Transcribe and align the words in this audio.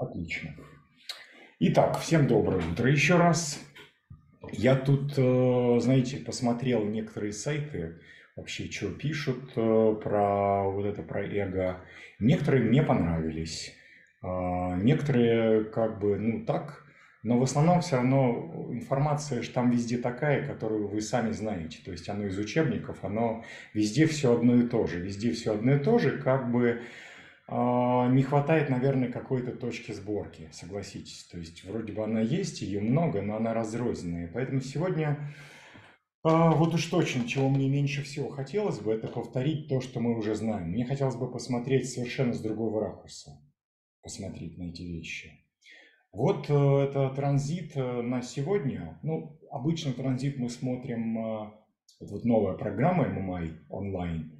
Отлично. 0.00 0.56
Итак, 1.58 1.98
всем 1.98 2.26
доброе 2.26 2.62
утро 2.72 2.90
еще 2.90 3.16
раз. 3.16 3.62
Я 4.50 4.74
тут, 4.74 5.12
э, 5.18 5.76
знаете, 5.78 6.16
посмотрел 6.16 6.86
некоторые 6.86 7.34
сайты, 7.34 7.98
вообще, 8.34 8.70
что 8.70 8.90
пишут 8.90 9.52
э, 9.56 9.96
про 10.02 10.70
вот 10.70 10.86
это, 10.86 11.02
про 11.02 11.22
эго. 11.22 11.80
Некоторые 12.18 12.64
мне 12.64 12.82
понравились. 12.82 13.76
А, 14.22 14.74
некоторые 14.76 15.64
как 15.64 16.00
бы, 16.00 16.18
ну 16.18 16.46
так, 16.46 16.82
но 17.22 17.38
в 17.38 17.42
основном 17.42 17.82
все 17.82 17.96
равно 17.96 18.70
информация 18.72 19.42
же 19.42 19.50
там 19.50 19.70
везде 19.70 19.98
такая, 19.98 20.46
которую 20.46 20.88
вы 20.88 21.02
сами 21.02 21.32
знаете. 21.32 21.78
То 21.84 21.90
есть 21.90 22.08
оно 22.08 22.24
из 22.24 22.38
учебников, 22.38 23.04
оно 23.04 23.44
везде 23.74 24.06
все 24.06 24.32
одно 24.32 24.56
и 24.56 24.66
то 24.66 24.86
же. 24.86 24.98
Везде 24.98 25.30
все 25.32 25.52
одно 25.52 25.74
и 25.74 25.78
то 25.78 25.98
же, 25.98 26.16
как 26.16 26.50
бы 26.50 26.80
не 27.50 28.22
хватает, 28.22 28.70
наверное, 28.70 29.10
какой-то 29.10 29.52
точки 29.52 29.92
сборки, 29.92 30.48
согласитесь. 30.52 31.24
То 31.24 31.38
есть 31.38 31.64
вроде 31.64 31.92
бы 31.92 32.04
она 32.04 32.20
есть, 32.20 32.62
ее 32.62 32.80
много, 32.80 33.22
но 33.22 33.36
она 33.36 33.52
разрозненная. 33.52 34.30
Поэтому 34.32 34.60
сегодня 34.60 35.18
а, 36.22 36.50
вот 36.52 36.74
уж 36.74 36.84
точно, 36.86 37.26
чего 37.26 37.48
мне 37.48 37.68
меньше 37.68 38.02
всего 38.02 38.28
хотелось 38.28 38.78
бы, 38.78 38.92
это 38.92 39.08
повторить 39.08 39.68
то, 39.68 39.80
что 39.80 40.00
мы 40.00 40.18
уже 40.18 40.34
знаем. 40.34 40.68
Мне 40.68 40.84
хотелось 40.84 41.16
бы 41.16 41.30
посмотреть 41.30 41.90
совершенно 41.90 42.34
с 42.34 42.40
другого 42.40 42.82
ракурса, 42.82 43.40
посмотреть 44.02 44.58
на 44.58 44.64
эти 44.64 44.82
вещи. 44.82 45.46
Вот 46.12 46.50
э, 46.50 46.52
это 46.52 47.08
транзит 47.10 47.74
э, 47.74 48.02
на 48.02 48.20
сегодня. 48.20 48.98
Ну, 49.02 49.38
обычно 49.50 49.94
транзит 49.94 50.36
мы 50.36 50.50
смотрим, 50.50 51.18
э, 51.18 51.50
вот 52.00 52.24
новая 52.24 52.54
программа 52.54 53.06
MMI 53.06 53.66
онлайн– 53.70 54.36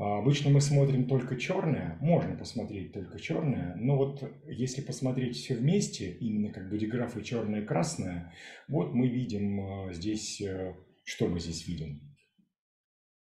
обычно 0.00 0.50
мы 0.50 0.62
смотрим 0.62 1.06
только 1.06 1.36
черное, 1.36 1.98
можно 2.00 2.34
посмотреть 2.34 2.94
только 2.94 3.20
черное, 3.20 3.74
но 3.76 3.98
вот 3.98 4.22
если 4.46 4.80
посмотреть 4.80 5.36
все 5.36 5.54
вместе, 5.54 6.10
именно 6.10 6.50
как 6.50 6.70
бодиграфы 6.70 7.22
черное 7.22 7.60
и 7.60 7.66
красное, 7.66 8.32
вот 8.66 8.94
мы 8.94 9.08
видим 9.08 9.60
а, 9.60 9.92
здесь, 9.92 10.40
э, 10.40 10.74
что 11.04 11.28
мы 11.28 11.38
здесь 11.38 11.68
видим? 11.68 12.00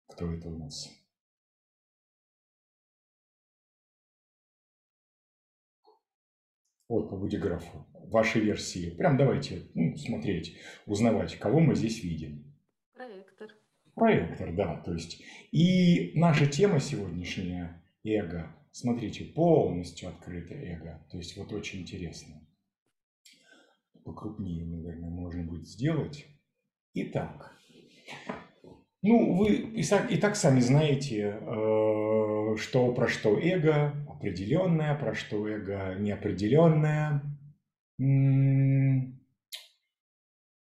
Кто 0.07 0.31
это 0.31 0.49
у 0.49 0.57
нас? 0.59 0.87
Вот 6.87 7.09
по 7.09 7.17
бодиграфу, 7.17 7.87
вашей 7.93 8.41
версии. 8.41 8.91
Прям 8.91 9.17
давайте 9.17 9.63
ну, 9.73 9.95
смотреть, 9.95 10.57
узнавать, 10.85 11.39
кого 11.39 11.59
мы 11.59 11.73
здесь 11.73 12.03
видим. 12.03 12.50
Проектор, 13.95 14.53
да. 14.53 14.77
То 14.77 14.93
есть 14.93 15.21
и 15.51 16.11
наша 16.15 16.45
тема 16.45 16.79
сегодняшняя– 16.79 17.81
эго. 18.03 18.55
Смотрите, 18.71 19.25
полностью 19.25 20.09
открытое 20.09 20.75
эго. 20.75 21.05
То 21.09 21.17
есть 21.17 21.35
вот 21.37 21.51
очень 21.51 21.81
интересно. 21.81 22.35
Покрупнее, 24.03 24.65
наверное, 24.65 25.09
можно 25.09 25.43
будет 25.43 25.67
сделать. 25.67 26.25
Итак, 26.93 27.55
ну, 29.03 29.35
вы 29.35 29.55
и, 29.55 30.17
так 30.17 30.35
сами 30.35 30.59
знаете, 30.59 31.37
э, 31.39 32.55
что 32.57 32.93
про 32.93 33.07
что 33.07 33.39
эго 33.39 33.93
определенное, 34.09 34.95
про 34.95 35.13
что 35.13 35.47
эго 35.47 35.95
неопределенное. 35.99 37.21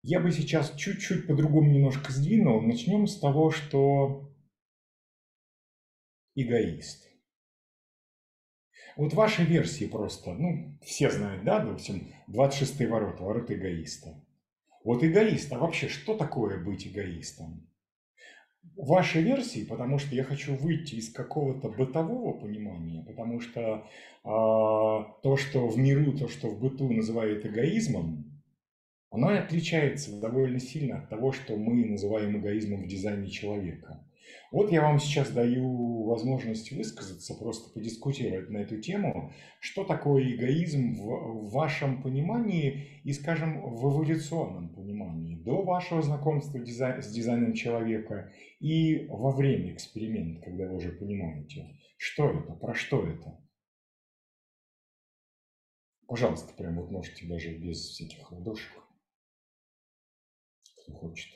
Я 0.02 0.18
бы 0.18 0.32
сейчас 0.32 0.74
чуть-чуть 0.74 1.28
по-другому 1.28 1.70
немножко 1.70 2.12
сдвинул. 2.12 2.60
Начнем 2.60 3.06
с 3.06 3.20
того, 3.20 3.52
что 3.52 4.28
эгоист. 6.34 7.08
Вот 8.96 9.14
ваши 9.14 9.44
версии 9.44 9.84
просто, 9.86 10.34
ну, 10.34 10.76
все 10.82 11.08
знают, 11.10 11.44
да, 11.44 11.60
допустим, 11.60 12.08
26-й 12.28 12.86
ворот, 12.86 13.20
ворот 13.20 13.50
эгоиста. 13.50 14.20
Вот 14.84 15.04
эгоист, 15.04 15.52
а 15.52 15.58
вообще 15.58 15.88
что 15.88 16.16
такое 16.16 16.62
быть 16.62 16.86
эгоистом? 16.86 17.68
Ваши 18.76 19.22
версии, 19.22 19.64
потому 19.64 19.98
что 19.98 20.14
я 20.14 20.24
хочу 20.24 20.56
выйти 20.56 20.96
из 20.96 21.12
какого-то 21.12 21.68
бытового 21.68 22.38
понимания, 22.38 23.04
потому 23.04 23.40
что 23.40 23.60
э, 23.60 23.82
то, 24.24 25.36
что 25.36 25.68
в 25.68 25.78
миру, 25.78 26.12
то, 26.18 26.28
что 26.28 26.48
в 26.48 26.60
быту 26.60 26.92
называют 26.92 27.46
эгоизмом, 27.46 28.31
оно 29.12 29.28
отличается 29.28 30.18
довольно 30.18 30.58
сильно 30.58 30.98
от 30.98 31.10
того, 31.10 31.32
что 31.32 31.54
мы 31.54 31.84
называем 31.84 32.38
эгоизмом 32.38 32.84
в 32.84 32.88
дизайне 32.88 33.28
человека. 33.28 34.02
Вот 34.50 34.72
я 34.72 34.80
вам 34.80 34.98
сейчас 34.98 35.30
даю 35.30 36.04
возможность 36.04 36.72
высказаться, 36.72 37.34
просто 37.34 37.70
подискутировать 37.74 38.48
на 38.48 38.58
эту 38.58 38.80
тему, 38.80 39.30
что 39.60 39.84
такое 39.84 40.34
эгоизм 40.34 40.94
в, 40.94 41.50
вашем 41.50 42.02
понимании 42.02 43.00
и, 43.04 43.12
скажем, 43.12 43.60
в 43.60 43.84
эволюционном 43.84 44.70
понимании, 44.70 45.36
до 45.36 45.62
вашего 45.62 46.00
знакомства 46.00 46.58
с 46.64 47.12
дизайном 47.12 47.52
человека 47.52 48.32
и 48.60 49.06
во 49.10 49.30
время 49.30 49.74
эксперимента, 49.74 50.40
когда 50.40 50.68
вы 50.68 50.76
уже 50.76 50.92
понимаете, 50.92 51.78
что 51.98 52.30
это, 52.30 52.54
про 52.54 52.72
что 52.72 53.06
это. 53.06 53.38
Пожалуйста, 56.06 56.54
прям 56.54 56.76
вот 56.76 56.90
можете 56.90 57.26
даже 57.26 57.56
без 57.58 57.78
всяких 57.78 58.32
ладошек 58.32 58.81
кто 60.82 60.92
хочет. 60.92 61.30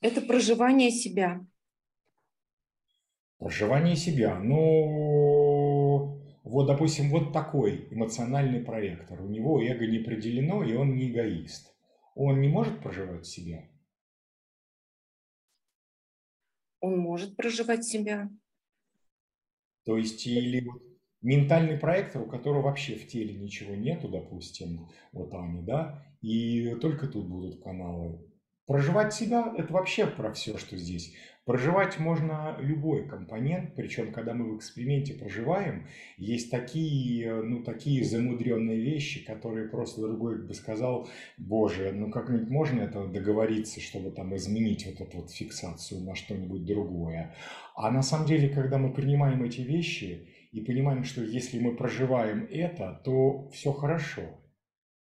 Это 0.00 0.20
проживание 0.20 0.90
себя. 0.90 1.44
Проживание 3.38 3.96
себя. 3.96 4.38
Ну, 4.38 6.20
вот, 6.42 6.66
допустим, 6.66 7.10
вот 7.10 7.32
такой 7.32 7.88
эмоциональный 7.90 8.60
проектор. 8.60 9.20
У 9.20 9.28
него 9.28 9.60
эго 9.60 9.86
не 9.86 9.98
определено, 9.98 10.62
и 10.62 10.74
он 10.74 10.94
не 10.94 11.10
эгоист. 11.10 11.74
Он 12.14 12.40
не 12.40 12.48
может 12.48 12.80
проживать 12.80 13.26
себя? 13.26 13.68
Он 16.80 16.98
может 16.98 17.36
проживать 17.36 17.84
себя. 17.84 18.30
То 19.84 19.98
есть, 19.98 20.26
или 20.26 20.66
ментальный 21.26 21.76
проектор, 21.76 22.22
у 22.22 22.26
которого 22.26 22.62
вообще 22.62 22.94
в 22.94 23.06
теле 23.08 23.34
ничего 23.34 23.74
нету, 23.74 24.08
допустим, 24.08 24.88
вот 25.12 25.34
они, 25.34 25.60
да, 25.62 26.04
и 26.22 26.76
только 26.80 27.08
тут 27.08 27.26
будут 27.26 27.62
каналы. 27.62 28.20
Проживать 28.66 29.12
себя– 29.12 29.52
это 29.58 29.72
вообще 29.72 30.06
про 30.06 30.32
все, 30.32 30.56
что 30.56 30.76
здесь. 30.76 31.14
Проживать 31.44 32.00
можно 32.00 32.56
любой 32.60 33.06
компонент, 33.06 33.74
причем, 33.76 34.12
когда 34.12 34.34
мы 34.34 34.52
в 34.52 34.56
эксперименте 34.56 35.14
проживаем, 35.14 35.86
есть 36.16 36.50
такие, 36.50 37.42
ну, 37.42 37.62
такие 37.62 38.04
замудренные 38.04 38.80
вещи, 38.80 39.24
которые 39.24 39.68
просто 39.68 40.00
другой 40.00 40.44
бы 40.44 40.54
сказал, 40.54 41.08
боже, 41.38 41.92
ну 41.92 42.10
как-нибудь 42.10 42.50
можно 42.50 42.80
это 42.80 43.06
договориться, 43.06 43.80
чтобы 43.80 44.10
там 44.10 44.34
изменить 44.34 44.86
вот 44.86 45.00
эту 45.00 45.18
вот 45.18 45.30
фиксацию 45.30 46.00
на 46.02 46.16
что-нибудь 46.16 46.64
другое. 46.64 47.34
А 47.76 47.92
на 47.92 48.02
самом 48.02 48.26
деле, 48.26 48.48
когда 48.48 48.78
мы 48.78 48.92
принимаем 48.92 49.44
эти 49.44 49.60
вещи, 49.60 50.28
и 50.52 50.64
понимаем, 50.64 51.04
что 51.04 51.22
если 51.22 51.58
мы 51.58 51.76
проживаем 51.76 52.46
это, 52.50 53.00
то 53.04 53.48
все 53.50 53.72
хорошо. 53.72 54.40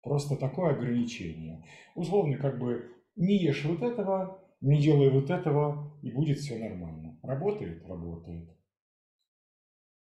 Просто 0.02 0.36
такое 0.36 0.74
ограничение. 0.74 1.66
Условно, 1.94 2.36
как 2.38 2.58
бы 2.58 2.92
не 3.16 3.38
ешь 3.38 3.64
вот 3.64 3.82
этого, 3.82 4.42
не 4.60 4.80
делай 4.80 5.10
вот 5.10 5.30
этого, 5.30 5.98
и 6.02 6.10
будет 6.10 6.38
все 6.38 6.58
нормально. 6.58 7.18
Работает? 7.22 7.84
Работает. 7.86 8.50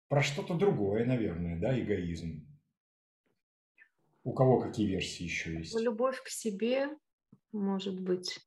Про 0.07 0.21
что-то 0.21 0.55
другое, 0.55 1.05
наверное, 1.05 1.59
да, 1.59 1.79
эгоизм. 1.79 2.47
У 4.23 4.33
кого 4.33 4.59
какие 4.59 4.87
версии 4.87 5.23
еще 5.23 5.57
есть? 5.57 5.79
Любовь 5.79 6.21
к 6.23 6.27
себе, 6.29 6.89
может 7.51 8.01
быть 8.01 8.39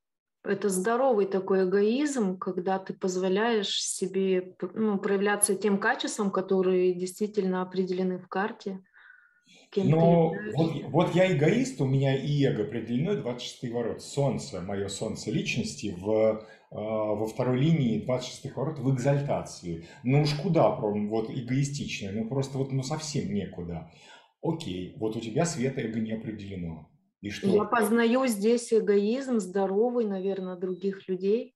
это 0.45 0.69
здоровый 0.69 1.25
такой 1.25 1.67
эгоизм, 1.67 2.37
когда 2.37 2.79
ты 2.79 2.93
позволяешь 2.93 3.81
себе 3.81 4.55
ну, 4.73 4.97
проявляться 4.97 5.55
тем 5.55 5.79
качеством, 5.79 6.31
которые 6.31 6.93
действительно 6.93 7.61
определены 7.61 8.17
в 8.19 8.27
карте. 8.27 8.81
Но 9.75 10.33
вот, 10.55 10.71
вот 10.89 11.15
я 11.15 11.31
эгоист, 11.31 11.81
у 11.81 11.85
меня 11.85 12.15
и 12.15 12.43
эго 12.45 12.63
определено 12.63 13.15
26 13.15 13.71
ворот. 13.71 14.01
Солнце, 14.01 14.61
мое 14.61 14.87
солнце 14.87 15.31
личности 15.31 15.95
в, 15.99 16.09
э, 16.11 16.37
во 16.71 17.25
второй 17.27 17.59
линии 17.59 18.05
26 18.05 18.55
ворот 18.55 18.79
в 18.79 18.93
экзальтации. 18.93 19.87
Ну 20.03 20.21
уж 20.21 20.33
куда, 20.35 20.71
прям, 20.71 21.09
вот 21.09 21.29
эгоистично, 21.29 22.11
ну 22.11 22.27
просто 22.27 22.57
вот 22.57 22.71
ну 22.71 22.83
совсем 22.83 23.33
некуда. 23.33 23.91
Окей, 24.41 24.95
вот 24.97 25.15
у 25.15 25.19
тебя 25.19 25.45
свет 25.45 25.77
эго 25.77 25.99
не 25.99 26.13
определено. 26.13 26.89
И 27.21 27.29
что? 27.29 27.47
Я 27.47 27.63
познаю 27.63 28.27
здесь 28.27 28.73
эгоизм 28.73 29.39
здоровый, 29.39 30.05
наверное, 30.05 30.55
других 30.55 31.07
людей 31.07 31.55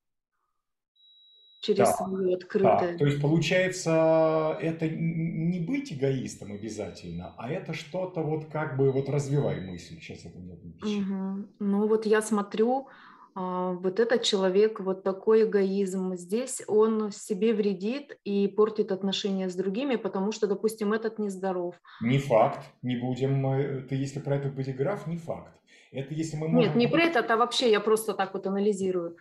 через 1.61 1.89
да, 1.89 1.93
свое 1.93 2.35
открытое. 2.35 2.93
Да. 2.93 2.97
То 2.97 3.05
есть 3.05 3.21
получается, 3.21 4.57
это 4.61 4.87
не 4.89 5.59
быть 5.59 5.91
эгоистом 5.91 6.53
обязательно, 6.53 7.35
а 7.37 7.51
это 7.51 7.73
что-то 7.73 8.21
вот 8.21 8.45
как 8.45 8.77
бы 8.77 8.91
вот 8.91 9.09
развивай 9.09 9.59
мысль. 9.59 9.99
Сейчас 9.99 10.25
это 10.25 10.39
не 10.39 10.53
угу. 10.53 11.47
Ну 11.59 11.87
вот 11.87 12.05
я 12.05 12.21
смотрю, 12.21 12.87
вот 13.35 13.99
этот 13.99 14.23
человек, 14.23 14.79
вот 14.79 15.03
такой 15.03 15.43
эгоизм, 15.43 16.15
здесь 16.15 16.61
он 16.67 17.11
себе 17.11 17.53
вредит 17.53 18.17
и 18.23 18.47
портит 18.47 18.91
отношения 18.91 19.49
с 19.49 19.55
другими, 19.55 19.95
потому 19.95 20.31
что, 20.31 20.47
допустим, 20.47 20.93
этот 20.93 21.19
нездоров. 21.19 21.75
Не 22.01 22.17
факт, 22.17 22.59
не 22.81 22.97
будем, 22.97 23.45
э, 23.47 23.81
ты 23.81 23.95
если 23.95 24.19
про 24.19 24.35
это 24.35 24.49
будет 24.49 24.75
граф, 24.75 25.07
не 25.07 25.17
факт. 25.17 25.53
Это 25.91 26.13
если 26.13 26.37
мы 26.37 26.47
можем... 26.47 26.69
Нет, 26.69 26.75
не 26.75 26.87
про 26.87 27.01
это, 27.03 27.33
а 27.33 27.37
вообще 27.37 27.71
я 27.71 27.79
просто 27.79 28.13
так 28.13 28.33
вот 28.33 28.47
анализирую. 28.47 29.17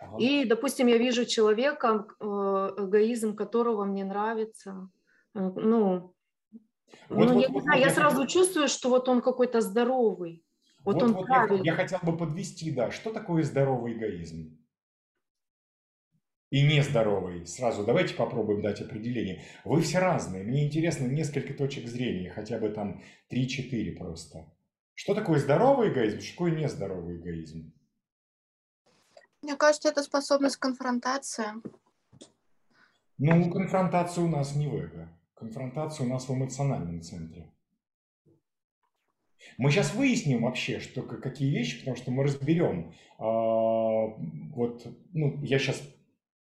Ага. 0.00 0.16
И, 0.18 0.44
допустим, 0.44 0.86
я 0.88 0.98
вижу 0.98 1.24
человека, 1.24 2.06
э, 2.20 2.24
эгоизм 2.24 3.34
которого 3.34 3.84
мне 3.84 4.04
нравится, 4.04 4.88
э, 5.34 5.50
ну, 5.56 6.14
вот, 7.08 7.28
ну 7.28 7.34
вот, 7.34 7.42
я 7.42 7.48
вот, 7.48 7.54
не 7.54 7.60
знаю, 7.60 7.80
вот, 7.80 7.88
я 7.88 7.90
сразу 7.90 8.26
чувствую, 8.26 8.68
что 8.68 8.88
вот 8.88 9.08
он 9.08 9.20
какой-то 9.20 9.60
здоровый. 9.60 10.42
Вот, 10.84 10.94
вот 10.94 11.02
он 11.02 11.12
вот 11.12 11.26
правильный. 11.26 11.64
Я, 11.64 11.72
я 11.72 11.76
хотел 11.76 12.00
бы 12.02 12.16
подвести, 12.16 12.70
да, 12.72 12.90
что 12.90 13.12
такое 13.12 13.42
здоровый 13.42 13.94
эгоизм? 13.94 14.58
И 16.50 16.62
нездоровый. 16.66 17.46
Сразу 17.46 17.84
давайте 17.84 18.14
попробуем 18.14 18.60
дать 18.60 18.80
определение. 18.82 19.42
Вы 19.64 19.80
все 19.80 20.00
разные. 20.00 20.44
Мне 20.44 20.66
интересно 20.66 21.06
несколько 21.06 21.54
точек 21.54 21.88
зрения, 21.88 22.30
хотя 22.30 22.58
бы 22.58 22.68
там 22.68 23.02
3-4 23.30 23.96
просто. 23.96 24.52
Что 24.94 25.14
такое 25.14 25.38
здоровый 25.38 25.92
эгоизм, 25.92 26.20
что 26.20 26.32
такое 26.32 26.50
нездоровый 26.50 27.16
эгоизм? 27.16 27.72
Мне 29.40 29.56
кажется, 29.56 29.88
это 29.88 30.02
способность 30.02 30.56
к 30.56 30.62
конфронтации. 30.62 31.46
Ну, 33.18 33.50
конфронтация 33.50 34.24
у 34.24 34.28
нас 34.28 34.54
не 34.54 34.68
в 34.68 34.74
эго. 34.74 35.08
Конфронтация 35.34 36.06
у 36.06 36.08
нас 36.08 36.28
в 36.28 36.34
эмоциональном 36.34 37.00
центре. 37.02 37.50
Мы 39.58 39.70
сейчас 39.70 39.94
выясним 39.94 40.42
вообще, 40.42 40.80
что 40.80 41.02
какие 41.02 41.50
вещи, 41.50 41.78
потому 41.78 41.96
что 41.96 42.10
мы 42.10 42.24
разберем. 42.24 42.94
А, 43.18 43.24
вот, 43.24 44.86
ну, 45.12 45.42
я 45.42 45.58
сейчас 45.58 45.82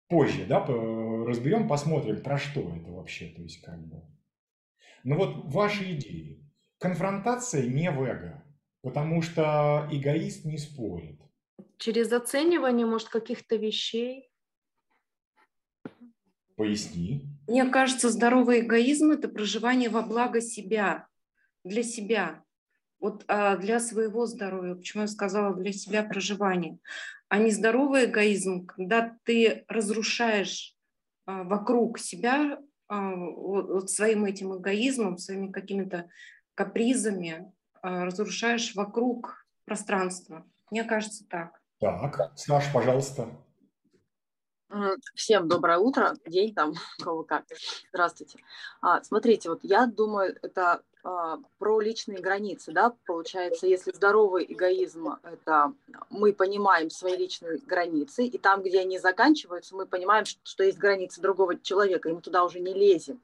позже, 0.08 0.46
да, 0.46 0.66
разберем, 0.66 1.68
посмотрим, 1.68 2.22
про 2.22 2.38
что 2.38 2.62
это 2.62 2.92
вообще, 2.92 3.28
то 3.28 3.42
есть 3.42 3.62
как 3.62 3.80
бы. 3.88 4.02
Ну 5.04 5.18
вот 5.18 5.46
ваши 5.46 5.94
идеи. 5.94 6.44
Конфронтация 6.80 7.66
не 7.66 7.90
в 7.90 8.04
эго, 8.04 8.44
потому 8.82 9.22
что 9.22 9.88
эгоист 9.92 10.46
не 10.46 10.58
спорит. 10.58 11.20
Через 11.78 12.12
оценивание, 12.12 12.86
может, 12.86 13.10
каких-то 13.10 13.56
вещей. 13.56 14.30
Поясни. 16.56 17.24
Мне 17.48 17.66
кажется, 17.70 18.10
здоровый 18.10 18.62
эгоизм– 18.62 19.12
это 19.12 19.28
проживание 19.28 19.90
во 19.90 20.02
благо 20.02 20.42
себя, 20.42 21.08
для 21.64 21.84
себя 21.84 22.44
вот 23.00 23.24
а 23.28 23.58
для 23.58 23.80
своего 23.80 24.26
здоровья, 24.26 24.76
почему 24.76 25.04
я 25.04 25.08
сказала 25.08 25.56
для 25.56 25.72
себя 25.72 26.04
проживание, 26.04 26.80
а 27.30 27.38
не 27.38 27.52
здоровый 27.52 28.06
эгоизм, 28.06 28.66
когда 28.66 29.18
ты 29.24 29.66
разрушаешь 29.68 30.76
а, 31.26 31.44
вокруг 31.44 32.00
себя 32.00 32.60
а, 32.88 33.16
вот, 33.16 33.70
вот 33.70 33.90
своим 33.92 34.26
этим 34.26 34.58
эгоизмом, 34.58 35.18
своими 35.18 35.52
какими-то 35.52 36.10
капризами, 36.56 37.52
а, 37.82 38.06
разрушаешь 38.06 38.76
вокруг 38.76 39.46
пространство. 39.66 40.46
Мне 40.72 40.84
кажется 40.84 41.26
так. 41.28 41.60
Так, 41.80 42.32
Саш, 42.36 42.72
пожалуйста. 42.74 43.28
Всем 45.16 45.48
доброе 45.48 45.78
утро, 45.78 46.16
день 46.26 46.54
там, 46.54 46.74
кого 47.04 47.24
как. 47.24 47.46
Здравствуйте. 47.90 48.40
А, 48.82 49.02
смотрите, 49.04 49.50
вот 49.50 49.60
я 49.64 49.86
думаю, 49.86 50.38
это 50.42 50.84
про 51.58 51.80
личные 51.80 52.20
границы, 52.20 52.72
да, 52.72 52.94
получается, 53.06 53.68
если 53.68 53.92
здоровый 53.92 54.46
эгоизм– 54.48 55.10
это 55.24 55.74
мы 56.10 56.34
понимаем 56.34 56.90
свои 56.90 57.16
личные 57.16 57.60
границы, 57.60 58.26
и 58.26 58.38
там, 58.38 58.62
где 58.62 58.82
они 58.82 59.00
заканчиваются, 59.00 59.76
мы 59.76 59.86
понимаем, 59.86 60.26
что, 60.26 60.40
что 60.44 60.64
есть 60.64 60.78
границы 60.78 61.22
другого 61.22 61.60
человека, 61.60 62.10
и 62.10 62.14
мы 62.14 62.22
туда 62.22 62.44
уже 62.44 62.60
не 62.60 62.74
лезем. 62.74 63.22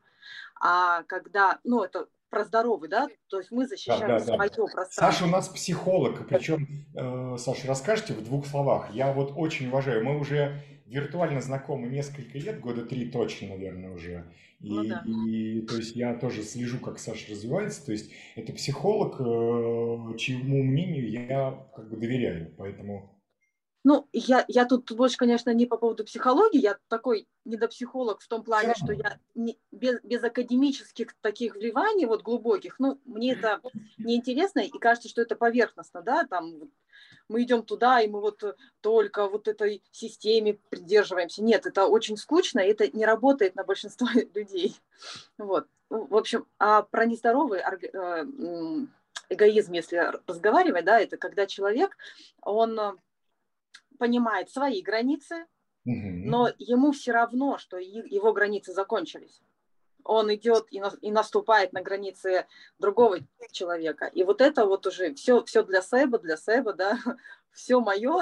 А 0.60 1.04
когда, 1.04 1.60
ну, 1.64 1.84
это 1.84 2.08
про 2.30 2.46
здоровый, 2.46 2.90
да, 2.90 3.10
то 3.28 3.38
есть 3.38 3.52
мы 3.52 3.68
защищаем 3.68 4.08
да, 4.08 4.20
да, 4.20 4.26
свое 4.26 4.50
да. 4.50 4.56
пространство. 4.56 5.02
Саша 5.02 5.26
у 5.26 5.28
нас 5.28 5.50
психолог, 5.50 6.28
причем, 6.28 6.68
э, 6.96 7.38
Саша, 7.38 7.68
расскажите 7.68 8.14
в 8.14 8.24
двух 8.24 8.48
словах. 8.48 8.92
Я 8.92 9.14
вот 9.14 9.34
очень 9.36 9.68
уважаю, 9.68 10.04
мы 10.04 10.20
уже 10.20 10.64
виртуально 10.86 11.42
знакомы 11.42 11.88
несколько 11.88 12.38
лет, 12.38 12.60
года 12.60 12.86
три 12.86 13.10
точно, 13.10 13.50
наверное, 13.50 13.92
уже. 13.92 14.26
И, 14.60 14.70
ну, 14.70 14.84
да. 14.86 15.04
и 15.06 15.62
то 15.62 15.76
есть 15.76 15.96
я 15.96 16.16
тоже 16.16 16.42
слежу, 16.42 16.80
как 16.80 16.98
Саша 17.00 17.32
развивается. 17.32 17.86
То 17.86 17.92
есть 17.92 18.12
это 18.36 18.54
психолог, 18.54 19.20
э, 19.20 20.18
чьему 20.18 20.64
мнению 20.64 21.10
я 21.10 21.68
как 21.76 21.90
бы 21.90 21.98
доверяю. 21.98 22.54
Поэтому 22.58 23.13
ну, 23.84 24.08
я, 24.14 24.46
я 24.48 24.66
тут 24.66 24.92
больше, 24.94 25.18
конечно, 25.18 25.50
не 25.54 25.66
по 25.66 25.78
поводу 25.78 26.06
психологии, 26.06 26.60
я 26.60 26.78
такой 26.88 27.28
недопсихолог 27.44 28.22
в 28.22 28.28
том 28.28 28.44
плане, 28.44 28.74
что 28.76 28.94
я 28.94 29.20
не, 29.36 29.60
без, 29.72 30.00
без 30.04 30.24
академических 30.24 31.14
таких 31.22 31.56
вливаний, 31.56 32.06
вот 32.06 32.22
глубоких, 32.22 32.80
ну, 32.80 33.00
мне 33.04 33.34
это 33.34 33.62
неинтересно, 33.98 34.62
и 34.62 34.70
кажется, 34.70 35.10
что 35.10 35.22
это 35.22 35.36
поверхностно, 35.36 36.02
да, 36.02 36.26
там 36.26 36.72
мы 37.28 37.44
идем 37.44 37.64
туда, 37.64 38.00
и 38.00 38.08
мы 38.08 38.22
вот 38.22 38.44
только 38.82 39.28
вот 39.28 39.48
этой 39.48 39.84
системе 39.92 40.60
придерживаемся. 40.70 41.44
Нет, 41.44 41.66
это 41.66 41.88
очень 41.88 42.18
скучно, 42.18 42.60
и 42.60 42.70
это 42.70 42.88
не 42.96 43.06
работает 43.06 43.56
на 43.56 43.64
большинство 43.64 44.08
людей. 44.34 44.76
Вот. 45.38 45.68
Ну, 45.90 46.06
в 46.06 46.16
общем, 46.16 46.46
а 46.58 46.84
про 46.84 47.06
нездоровый 47.06 47.60
э, 47.60 48.26
эгоизм, 49.30 49.74
если 49.74 50.12
разговаривать, 50.28 50.86
да, 50.86 51.00
это 51.00 51.18
когда 51.18 51.46
человек, 51.46 51.98
он 52.42 52.80
понимает 53.98 54.50
свои 54.50 54.82
границы, 54.82 55.46
угу. 55.86 56.10
но 56.26 56.50
ему 56.58 56.92
все 56.92 57.12
равно, 57.12 57.58
что 57.58 57.78
его 57.78 58.34
границы 58.34 58.74
закончились. 58.74 59.42
Он 60.06 60.34
идет 60.34 60.68
и, 60.70 60.82
на, 60.82 60.92
и 61.02 61.12
наступает 61.12 61.72
на 61.72 61.82
границы 61.82 62.46
другого 62.78 63.20
человека. 63.52 64.08
И 64.08 64.24
вот 64.24 64.42
это 64.42 64.66
вот 64.66 64.86
уже 64.86 65.14
все, 65.14 65.44
все 65.46 65.64
для 65.64 65.82
себя, 65.82 66.18
для 66.18 66.36
себя, 66.36 66.74
да, 66.74 67.00
все 67.52 67.80
мое. 67.80 68.22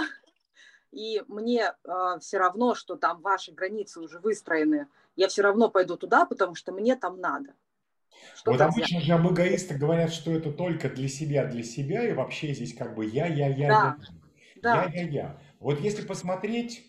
И 0.92 1.24
мне 1.28 1.64
э, 1.64 1.74
а, 1.86 2.20
все 2.20 2.38
равно, 2.38 2.76
что 2.76 2.98
там 2.98 3.22
ваши 3.22 3.52
границы 3.52 4.00
уже 4.00 4.20
выстроены. 4.20 4.88
Я 5.16 5.28
все 5.28 5.42
равно 5.42 5.70
пойду 5.70 5.98
туда, 5.98 6.26
потому 6.26 6.54
что 6.54 6.72
мне 6.72 6.96
там 6.96 7.20
надо. 7.20 7.54
Что 8.36 8.52
вот 8.52 8.62
обычно 8.62 9.00
же 9.00 9.14
об 9.14 9.32
эгоистах 9.32 9.78
говорят, 9.78 10.12
что 10.12 10.32
это 10.32 10.52
только 10.52 10.90
для 10.90 11.08
себя, 11.08 11.46
для 11.46 11.64
себя, 11.64 12.08
и 12.08 12.14
вообще 12.14 12.54
здесь 12.54 12.76
как 12.76 12.96
бы 12.96 13.06
я, 13.06 13.26
я, 13.28 13.48
я, 13.48 13.68
да. 13.68 13.98
я, 14.56 14.62
да. 14.62 14.84
я, 14.94 15.02
я, 15.02 15.10
я. 15.10 15.42
Вот 15.62 15.80
если 15.80 16.02
посмотреть, 16.02 16.84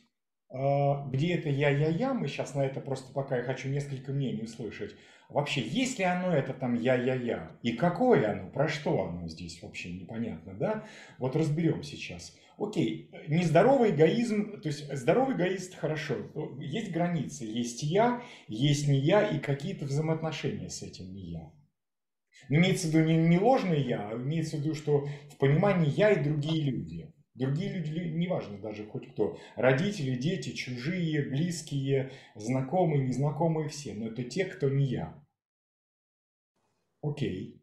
а, 0.49 1.07
где 1.09 1.35
это 1.35 1.51
я-я-я, 1.51 2.15
мы 2.15 2.27
сейчас 2.27 2.55
на 2.55 2.65
это 2.65 2.81
просто 2.81 3.13
пока 3.13 3.37
я 3.37 3.43
хочу 3.43 3.69
несколько 3.69 4.13
мнений 4.13 4.45
услышать. 4.45 4.97
Вообще, 5.29 5.61
есть 5.61 5.99
ли 5.99 6.05
оно 6.05 6.35
это 6.35 6.55
там 6.55 6.75
я-я-я? 6.75 7.59
И 7.63 7.73
какое 7.73 8.33
оно? 8.33 8.51
Про 8.51 8.69
что 8.69 9.03
оно 9.05 9.29
здесь 9.29 9.63
вообще 9.63 9.93
непонятно, 9.93 10.55
да? 10.55 10.87
Вот 11.19 11.37
разберем 11.37 11.83
сейчас. 11.83 12.35
Окей, 12.59 13.11
нездоровый 13.29 13.91
эгоизм, 13.91 14.61
то 14.61 14.69
есть 14.69 14.95
здоровый 14.95 15.37
эгоист 15.37 15.75
хорошо, 15.75 16.17
есть 16.59 16.93
границы, 16.93 17.45
есть 17.45 17.83
я, 17.83 18.23
есть 18.47 18.89
не 18.89 18.99
я 18.99 19.27
и 19.27 19.39
какие-то 19.39 19.85
взаимоотношения 19.85 20.69
с 20.69 20.83
этим 20.83 21.13
не 21.13 21.31
я. 21.31 21.53
Но 22.49 22.57
имеется 22.57 22.89
в 22.89 22.91
виду 22.91 23.05
не, 23.05 23.17
не 23.17 23.39
ложное 23.39 23.79
я, 23.79 24.11
а 24.11 24.17
имеется 24.17 24.57
в 24.57 24.61
виду, 24.61 24.75
что 24.75 25.09
в 25.31 25.37
понимании 25.39 25.91
я 25.91 26.11
и 26.13 26.23
другие 26.23 26.71
люди. 26.71 27.12
Другие 27.35 27.73
люди, 27.73 27.99
неважно 27.99 28.59
даже 28.59 28.87
хоть 28.87 29.11
кто, 29.13 29.39
родители, 29.57 30.17
дети, 30.17 30.53
чужие, 30.53 31.23
близкие, 31.23 32.13
знакомые, 32.35 33.07
незнакомые, 33.07 33.69
все, 33.69 33.95
но 33.95 34.09
это 34.09 34.23
те, 34.25 34.45
кто 34.45 34.69
не 34.69 34.85
я. 34.85 35.25
Окей. 37.01 37.63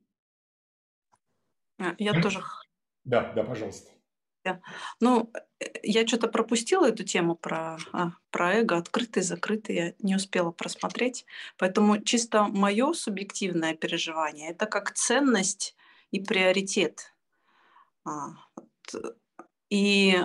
А, 1.78 1.96
я 2.00 2.14
М? 2.14 2.22
тоже. 2.22 2.42
Да, 3.06 3.32
да, 3.34 3.44
пожалуйста. 3.44 3.92
Ну, 5.00 5.32
э, 5.60 5.66
я 5.84 6.08
что-то 6.08 6.28
пропустила 6.28 6.88
эту 6.88 7.04
тему 7.04 7.36
про, 7.36 7.78
а, 7.92 8.12
про 8.32 8.56
эго, 8.56 8.78
открытый, 8.78 9.24
закрытый, 9.24 9.76
я 9.76 9.94
не 10.00 10.16
успела 10.16 10.52
просмотреть. 10.52 11.26
Поэтому 11.58 12.02
чисто 12.02 12.44
мое 12.44 12.94
субъективное 12.94 13.76
переживание– 13.76 14.50
это 14.52 14.66
как 14.66 14.94
ценность 14.94 15.76
и 16.12 16.20
приоритет. 16.20 17.14
А, 19.72 19.76
и 19.76 20.16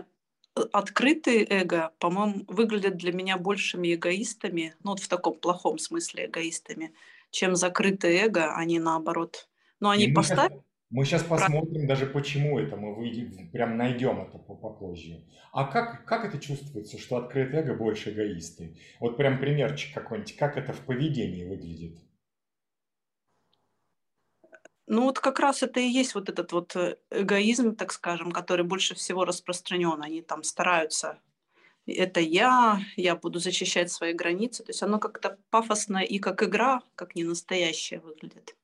э, 0.57 0.61
открытые 0.73 1.47
эго, 1.49 1.93
по-моему, 1.99 2.45
выглядят 2.49 2.97
для 2.97 3.13
меня 3.13 3.37
большими 3.37 3.95
эгоистами, 3.95 4.75
ну 4.83 4.91
вот 4.93 5.01
в 5.01 5.09
таком 5.09 5.39
плохом 5.39 5.79
смысле 5.79 6.27
эгоистами, 6.27 6.95
чем 7.31 7.57
закрытые 7.57 8.27
эго, 8.27 8.55
они 8.55 8.79
наоборот. 8.79 9.49
Но 9.81 9.91
они 9.91 10.09
поставят... 10.09 10.63
Мы 10.91 11.05
сейчас 11.05 11.25
посмотрим 11.25 11.89
даже 11.89 12.07
почему 12.07 12.59
это, 12.59 12.77
мы 12.77 12.95
выйдем, 12.95 13.51
прям 13.51 13.77
найдем 13.77 14.21
это 14.21 14.39
попозже. 14.39 15.25
А 15.53 15.65
как, 15.65 16.05
как 16.05 16.25
это 16.25 16.39
чувствуется, 16.39 16.99
что 16.99 17.17
открытое 17.17 17.63
эго 17.63 17.75
больше 17.75 18.13
эгоисты? 18.13 18.77
Вот 19.01 19.17
прям 19.17 19.41
примерчик 19.41 19.93
какой-нибудь, 19.93 20.37
как 20.37 20.57
это 20.57 20.73
в 20.73 20.81
поведении 20.87 21.45
выглядит? 21.45 22.04
Ну 24.87 25.03
вот 25.03 25.19
как 25.19 25.41
раз 25.41 25.63
это 25.63 25.81
и 25.81 25.89
есть 25.89 26.15
вот 26.15 26.29
этот 26.29 26.53
вот 26.53 26.77
э, 26.77 26.97
эгоизм, 27.11 27.75
так 27.75 27.93
скажем, 27.93 28.33
который 28.33 28.65
больше 28.65 28.95
всего 28.95 29.25
распространен. 29.25 30.03
Они 30.03 30.21
там 30.21 30.43
стараются 30.43 31.19
это 31.87 32.21
я, 32.21 32.81
я 32.97 33.17
буду 33.17 33.39
защищать 33.39 33.91
свои 33.91 34.13
границы. 34.13 34.65
То 34.65 34.71
есть 34.71 34.83
оно 34.83 34.99
как-то 34.99 35.39
пафосно 35.51 35.99
и 35.99 36.19
как 36.19 36.43
игра, 36.43 36.83
как 36.95 37.15
не 37.15 37.25
настоящее 37.25 38.01
выглядит. 38.01 38.57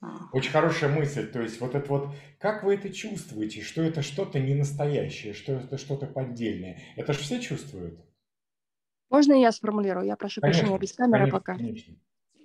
А. 0.00 0.28
Очень 0.32 0.50
хорошая 0.50 0.90
мысль. 0.90 1.30
То 1.30 1.40
есть 1.40 1.60
вот 1.60 1.74
это 1.74 1.88
вот, 1.88 2.14
как 2.38 2.64
вы 2.64 2.74
это 2.74 2.92
чувствуете, 2.92 3.62
что 3.62 3.82
это 3.82 4.02
что-то 4.02 4.40
не 4.40 4.54
настоящее, 4.54 5.34
что 5.34 5.52
это 5.52 5.78
что-то 5.78 6.06
поддельное? 6.06 6.80
Это 6.96 7.12
же 7.12 7.20
все 7.20 7.40
чувствуют. 7.40 8.00
Можно 9.10 9.34
я 9.34 9.52
сформулирую? 9.52 10.06
Я 10.06 10.16
прошу 10.16 10.40
конечно, 10.40 10.62
прощения 10.62 10.78
без 10.78 10.92
камеры 10.94 11.18
конечно, 11.18 11.38
пока. 11.38 11.54
Конечно. 11.56 11.94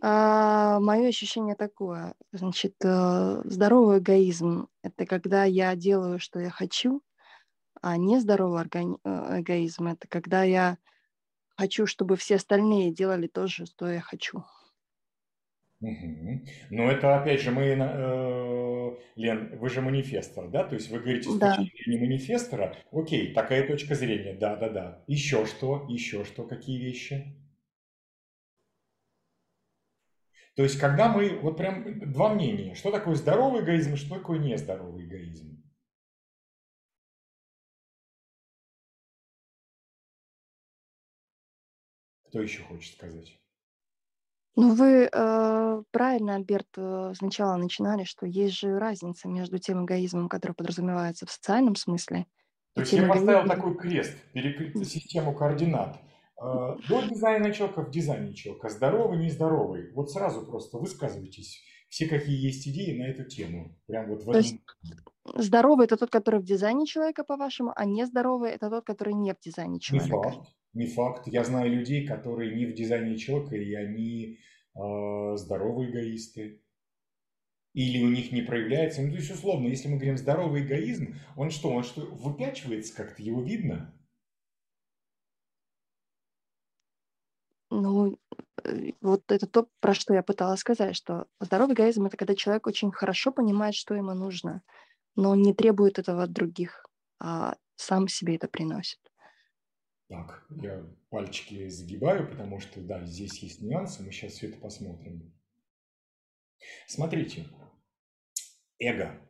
А, 0.01 0.80
мое 0.80 1.08
ощущение 1.10 1.56
такое. 1.56 2.13
Значит, 2.32 2.75
э, 2.84 3.42
здоровый 3.46 4.00
эгоизм– 4.00 4.68
это 4.84 5.06
когда 5.06 5.44
я 5.44 5.75
делаю, 5.75 6.20
что 6.20 6.39
я 6.39 6.50
хочу, 6.50 7.01
а 7.82 7.98
нездоровый 7.98 8.62
органи- 8.62 9.00
э, 9.04 9.42
эгоизм– 9.42 9.88
это 9.88 10.08
когда 10.08 10.44
я 10.44 10.77
хочу, 11.56 11.88
чтобы 11.88 12.16
все 12.16 12.36
остальные 12.36 12.94
делали 12.94 13.27
то 13.27 13.48
же, 13.48 13.66
что 13.66 13.89
я 13.89 14.01
хочу. 14.01 14.44
Угу. 15.80 16.42
Но 16.72 16.92
это, 16.92 17.20
опять 17.20 17.42
же, 17.42 17.51
мы, 17.51 17.63
э, 17.63 18.98
Лен, 19.16 19.58
вы 19.60 19.70
же 19.70 19.82
манифестор, 19.82 20.50
да? 20.50 20.63
То 20.63 20.75
есть 20.75 20.89
вы 20.89 21.00
говорите 21.00 21.30
с 21.30 21.38
да. 21.38 21.56
точки 21.56 21.84
зрения 21.84 22.08
манифестора. 22.08 22.75
Окей, 22.92 23.34
такая 23.34 23.68
точка 23.68 23.94
зрения, 23.96 24.34
да-да-да. 24.34 25.04
Еще 25.08 25.46
что? 25.46 25.86
Еще 25.88 26.24
что? 26.24 26.44
Какие 26.44 26.80
вещи? 26.80 27.36
То 30.58 30.64
есть, 30.64 30.80
когда 30.80 31.08
мы, 31.08 31.40
вот 31.40 31.56
прям 31.56 32.00
два 32.12 32.34
мнения, 32.34 32.74
что 32.74 32.90
такое 32.90 33.14
здоровый 33.14 33.64
эгоизм 33.64 33.96
что 33.96 34.16
такое 34.16 34.40
нездоровый 34.40 35.06
эгоизм? 35.06 35.64
Кто 42.26 42.42
еще 42.42 42.64
хочет 42.64 42.96
сказать? 42.96 43.40
Ну, 44.56 44.74
вы 44.74 45.08
э, 45.14 45.84
правильно, 45.92 46.34
Альберт, 46.34 46.70
э, 46.76 47.14
сначала 47.16 47.56
начинали, 47.58 48.04
что 48.04 48.26
есть 48.26 48.58
же 48.58 48.80
разница 48.80 49.28
между 49.28 49.60
тем 49.60 49.86
эгоизмом, 49.86 50.28
который 50.28 50.54
подразумевается 50.54 51.28
в 51.28 51.32
социальном 51.32 51.76
смысле. 51.76 52.26
То 52.74 52.82
есть 52.82 52.94
я 52.94 53.08
поставил 53.08 53.46
эгоизмом... 53.46 53.56
такой 53.56 53.78
крест, 53.78 54.18
перекрыть 54.34 54.90
систему 54.90 55.36
координат. 55.36 56.02
Э, 56.39 56.75
до 56.88 57.01
дизайна 57.01 57.51
человека 57.51 57.82
в 57.82 57.91
дизайне 57.91 58.34
человека. 58.34 58.70
Здоровый, 58.70 59.17
нездоровый. 59.20 59.91
Вот 59.94 60.12
сразу 60.12 60.46
просто 60.46 60.77
высказывайтесь. 60.77 61.63
Все, 61.89 62.08
какие 62.08 62.38
есть 62.38 62.67
идеи 62.67 62.98
на 62.98 63.08
эту 63.08 63.24
тему. 63.24 63.75
Прям 63.88 64.10
вот 64.10 64.24
в 64.24 64.32
То 64.32 64.38
есть 64.38 64.58
здоровый– 65.36 65.86
это 65.88 65.98
тот, 65.98 66.12
который 66.12 66.39
в 66.39 66.44
дизайне 66.44 66.86
человека, 66.86 67.24
по-вашему, 67.24 67.72
а 67.75 67.86
нездоровый– 67.86 68.51
это 68.53 68.70
тот, 68.70 68.86
который 68.86 69.13
не 69.13 69.34
в 69.34 69.39
дизайне 69.39 69.79
человека. 69.79 70.15
Не 70.15 70.24
факт. 70.24 70.48
Не 70.74 70.86
факт. 70.88 71.27
Я 71.27 71.44
знаю 71.44 71.72
людей, 71.72 72.06
которые 72.06 72.56
не 72.56 72.65
в 72.65 72.74
дизайне 72.74 73.17
человека, 73.17 73.56
и 73.56 73.74
они 73.74 74.38
э, 74.75 75.38
здоровые 75.38 75.89
эгоисты. 75.89 76.62
Или 77.74 78.03
у 78.03 78.10
них 78.10 78.32
не 78.32 78.41
проявляется. 78.41 79.01
Ну, 79.01 79.10
то 79.12 79.17
есть, 79.17 79.32
условно, 79.32 79.67
если 79.67 79.88
мы 79.88 79.96
говорим 79.96 80.17
здоровый 80.17 80.63
эгоизм, 80.63 81.15
он 81.36 81.51
что, 81.51 81.70
он 81.70 81.84
что, 81.84 82.01
выпячивается 82.01 82.96
как-то, 82.96 83.24
его 83.24 83.41
видно? 83.41 83.97
Ну, 87.70 88.18
э, 88.64 88.92
вот 89.02 89.30
это 89.32 89.48
то, 89.48 89.68
про 89.80 89.94
что 89.94 90.14
я 90.14 90.24
пыталась 90.24 90.62
сказать, 90.62 90.96
что 90.96 91.28
здоровый 91.40 91.76
эгоизм– 91.76 92.06
это 92.08 92.18
когда 92.18 92.36
человек 92.36 92.68
очень 92.68 92.92
хорошо 92.92 93.32
понимает, 93.32 93.76
что 93.76 93.94
ему 93.94 94.14
нужно, 94.14 94.62
но 95.16 95.36
не 95.36 95.54
требует 95.54 96.00
этого 96.00 96.24
от 96.24 96.32
других, 96.32 96.86
а 97.20 97.56
сам 97.76 98.08
себе 98.08 98.36
это 98.36 98.48
приносит. 98.48 99.00
Так, 100.10 100.46
я 100.50 100.86
пальчики 101.10 101.68
загибаю, 101.68 102.30
потому 102.30 102.60
что, 102.62 102.80
да, 102.80 103.06
здесь 103.06 103.44
есть 103.44 103.62
нюансы, 103.62 104.04
мы 104.04 104.12
сейчас 104.12 104.34
все 104.34 104.48
это 104.48 104.58
посмотрим. 104.60 105.34
Смотрите, 106.88 107.46
эго. 108.80 109.22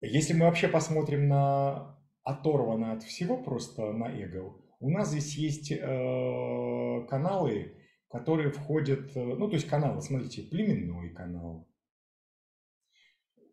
Если 0.00 0.32
мы 0.32 0.46
вообще 0.46 0.68
посмотрим 0.68 1.28
на 1.28 1.98
оторвано 2.24 2.92
от 2.92 3.02
всего 3.02 3.42
просто 3.42 3.92
на 3.92 4.06
эго, 4.06 4.54
у 4.82 4.90
нас 4.90 5.10
здесь 5.10 5.36
есть 5.36 5.70
э, 5.70 7.06
каналы, 7.08 7.78
которые 8.08 8.50
входят, 8.50 9.16
э, 9.16 9.24
ну 9.24 9.48
то 9.48 9.54
есть 9.54 9.68
каналы, 9.68 10.02
смотрите, 10.02 10.42
племенной 10.42 11.14
канал, 11.14 11.68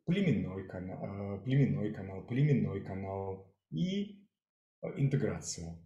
племенной 0.06 0.68
канал, 0.68 1.38
э, 1.38 1.44
племенной 1.44 1.94
канал, 1.94 2.26
племенной 2.26 2.84
канал 2.84 3.54
и 3.70 4.26
э, 4.82 4.88
интеграция. 4.98 5.80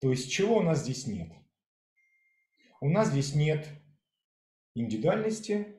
То 0.00 0.10
есть 0.10 0.30
чего 0.30 0.58
у 0.58 0.62
нас 0.62 0.84
здесь 0.84 1.08
нет? 1.08 1.32
У 2.80 2.88
нас 2.88 3.10
здесь 3.10 3.34
нет 3.34 3.68
индивидуальности, 4.76 5.76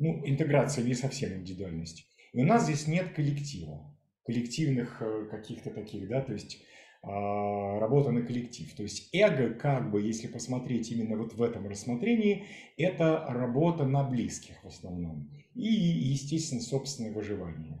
ну, 0.00 0.26
интеграция 0.26 0.82
не 0.82 0.94
совсем 0.94 1.34
индивидуальность. 1.34 2.12
И 2.32 2.42
у 2.42 2.44
нас 2.44 2.64
здесь 2.64 2.88
нет 2.88 3.14
коллектива, 3.14 3.96
коллективных 4.24 4.98
каких-то 5.30 5.70
таких, 5.70 6.08
да, 6.08 6.20
то 6.20 6.32
есть 6.32 6.64
работа 7.04 8.10
на 8.10 8.22
коллектив. 8.22 8.72
То 8.74 8.82
есть 8.82 9.10
эго, 9.12 9.54
как 9.54 9.90
бы, 9.90 10.00
если 10.00 10.26
посмотреть 10.26 10.90
именно 10.90 11.16
вот 11.16 11.34
в 11.34 11.42
этом 11.42 11.66
рассмотрении, 11.66 12.46
это 12.76 13.24
работа 13.28 13.84
на 13.84 14.04
близких 14.04 14.62
в 14.62 14.68
основном. 14.68 15.30
И, 15.54 15.66
естественно, 15.66 16.60
собственное 16.60 17.12
выживание. 17.12 17.78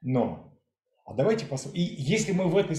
Но 0.00 0.54
а 1.04 1.12
давайте 1.12 1.46
посмотрим. 1.46 1.82
И 1.82 1.84
если 1.84 2.32
мы 2.32 2.48
в 2.48 2.56
этой, 2.56 2.76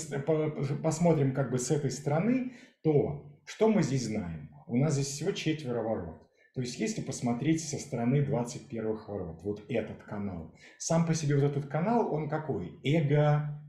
посмотрим 0.81 1.33
как 1.33 1.51
бы 1.51 1.59
с 1.59 1.69
этой 1.69 1.91
стороны, 1.91 2.53
то 2.81 3.39
что 3.45 3.67
мы 3.67 3.83
здесь 3.83 4.05
знаем? 4.05 4.49
У 4.67 4.77
нас 4.77 4.93
здесь 4.93 5.07
всего 5.07 5.31
четверо 5.31 5.83
ворот. 5.83 6.21
То 6.55 6.61
есть 6.61 6.79
если 6.79 7.01
посмотреть 7.01 7.63
со 7.63 7.77
стороны 7.77 8.23
21 8.23 8.97
ворот, 9.07 9.41
вот 9.43 9.63
этот 9.69 10.01
канал. 10.03 10.55
Сам 10.79 11.05
по 11.05 11.13
себе 11.13 11.35
вот 11.35 11.43
этот 11.43 11.67
канал, 11.67 12.11
он 12.11 12.29
какой? 12.29 12.79
Эго 12.83 13.61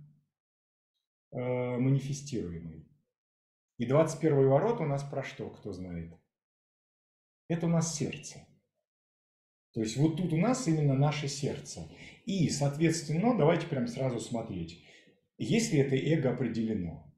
манифестируемый. 1.37 2.89
И 3.79 3.87
21 3.87 4.49
ворот 4.49 4.81
у 4.81 4.85
нас 4.85 5.03
про 5.05 5.23
что, 5.23 5.51
кто 5.51 5.73
знает? 5.73 6.15
Это 7.49 7.67
у 7.67 7.69
нас 7.69 7.95
сердце. 7.95 8.47
То 9.73 9.81
есть 9.81 9.97
вот 9.99 10.17
тут 10.17 10.33
у 10.33 10.39
нас 10.39 10.67
именно 10.67 10.95
наше 10.95 11.29
сердце. 11.29 11.87
И, 12.25 12.49
соответственно, 12.49 13.37
давайте 13.37 13.67
прям 13.67 13.87
сразу 13.87 14.19
смотреть, 14.19 14.83
если 15.37 15.79
это 15.79 15.95
эго 15.95 16.33
определено. 16.33 17.15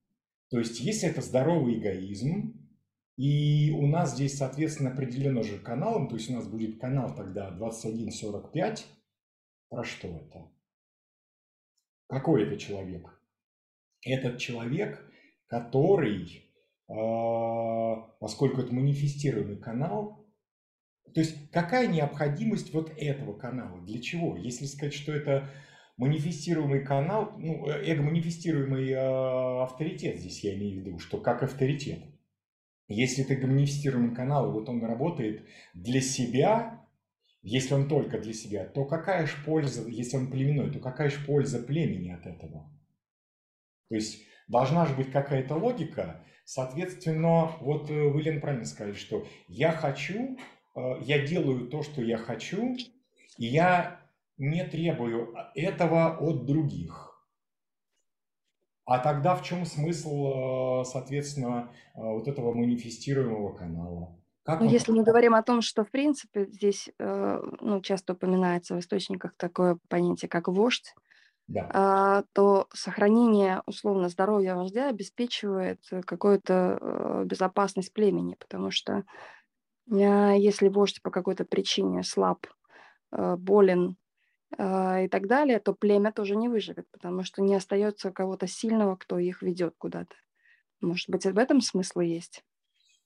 То 0.50 0.58
есть 0.58 0.80
если 0.80 1.08
это 1.08 1.22
здоровый 1.22 1.78
эгоизм, 1.78 2.58
и 3.16 3.70
у 3.70 3.86
нас 3.86 4.14
здесь, 4.14 4.36
соответственно, 4.36 4.92
определено 4.92 5.42
же 5.42 5.58
каналом, 5.58 6.08
то 6.08 6.16
есть 6.16 6.30
у 6.30 6.34
нас 6.34 6.48
будет 6.48 6.80
канал 6.80 7.14
тогда 7.14 7.50
2145. 7.50 8.86
Про 9.68 9.84
что 9.84 10.08
это? 10.08 10.50
Какой 12.08 12.44
это 12.44 12.56
человек? 12.56 13.17
Этот 14.04 14.38
человек, 14.38 15.04
который, 15.46 16.52
а, 16.88 17.96
поскольку 18.20 18.60
это 18.60 18.72
манифестируемый 18.72 19.58
канал, 19.58 20.18
то 21.14 21.20
есть 21.20 21.50
какая 21.50 21.88
необходимость 21.88 22.72
вот 22.72 22.92
этого 22.96 23.32
канала? 23.38 23.80
Для 23.82 24.00
чего? 24.00 24.36
Если 24.36 24.66
сказать, 24.66 24.94
что 24.94 25.12
это 25.12 25.50
манифестируемый 25.96 26.84
канал, 26.84 27.32
ну, 27.38 27.66
э, 27.66 27.82
эго-манифестируемый 27.86 28.90
э, 28.90 29.62
авторитет 29.62 30.18
здесь 30.18 30.44
я 30.44 30.54
имею 30.54 30.80
в 30.82 30.86
виду, 30.86 30.98
что 30.98 31.18
как 31.18 31.42
авторитет. 31.42 32.04
Если 32.88 33.24
это 33.24 33.46
манифестируемый 33.46 34.14
канал, 34.14 34.52
вот 34.52 34.68
он 34.68 34.82
работает 34.82 35.46
для 35.74 36.00
себя, 36.00 36.86
если 37.42 37.74
он 37.74 37.88
только 37.88 38.18
для 38.18 38.32
себя, 38.32 38.64
то 38.64 38.84
какая 38.84 39.26
же 39.26 39.34
польза, 39.44 39.86
если 39.88 40.16
он 40.16 40.30
племенной, 40.30 40.72
то 40.72 40.78
какая 40.78 41.10
же 41.10 41.24
польза 41.26 41.58
племени 41.58 42.10
от 42.10 42.26
этого? 42.26 42.70
То 43.88 43.94
есть 43.94 44.22
должна 44.48 44.86
же 44.86 44.94
быть 44.94 45.10
какая-то 45.10 45.54
логика, 45.54 46.24
соответственно, 46.44 47.52
вот 47.60 47.90
э, 47.90 48.08
вы, 48.08 48.22
Лен, 48.22 48.40
правильно 48.40 48.64
сказали, 48.64 48.94
что 48.94 49.26
я 49.48 49.72
хочу 49.72 50.36
Э, 50.78 51.00
я 51.00 51.26
делаю 51.26 51.68
то, 51.68 51.82
что 51.82 52.02
я 52.02 52.18
хочу, 52.18 52.76
и 53.36 53.46
я 53.46 54.00
не 54.36 54.64
требую 54.64 55.34
этого 55.54 56.16
от 56.18 56.46
других. 56.46 57.04
А 58.84 59.00
тогда 59.00 59.34
в 59.34 59.42
чем 59.42 59.66
смысл, 59.66 60.82
э, 60.82 60.84
соответственно, 60.84 61.70
вот 61.94 62.28
этого 62.28 62.54
манифестируемого 62.54 63.54
канала? 63.54 64.16
Как 64.44 64.60
ну, 64.60 64.70
если 64.70 64.92
мы 64.92 65.02
говорим 65.02 65.34
о 65.34 65.42
том, 65.42 65.60
что 65.60 65.84
в 65.84 65.90
принципе 65.90 66.46
здесь 66.46 66.88
ну, 66.98 67.82
часто 67.82 68.14
упоминается 68.14 68.74
в 68.74 68.78
источниках 68.78 69.34
такое 69.36 69.78
понятие, 69.88 70.30
как 70.30 70.48
вождь, 70.48 70.94
да. 71.48 71.72
А, 71.72 72.24
то 72.32 72.66
сохранение 72.72 73.62
условно 73.66 74.08
здоровья 74.08 74.54
вождя 74.54 74.88
обеспечивает 74.88 75.80
какую-то 76.06 77.24
безопасность 77.26 77.92
племени, 77.92 78.36
потому 78.38 78.70
что 78.70 79.04
если 79.90 80.68
вождь 80.68 81.00
по 81.02 81.10
какой-то 81.10 81.44
причине 81.44 82.02
слаб, 82.02 82.46
э, 83.12 83.36
болен 83.36 83.96
э, 84.58 85.06
и 85.06 85.08
так 85.08 85.26
далее, 85.28 85.60
то 85.60 85.74
племя 85.74 86.12
тоже 86.12 86.36
не 86.36 86.48
выживет, 86.48 86.86
потому 86.92 87.24
что 87.24 87.42
не 87.42 87.54
остается 87.54 88.12
кого-то 88.12 88.46
сильного, 88.46 88.96
кто 88.96 89.18
их 89.18 89.42
ведет 89.42 89.74
куда-то. 89.78 90.14
Может 90.80 91.10
быть, 91.10 91.24
в 91.26 91.38
этом 91.38 91.60
смысл 91.60 92.00
есть? 92.00 92.44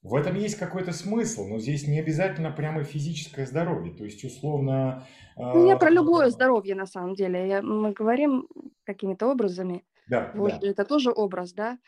В 0.02 0.16
этом 0.16 0.34
есть 0.34 0.56
какой-то 0.56 0.92
смысл, 0.92 1.46
но 1.46 1.58
здесь 1.58 1.86
не 1.86 2.00
обязательно 2.00 2.50
прямо 2.50 2.82
физическое 2.82 3.46
здоровье. 3.46 3.94
То 3.94 4.04
есть, 4.04 4.24
условно... 4.24 5.06
Ну, 5.36 5.68
я 5.68 5.76
про 5.76 5.90
любое 5.90 6.28
здоровье, 6.30 6.74
на 6.74 6.86
самом 6.86 7.14
деле. 7.14 7.62
Мы 7.62 7.92
говорим 7.92 8.48
какими-то 8.84 9.30
образами. 9.30 9.84
Да, 10.08 10.32
Вождь 10.34 10.60
да. 10.60 10.68
это 10.68 10.84
тоже 10.84 11.12
образ, 11.14 11.52
да? 11.52 11.78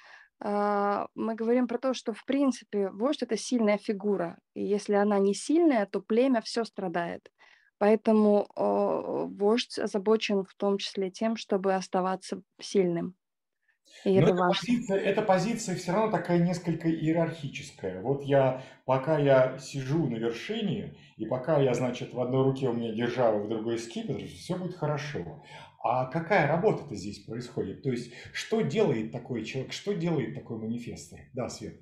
А, 0.41 1.09
мы 1.17 1.35
говорим 1.35 1.67
про 1.67 1.79
то, 1.79 1.93
что, 1.93 2.13
в 2.13 2.25
принципе, 2.25 2.91
вождь– 2.91 3.23
это 3.25 3.37
сильная 3.37 3.79
фигура. 3.79 4.39
И 4.55 4.65
если 4.65 4.95
она 4.95 5.19
не 5.19 5.35
сильная, 5.35 5.87
то 5.87 6.01
племя 6.01 6.41
все 6.41 6.65
страдает. 6.65 7.33
Поэтому 7.79 8.47
вождь 8.55 9.79
озабочен 9.79 10.45
в 10.45 10.55
том 10.57 10.79
числе 10.79 11.11
тем, 11.11 11.37
чтобы 11.37 11.75
оставаться 11.75 12.41
сильным. 12.61 13.17
И 14.05 14.21
Но 14.21 14.29
это 14.29 14.33
эта 14.33 14.37
позиция, 14.37 14.99
эта 14.99 15.23
позиция 15.23 15.77
все 15.77 15.93
равно 15.93 16.11
такая 16.11 16.39
несколько 16.39 16.91
иерархическая. 16.91 18.03
Вот 18.03 18.23
я, 18.23 18.63
пока 18.85 19.19
я 19.19 19.59
сижу 19.59 20.07
на 20.09 20.17
вершине, 20.17 20.97
и 21.17 21.25
пока 21.25 21.59
я, 21.59 21.73
значит, 21.73 22.13
в 22.13 22.21
одной 22.21 22.45
руке 22.45 22.69
у 22.69 22.75
меня 22.75 22.93
держава, 22.93 23.43
в 23.43 23.49
другой 23.49 23.79
скипетр, 23.79 24.27
все 24.27 24.57
будет 24.57 24.77
хорошо. 24.77 25.43
А 25.83 26.07
какая 26.07 26.47
работа-то 26.47 26.95
здесь 26.95 27.21
происходит? 27.21 27.83
То 27.83 27.91
есть, 27.91 28.13
что 28.33 28.61
делает 28.61 29.11
такой 29.11 29.45
человек, 29.45 29.73
что 29.73 29.93
делает 29.95 30.35
такой 30.35 30.59
манифестор? 30.59 31.21
Да, 31.33 31.49
Свет. 31.49 31.81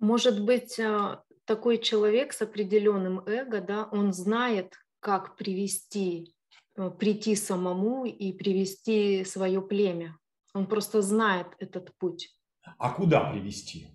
Может 0.00 0.44
быть, 0.44 0.78
а, 0.80 1.22
такой 1.44 1.78
человек 1.78 2.32
с 2.32 2.42
определенным 2.42 3.20
эго, 3.26 3.60
да, 3.60 3.88
он 3.92 4.12
знает, 4.12 4.74
как 4.98 5.36
привести, 5.36 6.34
э, 6.76 6.90
прийти 6.90 7.36
самому 7.36 8.04
и 8.04 8.32
привести 8.32 9.24
свое 9.24 9.62
племя 9.62 10.16
он 10.54 10.66
просто 10.66 11.02
знает 11.02 11.48
этот 11.58 11.96
путь. 11.98 12.30
А 12.78 12.90
куда 12.90 13.30
привести? 13.30 13.88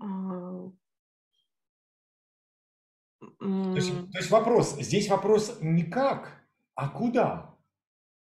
А... 0.00 0.70
То, 3.38 3.76
есть, 3.76 3.92
то 4.12 4.18
есть 4.18 4.30
вопрос, 4.30 4.76
здесь 4.78 5.08
вопрос 5.08 5.58
не 5.60 5.84
как, 5.84 6.46
а 6.74 6.88
куда? 6.88 7.56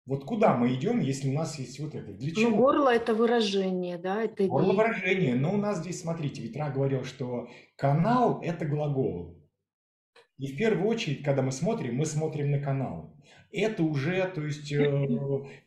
Вот 0.06 0.24
куда 0.24 0.54
мы 0.54 0.74
идем, 0.74 1.00
если 1.00 1.30
у 1.30 1.32
нас 1.32 1.58
есть 1.58 1.80
вот 1.80 1.94
это? 1.94 2.12
Для 2.12 2.28
ну, 2.28 2.34
чего? 2.34 2.50
Ну, 2.50 2.56
горло– 2.56 2.88
это 2.94 3.14
выражение, 3.14 3.96
да? 3.96 4.22
Это 4.22 4.46
горло– 4.46 4.72
выражение. 4.74 5.34
Но 5.34 5.54
у 5.54 5.56
нас 5.56 5.78
здесь, 5.78 6.02
смотрите, 6.02 6.42
Ветра 6.42 6.70
говорил, 6.70 7.04
что 7.04 7.48
канал– 7.76 8.40
это 8.42 8.66
глагол. 8.66 9.42
И 10.36 10.52
в 10.52 10.58
первую 10.58 10.88
очередь, 10.88 11.24
когда 11.24 11.40
мы 11.42 11.52
смотрим, 11.52 11.96
мы 11.96 12.04
смотрим 12.04 12.50
на 12.50 12.60
канал. 12.60 13.16
Это 13.54 13.84
уже, 13.84 14.26
то 14.34 14.44
есть, 14.44 14.72
э, 14.72 15.08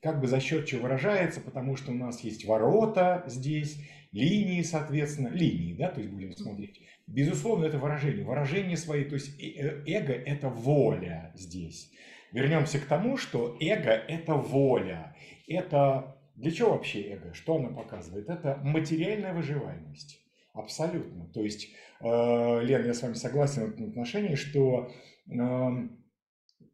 как 0.02 0.20
бы 0.20 0.28
за 0.28 0.42
счет 0.42 0.66
чего 0.66 0.84
выражается, 0.84 1.40
потому 1.40 1.78
что 1.78 1.92
у 1.92 1.96
нас 1.96 2.20
есть 2.20 2.46
ворота 2.46 3.24
здесь, 3.28 3.80
линии, 4.12 4.62
соответственно, 4.62 5.30
линии, 5.30 5.74
да, 5.74 5.90
то 5.90 6.02
есть 6.02 6.12
будем 6.12 6.34
смотреть. 6.34 6.82
Безусловно, 7.08 7.64
это 7.66 7.78
выражение. 7.78 8.26
Выражение 8.26 8.76
своей, 8.76 9.06
то 9.06 9.16
есть 9.16 9.42
э, 9.42 9.84
эго– 9.86 10.12
это 10.26 10.50
воля 10.50 11.32
здесь. 11.36 11.90
Вернемся 12.34 12.80
к 12.80 12.86
тому, 12.86 13.16
что 13.16 13.56
эго– 13.62 13.92
это 14.10 14.34
воля. 14.34 15.16
Это 15.48 16.18
для 16.36 16.52
чего 16.52 16.72
вообще 16.72 17.02
эго? 17.04 17.34
Что 17.34 17.56
оно 17.56 17.70
показывает? 17.70 18.30
Это 18.30 18.60
материальная 18.64 19.34
выживаемость. 19.34 20.20
Абсолютно. 20.54 21.30
То 21.34 21.42
есть, 21.42 21.70
э, 22.02 22.06
Лен, 22.64 22.86
я 22.86 22.94
с 22.94 23.02
вами 23.02 23.14
согласен 23.14 23.62
в 23.62 23.70
этом 23.70 23.90
отношении, 23.92 24.36
что 24.36 24.92
эм, 25.30 26.04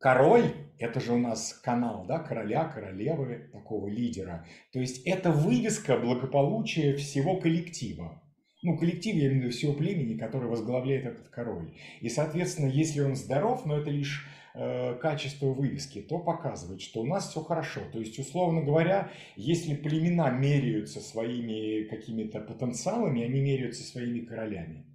король– 0.03 0.51
это 0.77 0.99
же 0.99 1.13
у 1.13 1.17
нас 1.17 1.53
канал, 1.63 2.05
да, 2.05 2.19
короля, 2.19 2.65
королевы, 2.65 3.49
такого 3.51 3.87
лидера. 3.87 4.45
То 4.71 4.79
есть, 4.79 5.01
это 5.07 5.31
вывеска 5.31 5.97
благополучия 5.97 6.95
всего 6.95 7.37
коллектива. 7.37 8.21
Ну, 8.61 8.77
коллектив, 8.77 9.15
я 9.15 9.27
имею 9.27 9.39
в 9.39 9.43
виду 9.45 9.51
всего 9.51 9.73
племени, 9.73 10.17
который 10.17 10.47
возглавляет 10.47 11.05
этот 11.05 11.29
король. 11.29 11.73
И, 12.01 12.09
соответственно, 12.09 12.67
если 12.67 13.01
он 13.01 13.15
здоров, 13.15 13.65
но 13.65 13.79
это 13.79 13.89
лишь 13.89 14.27
Э, 14.55 14.93
качество 15.01 15.47
вывески, 15.47 15.99
то 15.99 16.19
показывает, 16.19 16.79
что 16.79 17.01
у 17.01 17.05
нас 17.07 17.29
все 17.29 17.41
хорошо. 17.41 17.81
То 17.91 17.99
есть, 17.99 18.19
условно 18.19 18.61
говоря, 18.61 19.09
если 19.35 19.73
племена 19.73 20.29
меряются 20.29 20.99
своими 20.99 21.85
какими-то 21.85 22.39
потенциалами, 22.39 23.23
они 23.23 23.41
меряются 23.41 23.81
своими 23.81 24.19
королями. 24.19 24.85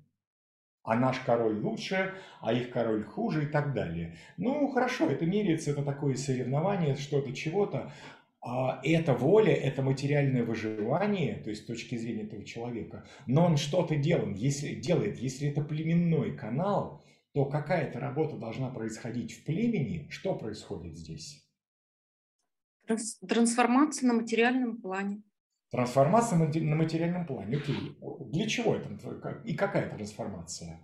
А 0.88 0.96
наш 0.96 1.18
король 1.20 1.61
лучше, 1.61 2.14
а 2.40 2.55
их 2.55 2.70
король 2.70 3.05
хуже 3.05 3.44
и 3.44 3.46
так 3.46 3.74
далее. 3.74 4.16
Ну, 4.38 4.68
хорошо, 4.68 5.11
это 5.11 5.27
меряется, 5.27 5.72
это 5.72 5.83
такое 5.83 6.14
соревнование, 6.14 6.96
что-то, 6.96 7.35
чего-то. 7.35 7.92
А 8.40 8.81
это 8.83 9.12
воля, 9.12 9.53
это 9.53 9.83
материальное 9.83 10.44
выживание, 10.44 11.42
то 11.44 11.51
есть 11.51 11.64
с 11.64 11.66
точки 11.66 11.94
зрения 11.96 12.22
этого 12.22 12.42
человека. 12.42 13.05
Но 13.27 13.44
он 13.44 13.59
что-то 13.59 13.96
делает, 13.96 14.38
если, 14.38 14.77
делает, 14.77 15.18
если 15.18 15.48
это 15.48 15.61
племенной 15.61 16.35
канал, 16.35 17.05
то 17.35 17.44
какая-то 17.44 18.01
работа 18.01 18.38
должна 18.38 18.70
происходить 18.70 19.33
в 19.33 19.44
племени. 19.44 20.07
Что 20.09 20.35
происходит 20.35 20.96
здесь? 20.96 21.46
Трансформация 23.29 24.09
на 24.09 24.14
материальном 24.14 24.81
плане. 24.81 25.22
Трансформация 25.71 26.39
на 26.39 26.77
материальном 26.77 27.27
плане. 27.27 27.59
Окей. 27.59 27.97
Для 28.33 28.47
чего 28.49 28.75
это? 28.75 28.89
И 29.45 29.55
какая 29.55 29.91
трансформация? 29.91 30.81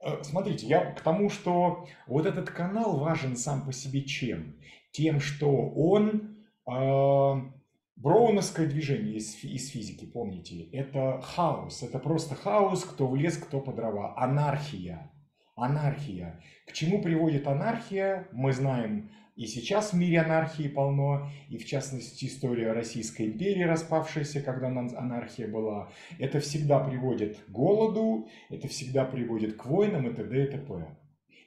Э, 0.00 0.22
смотрите, 0.22 0.66
я 0.66 0.92
к 0.92 1.00
тому, 1.00 1.28
что 1.28 1.86
вот 2.06 2.26
этот 2.26 2.50
канал 2.50 2.98
важен 2.98 3.36
сам 3.36 3.64
по 3.64 3.72
себе 3.72 4.04
чем? 4.04 4.56
Тем, 4.92 5.20
что 5.20 5.50
он 5.50 6.44
э, 6.66 7.52
Броуновское 8.00 8.68
движение 8.68 9.16
из, 9.16 9.42
из 9.42 9.70
физики, 9.70 10.04
помните, 10.04 10.62
это 10.70 11.20
хаос, 11.20 11.82
это 11.82 11.98
просто 11.98 12.36
хаос, 12.36 12.84
кто 12.84 13.08
в 13.08 13.16
лес, 13.16 13.36
кто 13.36 13.60
по 13.60 13.72
дрова, 13.72 14.14
анархия. 14.16 15.10
Анархия. 15.56 16.40
К 16.68 16.72
чему 16.72 17.02
приводит 17.02 17.48
анархия, 17.48 18.28
мы 18.30 18.52
знаем 18.52 19.10
и 19.38 19.46
сейчас 19.46 19.92
в 19.92 19.96
мире 19.96 20.20
анархии 20.20 20.66
полно, 20.66 21.30
и 21.48 21.58
в 21.58 21.64
частности 21.64 22.24
история 22.24 22.72
Российской 22.72 23.26
империи, 23.26 23.62
распавшаяся, 23.62 24.42
когда 24.42 24.66
анархия 24.66 25.46
была. 25.46 25.92
Это 26.18 26.40
всегда 26.40 26.80
приводит 26.80 27.38
к 27.38 27.48
голоду, 27.48 28.28
это 28.50 28.66
всегда 28.66 29.04
приводит 29.04 29.54
к 29.54 29.64
войнам 29.64 30.08
и 30.08 30.12
т.д. 30.12 30.42
и 30.42 30.46
т.п. 30.48 30.98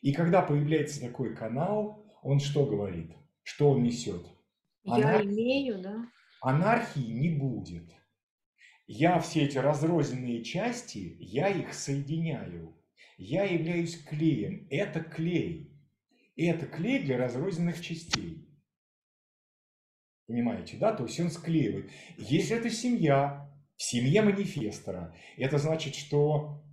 И 0.01 0.13
когда 0.13 0.41
появляется 0.41 1.01
такой 1.01 1.35
канал, 1.35 2.05
он 2.23 2.39
что 2.39 2.65
говорит? 2.65 3.11
Что 3.43 3.71
он 3.71 3.83
несет? 3.83 4.25
Анархии, 4.85 5.27
Я 5.27 5.33
имею, 5.33 5.81
да? 5.81 6.05
Анархии 6.41 7.11
не 7.11 7.29
будет. 7.31 7.91
Я 8.87 9.19
все 9.19 9.41
эти 9.43 9.57
разрозненные 9.57 10.45
части, 10.45 11.17
я 11.19 11.49
их 11.49 11.73
соединяю. 11.73 12.73
Я 13.17 13.43
являюсь 13.43 14.01
клеем. 14.01 14.65
Это 14.69 15.01
клей. 15.01 15.70
И 16.35 16.45
это 16.45 16.65
клей 16.65 16.99
для 16.99 17.17
разрозненных 17.17 17.81
частей. 17.81 18.47
Понимаете, 20.27 20.77
да? 20.77 20.93
То 20.93 21.03
есть 21.03 21.19
он 21.19 21.29
склеивает. 21.29 21.91
Если 22.17 22.55
это 22.55 22.69
семья, 22.69 23.51
в 23.75 23.83
семье 23.83 24.21
манифестора, 24.21 25.13
это 25.37 25.57
значит, 25.57 25.95
что 25.95 26.63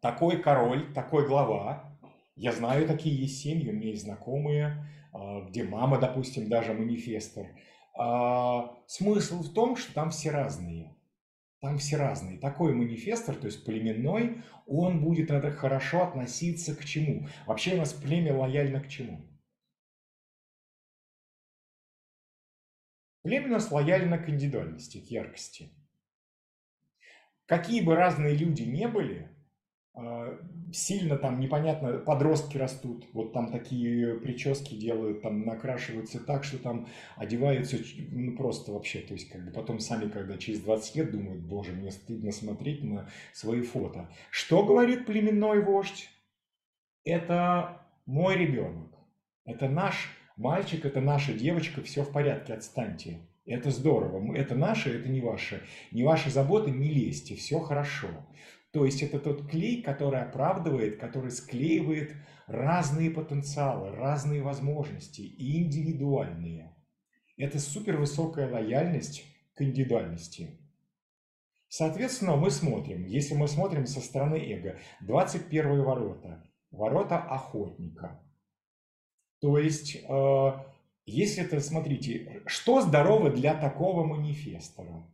такой 0.00 0.42
король, 0.42 0.92
такой 0.92 1.26
глава, 1.26 1.98
я 2.36 2.52
знаю, 2.52 2.86
такие 2.86 3.14
есть 3.14 3.40
семьи, 3.40 3.70
у 3.70 3.72
меня 3.72 3.88
есть 3.88 4.02
знакомые, 4.02 4.86
а, 5.12 5.42
где 5.42 5.64
мама, 5.64 5.98
допустим, 5.98 6.48
даже 6.48 6.72
манифестор. 6.74 7.46
А, 7.98 8.74
смысл 8.86 9.42
в 9.42 9.52
том, 9.52 9.76
что 9.76 9.92
там 9.94 10.10
все 10.10 10.30
разные. 10.30 10.96
Там 11.60 11.76
все 11.76 11.96
разные. 11.96 12.38
Такой 12.38 12.74
манифестор, 12.74 13.36
то 13.36 13.46
есть 13.46 13.64
племенной, 13.66 14.42
он 14.66 15.02
будет 15.02 15.30
хорошо 15.56 16.04
относиться 16.04 16.74
к 16.74 16.84
чему? 16.84 17.28
Вообще 17.46 17.74
у 17.74 17.78
нас 17.78 17.92
племя 17.92 18.34
лояльно 18.34 18.80
к 18.80 18.88
чему? 18.88 19.26
Племя 23.22 23.48
у 23.48 23.50
нас 23.50 23.70
лояльно 23.70 24.18
к 24.18 24.30
индивидуальности, 24.30 24.98
к 24.98 25.10
яркости. 25.10 25.70
Какие 27.44 27.82
бы 27.82 27.94
разные 27.94 28.34
люди 28.34 28.62
не 28.62 28.88
были, 28.88 29.28
сильно 30.72 31.16
там 31.16 31.40
непонятно, 31.40 31.98
подростки 31.98 32.56
растут, 32.56 33.06
вот 33.12 33.32
там 33.32 33.50
такие 33.50 34.14
прически 34.20 34.74
делают, 34.74 35.22
там 35.22 35.44
накрашиваются 35.44 36.20
так, 36.20 36.44
что 36.44 36.58
там 36.58 36.86
одеваются, 37.16 37.76
ну 38.10 38.36
просто 38.36 38.72
вообще, 38.72 39.00
то 39.00 39.14
есть 39.14 39.28
как 39.30 39.44
бы 39.44 39.50
потом 39.50 39.80
сами, 39.80 40.08
когда 40.08 40.38
через 40.38 40.60
20 40.60 40.96
лет 40.96 41.10
думают, 41.10 41.42
боже, 41.42 41.72
мне 41.72 41.90
стыдно 41.90 42.30
смотреть 42.30 42.84
на 42.84 43.10
свои 43.32 43.62
фото. 43.62 44.08
Что 44.30 44.64
говорит 44.64 45.06
племенной 45.06 45.60
вождь? 45.60 46.08
Это 47.04 47.82
мой 48.06 48.36
ребенок, 48.36 48.94
это 49.44 49.68
наш 49.68 50.16
мальчик, 50.36 50.84
это 50.84 51.00
наша 51.00 51.32
девочка, 51.32 51.82
все 51.82 52.04
в 52.04 52.12
порядке, 52.12 52.54
отстаньте. 52.54 53.18
Это 53.46 53.70
здорово, 53.70 54.36
это 54.36 54.54
наше, 54.54 54.96
это 54.96 55.08
не 55.08 55.20
ваше. 55.20 55.62
Не 55.90 56.04
ваши 56.04 56.30
заботы, 56.30 56.70
не 56.70 56.88
лезьте, 56.88 57.34
все 57.34 57.58
хорошо. 57.58 58.08
То 58.72 58.84
есть 58.84 59.02
это 59.02 59.18
тот 59.18 59.48
клей, 59.48 59.82
который 59.82 60.22
оправдывает, 60.22 61.00
который 61.00 61.30
склеивает 61.30 62.14
разные 62.46 63.10
потенциалы, 63.10 63.90
разные 63.90 64.42
возможности 64.42 65.22
и 65.22 65.62
индивидуальные. 65.62 66.74
Это 67.36 67.58
супер 67.58 67.96
высокая 67.96 68.50
лояльность 68.50 69.24
к 69.54 69.62
индивидуальности. 69.62 70.58
Соответственно, 71.68 72.36
мы 72.36 72.50
смотрим, 72.50 73.04
если 73.06 73.34
мы 73.34 73.48
смотрим 73.48 73.86
со 73.86 74.00
стороны 74.00 74.36
эго, 74.36 74.78
21 75.02 75.82
ворота, 75.82 76.44
ворота 76.70 77.18
охотника. 77.18 78.20
То 79.40 79.56
есть, 79.58 79.96
э, 79.96 80.52
если 81.06 81.44
это, 81.44 81.60
смотрите, 81.60 82.42
что 82.46 82.82
здорово 82.82 83.30
для 83.30 83.54
такого 83.54 84.04
манифестора 84.04 85.08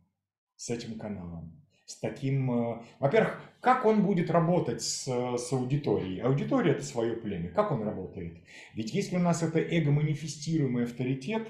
с 0.55 0.69
этим 0.69 0.99
каналом? 0.99 1.66
С 1.87 1.95
таким... 1.95 2.51
Э, 2.51 2.83
во-первых, 2.99 3.41
как 3.61 3.85
он 3.85 4.05
будет 4.05 4.29
работать 4.29 4.81
с, 4.81 5.05
с 5.05 5.53
аудиторией? 5.53 6.21
Аудитория– 6.21 6.71
это 6.73 6.83
свое 6.83 7.15
племя. 7.15 7.49
Как 7.49 7.71
он 7.71 7.81
работает? 7.81 8.43
Ведь 8.75 8.93
если 8.93 9.15
у 9.15 9.19
нас 9.19 9.41
это 9.41 9.59
эго-манифестируемый 9.59 10.83
авторитет, 10.83 11.47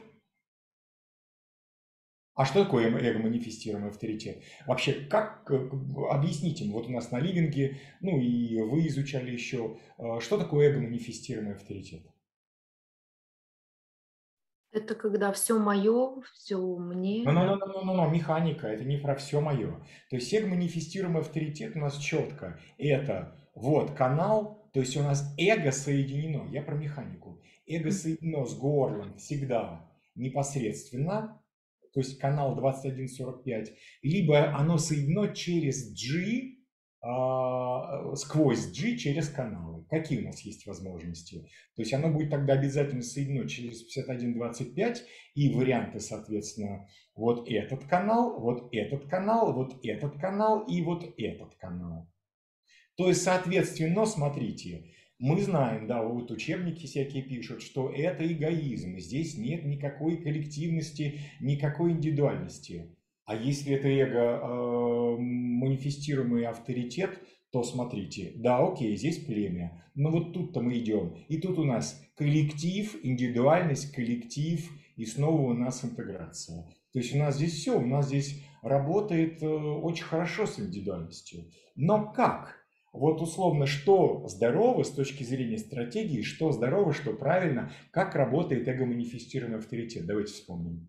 а 2.36 2.45
что 2.45 2.63
такое 2.63 2.86
эго-манифестируемый 2.86 3.89
авторитет? 3.89 4.43
Вообще, 4.67 4.93
как 4.93 5.50
объяснить 5.50 6.62
им? 6.62 6.71
Вот 6.71 6.86
у 6.88 6.91
нас 6.91 7.10
на 7.10 7.19
ливинге, 7.19 7.80
ну 8.00 8.19
и 8.19 8.62
вы 8.62 8.86
изучали 8.88 9.32
еще, 9.32 9.78
э, 9.97 10.19
что 10.21 10.38
такое 10.38 10.69
эго-манифестируемый 10.69 11.56
авторитет? 11.56 12.04
Это 14.72 14.96
когда 14.96 15.32
все 15.32 15.58
мое, 15.58 16.22
все 16.34 16.58
мне. 16.78 17.24
Ну, 17.24 17.32
ну, 17.32 17.56
ну, 17.56 17.66
ну, 17.66 17.84
ну, 17.84 17.94
ну, 17.96 18.10
механика, 18.10 18.68
это 18.68 18.84
не 18.84 18.98
про 18.98 19.16
все 19.16 19.40
мое. 19.40 19.80
То 20.10 20.18
есть 20.18 20.34
эго-манифестируемый 20.34 21.22
авторитет 21.22 21.76
у 21.76 21.80
нас 21.80 21.98
четко. 21.98 22.60
Это 22.78 23.36
вот 23.56 23.92
канал, 23.92 24.70
то 24.74 24.82
есть 24.82 24.96
у 24.98 25.04
нас 25.04 25.34
эго 25.38 25.72
соединено, 25.72 26.52
я 26.52 26.62
про 26.62 26.76
механику. 26.76 27.42
Эго 27.66 27.92
соединено 27.92 28.46
с 28.46 28.56
горлом 28.56 29.18
всегда 29.18 29.90
непосредственно, 30.16 31.42
то 31.94 32.02
есть 32.02 32.20
канал 32.20 32.56
2145, 32.56 33.72
либо 34.04 34.54
оно 34.56 34.78
соединено 34.78 35.34
через 35.34 35.92
G, 35.94 36.58
а, 37.02 38.16
сквозь 38.16 38.68
G 38.68 38.98
через 38.98 39.30
каналы. 39.30 39.77
Какие 39.89 40.19
у 40.21 40.26
нас 40.26 40.41
есть 40.41 40.65
возможности? 40.65 41.50
То 41.76 41.82
есть 41.82 41.93
оно 41.93 42.10
будет 42.10 42.30
тогда 42.30 42.54
обязательно 42.54 43.02
соединено 43.02 43.47
через 43.47 43.86
51.25 43.97 44.97
и 45.36 45.50
варианты, 45.50 46.00
соответственно, 46.00 46.88
вот 47.15 47.50
этот 47.50 47.86
канал, 47.86 48.39
вот 48.39 48.69
этот 48.73 49.08
канал, 49.08 49.54
вот 49.54 49.86
этот 49.86 50.19
канал 50.19 50.65
и 50.67 50.82
вот 50.82 51.13
этот 51.17 51.56
канал. 51.56 52.10
То 52.95 53.08
есть, 53.08 53.21
соответственно, 53.21 54.06
смотрите, 54.06 54.91
мы 55.19 55.41
знаем, 55.41 55.88
да, 55.88 56.04
вот 56.04 56.30
учебники 56.32 56.86
всякие 56.86 57.23
пишут, 57.23 57.62
что 57.62 57.91
это 57.91 58.26
эгоизм, 58.26 59.00
здесь 59.00 59.38
нет 59.38 59.65
никакой 59.65 60.17
коллективности, 60.17 61.21
никакой 61.39 61.91
индивидуальности. 61.91 62.95
А 63.26 63.36
если 63.36 63.73
это 63.73 63.88
эго 63.88 64.39
э, 64.41 65.17
манифестируемый 65.19 66.45
авторитет, 66.45 67.19
то 67.52 67.64
смотрите, 67.64 68.34
да, 68.36 68.60
окей, 68.60 68.96
здесь 68.98 69.20
племя, 69.20 69.84
но 69.96 70.12
вот 70.12 70.34
тут-то 70.34 70.62
мы 70.62 70.78
идем. 70.78 71.16
И 71.28 71.38
тут 71.38 71.58
у 71.58 71.64
нас 71.64 72.02
коллектив, 72.16 72.96
индивидуальность, 73.04 73.92
коллектив, 73.94 74.70
и 74.96 75.06
снова 75.06 75.42
у 75.42 75.54
нас 75.54 75.84
интеграция. 75.86 76.64
То 76.94 77.00
есть 77.00 77.16
у 77.16 77.18
нас 77.18 77.36
здесь 77.36 77.54
все, 77.54 77.78
у 77.78 77.86
нас 77.86 78.08
здесь 78.08 78.44
работает 78.62 79.42
э, 79.42 79.48
очень 79.48 80.06
хорошо 80.06 80.46
с 80.46 80.60
индивидуальностью. 80.60 81.46
Но 81.76 82.12
как? 82.12 82.56
Вот 82.92 83.22
условно, 83.22 83.68
что 83.68 84.28
здорово 84.28 84.84
с 84.84 84.90
точки 84.92 85.24
зрения 85.24 85.60
стратегии, 85.60 86.24
что 86.24 86.52
здорово, 86.52 86.94
что 86.94 87.14
правильно, 87.14 87.72
как 87.92 88.16
работает 88.16 88.68
эго-манифестированный 88.68 89.60
авторитет. 89.60 90.06
Давайте 90.06 90.34
вспомним. 90.34 90.88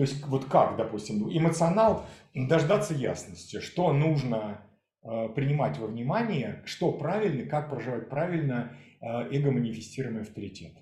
То 0.00 0.04
есть 0.04 0.24
вот 0.28 0.46
как, 0.46 0.78
допустим, 0.78 1.28
эмоционал, 1.28 2.06
дождаться 2.32 2.94
ясности, 2.94 3.60
что 3.60 3.92
нужно 3.92 4.66
э, 5.02 5.28
принимать 5.28 5.76
во 5.76 5.88
внимание, 5.88 6.62
что 6.64 6.90
правильно, 6.90 7.46
как 7.46 7.68
проживать 7.68 8.08
правильно 8.08 8.74
э, 9.02 9.06
эго-манифестируемый 9.06 10.22
авторитет. 10.22 10.72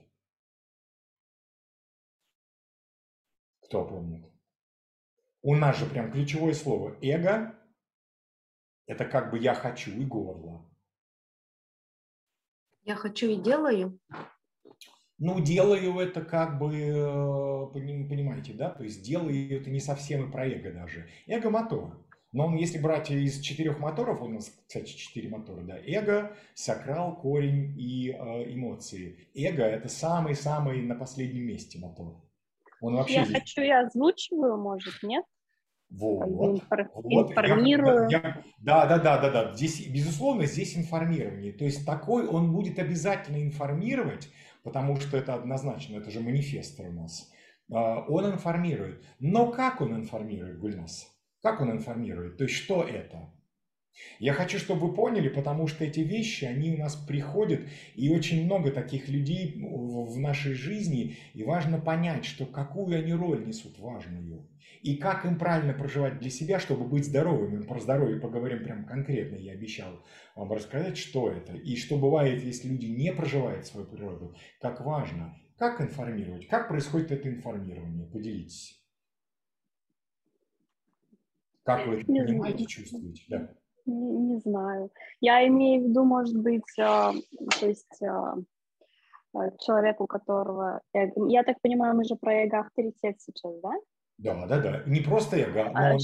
Кто 3.64 3.84
помнит? 3.84 4.24
У 5.42 5.56
нас 5.56 5.76
же 5.76 5.86
прям 5.86 6.12
ключевое 6.12 6.54
слово 6.54 6.96
эго– 7.02 7.58
это 8.86 9.04
как 9.04 9.32
бы 9.32 9.40
я 9.40 9.54
хочу 9.54 9.90
и 9.90 10.04
горло. 10.04 10.64
Я 12.82 12.94
хочу 12.94 13.26
и 13.26 13.34
делаю. 13.34 13.98
Ну, 15.18 15.40
делаю 15.40 15.98
это 15.98 16.22
как 16.22 16.58
бы, 16.58 16.72
э, 16.74 17.66
понимаете, 17.72 18.52
да, 18.52 18.70
то 18.70 18.84
есть 18.84 19.02
делаю 19.02 19.60
это 19.60 19.68
не 19.68 19.80
совсем 19.80 20.28
и 20.28 20.30
про 20.30 20.46
эго 20.46 20.72
даже. 20.72 21.08
Эго-мотор. 21.26 21.98
Но 22.30 22.46
он, 22.46 22.56
если 22.56 22.78
брать 22.78 23.10
из 23.10 23.40
четырех 23.40 23.80
моторов, 23.80 24.22
у 24.22 24.28
нас, 24.28 24.52
кстати, 24.66 24.90
четыре 24.92 25.28
мотора, 25.28 25.62
да, 25.62 25.78
эго, 25.78 26.36
сакрал, 26.54 27.16
корень 27.16 27.74
и 27.76 28.10
э, 28.10 28.52
эмоции. 28.52 29.28
Эго– 29.34 29.62
это 29.64 29.88
самый-самый 29.88 30.82
на 30.82 30.94
последнем 30.94 31.44
месте 31.44 31.78
мотор. 31.78 32.22
Он 32.80 32.96
вообще 32.96 33.14
я 33.14 33.24
здесь... 33.24 33.40
хочу, 33.40 33.62
я 33.62 33.80
озвучиваю, 33.80 34.56
может, 34.56 35.02
нет? 35.02 35.24
Вот. 35.90 36.62
Информирую. 37.04 38.08
Я, 38.10 38.18
я, 38.18 38.42
да, 38.58 38.86
да, 38.86 38.98
да, 38.98 39.18
да, 39.18 39.30
да. 39.30 39.54
Здесь, 39.54 39.88
безусловно, 39.88 40.44
здесь 40.44 40.76
информирование. 40.76 41.52
То 41.52 41.64
есть 41.64 41.86
такой 41.86 42.26
он 42.26 42.52
будет 42.52 42.78
обязательно 42.78 43.42
информировать, 43.42 44.28
потому 44.62 44.96
что 44.96 45.16
это 45.16 45.34
однозначно, 45.34 45.96
это 45.96 46.10
же 46.10 46.20
манифестор 46.20 46.86
у 46.86 46.92
нас. 46.92 47.30
А, 47.70 48.00
он 48.08 48.26
информирует. 48.26 49.04
Но 49.18 49.50
как 49.50 49.80
он 49.80 49.94
информирует, 49.94 50.58
Гульнас? 50.58 51.06
Как 51.42 51.60
он 51.60 51.70
информирует? 51.70 52.36
То 52.36 52.44
есть 52.44 52.56
что 52.56 52.82
это? 52.82 53.30
Я 54.18 54.32
хочу, 54.32 54.58
чтобы 54.58 54.88
вы 54.88 54.94
поняли, 54.94 55.28
потому 55.28 55.66
что 55.66 55.84
эти 55.84 56.00
вещи, 56.00 56.44
они 56.44 56.74
у 56.74 56.78
нас 56.78 56.96
приходят, 56.96 57.60
и 57.94 58.10
очень 58.10 58.44
много 58.44 58.70
таких 58.70 59.08
людей 59.08 59.54
в 59.60 60.18
нашей 60.18 60.54
жизни, 60.54 61.16
и 61.34 61.44
важно 61.44 61.78
понять, 61.80 62.24
что 62.24 62.46
какую 62.46 62.98
они 62.98 63.12
роль 63.12 63.46
несут 63.46 63.78
важную, 63.78 64.48
и 64.82 64.96
как 64.96 65.24
им 65.24 65.38
правильно 65.38 65.72
проживать 65.72 66.18
для 66.18 66.30
себя, 66.30 66.58
чтобы 66.58 66.84
быть 66.84 67.04
здоровыми. 67.04 67.58
Мы 67.58 67.64
про 67.64 67.80
здоровье 67.80 68.20
поговорим 68.20 68.64
прям 68.64 68.84
конкретно, 68.84 69.36
я 69.36 69.52
обещал 69.52 70.04
вам 70.34 70.52
рассказать, 70.52 70.96
что 70.98 71.30
это, 71.30 71.54
и 71.54 71.76
что 71.76 71.96
бывает, 71.96 72.42
если 72.42 72.68
люди 72.68 72.86
не 72.86 73.12
проживают 73.12 73.66
свою 73.66 73.86
природу, 73.86 74.34
как 74.60 74.80
важно, 74.84 75.36
как 75.56 75.80
информировать, 75.80 76.46
как 76.48 76.68
происходит 76.68 77.10
это 77.12 77.28
информирование, 77.28 78.06
поделитесь. 78.06 78.80
Как 81.64 81.86
вы 81.86 81.96
это 81.96 82.06
понимаете, 82.06 82.64
чувствуете? 82.64 83.24
Да. 83.28 83.57
Не, 83.88 84.18
не 84.18 84.38
знаю. 84.38 84.90
Я 85.20 85.46
имею 85.46 85.82
в 85.82 85.88
виду, 85.88 86.04
может 86.04 86.36
быть, 86.36 86.78
э, 86.78 86.82
то 86.82 87.66
есть 87.66 88.02
э, 88.02 89.50
человек, 89.60 90.00
у 90.00 90.06
которого 90.06 90.82
эго... 90.92 91.26
Я 91.28 91.42
так 91.42 91.60
понимаю, 91.62 91.96
мы 91.96 92.04
же 92.04 92.16
про 92.16 92.44
эго-авторитет 92.44 93.20
сейчас, 93.20 93.60
да? 93.62 93.72
Да, 94.18 94.46
да, 94.46 94.60
да. 94.60 94.82
Не 94.86 95.00
просто 95.00 95.38
эго, 95.38 95.64
но 95.64 95.70
а, 95.74 95.96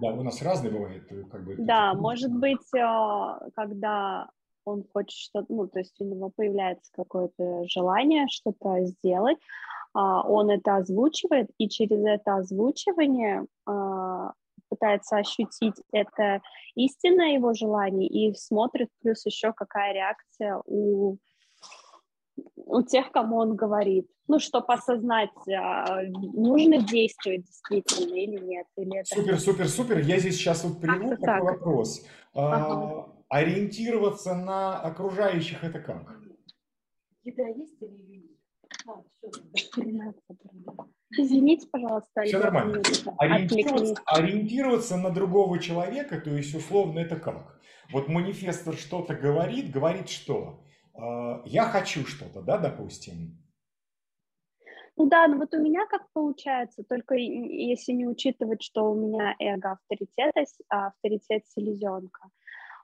да, 0.00 0.12
у 0.12 0.22
нас 0.24 0.42
разные 0.42 0.72
бывают. 0.72 1.04
Как 1.30 1.44
бы, 1.44 1.54
да, 1.58 1.94
может 1.94 2.32
быть, 2.32 2.66
когда 3.54 4.28
он 4.64 4.84
хочет 4.92 5.16
что-то, 5.16 5.52
ну, 5.52 5.68
то 5.68 5.78
есть 5.78 6.00
у 6.00 6.04
него 6.04 6.30
появляется 6.34 6.90
какое-то 6.92 7.64
желание 7.68 8.26
что-то 8.28 8.84
сделать, 8.86 9.38
он 9.92 10.50
это 10.50 10.76
озвучивает, 10.76 11.50
и 11.58 11.68
через 11.68 12.02
это 12.04 12.36
озвучивание 12.36 13.46
пытается 14.70 15.16
ощутить 15.16 15.74
это 15.92 16.40
истинное 16.74 17.34
его 17.34 17.52
желание 17.52 18.08
и 18.08 18.34
смотрит 18.34 18.88
плюс 19.02 19.26
еще 19.26 19.52
какая 19.52 19.92
реакция 19.92 20.62
у 20.64 21.18
у 22.56 22.82
тех, 22.82 23.10
кому 23.12 23.36
он 23.36 23.56
говорит. 23.56 24.08
Ну, 24.26 24.38
чтобы 24.38 24.72
осознать, 24.72 25.30
а, 25.48 26.02
нужно 26.02 26.80
действовать 26.80 27.44
действительно 27.44 28.14
или 28.14 28.40
нет. 28.40 28.66
Или 28.76 28.98
это... 28.98 29.14
Супер, 29.14 29.40
супер, 29.40 29.68
супер. 29.68 29.98
Я 29.98 30.18
здесь 30.18 30.36
сейчас 30.36 30.64
вот 30.64 30.80
приведу 30.80 31.10
такой 31.10 31.26
так. 31.26 31.42
вопрос. 31.42 32.06
А, 32.32 32.54
ага. 32.54 33.12
ориентироваться 33.28 34.34
на 34.34 34.80
окружающих 34.80 35.64
это 35.64 35.80
как? 35.80 36.16
Еда 37.24 37.48
есть 37.48 37.82
или 37.82 38.30
а, 38.86 39.02
Извините, 41.16 41.66
пожалуйста. 41.70 42.22
Все 42.22 42.38
нормально. 42.38 42.82
Ориентироваться, 43.18 44.02
ориентироваться 44.06 44.96
на 44.96 45.10
другого 45.10 45.58
человека, 45.58 46.20
то 46.20 46.30
есть 46.30 46.54
условно 46.54 47.00
это 47.00 47.16
как? 47.16 47.60
Вот 47.92 48.08
манифестор 48.08 48.76
что-то 48.76 49.14
говорит, 49.14 49.72
говорит 49.72 50.08
что? 50.08 50.60
А, 50.94 51.42
я 51.44 51.64
хочу 51.64 52.06
что-то, 52.06 52.42
да, 52.42 52.58
допустим? 52.58 53.36
Ну 54.96 55.08
да, 55.08 55.26
но 55.26 55.38
вот 55.38 55.52
у 55.54 55.58
меня 55.60 55.86
как 55.86 56.02
получается, 56.12 56.84
только 56.84 57.14
если 57.14 57.92
не 57.92 58.06
учитывать, 58.06 58.62
что 58.62 58.92
у 58.92 58.94
меня 58.94 59.34
эго 59.38 59.72
авторитет, 59.72 60.34
а 60.68 60.88
авторитет 60.88 61.46
селезенка. 61.48 62.28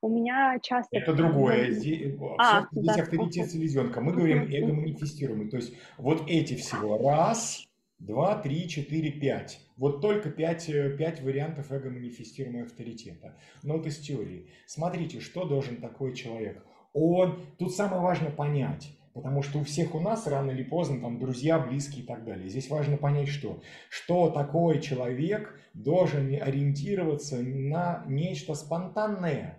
У 0.03 0.09
меня 0.09 0.59
часто... 0.63 0.97
Это 0.97 1.15
другое. 1.15 1.71
Здесь, 1.73 2.15
а, 2.39 2.67
здесь 2.71 2.97
да. 2.97 3.03
авторитет 3.03 3.51
селезенка. 3.51 4.01
Мы 4.01 4.13
говорим 4.13 4.43
эго 4.51 4.73
манифестируемый. 4.73 5.51
То 5.51 5.57
есть 5.57 5.75
вот 5.99 6.23
эти 6.27 6.55
всего. 6.55 6.99
Раз, 6.99 7.66
два, 7.99 8.41
три, 8.41 8.69
четыре, 8.69 9.11
пять. 9.11 9.61
Вот 9.77 10.01
только 10.01 10.31
пять, 10.31 10.69
э, 10.69 10.97
пять 10.97 11.23
вариантов 11.23 11.71
эго 11.71 11.91
манифестируемого 11.91 12.67
авторитета. 12.67 13.37
Но 13.63 13.77
вот 13.77 13.87
из 13.87 13.99
теории. 13.99 14.51
Смотрите, 14.67 15.21
что 15.21 15.45
должен 15.45 15.77
такой 15.77 16.15
человек. 16.15 16.65
Он, 16.93 17.41
тут 17.59 17.75
самое 17.75 18.01
важное 18.01 18.31
понять, 18.31 18.97
Потому 19.17 19.41
что 19.41 19.61
у 19.61 19.65
всех 19.65 19.95
у 19.95 20.01
нас 20.01 20.27
рано 20.27 20.51
или 20.51 20.63
поздно 20.63 21.01
там 21.01 21.19
друзья, 21.19 21.59
близкие 21.59 22.03
и 22.03 22.07
так 22.07 22.23
далее. 22.27 22.51
Здесь 22.51 22.69
важно 22.69 22.99
понять, 22.99 23.29
что, 23.29 23.63
что 23.89 24.29
такой 24.29 24.79
человек 24.83 25.59
должен 25.73 26.35
ориентироваться 26.35 27.39
на 27.39 28.05
нечто 28.07 28.55
спонтанное. 28.55 29.59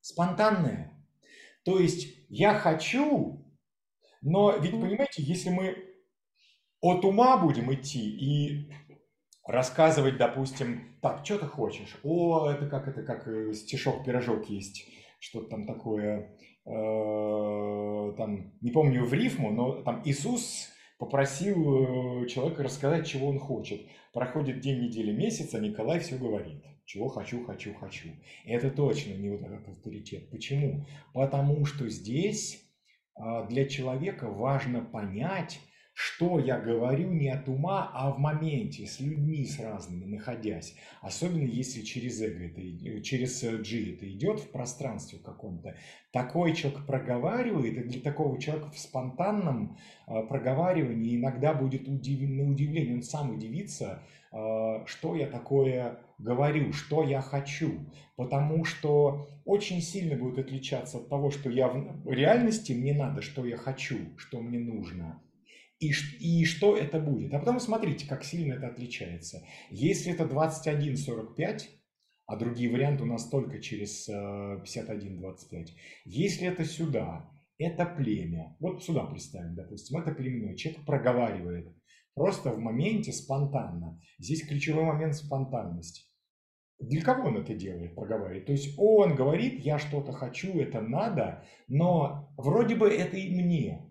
Спонтанное. 0.00 0.92
То 1.64 1.80
есть 1.80 2.14
я 2.28 2.54
хочу, 2.54 3.44
но 4.22 4.56
ведь 4.56 4.70
понимаете, 4.70 5.24
если 5.24 5.50
мы 5.50 5.89
от 6.80 7.04
ума 7.04 7.36
будем 7.36 7.72
идти 7.72 8.00
и 8.00 8.70
рассказывать, 9.46 10.16
допустим, 10.16 10.96
так, 11.02 11.24
что 11.24 11.38
ты 11.38 11.46
хочешь? 11.46 11.96
О, 12.02 12.48
это 12.48 12.66
как 12.66 12.88
это 12.88 13.02
как 13.02 13.26
э, 13.26 13.52
стишок-пирожок 13.52 14.48
есть, 14.48 14.86
что-то 15.18 15.50
там 15.50 15.66
такое 15.66 16.36
Э, 16.66 18.12
там, 18.16 18.52
не 18.60 18.70
помню 18.70 19.04
в 19.04 19.12
рифму, 19.12 19.50
но 19.50 19.82
там 19.82 20.02
Иисус 20.04 20.68
попросил 20.98 22.22
э, 22.22 22.26
человека 22.28 22.62
рассказать, 22.62 23.06
чего 23.06 23.28
он 23.28 23.38
хочет. 23.38 23.80
Проходит 24.12 24.60
день, 24.60 24.82
недели, 24.82 25.12
месяц, 25.12 25.54
а 25.54 25.58
Николай 25.58 26.00
все 26.00 26.16
говорит. 26.16 26.62
Чего 26.84 27.08
хочу, 27.08 27.44
хочу, 27.44 27.74
хочу. 27.74 28.10
И 28.44 28.52
это 28.52 28.70
точно 28.70 29.14
не 29.14 29.30
вот 29.30 29.42
этот 29.42 29.68
авторитет. 29.68 30.28
Почему? 30.30 30.84
Потому 31.14 31.64
что 31.64 31.88
здесь 31.88 32.68
а, 33.14 33.44
для 33.44 33.66
человека 33.66 34.28
важно 34.28 34.80
понять, 34.80 35.60
что 36.02 36.38
я 36.38 36.58
говорю 36.58 37.10
не 37.10 37.28
от 37.28 37.46
ума, 37.46 37.90
а 37.92 38.10
в 38.10 38.18
моменте, 38.18 38.86
с 38.86 39.00
людьми, 39.00 39.44
с 39.44 39.60
разными, 39.60 40.06
находясь. 40.06 40.74
Особенно 41.02 41.44
если 41.44 41.82
через 41.82 42.22
эго, 42.22 42.46
это, 42.46 43.02
через 43.02 43.42
G 43.42 43.92
это 43.92 44.10
идет 44.10 44.40
в 44.40 44.50
пространстве 44.50 45.18
каком-то. 45.22 45.76
Такой 46.10 46.54
человек 46.54 46.86
проговаривает, 46.86 47.76
и 47.76 47.82
для 47.82 48.00
такого 48.00 48.40
человека 48.40 48.70
в 48.70 48.78
спонтанном 48.78 49.76
э, 50.06 50.22
проговаривании 50.22 51.16
иногда 51.16 51.52
будет 51.52 51.86
удив... 51.86 52.30
на 52.30 52.50
удивление, 52.50 52.94
он 52.94 53.02
сам 53.02 53.34
удивится, 53.34 54.02
э, 54.32 54.86
что 54.86 55.14
я 55.14 55.26
такое 55.26 55.98
говорю, 56.16 56.72
что 56.72 57.04
я 57.04 57.20
хочу. 57.20 57.72
Потому 58.16 58.64
что 58.64 59.28
очень 59.44 59.82
сильно 59.82 60.16
будет 60.16 60.38
отличаться 60.38 60.96
от 60.96 61.10
того, 61.10 61.30
что 61.30 61.50
я 61.50 61.68
в 61.68 62.10
реальности 62.10 62.72
мне 62.72 62.94
надо, 62.94 63.20
что 63.20 63.44
я 63.44 63.58
хочу, 63.58 63.98
что 64.16 64.40
мне 64.40 64.58
нужно 64.58 65.20
и, 65.80 65.92
и 66.20 66.44
что 66.44 66.76
это 66.76 67.00
будет. 67.00 67.32
А 67.34 67.38
потом 67.38 67.58
смотрите, 67.58 68.06
как 68.06 68.22
сильно 68.22 68.54
это 68.54 68.68
отличается. 68.68 69.42
Если 69.70 70.12
это 70.12 70.24
21.45, 70.24 71.62
а 72.26 72.36
другие 72.36 72.70
варианты 72.70 73.02
у 73.02 73.06
нас 73.06 73.28
только 73.28 73.60
через 73.60 74.08
51.25. 74.08 75.52
Э, 75.52 75.64
Если 76.04 76.46
это 76.46 76.64
сюда, 76.64 77.28
это 77.58 77.86
племя. 77.86 78.56
Вот 78.60 78.84
сюда 78.84 79.04
представим, 79.04 79.54
допустим, 79.54 79.98
это 79.98 80.12
племенной. 80.12 80.56
Человек 80.56 80.84
проговаривает 80.84 81.74
просто 82.14 82.52
в 82.52 82.58
моменте 82.58 83.12
спонтанно. 83.12 83.98
Здесь 84.18 84.46
ключевой 84.46 84.84
момент 84.84 85.16
спонтанности. 85.16 86.04
Для 86.78 87.02
кого 87.02 87.28
он 87.28 87.38
это 87.38 87.54
делает, 87.54 87.94
проговаривает? 87.94 88.46
То 88.46 88.52
есть 88.52 88.74
он 88.78 89.14
говорит, 89.14 89.60
я 89.60 89.78
что-то 89.78 90.12
хочу, 90.12 90.58
это 90.58 90.80
надо, 90.80 91.44
но 91.68 92.32
вроде 92.38 92.74
бы 92.74 92.88
это 92.88 93.16
и 93.16 93.30
мне. 93.30 93.89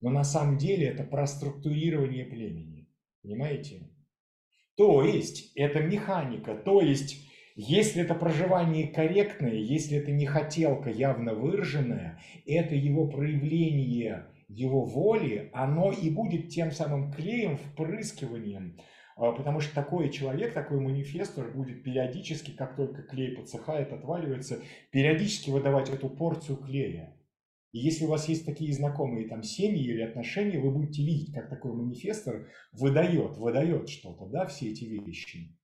Но 0.00 0.10
на 0.10 0.24
самом 0.24 0.58
деле 0.58 0.86
это 0.86 1.04
про 1.04 1.26
структурирование 1.26 2.24
племени. 2.24 2.88
Понимаете? 3.22 3.90
То 4.76 5.02
есть 5.02 5.52
это 5.56 5.80
механика, 5.80 6.54
то 6.54 6.80
есть 6.80 7.26
если 7.56 8.02
это 8.02 8.14
проживание 8.14 8.86
корректное, 8.86 9.54
если 9.54 9.98
это 9.98 10.12
не 10.12 10.26
хотелка 10.26 10.90
явно 10.90 11.34
выраженная, 11.34 12.20
это 12.46 12.76
его 12.76 13.08
проявление 13.08 14.28
его 14.48 14.84
воли, 14.84 15.50
оно 15.52 15.92
и 15.92 16.10
будет 16.10 16.48
тем 16.48 16.70
самым 16.70 17.12
клеем, 17.12 17.56
впрыскиванием, 17.56 18.78
а, 19.16 19.32
потому 19.32 19.60
что 19.60 19.74
такой 19.74 20.10
человек, 20.10 20.54
такой 20.54 20.80
манифестор 20.80 21.50
будет 21.50 21.82
периодически, 21.82 22.52
как 22.52 22.76
только 22.76 23.02
клей 23.02 23.36
подсыхает, 23.36 23.92
отваливается, 23.92 24.62
периодически 24.90 25.50
выдавать 25.50 25.90
эту 25.90 26.08
порцию 26.08 26.56
клея. 26.58 27.17
И 27.72 27.78
если 27.78 28.04
у 28.04 28.08
вас 28.08 28.28
есть 28.28 28.46
такие 28.46 28.72
знакомые 28.72 29.28
там 29.28 29.42
семьи 29.42 29.84
или 29.84 30.00
отношения, 30.00 30.58
вы 30.58 30.70
будете 30.70 31.02
видеть, 31.04 31.34
как 31.34 31.50
такой 31.50 31.74
манифестор 31.74 32.48
выдает, 32.72 33.36
выдает 33.36 33.88
что-то, 33.88 34.26
да, 34.26 34.46
все 34.46 34.70
эти 34.70 34.84
вещи. 34.84 35.54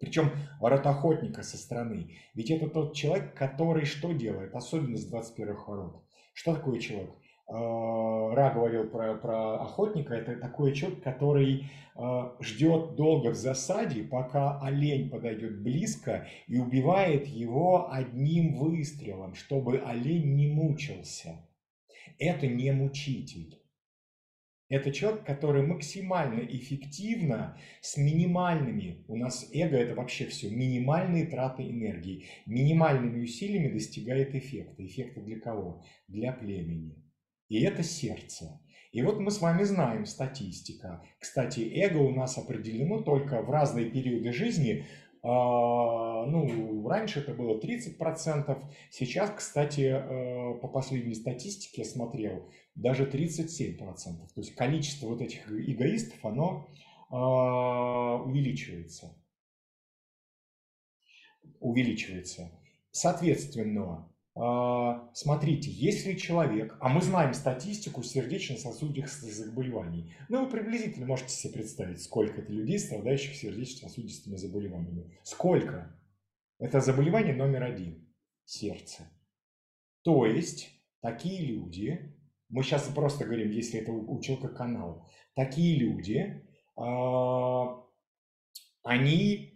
Причем 0.00 0.30
ворот 0.60 0.86
охотника 0.86 1.42
со 1.42 1.58
стороны. 1.58 2.16
Ведь 2.34 2.50
это 2.50 2.68
тот 2.68 2.94
человек, 2.94 3.34
который 3.34 3.84
что 3.84 4.12
делает, 4.12 4.54
особенно 4.54 4.96
с 4.96 5.12
21-х 5.12 5.64
ворот. 5.66 6.04
Что 6.32 6.54
такое 6.54 6.80
человек? 6.80 7.10
А, 7.52 8.32
Ра 8.34 8.52
говорил 8.54 8.88
про, 8.88 9.16
про 9.16 9.60
охотника, 9.60 10.14
это 10.14 10.36
такой 10.36 10.72
человек, 10.72 11.02
который 11.02 11.66
э, 11.96 12.30
ждет 12.40 12.94
долго 12.94 13.30
в 13.30 13.34
засаде, 13.34 14.04
пока 14.04 14.60
олень 14.60 15.10
подойдет 15.10 15.60
близко 15.60 16.28
и 16.46 16.58
убивает 16.58 17.26
его 17.26 17.92
одним 17.92 18.56
выстрелом, 18.56 19.34
чтобы 19.34 19.80
олень 19.80 20.36
не 20.36 20.46
мучился. 20.46 21.44
Это 22.20 22.46
не 22.46 22.70
мучитель. 22.70 23.58
Это 24.68 24.92
человек, 24.92 25.24
который 25.24 25.66
максимально 25.66 26.38
эффективно, 26.42 27.58
с 27.80 27.96
минимальными, 27.96 29.04
у 29.08 29.16
нас 29.16 29.50
эго 29.52 29.76
это 29.76 29.96
вообще 29.96 30.26
все, 30.26 30.48
минимальные 30.50 31.26
траты 31.26 31.68
энергии, 31.68 32.26
минимальными 32.46 33.24
усилиями 33.24 33.72
достигает 33.72 34.36
эффекта. 34.36 34.86
Эффекта 34.86 35.20
для 35.20 35.40
кого? 35.40 35.82
Для 36.06 36.32
племени. 36.32 37.09
И 37.50 37.60
это 37.62 37.82
сердце. 37.82 38.60
И 38.92 39.02
вот 39.02 39.18
мы 39.18 39.30
с 39.30 39.40
вами 39.40 39.64
знаем 39.64 40.06
статистика. 40.06 41.02
Кстати, 41.18 41.60
эго 41.60 41.98
у 41.98 42.10
нас 42.10 42.38
определено 42.38 43.02
только 43.02 43.42
в 43.42 43.50
разные 43.50 43.90
периоды 43.90 44.32
жизни. 44.32 44.86
А, 45.22 46.24
ну, 46.26 46.88
раньше 46.88 47.20
это 47.20 47.34
было 47.34 47.60
30%, 47.60 48.64
сейчас, 48.90 49.30
кстати, 49.36 49.80
э, 49.82 50.54
по 50.60 50.68
последней 50.68 51.14
статистике 51.14 51.82
я 51.82 51.88
смотрел, 51.88 52.48
даже 52.74 53.04
37%. 53.04 54.32
То 54.34 54.40
есть 54.40 54.54
количество 54.54 55.08
вот 55.08 55.20
этих 55.20 55.46
эгоистов, 55.50 56.24
оно 56.24 56.68
а, 57.10 58.22
увеличивается. 58.22 59.14
Увеличивается. 61.58 62.50
Соответственно, 62.92 64.09
смотрите, 64.34 65.70
если 65.70 66.14
человек, 66.14 66.76
а 66.80 66.88
мы 66.88 67.02
знаем 67.02 67.34
статистику 67.34 68.02
сердечно-сосудистых 68.02 69.32
заболеваний, 69.32 70.14
ну 70.28 70.44
вы 70.44 70.50
приблизительно 70.50 71.06
можете 71.06 71.30
себе 71.30 71.54
представить, 71.54 72.02
сколько 72.02 72.40
это 72.40 72.52
людей, 72.52 72.78
страдающих 72.78 73.34
сердечно-сосудистыми 73.34 74.36
заболеваниями. 74.36 75.18
Сколько? 75.24 75.96
Это 76.58 76.80
заболевание 76.80 77.34
номер 77.34 77.64
один– 77.64 78.06
сердце. 78.44 79.10
То 80.02 80.26
есть 80.26 80.70
такие 81.00 81.44
люди, 81.44 82.14
мы 82.48 82.62
сейчас 82.62 82.84
просто 82.94 83.24
говорим, 83.24 83.50
если 83.50 83.80
это 83.80 83.92
у 83.92 84.20
человека 84.20 84.54
канал, 84.54 85.08
такие 85.34 85.78
люди, 85.78 86.46
а, 86.76 87.84
они 88.82 89.49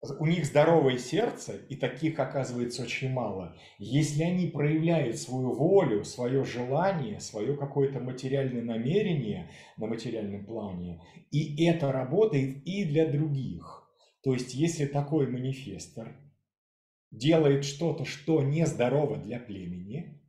у 0.00 0.26
них 0.26 0.46
здоровое 0.46 0.96
сердце, 0.98 1.56
и 1.68 1.74
таких 1.74 2.20
оказывается 2.20 2.82
очень 2.82 3.10
мало, 3.10 3.56
если 3.78 4.22
они 4.22 4.46
проявляют 4.46 5.18
свою 5.18 5.52
волю, 5.52 6.04
свое 6.04 6.44
желание, 6.44 7.18
свое 7.20 7.56
какое-то 7.56 7.98
материальное 7.98 8.62
намерение 8.62 9.50
на 9.76 9.86
материальном 9.86 10.46
плане, 10.46 11.02
и 11.32 11.64
это 11.64 11.90
работает 11.90 12.64
и 12.64 12.84
для 12.84 13.10
других. 13.10 13.90
То 14.22 14.32
есть, 14.34 14.54
если 14.54 14.86
такой 14.86 15.26
манифестор 15.26 16.16
делает 17.10 17.64
что-то, 17.64 18.04
что 18.04 18.42
нездорово 18.42 19.16
для 19.16 19.40
племени, 19.40 20.22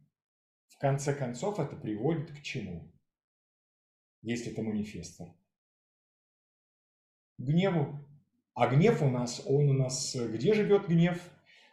в 0.68 0.80
конце 0.80 1.14
концов 1.14 1.60
это 1.60 1.76
приводит 1.76 2.32
к 2.32 2.42
чему? 2.42 2.92
Если 4.22 4.52
это 4.52 4.64
манифестор? 4.64 5.28
К 7.38 7.42
гневу, 7.42 8.09
а 8.54 8.68
гнев 8.68 9.02
у 9.02 9.10
нас, 9.10 9.42
он 9.46 9.70
у 9.70 9.74
нас, 9.74 10.16
где 10.16 10.54
живет 10.54 10.88
гнев? 10.88 11.20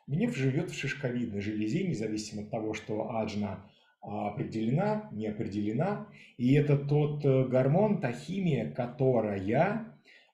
Гнев 0.07 0.37
живет 0.37 0.71
в 0.71 0.79
шишковидной 0.79 1.41
железе, 1.41 1.87
независимо 1.87 2.43
от 2.43 2.51
того, 2.51 2.75
что 2.75 3.17
аджна 3.17 3.65
определена, 4.01 5.09
не 5.13 5.27
определена. 5.27 6.07
И 6.37 6.55
это 6.55 6.77
тот 6.77 7.25
э, 7.25 7.45
гормон, 7.45 8.01
та 8.01 8.13
химия, 8.13 8.71
которая... 8.71 9.87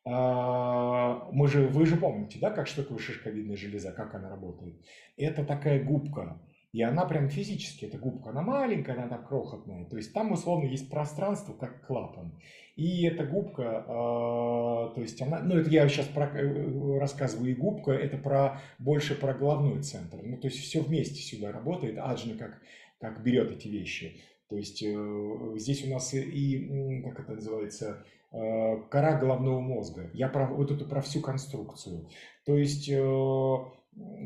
А, 0.04 1.28
мы 1.30 1.46
же, 1.46 1.68
вы 1.68 1.86
же 1.86 1.96
помните, 1.96 2.38
да, 2.40 2.50
как 2.50 2.66
что 2.66 2.82
такое 2.82 2.98
шишковидная 2.98 3.56
железа, 3.56 3.92
как 3.92 4.14
она 4.14 4.28
работает? 4.28 4.74
Это 5.16 5.44
такая 5.44 5.82
губка, 5.82 6.40
и 6.72 6.80
она 6.82 7.04
прям 7.04 7.28
физически, 7.28 7.84
эта 7.84 7.98
губка, 7.98 8.30
она 8.30 8.40
маленькая, 8.40 8.96
она 8.96 9.08
так 9.08 9.28
крохотная. 9.28 9.84
То 9.84 9.96
есть 9.96 10.14
там 10.14 10.32
условно 10.32 10.66
есть 10.66 10.90
пространство, 10.90 11.52
как 11.52 11.86
клапан. 11.86 12.32
И 12.76 13.04
эта 13.04 13.24
губка, 13.24 13.84
э, 13.86 14.94
то 14.94 14.94
есть 14.96 15.20
она, 15.20 15.40
ну 15.40 15.56
это 15.56 15.68
я 15.68 15.86
сейчас 15.88 16.06
про, 16.06 16.24
э, 16.24 16.98
рассказываю 16.98 17.50
и 17.50 17.54
губка, 17.54 17.92
это 17.92 18.16
про 18.16 18.58
больше 18.78 19.14
про 19.14 19.34
головной 19.34 19.82
центр. 19.82 20.18
Ну 20.22 20.38
то 20.38 20.48
есть 20.48 20.60
все 20.60 20.80
вместе 20.80 21.20
сюда 21.20 21.52
работает, 21.52 21.98
аджна 21.98 22.38
как, 22.38 22.62
как 22.98 23.22
берет 23.22 23.50
эти 23.50 23.68
вещи. 23.68 24.22
То 24.48 24.56
есть 24.56 24.82
э, 24.82 25.54
здесь 25.56 25.84
у 25.86 25.90
нас 25.90 26.14
и, 26.14 27.02
как 27.04 27.20
это 27.20 27.34
называется, 27.34 28.06
э, 28.32 28.76
кора 28.90 29.18
головного 29.18 29.60
мозга. 29.60 30.10
Я 30.14 30.28
про 30.28 30.46
вот 30.46 30.70
эту 30.70 30.86
про 30.86 31.02
всю 31.02 31.20
конструкцию. 31.20 32.08
То 32.46 32.56
есть 32.56 32.88
э, 32.88 32.98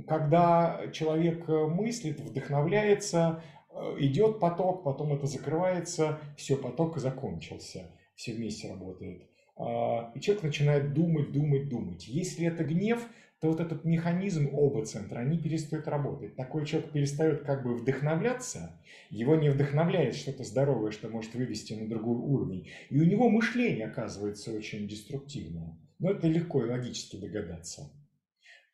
когда 0.06 0.88
человек 0.92 1.48
э, 1.48 1.66
мыслит, 1.66 2.20
вдохновляется, 2.20 3.42
э, 3.70 3.96
идет 3.98 4.38
поток, 4.38 4.84
потом 4.84 5.12
это 5.12 5.26
закрывается, 5.26 6.20
все, 6.36 6.56
поток 6.56 6.98
закончился, 6.98 7.90
все 8.14 8.34
вместе 8.34 8.70
работает. 8.70 9.28
А, 9.56 10.12
и 10.14 10.20
человек 10.20 10.44
начинает 10.44 10.92
думать, 10.92 11.32
думать, 11.32 11.68
думать. 11.68 12.06
Если 12.06 12.46
это 12.46 12.62
гнев, 12.62 13.08
то 13.40 13.48
вот 13.48 13.60
этот 13.60 13.84
механизм 13.84 14.48
оба 14.52 14.84
центра, 14.84 15.18
они 15.18 15.38
перестают 15.38 15.88
работать. 15.88 16.36
Такой 16.36 16.64
человек 16.64 16.90
перестает 16.92 17.42
как 17.42 17.64
бы 17.64 17.74
вдохновляться, 17.74 18.80
его 19.10 19.34
не 19.36 19.50
вдохновляет 19.50 20.14
что-то 20.14 20.44
здоровое, 20.44 20.90
что 20.90 21.08
может 21.08 21.34
вывести 21.34 21.74
на 21.74 21.88
другой 21.88 22.16
уровень. 22.16 22.68
И 22.88 22.98
у 22.98 23.04
него 23.04 23.28
мышление 23.28 23.86
оказывается 23.86 24.52
очень 24.52 24.88
деструктивное. 24.88 25.76
Но 25.98 26.10
это 26.10 26.28
легко 26.28 26.64
и 26.64 26.68
логически 26.70 27.16
догадаться. 27.16 27.90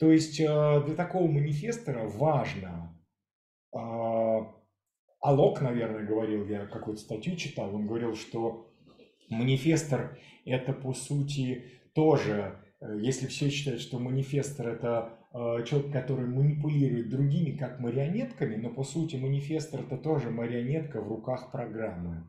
То 0.02 0.10
есть 0.10 0.40
э, 0.40 0.82
для 0.84 0.96
такого 0.96 1.28
манифестора 1.28 2.08
важно, 2.08 2.92
а, 3.72 4.52
Алок, 5.20 5.60
наверное, 5.60 6.04
говорил, 6.04 6.44
я 6.48 6.66
какую-то 6.66 7.00
статью 7.00 7.36
читал, 7.36 7.72
он 7.72 7.86
говорил, 7.86 8.16
что 8.16 8.68
манифестор 9.28 10.18
это 10.44 10.72
по 10.72 10.92
сути 10.92 11.78
тоже, 11.94 12.58
э, 12.80 12.98
если 13.00 13.28
все 13.28 13.48
считают, 13.48 13.80
что 13.80 14.00
манифестор 14.00 14.70
это 14.70 15.20
э, 15.32 15.64
человек, 15.66 15.92
который 15.92 16.26
манипулирует 16.26 17.08
другими 17.08 17.56
как 17.56 17.78
марионетками, 17.78 18.56
но 18.56 18.70
по 18.70 18.82
сути 18.82 19.14
манифестор 19.14 19.82
это 19.82 19.96
тоже 19.98 20.30
марионетка 20.30 21.00
в 21.00 21.06
руках 21.06 21.52
программы 21.52 22.28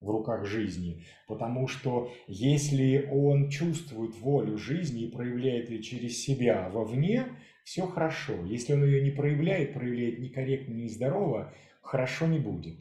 в 0.00 0.08
руках 0.10 0.46
жизни. 0.46 1.04
Потому 1.26 1.68
что 1.68 2.12
если 2.26 3.08
он 3.10 3.50
чувствует 3.50 4.18
волю 4.18 4.56
жизни 4.56 5.04
и 5.04 5.10
проявляет 5.10 5.70
ее 5.70 5.82
через 5.82 6.22
себя 6.22 6.68
вовне, 6.70 7.26
все 7.64 7.86
хорошо. 7.86 8.44
Если 8.46 8.72
он 8.72 8.84
ее 8.84 9.02
не 9.02 9.10
проявляет, 9.10 9.74
проявляет 9.74 10.18
некорректно, 10.18 10.74
нездорово, 10.74 11.54
хорошо 11.82 12.26
не 12.26 12.38
будет. 12.38 12.80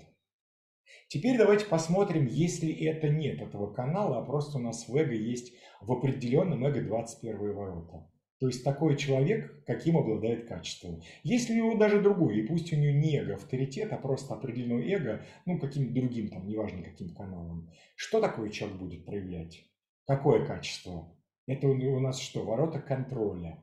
Теперь 1.08 1.38
давайте 1.38 1.66
посмотрим, 1.66 2.28
если 2.28 2.72
это 2.86 3.10
нет 3.10 3.42
этого 3.42 3.74
канала, 3.74 4.20
а 4.20 4.26
просто 4.26 4.58
у 4.58 4.62
нас 4.62 4.88
в 4.88 4.96
эго 4.96 5.14
есть 5.14 5.54
в 5.82 5.92
определенном 5.92 6.66
эго 6.66 6.82
21 6.82 7.54
ворота. 7.54 8.08
То 8.40 8.48
есть 8.48 8.64
такой 8.64 8.96
человек, 8.96 9.66
каким 9.66 9.98
обладает 9.98 10.48
качеством. 10.48 11.02
Если 11.24 11.54
у 11.54 11.56
него 11.58 11.76
даже 11.76 12.02
другой, 12.02 12.40
и 12.40 12.48
пусть 12.48 12.72
у 12.72 12.78
него 12.78 12.98
не 12.98 13.18
эго 13.18 13.36
авторитет, 13.36 13.92
а 13.92 13.98
просто 13.98 14.34
определенное 14.34 14.88
эго, 14.88 15.26
ну 15.46 15.60
каким-то 15.60 15.94
другим, 15.94 16.30
там, 16.30 16.48
неважно 16.48 16.82
каким 16.82 17.14
каналом, 17.14 17.70
что 17.96 18.22
такой 18.22 18.50
человек 18.52 18.78
будет 18.78 19.06
проявлять? 19.06 19.66
Какое 20.08 20.46
качество? 20.46 21.14
Это 21.48 21.68
у 21.68 22.00
нас 22.00 22.20
что, 22.20 22.44
ворота 22.44 22.80
контроля. 22.80 23.62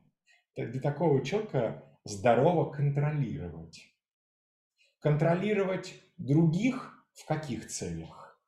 Для 0.55 0.79
такого 0.79 1.25
человека 1.25 1.83
здорово 2.03 2.71
контролировать. 2.71 3.81
Контролировать 4.99 5.95
других 6.17 7.07
в 7.13 7.25
каких 7.25 7.67
целях? 7.67 8.39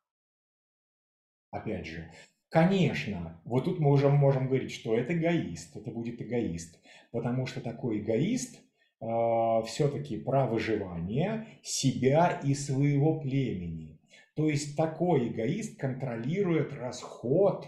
Опять 1.50 1.88
же, 1.88 2.12
Конечно, 2.50 3.40
вот 3.46 3.66
тут 3.66 3.80
мы 3.80 3.92
уже 3.92 4.10
можем 4.10 4.48
говорить, 4.48 4.72
что 4.72 4.98
это 4.98 5.14
эгоист, 5.14 5.76
это 5.76 5.92
будет 5.92 6.20
эгоист, 6.20 6.80
потому 7.12 7.46
что 7.46 7.62
такой 7.62 8.00
эгоист 8.00 8.56
э, 8.56 8.60
а, 9.02 9.62
все-таки 9.62 10.18
про 10.18 10.48
выживание 10.48 11.60
себя 11.62 12.42
и 12.44 12.56
своего 12.56 13.20
племени. 13.20 14.00
То 14.34 14.50
есть 14.50 14.76
такой 14.76 15.28
эгоист 15.28 15.80
контролирует 15.80 16.74
расход. 16.74 17.68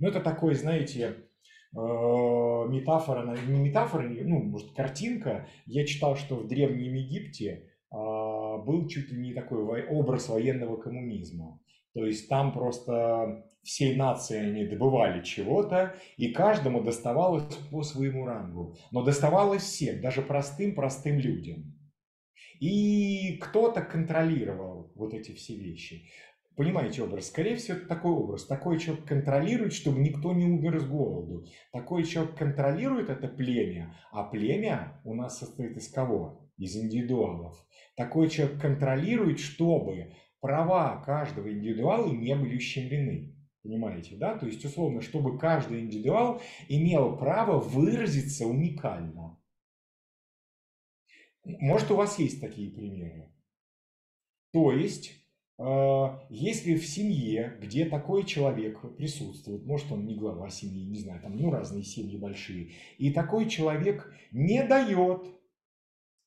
Ну, 0.00 0.08
это 0.08 0.20
такой, 0.20 0.56
знаете, 0.56 1.14
э, 1.72 1.76
метафора, 1.76 3.36
не 3.46 3.60
метафора, 3.60 4.08
ну, 4.08 4.42
может, 4.42 4.72
картинка. 4.72 5.46
Я 5.66 5.86
читал, 5.86 6.16
что 6.16 6.34
в 6.34 6.48
Древнем 6.48 6.94
Египте 6.94 7.68
э, 7.92 7.94
был 7.94 8.88
чуть 8.88 9.12
ли 9.12 9.20
не 9.20 9.32
такой 9.32 9.86
образ 9.86 10.28
военного 10.28 10.76
коммунизма. 10.76 11.60
То 11.94 12.06
есть 12.06 12.28
там 12.28 12.52
просто 12.52 13.44
всей 13.62 13.96
нации 13.96 14.38
они 14.38 14.66
добывали 14.66 15.22
чего-то, 15.22 15.94
и 16.16 16.32
каждому 16.32 16.82
доставалось 16.82 17.54
по 17.70 17.82
своему 17.82 18.26
рангу. 18.26 18.76
Но 18.90 19.02
доставалось 19.02 19.62
всем, 19.62 20.00
даже 20.00 20.22
простым-простым 20.22 21.18
людям. 21.18 21.74
И 22.60 23.38
кто-то 23.38 23.82
контролировал 23.82 24.92
вот 24.94 25.14
эти 25.14 25.32
все 25.32 25.56
вещи. 25.56 26.08
Понимаете 26.54 27.02
образ? 27.02 27.28
Скорее 27.28 27.56
всего, 27.56 27.78
это 27.78 27.86
такой 27.86 28.12
образ. 28.12 28.46
Такой 28.46 28.78
человек 28.78 29.06
контролирует, 29.06 29.72
чтобы 29.72 30.00
никто 30.00 30.32
не 30.32 30.44
умер 30.44 30.80
с 30.80 30.86
голоду. 30.86 31.46
Такой 31.72 32.04
человек 32.04 32.36
контролирует 32.36 33.08
это 33.08 33.26
племя, 33.26 33.96
а 34.12 34.24
племя 34.24 35.00
у 35.04 35.14
нас 35.14 35.38
состоит 35.38 35.76
из 35.76 35.88
кого? 35.88 36.46
Из 36.58 36.76
индивидуалов. 36.76 37.56
Такой 37.96 38.28
человек 38.28 38.60
контролирует, 38.60 39.38
чтобы 39.38 40.12
права 40.42 41.00
каждого 41.06 41.50
индивидуала 41.50 42.12
не 42.12 42.34
были 42.34 42.56
ущемлены. 42.56 43.34
Понимаете, 43.62 44.16
да? 44.16 44.36
То 44.36 44.46
есть, 44.46 44.64
условно, 44.64 45.00
чтобы 45.00 45.38
каждый 45.38 45.80
индивидуал 45.80 46.42
имел 46.68 47.16
право 47.16 47.60
выразиться 47.60 48.44
уникально. 48.44 49.38
Может, 51.44 51.92
у 51.92 51.96
вас 51.96 52.18
есть 52.18 52.40
такие 52.40 52.72
примеры? 52.72 53.32
То 54.52 54.72
есть, 54.72 55.12
э, 55.58 56.06
если 56.28 56.74
в 56.74 56.84
семье, 56.84 57.56
где 57.60 57.84
такой 57.84 58.24
человек 58.26 58.80
присутствует, 58.96 59.64
может, 59.64 59.92
он 59.92 60.06
не 60.06 60.16
глава 60.16 60.50
семьи, 60.50 60.84
не 60.84 60.98
знаю, 60.98 61.22
там, 61.22 61.36
ну, 61.36 61.52
разные 61.52 61.84
семьи 61.84 62.18
большие, 62.18 62.72
и 62.98 63.12
такой 63.12 63.48
человек 63.48 64.12
не 64.32 64.64
дает 64.64 65.24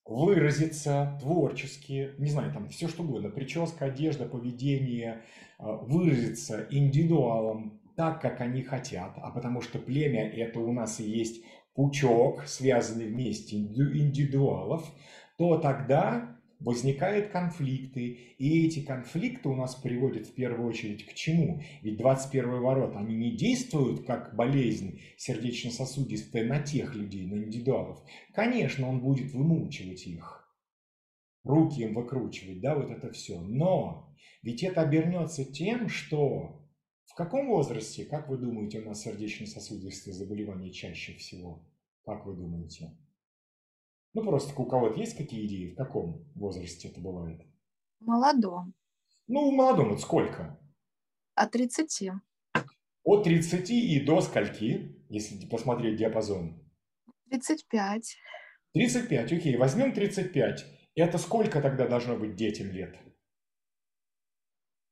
выразиться 0.05 1.17
творчески, 1.19 2.11
не 2.17 2.29
знаю, 2.29 2.53
там 2.53 2.69
все 2.69 2.87
что 2.87 3.03
угодно, 3.03 3.29
прическа, 3.29 3.85
одежда, 3.85 4.25
поведение, 4.25 5.23
а, 5.57 5.73
выразиться 5.73 6.67
индивидуалом 6.69 7.79
так, 7.95 8.21
как 8.21 8.41
они 8.41 8.61
хотят, 8.61 9.13
а 9.17 9.31
потому 9.31 9.61
что 9.61 9.79
племя 9.79 10.29
это 10.29 10.59
у 10.59 10.71
нас 10.71 10.99
и 10.99 11.09
есть 11.09 11.43
пучок, 11.73 12.43
связанный 12.45 13.07
вместе 13.07 13.57
индивидуалов, 13.57 14.85
то 15.37 15.57
тогда 15.57 16.34
возникают 16.59 17.31
конфликты, 17.31 18.35
и 18.37 18.65
эти 18.65 18.81
конфликты 18.81 19.49
у 19.49 19.55
нас 19.55 19.75
приводят 19.75 20.27
в 20.27 20.33
первую 20.33 20.67
очередь 20.67 21.05
к 21.05 21.13
чему? 21.13 21.61
Ведь 21.81 21.97
21 21.97 22.61
ворот, 22.61 22.95
они 22.95 23.15
не 23.15 23.35
действуют 23.35 24.05
как 24.05 24.35
болезнь 24.35 25.01
сердечно-сосудистая 25.17 26.45
на 26.45 26.59
тех 26.59 26.95
людей, 26.95 27.27
на 27.27 27.35
индивидуалов. 27.35 28.03
Конечно, 28.33 28.89
он 28.89 29.01
будет 29.01 29.33
вымучивать 29.33 30.07
их, 30.07 30.49
руки 31.43 31.81
им 31.81 31.95
выкручивать, 31.95 32.61
да, 32.61 32.75
вот 32.75 32.89
это 32.89 33.11
все. 33.11 33.39
Но 33.41 34.15
ведь 34.41 34.63
это 34.63 34.81
обернется 34.81 35.45
тем, 35.45 35.89
что 35.89 36.61
в 37.05 37.15
каком 37.15 37.47
возрасте, 37.47 38.05
как 38.05 38.29
вы 38.29 38.37
думаете, 38.37 38.79
у 38.79 38.85
нас 38.85 39.03
сердечно-сосудистые 39.03 40.13
заболевания 40.13 40.71
чаще 40.71 41.13
всего? 41.13 41.65
Как 42.03 42.25
вы 42.25 42.35
думаете? 42.35 42.91
Ну, 44.15 44.23
просто 44.23 44.53
у 44.59 44.65
кого-то 44.65 44.97
есть 44.97 45.17
какие 45.17 45.45
идеи, 45.45 45.73
в 45.73 45.75
каком 45.75 46.25
возрасте 46.35 46.87
это 46.87 47.01
бывает? 47.01 47.41
Молодом. 47.99 48.73
Ну, 49.27 49.51
молодом 49.51 49.89
вот 49.89 49.99
сколько? 49.99 50.57
От 51.33 51.51
30. 51.51 52.11
От 53.03 53.23
30 53.23 53.69
и 53.69 53.99
до 54.05 54.21
скольки, 54.21 55.05
если 55.09 55.45
посмотреть 55.47 55.97
диапазон? 55.97 56.65
35. 57.29 58.15
35, 58.73 59.33
окей, 59.33 59.57
возьмем 59.57 59.91
35. 59.91 60.65
Это 60.95 61.17
сколько 61.17 61.61
тогда 61.61 61.85
должно 61.85 62.15
быть 62.15 62.35
детям 62.35 62.71
лет? 62.71 62.95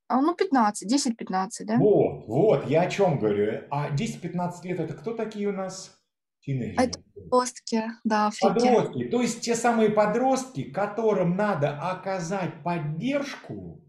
А, 0.10 0.22
ну, 0.22 0.36
15, 0.36 0.94
10-15, 0.94 1.50
да? 1.66 1.78
Вот, 1.78 2.28
вот, 2.28 2.70
я 2.70 2.82
о 2.82 2.90
чем 2.90 3.20
говорю. 3.20 3.64
А 3.72 3.90
10-15 3.96 4.64
лет 4.64 4.82
это 4.82 4.94
кто 4.94 5.14
такие 5.14 5.48
у 5.48 5.54
нас? 5.54 5.98
Тинейджеры. 6.42 6.84
Это 6.84 7.03
Подростки, 7.16 7.84
да, 8.04 8.30
фрики. 8.32 8.54
Подростки. 8.54 9.04
То 9.06 9.22
есть 9.22 9.42
те 9.42 9.56
самые 9.56 9.90
подростки, 9.90 10.64
которым 10.64 11.36
надо 11.36 11.80
оказать 11.80 12.64
поддержку, 12.64 13.82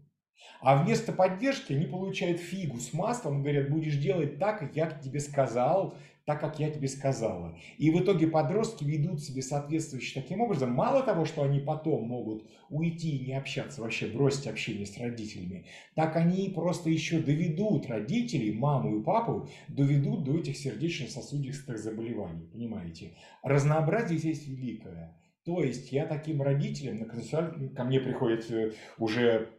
а 0.61 0.75
вместо 0.83 1.11
поддержки 1.11 1.73
они 1.73 1.85
получают 1.85 2.39
фигу 2.39 2.79
с 2.79 2.93
маслом 2.93 3.41
говорят, 3.41 3.69
будешь 3.69 3.97
делать 3.97 4.39
так, 4.39 4.59
как 4.59 4.75
я 4.75 4.89
тебе 4.89 5.19
сказал, 5.19 5.95
так, 6.25 6.39
как 6.39 6.59
я 6.59 6.71
тебе 6.71 6.87
сказала. 6.87 7.57
И 7.77 7.91
в 7.91 8.01
итоге 8.01 8.27
подростки 8.27 8.83
ведут 8.83 9.21
себя 9.21 9.41
соответствующе 9.41 10.19
таким 10.19 10.41
образом. 10.41 10.71
Мало 10.71 11.03
того, 11.03 11.25
что 11.25 11.43
они 11.43 11.59
потом 11.59 12.07
могут 12.07 12.49
уйти 12.69 13.17
и 13.17 13.25
не 13.27 13.33
общаться, 13.33 13.81
вообще 13.81 14.07
бросить 14.07 14.47
общение 14.47 14.85
с 14.85 14.97
родителями, 14.97 15.65
так 15.93 16.15
они 16.15 16.49
просто 16.49 16.89
еще 16.89 17.19
доведут 17.19 17.87
родителей, 17.87 18.53
маму 18.53 18.99
и 18.99 19.03
папу, 19.03 19.47
доведут 19.67 20.23
до 20.23 20.37
этих 20.37 20.57
сердечно-сосудистых 20.57 21.77
заболеваний. 21.77 22.47
Понимаете? 22.51 23.13
Разнообразие 23.43 24.17
здесь 24.17 24.47
великое. 24.47 25.15
То 25.45 25.61
есть 25.61 25.91
я 25.91 26.07
таким 26.07 26.41
родителям 26.41 26.99
на 26.99 27.05
консультацию, 27.05 27.69
ко 27.69 27.83
мне 27.83 27.99
приходит 27.99 28.49
э, 28.49 28.71
уже 28.97 29.49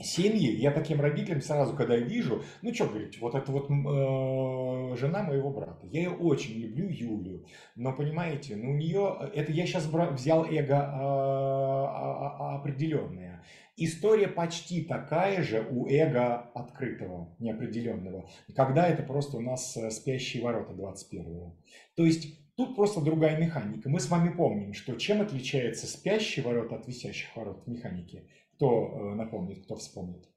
семьи, 0.00 0.52
я 0.56 0.70
таким 0.70 1.00
родителям 1.00 1.40
сразу, 1.40 1.74
когда 1.74 1.94
я 1.94 2.00
вижу, 2.00 2.42
ну 2.62 2.72
что 2.72 2.86
говорить, 2.86 3.20
вот 3.20 3.34
это 3.34 3.50
вот 3.50 3.70
э, 3.70 4.96
жена 4.96 5.22
моего 5.22 5.50
брата, 5.50 5.86
я 5.86 6.02
ее 6.02 6.10
очень 6.10 6.54
люблю, 6.54 6.88
Юлю, 6.88 7.44
но 7.74 7.92
понимаете, 7.92 8.56
ну 8.56 8.70
у 8.70 8.76
нее, 8.76 9.16
это 9.34 9.52
я 9.52 9.66
сейчас 9.66 9.86
взял 9.86 10.44
эго 10.44 10.74
э, 10.74 10.98
э, 12.52 12.56
определенное. 12.56 13.42
История 13.76 14.26
почти 14.26 14.82
такая 14.82 15.42
же 15.42 15.64
у 15.70 15.86
эго 15.88 16.50
открытого, 16.54 17.34
неопределенного, 17.38 18.28
когда 18.54 18.88
это 18.88 19.02
просто 19.02 19.36
у 19.36 19.40
нас 19.40 19.76
э, 19.76 19.90
спящие 19.90 20.42
ворота 20.42 20.72
21-го. 20.72 21.56
То 21.94 22.04
есть 22.04 22.38
Тут 22.58 22.74
просто 22.74 23.00
другая 23.00 23.38
механика. 23.38 23.88
Мы 23.88 24.00
с 24.00 24.10
вами 24.10 24.30
помним, 24.30 24.74
что 24.74 24.96
чем 24.96 25.20
отличается 25.20 25.86
спящий 25.86 26.40
ворот 26.40 26.72
от 26.72 26.88
висящих 26.88 27.36
ворот 27.36 27.62
в 27.64 27.70
механике. 27.70 28.24
Кто 28.58 28.90
э, 28.90 29.14
напомнит, 29.14 29.62
кто 29.62 29.76
вспомнит? 29.76 30.28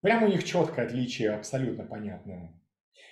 Прямо 0.00 0.26
у 0.26 0.30
них 0.30 0.44
четкое 0.44 0.86
отличие, 0.86 1.30
абсолютно 1.30 1.84
понятное. 1.84 2.58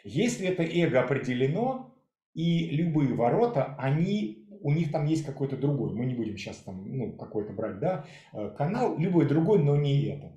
Если 0.05 0.49
это 0.49 0.63
эго 0.63 1.03
определено, 1.03 1.95
и 2.33 2.71
любые 2.71 3.13
ворота, 3.13 3.75
они, 3.77 4.49
у 4.63 4.73
них 4.73 4.91
там 4.91 5.05
есть 5.05 5.27
какой-то 5.27 5.59
другой, 5.59 5.93
мы 5.93 6.07
не 6.07 6.15
будем 6.15 6.39
сейчас 6.39 6.57
там, 6.59 6.83
ну, 6.87 7.13
какой-то 7.13 7.53
брать, 7.53 7.79
да, 7.79 8.07
э, 8.33 8.55
канал, 8.57 8.97
любой 8.97 9.29
другой, 9.29 9.63
но 9.63 9.77
не 9.77 10.03
этот. 10.07 10.33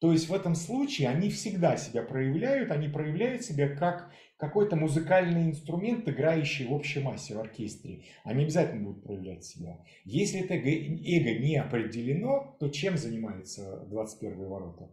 То 0.00 0.10
есть 0.10 0.28
в 0.28 0.34
этом 0.34 0.56
случае 0.56 1.08
они 1.08 1.30
всегда 1.30 1.76
себя 1.76 2.02
проявляют, 2.02 2.72
они 2.72 2.88
проявляют 2.88 3.44
себя 3.44 3.68
как 3.68 4.10
какой-то 4.42 4.74
музыкальный 4.74 5.50
инструмент, 5.50 6.08
играющий 6.08 6.66
в 6.66 6.72
общей 6.72 6.98
массе 7.00 7.36
в 7.36 7.38
оркестре. 7.38 8.06
Они 8.24 8.42
обязательно 8.42 8.82
будут 8.82 9.04
проявлять 9.04 9.44
себя. 9.44 9.78
Если 10.04 10.40
это 10.40 10.54
эго 10.54 11.38
не 11.38 11.56
определено, 11.58 12.56
то 12.58 12.68
чем 12.68 12.96
занимаются 12.96 13.86
21 13.86 14.48
ворота? 14.48 14.90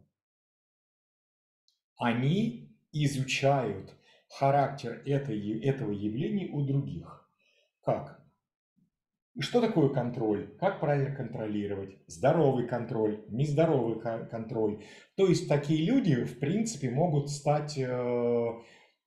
Они 1.97 2.78
изучают 2.91 3.95
характер 4.28 5.02
этой, 5.08 5.60
этого 5.62 5.93
явления 5.93 6.50
у 6.52 6.62
других. 6.62 7.28
Как? 7.84 8.24
Что 9.39 9.62
такое 9.62 9.89
контроль? 9.89 10.56
Как 10.60 10.80
правильно 10.80 11.16
контролировать? 11.16 11.97
Здоровый 12.06 12.68
контроль, 12.68 13.26
нездоровый 13.30 14.00
контроль. 14.00 14.84
То 15.16 15.26
есть 15.26 15.50
такие 15.50 15.84
люди, 15.88 16.24
в 16.24 16.38
принципе, 16.38 16.91
могут 16.91 17.32
стать 17.32 17.80
э, 17.80 18.54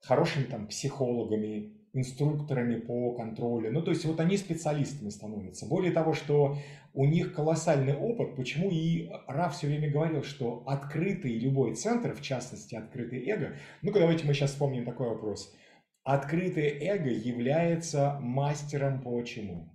хорошими 0.02 0.44
там 0.44 0.66
психологами, 0.66 1.72
инструкторами 1.94 2.80
по 2.80 3.12
контролю. 3.14 3.70
Ну, 3.70 3.82
то 3.82 3.90
есть 3.90 4.04
вот 4.04 4.18
они 4.20 4.36
специалистами 4.36 5.10
становятся. 5.10 5.66
Более 5.66 5.92
того, 5.92 6.14
что 6.14 6.56
у 6.94 7.04
них 7.04 7.34
колоссальный 7.34 7.94
опыт, 7.94 8.34
почему 8.36 8.70
и 8.70 9.10
Ра 9.26 9.50
все 9.50 9.66
время 9.66 9.90
говорил, 9.90 10.22
что 10.22 10.62
открытый 10.66 11.38
любой 11.38 11.74
центр, 11.74 12.14
в 12.14 12.22
частности 12.22 12.74
открытый 12.74 13.28
эго, 13.28 13.56
ну-ка 13.82 14.00
давайте 14.00 14.26
мы 14.26 14.34
сейчас 14.34 14.52
вспомним 14.52 14.84
такой 14.84 15.08
вопрос. 15.08 15.54
Открытое 16.02 16.70
эго 16.80 17.10
является 17.10 18.18
мастером 18.20 19.02
по 19.02 19.22
чему? 19.22 19.68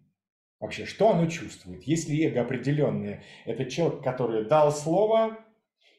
Вообще, 0.59 0.85
что 0.85 1.11
оно 1.11 1.27
чувствует? 1.27 1.83
Если 1.83 2.25
эго 2.25 2.41
определенное, 2.41 3.23
это 3.45 3.65
человек, 3.65 4.03
который 4.03 4.45
дал 4.45 4.71
слово 4.71 5.37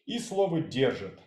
и 0.05 0.19
слово 0.19 0.61
держит 0.61 1.21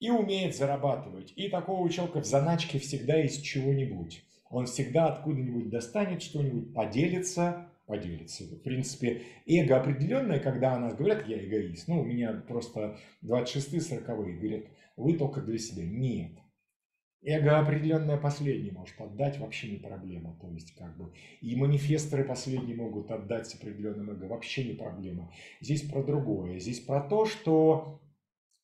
и 0.00 0.10
умеет 0.10 0.56
зарабатывать. 0.56 1.32
И 1.36 1.48
такого 1.48 1.88
человека 1.90 2.20
в 2.20 2.26
заначке 2.26 2.78
всегда 2.78 3.16
есть 3.16 3.44
чего-нибудь. 3.44 4.24
Он 4.50 4.66
всегда 4.66 5.06
откуда-нибудь 5.08 5.68
достанет 5.68 6.22
что-нибудь, 6.22 6.72
поделится, 6.72 7.68
поделится. 7.86 8.44
В 8.44 8.62
принципе, 8.62 9.22
эго 9.46 9.78
определенное, 9.78 10.38
когда 10.38 10.74
о 10.74 10.78
нас 10.78 10.94
говорят, 10.94 11.26
я 11.26 11.44
эгоист, 11.44 11.88
ну, 11.88 12.00
у 12.00 12.04
меня 12.04 12.32
просто 12.46 12.98
26-е, 13.24 13.80
40-е, 13.80 14.36
говорят, 14.36 14.64
вы 14.96 15.14
только 15.14 15.40
для 15.40 15.58
себя. 15.58 15.84
Нет. 15.84 16.32
Эго 17.20 17.58
определенное 17.58 18.16
последнее 18.16 18.72
может 18.72 18.98
отдать, 19.00 19.38
вообще 19.38 19.72
не 19.72 19.78
проблема. 19.78 20.38
То 20.40 20.48
есть, 20.52 20.74
как 20.76 20.96
бы, 20.96 21.12
и 21.40 21.56
манифесторы 21.56 22.24
последние 22.24 22.76
могут 22.76 23.10
отдать 23.10 23.48
с 23.48 23.56
определенным 23.56 24.10
эго, 24.10 24.26
вообще 24.26 24.64
не 24.64 24.74
проблема. 24.74 25.32
Здесь 25.60 25.82
про 25.82 26.04
другое. 26.04 26.60
Здесь 26.60 26.80
про 26.80 27.00
то, 27.00 27.26
что 27.26 28.00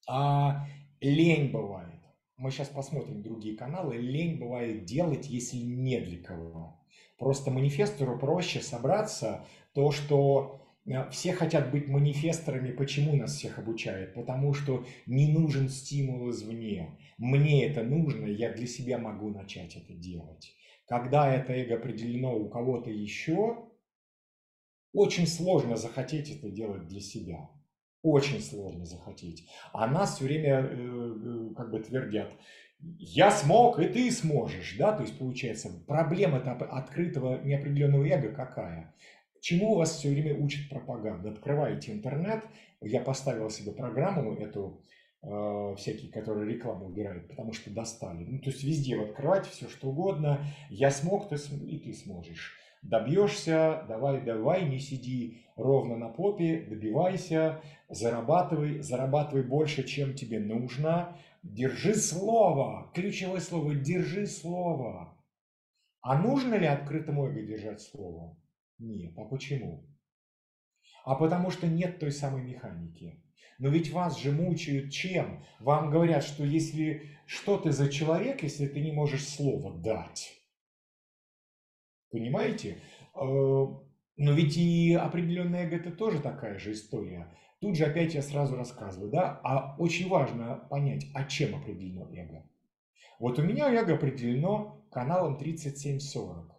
а, 0.07 0.67
лень 1.11 1.51
бывает. 1.51 1.91
Мы 2.37 2.51
сейчас 2.51 2.69
посмотрим 2.69 3.23
другие 3.23 3.57
каналы. 3.57 3.97
Лень 3.97 4.39
бывает 4.39 4.85
делать, 4.85 5.29
если 5.29 5.57
не 5.57 6.01
для 6.01 6.23
кого. 6.23 6.81
Просто 7.19 7.51
манифестору 7.51 8.19
проще 8.19 8.61
собраться, 8.61 9.47
то, 9.73 9.93
что 9.93 10.61
э, 10.85 11.09
все 11.11 11.33
хотят 11.33 11.71
быть 11.71 11.87
манифесторами. 11.87 12.73
Почему 12.73 13.15
нас 13.15 13.37
всех 13.37 13.59
обучают? 13.59 14.15
Потому 14.15 14.53
что 14.53 14.85
не 15.07 15.33
нужен 15.33 15.69
стимул 15.69 16.29
извне. 16.31 16.99
Мне 17.19 17.67
это 17.67 17.85
нужно, 17.85 18.27
я 18.27 18.53
для 18.53 18.67
себя 18.67 18.99
могу 18.99 19.31
начать 19.31 19.77
это 19.77 19.95
делать. 19.95 20.53
Когда 20.87 21.33
это 21.33 21.53
эго 21.53 21.77
определено 21.77 22.37
у 22.37 22.49
кого-то 22.49 22.91
еще, 22.91 23.69
очень 24.93 25.27
сложно 25.27 25.77
захотеть 25.77 26.31
это 26.31 26.51
делать 26.51 26.89
для 26.89 27.01
себя 27.01 27.49
очень 28.05 28.41
сложно 28.41 28.85
захотеть. 28.85 29.49
А 29.73 29.87
нас 29.87 30.15
все 30.15 30.25
время 30.25 30.61
э, 30.61 30.69
э, 30.71 31.55
как 31.57 31.71
бы 31.71 31.81
твердят, 31.81 32.31
я 32.79 33.31
смог, 33.31 33.81
и 33.81 33.87
ты 33.87 34.11
сможешь, 34.11 34.77
да, 34.79 34.93
то 34.93 35.03
есть 35.03 35.19
получается, 35.19 35.71
проблема-то 35.87 36.53
открытого 36.53 37.43
неопределенного 37.43 38.05
эго 38.05 38.29
какая? 38.29 38.95
Чему 39.41 39.75
вас 39.75 39.97
все 39.97 40.11
время 40.11 40.37
учит 40.39 40.69
пропаганда? 40.69 41.31
Открываете 41.31 41.93
интернет, 41.93 42.45
я 42.83 43.01
поставил 43.01 43.49
себе 43.49 43.73
программу 43.73 44.35
эту, 44.35 44.83
э, 45.23 45.75
всякие, 45.79 46.13
которые 46.13 46.53
рекламу 46.55 46.87
убирают, 46.87 47.29
потому 47.29 47.55
что 47.55 47.71
достали. 47.71 48.25
Ну, 48.25 48.39
то 48.39 48.51
есть 48.51 48.63
везде 48.65 49.01
открывать 49.01 49.47
все, 49.47 49.67
что 49.67 49.89
угодно. 49.89 50.41
Я 50.69 50.91
смог, 50.91 51.31
ты, 51.31 51.37
и 51.37 51.79
ты 51.79 51.95
сможешь 51.95 52.55
добьешься, 52.85 53.85
давай, 53.89 54.21
давай, 54.21 54.69
не 54.69 54.79
сиди 54.79 55.43
ровно 55.57 55.97
на 55.97 56.09
попе, 56.09 56.61
добивайся, 56.69 57.61
зарабатывай, 57.89 58.81
зарабатывай 58.81 59.43
больше, 59.43 59.85
чем 59.85 60.15
тебе 60.15 60.39
нужно, 60.39 61.17
держи 61.43 61.95
слово, 61.95 62.91
ключевое 62.95 63.41
слово, 63.41 63.75
держи 63.75 64.27
слово. 64.27 65.17
А 66.01 66.21
нужно 66.21 66.55
ли 66.55 66.67
открытому 66.67 67.27
эго 67.27 67.43
держать 67.43 67.81
слово? 67.81 68.37
Нет. 68.79 69.15
А 69.17 69.25
почему? 69.25 69.87
А 71.05 71.15
потому 71.15 71.51
что 71.51 71.67
нет 71.67 71.99
той 71.99 72.13
самой 72.13 72.43
механики. 72.43 73.23
Но 73.59 73.71
ведь 73.71 73.93
вас 73.93 74.19
же 74.19 74.33
мучают 74.33 74.93
чем? 74.93 75.45
Вам 75.61 75.91
говорят, 75.91 76.25
что 76.25 76.45
если 76.45 77.11
что 77.27 77.57
ты 77.57 77.73
за 77.73 77.89
человек, 77.89 78.43
если 78.43 78.67
ты 78.67 78.81
не 78.81 78.93
можешь 78.93 79.27
слово 79.27 79.73
дать? 79.81 80.44
Понимаете? 82.15 82.79
Э, 83.17 83.19
но 83.19 84.33
ведь 84.35 84.57
и 84.57 84.95
определенное 84.95 85.67
эго 85.67 85.75
это 85.75 85.91
тоже 85.91 86.21
такая 86.21 86.61
же 86.61 86.71
история. 86.71 87.37
Тут 87.61 87.77
же 87.77 87.87
опять 87.87 88.15
я 88.15 88.23
сразу 88.23 88.55
рассказываю, 88.55 89.11
да, 89.11 89.41
а 89.43 89.75
очень 89.81 90.09
важно 90.09 90.65
понять, 90.71 91.07
а 91.13 91.25
чем 91.25 91.57
определено 91.57 92.09
эго. 92.15 92.49
Вот 93.19 93.41
у 93.41 93.43
меня 93.43 93.69
эго 93.75 93.95
определено 93.95 94.87
каналом 94.93 95.39
3740. 95.39 96.55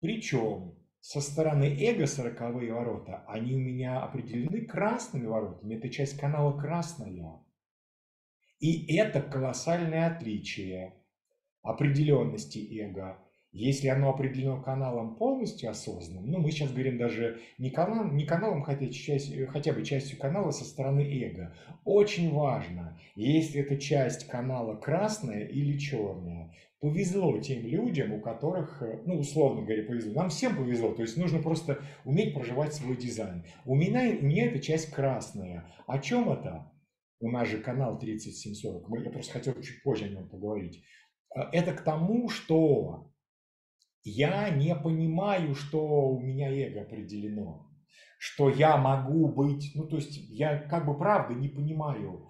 Причем 0.00 0.74
со 1.00 1.22
стороны 1.22 1.64
эго 1.82 2.06
40 2.06 2.38
ворота, 2.70 3.24
они 3.26 3.54
у 3.54 3.58
меня 3.58 4.02
определены 4.02 4.66
красными 4.66 5.24
воротами. 5.24 5.76
Это 5.76 5.88
часть 5.88 6.18
канала 6.18 6.60
красная. 6.60 7.40
И 8.58 8.94
это 8.94 9.22
колоссальное 9.22 10.14
отличие 10.14 10.94
определенности 11.62 12.58
эго 12.82 13.18
если 13.52 13.88
оно 13.88 14.10
определено 14.10 14.62
каналом 14.62 15.16
полностью 15.16 15.70
осознанным, 15.70 16.30
ну 16.30 16.38
мы 16.38 16.50
сейчас 16.52 16.70
говорим 16.70 16.98
даже 16.98 17.40
не, 17.58 17.70
канал, 17.70 18.04
не 18.04 18.24
каналом, 18.24 18.62
хотя, 18.62 18.88
часть, 18.88 19.36
хотя 19.48 19.72
бы 19.72 19.84
частью 19.84 20.18
канала 20.18 20.50
со 20.52 20.64
стороны 20.64 21.00
эго. 21.00 21.54
Очень 21.84 22.32
важно, 22.32 23.00
если 23.16 23.60
эта 23.60 23.76
часть 23.76 24.28
канала 24.28 24.76
красная 24.76 25.46
или 25.46 25.76
черная. 25.78 26.54
повезло 26.80 27.38
тем 27.40 27.66
людям, 27.66 28.12
у 28.12 28.20
которых, 28.20 28.82
ну, 29.04 29.18
условно 29.18 29.62
говоря, 29.62 29.82
повезло. 29.82 30.14
Нам 30.14 30.30
всем 30.30 30.56
повезло, 30.56 30.92
то 30.92 31.02
есть 31.02 31.16
нужно 31.16 31.40
просто 31.40 31.80
уметь 32.04 32.34
проживать 32.34 32.72
свой 32.72 32.96
дизайн. 32.96 33.44
У 33.64 33.74
меня, 33.74 34.16
у 34.18 34.24
меня 34.24 34.46
эта 34.46 34.60
часть 34.60 34.90
красная. 34.90 35.66
О 35.86 35.98
чем 35.98 36.30
это? 36.30 36.70
У 37.18 37.28
нас 37.28 37.48
же 37.48 37.58
канал 37.58 37.98
3740, 37.98 39.04
я 39.04 39.10
просто 39.10 39.32
хотел 39.32 39.60
чуть 39.60 39.82
позже 39.82 40.06
о 40.06 40.08
нем 40.08 40.28
поговорить. 40.28 40.82
Э, 41.36 41.42
это 41.52 41.74
к 41.74 41.82
тому, 41.82 42.28
что 42.30 43.09
я 44.04 44.50
не 44.50 44.74
понимаю, 44.74 45.54
что 45.54 46.10
у 46.10 46.20
меня 46.20 46.50
эго 46.50 46.82
определено 46.82 47.70
что 48.20 48.50
я 48.50 48.76
могу 48.76 49.28
быть, 49.28 49.72
ну 49.74 49.86
то 49.86 49.96
есть 49.96 50.18
я 50.28 50.58
как 50.58 50.84
бы 50.84 50.96
правда 50.96 51.32
не 51.32 51.48
понимаю, 51.48 52.29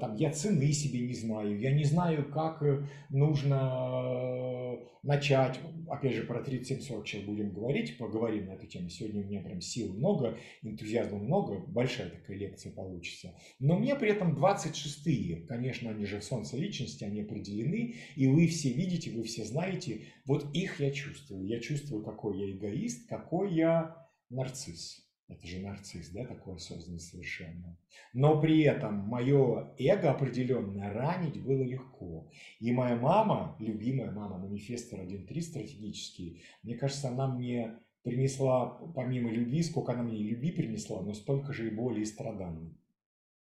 там, 0.00 0.16
я 0.16 0.32
цены 0.32 0.72
себе 0.72 1.00
не 1.00 1.14
знаю, 1.14 1.58
я 1.58 1.72
не 1.72 1.84
знаю, 1.84 2.30
как 2.30 2.62
э, 2.62 2.86
нужно 3.10 3.56
э, 3.92 4.76
начать, 5.02 5.60
опять 5.88 6.14
же, 6.14 6.22
про 6.22 6.42
3740 6.42 7.06
сейчас 7.06 7.22
будем 7.24 7.52
говорить, 7.52 7.98
поговорим 7.98 8.46
на 8.46 8.52
эту 8.52 8.66
тему, 8.66 8.88
сегодня 8.88 9.22
у 9.22 9.24
меня 9.24 9.42
прям 9.42 9.60
сил 9.60 9.92
много, 9.92 10.38
энтузиазма 10.62 11.18
много, 11.18 11.58
большая 11.66 12.08
такая 12.08 12.38
лекция 12.38 12.72
получится, 12.72 13.34
но 13.58 13.78
мне 13.78 13.96
при 13.96 14.10
этом 14.10 14.34
26-е, 14.34 15.46
конечно, 15.46 15.90
они 15.90 16.06
же 16.06 16.20
в 16.20 16.24
солнце 16.24 16.56
личности, 16.56 17.04
они 17.04 17.20
определены, 17.20 17.96
и 18.16 18.26
вы 18.28 18.46
все 18.46 18.72
видите, 18.72 19.10
вы 19.10 19.24
все 19.24 19.44
знаете, 19.44 20.06
вот 20.24 20.46
их 20.54 20.80
я 20.80 20.90
чувствую, 20.90 21.46
я 21.46 21.60
чувствую, 21.60 22.02
какой 22.02 22.38
я 22.38 22.50
эгоист, 22.50 23.08
какой 23.08 23.52
я 23.52 24.08
нарцисс. 24.30 25.07
Это 25.28 25.46
же 25.46 25.60
нарцисс, 25.60 26.08
да, 26.08 26.24
такой 26.24 26.56
осознанный 26.56 27.00
совершенно. 27.00 27.76
Но 28.14 28.40
при 28.40 28.62
этом 28.62 28.94
мое 28.94 29.74
эго 29.78 30.10
определенное 30.10 30.90
ранить 30.90 31.42
было 31.42 31.62
легко. 31.62 32.30
И 32.60 32.72
моя 32.72 32.96
мама, 32.96 33.54
любимая 33.58 34.10
мама, 34.10 34.38
манифестор 34.38 35.00
1.3 35.00 35.40
стратегический, 35.42 36.42
мне 36.62 36.76
кажется, 36.76 37.08
она 37.08 37.28
мне 37.28 37.78
принесла, 38.02 38.78
помимо 38.94 39.30
любви, 39.30 39.62
сколько 39.62 39.92
она 39.92 40.02
мне 40.02 40.16
любви 40.16 40.50
принесла, 40.50 41.02
но 41.02 41.12
столько 41.12 41.52
же 41.52 41.66
и 41.66 41.74
боли 41.74 42.00
и 42.00 42.06
страданий. 42.06 42.74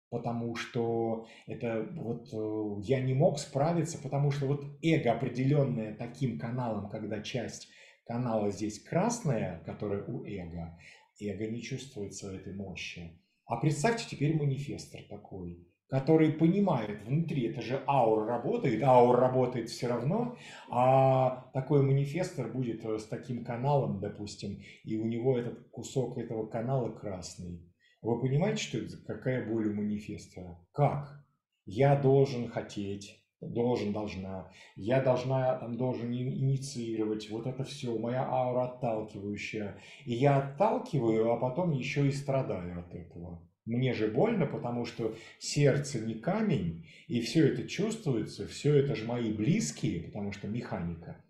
Потому 0.10 0.56
что 0.56 1.28
это 1.46 1.88
вот 1.96 2.30
э, 2.34 2.82
я 2.88 3.02
не 3.02 3.14
мог 3.14 3.38
справиться, 3.38 4.00
потому 4.02 4.32
что 4.32 4.48
вот 4.48 4.66
эго, 4.82 5.12
определенное 5.12 5.94
таким 5.94 6.40
каналом, 6.40 6.90
когда 6.90 7.22
часть 7.22 7.68
канала 8.08 8.50
здесь 8.50 8.80
красная, 8.80 9.62
которая 9.66 10.04
у 10.06 10.24
эго, 10.26 10.80
эго 11.22 11.48
не 11.48 11.62
чувствуется 11.62 12.32
этой 12.32 12.54
мощи. 12.54 13.22
А 13.46 13.58
представьте 13.58 14.06
теперь 14.10 14.36
манифестор 14.36 15.02
такой, 15.10 15.68
который 15.90 16.34
понимает 16.34 17.02
внутри, 17.04 17.48
это 17.48 17.62
же 17.62 17.82
аура 17.88 18.26
работает, 18.26 18.84
аура 18.84 19.22
работает 19.22 19.70
все 19.70 19.88
равно, 19.88 20.38
а 20.70 21.50
такой 21.54 21.82
манифестор 21.82 22.52
будет 22.52 22.84
э, 22.84 23.00
с 23.00 23.06
таким 23.06 23.46
каналом, 23.46 24.00
допустим, 24.02 24.60
и 24.84 24.98
у 24.98 25.06
него 25.06 25.38
этот 25.38 25.70
кусок 25.70 26.18
этого 26.18 26.46
канала 26.46 26.90
красный. 26.90 27.64
Вы 28.02 28.20
понимаете, 28.20 28.62
что 28.62 28.78
это, 28.80 28.98
какая 29.06 29.50
боль 29.50 29.70
у 29.70 29.74
манифестора? 29.74 30.60
Как? 30.74 31.26
Я 31.66 31.96
должен 31.96 32.50
хотеть, 32.50 33.26
должен, 33.42 33.94
должна, 33.94 34.52
я 34.76 35.02
должна, 35.02 35.56
там, 35.58 35.78
должен 35.78 36.12
инициировать, 36.12 37.30
вот 37.30 37.46
это 37.48 37.64
все, 37.64 37.98
моя 37.98 38.24
аура 38.24 38.66
отталкивающая. 38.66 39.80
И 40.06 40.14
я 40.14 40.38
отталкиваю, 40.38 41.32
а 41.32 41.38
потом 41.38 41.72
еще 41.72 42.08
и 42.08 42.12
страдаю 42.12 42.80
от 42.80 42.94
этого. 42.94 43.42
Мне 43.66 43.94
же 43.94 44.08
больно, 44.08 44.46
потому 44.46 44.86
что 44.86 45.14
сердце 45.40 46.00
не 46.00 46.16
камень, 46.16 46.88
и 47.08 47.20
все 47.20 47.48
это 47.48 47.68
чувствуется, 47.68 48.48
все 48.48 48.74
это 48.76 48.96
же 48.96 49.06
мои 49.06 49.34
близкие, 49.34 50.04
потому 50.04 50.32
что 50.32 50.48
механика. 50.48 51.22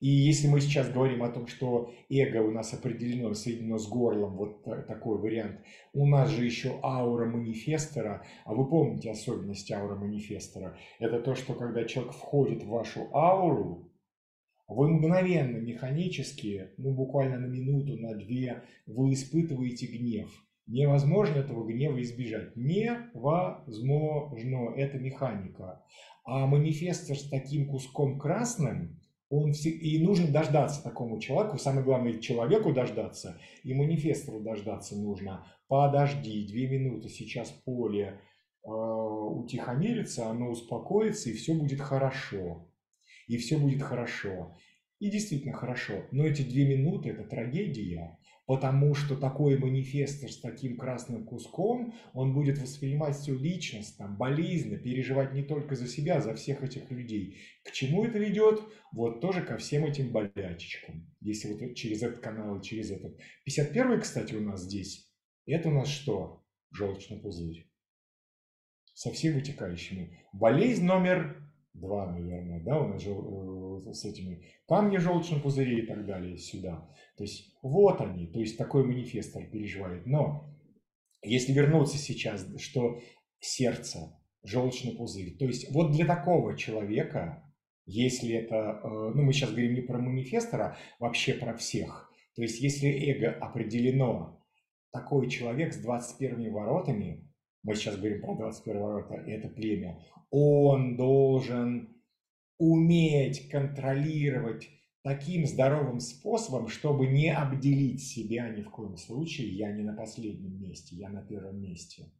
И 0.00 0.08
если 0.08 0.46
мы 0.46 0.60
сейчас 0.60 0.88
говорим 0.90 1.24
о 1.24 1.28
том, 1.28 1.48
что 1.48 1.90
эго 2.08 2.38
у 2.38 2.52
нас 2.52 2.72
определено, 2.72 3.34
соединено 3.34 3.78
с 3.78 3.88
горлом, 3.88 4.36
вот 4.36 4.62
такой 4.86 5.18
вариант, 5.18 5.60
у 5.92 6.06
нас 6.06 6.30
же 6.30 6.44
еще 6.44 6.78
аура 6.84 7.26
манифестора, 7.26 8.24
а 8.44 8.54
вы 8.54 8.68
помните 8.68 9.10
особенность 9.10 9.72
ауры 9.72 9.96
манифестора, 9.96 10.78
это 11.00 11.20
то, 11.20 11.34
что 11.34 11.54
когда 11.54 11.84
человек 11.84 12.12
входит 12.12 12.62
в 12.62 12.68
вашу 12.68 13.12
ауру, 13.12 13.90
вы 14.68 14.88
мгновенно, 14.88 15.56
механически, 15.56 16.70
ну 16.76 16.94
буквально 16.94 17.40
на 17.40 17.46
минуту, 17.46 17.96
на 17.96 18.14
две, 18.14 18.62
вы 18.86 19.14
испытываете 19.14 19.86
гнев. 19.86 20.30
Невозможно 20.68 21.38
этого 21.38 21.66
гнева 21.66 22.00
избежать. 22.02 22.54
Невозможно. 22.54 24.74
Это 24.76 24.98
механика. 24.98 25.82
А 26.24 26.46
манифестор 26.46 27.16
с 27.16 27.28
таким 27.30 27.68
куском 27.68 28.18
красным– 28.18 28.97
он 29.30 29.52
все... 29.52 29.70
И 29.70 30.02
нужно 30.04 30.28
дождаться 30.28 30.82
такому 30.82 31.20
человеку, 31.20 31.58
самое 31.58 31.84
главное, 31.84 32.18
человеку 32.18 32.72
дождаться, 32.72 33.38
и 33.62 33.74
манифестору 33.74 34.40
дождаться 34.40 34.96
нужно. 34.96 35.46
Подожди, 35.68 36.46
две 36.46 36.68
минуты, 36.68 37.08
сейчас 37.08 37.50
поле 37.50 38.20
э, 38.64 38.68
утихомирится, 38.68 40.28
оно 40.28 40.50
успокоится, 40.50 41.30
и 41.30 41.34
все 41.34 41.54
будет 41.54 41.80
хорошо. 41.80 42.66
И 43.26 43.36
все 43.36 43.58
будет 43.58 43.82
хорошо. 43.82 44.56
И 44.98 45.10
действительно 45.10 45.52
хорошо. 45.52 46.06
Но 46.10 46.24
эти 46.24 46.42
две 46.42 46.66
минуты– 46.66 47.08
это 47.10 47.24
трагедия, 47.24 48.17
потому 48.48 48.94
что 48.94 49.14
такой 49.14 49.58
манифестор 49.58 50.30
с 50.32 50.40
таким 50.40 50.78
красным 50.78 51.26
куском, 51.26 51.94
он 52.14 52.32
будет 52.32 52.58
воспринимать 52.58 53.14
все 53.14 53.34
личностно, 53.34 54.08
болезненно, 54.08 54.78
переживать 54.78 55.34
не 55.34 55.42
только 55.42 55.76
за 55.76 55.86
себя, 55.86 56.16
а 56.16 56.20
за 56.22 56.34
всех 56.34 56.62
этих 56.62 56.90
людей. 56.90 57.36
К 57.62 57.72
чему 57.72 58.06
это 58.06 58.18
ведет? 58.18 58.62
Вот 58.90 59.20
тоже 59.20 59.42
ко 59.42 59.58
всем 59.58 59.84
этим 59.84 60.12
болячечкам, 60.12 61.14
если 61.20 61.52
вот 61.52 61.74
через 61.74 62.02
этот 62.02 62.20
канал 62.20 62.62
через 62.62 62.90
этот. 62.90 63.18
51 63.44 64.00
кстати, 64.00 64.34
у 64.34 64.40
нас 64.40 64.62
здесь, 64.62 65.12
это 65.44 65.68
у 65.68 65.72
нас 65.72 65.88
что? 65.88 66.42
Желчный 66.70 67.18
пузырь. 67.18 67.70
Со 68.94 69.12
всеми 69.12 69.34
вытекающими. 69.34 70.24
Болезнь 70.32 70.86
номер 70.86 71.47
два, 71.80 72.10
наверное, 72.10 72.62
да, 72.62 72.80
у 72.80 72.88
нас 72.88 73.02
же 73.02 73.10
э, 73.10 73.92
с 73.92 74.04
этими 74.04 74.44
камни 74.66 74.96
желчном 74.96 75.40
пузыре 75.40 75.82
и 75.82 75.86
так 75.86 76.06
далее 76.06 76.36
сюда. 76.38 76.88
То 77.16 77.24
есть 77.24 77.56
вот 77.62 78.00
они, 78.00 78.26
то 78.26 78.40
есть 78.40 78.58
такой 78.58 78.84
манифестор 78.84 79.44
переживает. 79.46 80.06
Но 80.06 80.54
если 81.22 81.52
вернуться 81.52 81.98
сейчас, 81.98 82.46
что 82.58 83.00
сердце, 83.40 84.18
желчный 84.42 84.96
пузырь, 84.96 85.36
то 85.36 85.46
есть 85.46 85.72
вот 85.72 85.92
для 85.92 86.06
такого 86.06 86.56
человека, 86.56 87.44
если 87.86 88.34
это, 88.34 88.80
э, 88.82 88.88
ну 89.14 89.22
мы 89.22 89.32
сейчас 89.32 89.50
говорим 89.50 89.74
не 89.74 89.82
про 89.82 89.98
манифестора, 89.98 90.76
вообще 90.98 91.34
про 91.34 91.56
всех, 91.56 92.10
то 92.34 92.42
есть 92.42 92.60
если 92.60 92.88
эго 92.88 93.32
определено, 93.32 94.38
такой 94.92 95.28
человек 95.28 95.74
с 95.74 95.78
21 95.78 96.52
воротами, 96.52 97.27
мы 97.68 97.74
сейчас 97.74 97.96
говорим 97.96 98.22
про 98.22 98.34
21 98.34 98.80
ворота, 98.80 99.14
это 99.14 99.48
племя, 99.48 100.02
он 100.30 100.96
должен 100.96 101.90
уметь 102.58 103.50
контролировать 103.50 104.70
таким 105.02 105.46
здоровым 105.46 106.00
способом, 106.00 106.68
чтобы 106.68 107.06
не 107.06 107.30
обделить 107.30 108.02
себя 108.02 108.48
ни 108.48 108.62
в 108.62 108.70
коем 108.70 108.96
случае. 108.96 109.48
Я 109.48 109.70
не 109.72 109.82
на 109.82 109.92
последнем 109.92 110.58
месте, 110.58 110.96
я 110.96 111.10
на 111.10 111.22
первом 111.22 111.60
месте. 111.60 112.10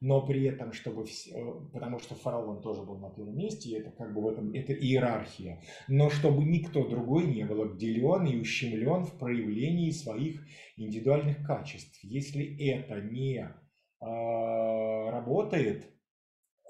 Но 0.00 0.24
при 0.24 0.44
этом, 0.44 0.72
чтобы 0.72 1.04
все, 1.04 1.30
э, 1.32 1.72
потому 1.72 1.98
что 1.98 2.14
фараон 2.14 2.62
тоже 2.62 2.82
был 2.82 2.98
на 2.98 3.10
первом 3.10 3.36
месте, 3.36 3.68
и 3.68 3.74
это 3.74 3.90
как 3.90 4.14
бы 4.14 4.20
в 4.20 4.28
этом, 4.28 4.52
это 4.52 4.72
иерархия. 4.72 5.62
Но 5.88 6.10
чтобы 6.10 6.44
никто 6.44 6.88
другой 6.88 7.26
не 7.26 7.44
был 7.44 7.62
обделен 7.62 8.26
и 8.26 8.40
ущемлен 8.40 9.04
в 9.04 9.18
проявлении 9.18 9.90
своих 9.90 10.44
индивидуальных 10.76 11.44
качеств. 11.46 11.98
Если 12.02 12.56
это 12.68 13.00
не 13.00 13.48
работает, 14.02 15.92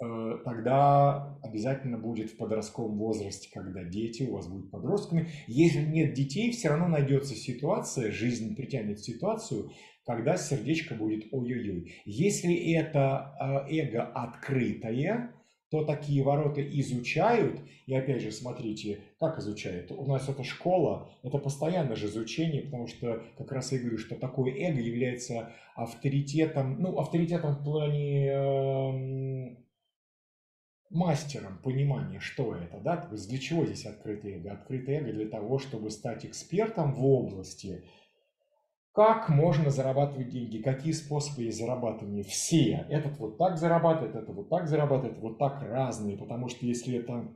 Э, 0.03 0.39
тогда 0.45 1.39
обязательно 1.43 1.97
будет 1.97 2.31
в 2.31 2.37
подростковом 2.37 2.99
возрасте, 2.99 3.49
когда 3.53 3.85
дети 3.85 4.25
у 4.25 4.33
вас 4.33 4.49
будут 4.49 4.71
подростками. 4.71 5.29
Если 5.47 5.81
нет 5.81 6.15
детей, 6.15 6.51
все 6.51 6.71
равно 6.71 6.89
найдется 6.89 7.35
ситуация, 7.35 8.11
жизнь 8.11 8.57
притянет 8.57 8.99
ситуацию, 9.01 9.71
когда 10.05 10.37
сердечко 10.37 10.95
будет 10.95 11.33
ой-ой-ой. 11.33 11.95
Если 12.05 12.75
это 12.75 13.37
э, 13.69 13.77
эго 13.77 14.03
открытое, 14.03 15.35
то 15.73 15.83
такие 15.87 16.23
ворота 16.23 16.61
изучают, 16.81 17.59
и 17.87 17.95
опять 17.95 18.21
же, 18.21 18.31
смотрите, 18.31 19.01
как 19.19 19.39
изучают. 19.39 19.91
У 19.91 20.05
нас 20.05 20.29
это 20.29 20.45
школа, 20.45 21.09
это 21.23 21.39
постоянное 21.39 21.97
же 21.97 22.09
изучение, 22.09 22.61
потому 22.61 22.87
что 22.87 23.23
как 23.39 23.51
раз 23.53 23.73
я 23.73 23.79
говорю, 23.79 23.97
что 23.97 24.15
такое 24.17 24.53
эго 24.53 24.79
является 24.79 25.51
авторитетом, 25.75 26.79
ну, 26.79 26.99
авторитетом 26.99 27.55
в 27.55 27.65
плане 27.65 28.27
эм, 28.27 29.67
мастером 30.91 31.57
понимания, 31.63 32.21
что 32.21 32.55
это, 32.55 32.79
да, 32.79 32.99
то 32.99 33.15
есть 33.15 33.31
для 33.31 33.39
чего 33.39 33.65
здесь 33.65 33.87
открытое 33.87 34.41
эго? 34.41 34.53
Открытое 34.53 35.01
эго 35.01 35.11
для 35.15 35.27
того, 35.27 35.59
чтобы 35.59 35.89
стать 35.89 36.27
экспертом 36.27 36.93
в 36.93 37.03
области, 37.03 37.83
как 38.93 39.31
можно 39.31 39.71
зарабатывать 39.71 40.29
деньги, 40.29 40.59
какие 40.59 40.93
способы 40.93 41.45
есть 41.45 41.59
зарабатывания, 41.59 42.25
все. 42.25 42.87
Этот 42.91 43.19
вот 43.19 43.39
так 43.39 43.57
зарабатывает, 43.57 44.15
это 44.15 44.33
вот 44.33 44.51
так 44.51 44.69
зарабатывает, 44.69 45.19
вот 45.19 45.39
так 45.39 45.63
разные, 45.63 46.19
потому 46.19 46.49
что 46.49 46.67
если 46.67 46.99
это 46.99 47.33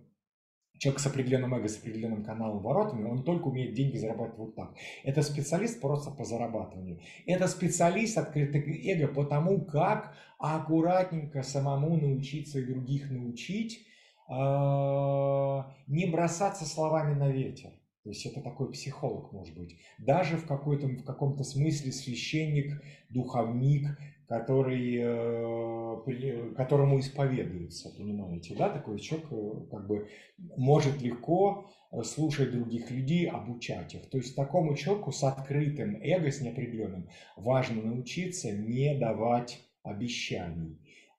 человек 0.79 1.01
с 1.01 1.07
определенным 1.07 1.55
эго, 1.55 1.69
с 1.69 1.79
определенным 1.79 2.25
каналом 2.25 2.63
воротами, 2.63 3.09
он 3.09 3.25
только 3.25 3.49
умеет 3.49 3.75
деньги 3.75 3.97
зарабатывать 3.97 4.39
вот 4.39 4.55
так. 4.55 4.75
Это 5.05 5.23
специалист 5.23 5.81
просто 5.81 6.11
по 6.11 6.25
зарабатыванию. 6.25 7.01
Это 7.27 7.49
специалист 7.49 8.19
открытого 8.19 8.63
эго 8.63 9.09
по 9.09 9.25
тому, 9.25 9.65
как 9.65 10.15
аккуратненько 10.39 11.43
самому 11.43 11.97
научиться 11.97 12.59
и 12.59 12.67
других 12.67 13.11
научить, 13.11 13.87
а, 14.29 15.73
не 15.87 16.07
бросаться 16.07 16.67
словами 16.67 17.15
на 17.15 17.31
ветер. 17.31 17.71
То 18.07 18.11
есть 18.11 18.25
это 18.25 18.41
такой 18.41 18.71
психолог, 18.71 19.33
может 19.33 19.59
быть. 19.59 19.81
Даже 19.99 20.37
в, 20.37 20.47
какой-то, 20.47 20.87
в 20.87 21.03
каком-то 21.03 21.43
смысле 21.43 21.91
священник, 21.91 22.81
духовник, 23.11 23.99
который, 24.29 24.97
э, 25.03 26.55
которому 26.55 27.01
исповедуется, 27.01 27.93
понимаете, 27.99 28.55
да, 28.55 28.71
такой 28.71 29.01
человек 29.01 29.27
э, 29.33 29.67
как 29.73 29.89
бы 29.89 30.09
может 30.57 31.03
легко 31.03 31.69
э, 31.91 32.05
слушать 32.05 32.53
других 32.53 32.93
людей, 32.93 33.29
обучать 33.29 33.97
их. 33.97 34.09
То 34.09 34.19
есть 34.19 34.37
такому 34.37 34.77
человеку 34.77 35.11
с 35.11 35.25
открытым 35.25 35.97
эго, 36.01 36.31
с 36.31 36.41
неопределенным, 36.41 37.09
важно 37.35 37.83
научиться 37.83 38.53
не 38.53 38.97
давать 38.97 39.65
обещаний. 39.83 40.79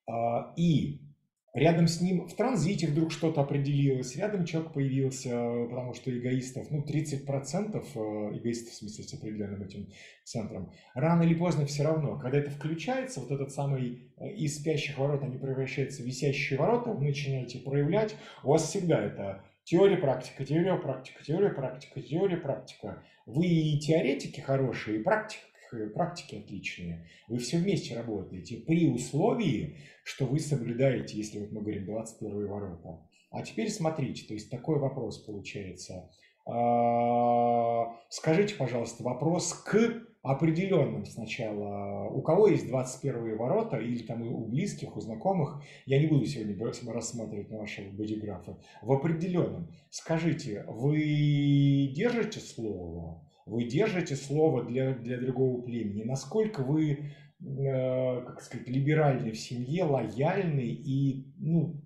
А, 0.10 0.54
и 0.56 1.02
Рядом 1.58 1.88
с 1.88 2.02
ним 2.02 2.28
в 2.28 2.36
транзите 2.36 2.86
вдруг 2.86 3.12
что-то 3.12 3.42
определилось, 3.42 4.16
рядом 4.16 4.46
человек 4.46 4.74
появился, 4.74 5.32
потому 5.68 5.96
что 5.96 6.16
эгоистов, 6.16 6.70
ну, 6.70 6.86
30% 6.86 7.84
э, 7.96 8.38
эгоистов, 8.38 8.74
в 8.74 8.76
смысле, 8.76 9.04
с 9.04 9.14
определенным 9.16 9.64
этим 9.64 9.88
центром, 10.24 10.72
рано 10.94 11.24
или 11.24 11.34
поздно 11.34 11.66
все 11.66 11.82
равно, 11.82 12.20
когда 12.20 12.38
это 12.38 12.52
включается, 12.52 13.22
вот 13.22 13.32
этот 13.32 13.52
самый 13.52 14.12
э, 14.18 14.34
из 14.34 14.60
спящих 14.60 15.00
ворот, 15.00 15.24
они 15.24 15.40
превращаются 15.40 16.04
в 16.04 16.06
висящие 16.06 16.60
ворота, 16.60 16.92
вы 16.92 17.06
начинаете 17.06 17.58
проявлять, 17.58 18.16
у 18.44 18.50
вас 18.50 18.70
всегда 18.70 19.02
это 19.04 19.44
теория, 19.64 19.98
практика, 19.98 20.46
теория, 20.46 20.76
практика, 20.76 21.24
теория, 21.24 21.50
практика, 21.50 22.02
теория, 22.04 22.38
практика. 22.38 23.04
Вы 23.26 23.48
и 23.48 23.80
теоретики 23.80 24.42
хорошие, 24.42 25.00
и 25.00 25.04
практики 25.04 25.42
практики 25.94 26.36
отличные. 26.36 27.08
Вы 27.28 27.38
все 27.40 27.58
вместе 27.58 27.96
работаете 27.96 28.58
при 28.58 28.88
условии, 28.90 29.78
что 30.04 30.26
вы 30.26 30.40
соблюдаете, 30.40 31.18
если 31.18 31.40
вот 31.40 31.52
мы 31.52 31.62
говорим 31.62 31.86
21 31.86 32.48
ворота. 32.48 33.02
А 33.32 33.42
теперь 33.42 33.70
смотрите, 33.70 34.26
то 34.28 34.34
есть 34.34 34.50
такой 34.50 34.80
вопрос 34.80 35.20
получается. 35.20 36.10
А, 36.46 37.94
скажите, 38.10 38.56
пожалуйста, 38.56 39.04
вопрос 39.04 39.54
к 39.54 40.08
определенным 40.24 41.06
сначала. 41.06 42.10
У 42.10 42.22
кого 42.22 42.48
есть 42.48 42.68
21 42.68 43.38
ворота 43.38 43.78
или 43.78 44.04
там 44.04 44.22
у 44.22 44.46
близких, 44.46 44.96
у 44.96 45.02
знакомых, 45.02 45.62
я 45.86 46.00
не 46.00 46.08
буду 46.08 46.26
сегодня 46.26 46.58
рассматривать 46.94 47.50
на 47.50 47.60
вашего 47.60 47.90
бодиграфа, 47.92 48.58
в 48.82 48.92
определенном. 48.92 49.70
Скажите, 49.90 50.66
вы 50.68 51.92
держите 51.94 52.40
слово? 52.40 53.27
Вы 53.48 53.64
держите 53.64 54.16
слово 54.16 54.64
для, 54.64 54.94
для 54.94 55.18
другого 55.18 55.62
племени, 55.62 56.04
насколько 56.04 56.64
вы, 56.64 57.14
э, 57.40 58.22
как 58.26 58.42
сказать, 58.42 58.68
либеральны 58.68 59.32
в 59.32 59.40
семье, 59.40 59.86
лояльны 59.86 60.66
и, 60.66 61.34
ну, 61.38 61.82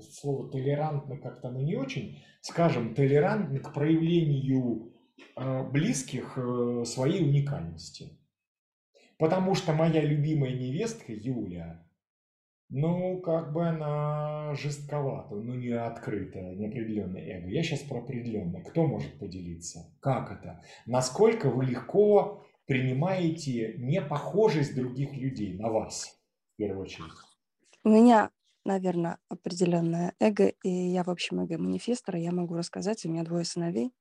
слово 0.00 0.50
толерантно 0.50 1.18
как-то 1.18 1.50
ну 1.50 1.60
не 1.60 1.76
очень, 1.76 2.22
скажем, 2.40 2.94
толерантны 2.94 3.58
к 3.58 3.74
проявлению 3.74 4.92
э, 5.36 5.70
близких 5.70 6.38
э, 6.38 6.84
своей 6.86 7.22
уникальности. 7.22 8.18
Потому 9.18 9.54
что 9.54 9.72
моя 9.74 10.00
любимая 10.00 10.52
невестка 10.52 11.12
Юля, 11.12 11.86
ну, 12.72 13.20
как 13.20 13.52
бы 13.52 13.68
она 13.68 14.54
жестковата, 14.54 15.34
ну, 15.34 15.54
не 15.54 15.72
открытая, 15.72 16.54
неопределенное 16.54 17.22
эго. 17.22 17.48
Я 17.48 17.62
сейчас 17.62 17.80
про 17.80 17.98
определенное. 17.98 18.64
Кто 18.64 18.86
может 18.86 19.18
поделиться? 19.18 19.94
Как 20.00 20.32
это? 20.32 20.62
Насколько 20.86 21.50
вы 21.50 21.66
легко 21.66 22.42
принимаете 22.66 23.74
непохожесть 23.76 24.74
других 24.74 25.12
людей 25.12 25.58
на 25.58 25.70
вас, 25.70 26.18
в 26.54 26.56
первую 26.56 26.84
очередь? 26.84 27.12
У 27.84 27.90
меня, 27.90 28.30
наверное, 28.64 29.18
определенное 29.28 30.14
эго, 30.18 30.48
и 30.64 30.70
я, 30.70 31.04
в 31.04 31.10
общем, 31.10 31.40
эго-манифестор, 31.40 32.16
я 32.16 32.32
могу 32.32 32.54
рассказать, 32.54 33.04
у 33.04 33.10
меня 33.10 33.22
двое 33.22 33.44
сыновей. 33.44 33.92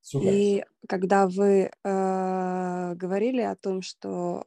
Супер. 0.00 0.28
И 0.32 0.64
когда 0.88 1.28
вы 1.28 1.70
э, 1.70 2.94
говорили 2.96 3.42
о 3.42 3.54
том, 3.54 3.80
что 3.80 4.44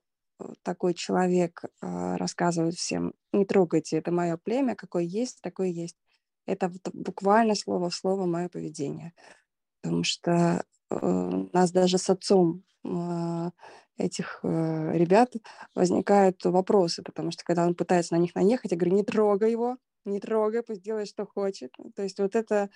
такой 0.63 0.93
человек 0.93 1.63
э, 1.63 2.15
рассказывает 2.17 2.75
всем, 2.75 3.13
не 3.31 3.45
трогайте, 3.45 3.97
это 3.97 4.11
мое 4.11 4.37
племя, 4.37 4.75
какое 4.75 5.03
есть, 5.03 5.41
такое 5.41 5.67
есть. 5.67 5.97
Это 6.45 6.71
буквально 6.93 7.55
слово 7.55 7.89
в 7.89 7.95
слово 7.95 8.25
мое 8.25 8.49
поведение. 8.49 9.13
Потому 9.81 10.03
что 10.03 10.63
э, 10.89 11.45
нас 11.53 11.71
даже 11.71 11.97
с 11.97 12.09
отцом 12.09 12.63
э, 12.83 13.49
этих 13.97 14.39
э, 14.43 14.97
ребят 14.97 15.33
возникают 15.73 16.43
вопросы, 16.45 17.01
потому 17.03 17.31
что 17.31 17.43
когда 17.43 17.65
он 17.65 17.75
пытается 17.75 18.13
на 18.13 18.19
них 18.19 18.35
наехать, 18.35 18.71
я 18.71 18.77
говорю, 18.77 18.95
не 18.95 19.03
трогай 19.03 19.51
его, 19.51 19.77
не 20.05 20.19
трогай, 20.19 20.63
пусть 20.63 20.83
делает, 20.83 21.07
что 21.07 21.25
хочет. 21.25 21.71
То 21.95 22.03
есть 22.03 22.19
вот 22.19 22.35
это 22.35 22.69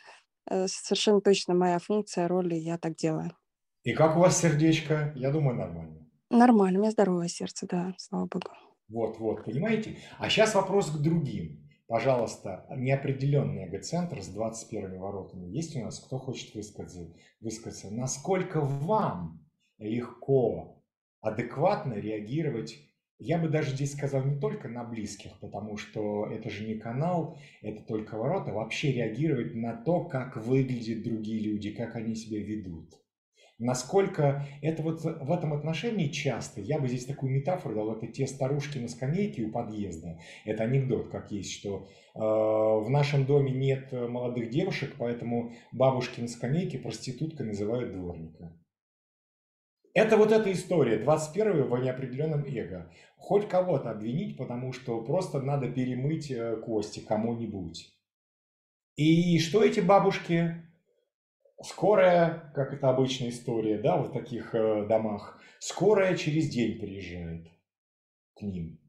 э, 0.50 0.68
совершенно 0.68 1.22
точно 1.22 1.54
моя 1.54 1.80
функция, 1.80 2.28
роль, 2.28 2.54
и 2.54 2.60
я 2.60 2.78
так 2.78 2.96
делаю. 2.96 3.32
И 3.84 3.94
как 3.94 4.18
у 4.18 4.20
вас 4.20 4.40
сердечко? 4.40 5.14
Я 5.16 5.32
думаю, 5.32 5.58
нормально. 5.58 5.99
Нормально, 6.30 6.80
у 6.80 6.82
меня 6.82 6.92
здоровое 6.92 7.28
сердце, 7.28 7.68
да, 7.68 7.96
слава 7.98 8.26
богу. 8.26 8.52
Вот, 8.88 9.20
вот, 9.20 9.46
понимаете? 9.46 9.98
А 10.18 10.30
сейчас 10.30 10.56
вопрос 10.56 10.92
к 10.92 11.02
другим. 11.02 11.68
Пожалуйста, 11.88 12.68
неопределенный 12.76 13.68
эгоцентр 13.68 14.22
с 14.22 14.28
21 14.28 15.00
воротами. 15.00 15.48
Есть 15.48 15.76
у 15.76 15.84
нас, 15.84 16.00
кто 16.00 16.20
хочет 16.20 16.54
высказаться? 16.54 17.16
высказаться? 17.42 17.92
Насколько 17.92 18.62
вам 18.62 19.44
легко, 19.80 20.84
адекватно 21.22 21.94
реагировать 21.94 22.78
я 23.20 23.38
бы 23.38 23.50
даже 23.50 23.72
здесь 23.72 23.94
сказал 23.94 24.24
не 24.24 24.40
только 24.40 24.70
на 24.70 24.86
близких, 24.86 25.38
потому 25.42 25.76
что 25.76 26.26
это 26.26 26.50
же 26.50 26.66
не 26.66 26.76
канал, 26.76 27.38
это 27.62 27.84
только 27.84 28.18
ворота, 28.18 28.54
вообще 28.54 28.94
реагировать 28.94 29.54
на 29.56 29.76
то, 29.76 30.06
как 30.06 30.38
выглядят 30.38 31.04
другие 31.04 31.42
люди, 31.42 31.72
как 31.72 31.96
они 31.96 32.16
себя 32.16 32.42
ведут. 32.42 32.94
Насколько 33.60 34.46
это 34.62 34.82
вот 34.82 35.04
в 35.04 35.32
этом 35.32 35.54
отношении 35.54 36.08
часто, 36.08 36.62
я 36.62 36.80
бы 36.80 36.88
здесь 36.88 37.06
такую 37.06 37.34
метафору 37.34 37.76
дал, 37.76 37.92
это 37.92 38.08
те 38.08 38.26
старушки 38.26 38.78
на 38.78 38.88
скамейке 38.88 39.44
у 39.44 39.52
подъезда. 39.52 40.18
Это 40.46 40.64
анекдот, 40.64 41.10
как 41.10 41.30
есть, 41.32 41.52
что 41.52 41.90
э, 42.16 42.20
в 42.20 42.90
нашем 42.90 43.26
доме 43.26 43.52
нет 43.52 43.92
молодых 43.92 44.50
девушек, 44.50 44.96
поэтому 44.98 45.52
бабушки 45.74 46.22
на 46.22 46.30
скамейке 46.30 46.80
проституткой 46.80 47.48
называют 47.48 47.92
дворника. 47.92 48.54
Это 49.94 50.16
вот 50.16 50.32
эта 50.32 50.52
история, 50.54 50.98
21 50.98 51.64
в 51.64 51.78
неопределенном 51.80 52.46
эго. 52.46 52.90
Хоть 53.18 53.50
кого-то 53.50 53.92
обвинить, 53.92 54.38
потому 54.38 54.72
что 54.72 55.02
просто 55.04 55.42
надо 55.42 55.68
перемыть 55.68 56.32
э, 56.32 56.56
кости 56.56 57.02
кому-нибудь. 57.02 57.94
И 58.96 59.38
что 59.40 59.62
эти 59.62 59.82
бабушки 59.82 60.69
Скорая, 61.62 62.52
как 62.56 62.74
это 62.74 62.90
обычная 62.90 63.30
история, 63.30 63.78
да, 63.78 63.98
в 63.98 64.14
таких 64.14 64.56
э, 64.56 64.86
домах, 64.88 65.42
скорая 65.60 66.16
через 66.16 66.50
день 66.50 66.80
приезжает 66.80 67.48
к 68.36 68.42
ним. 68.42 68.80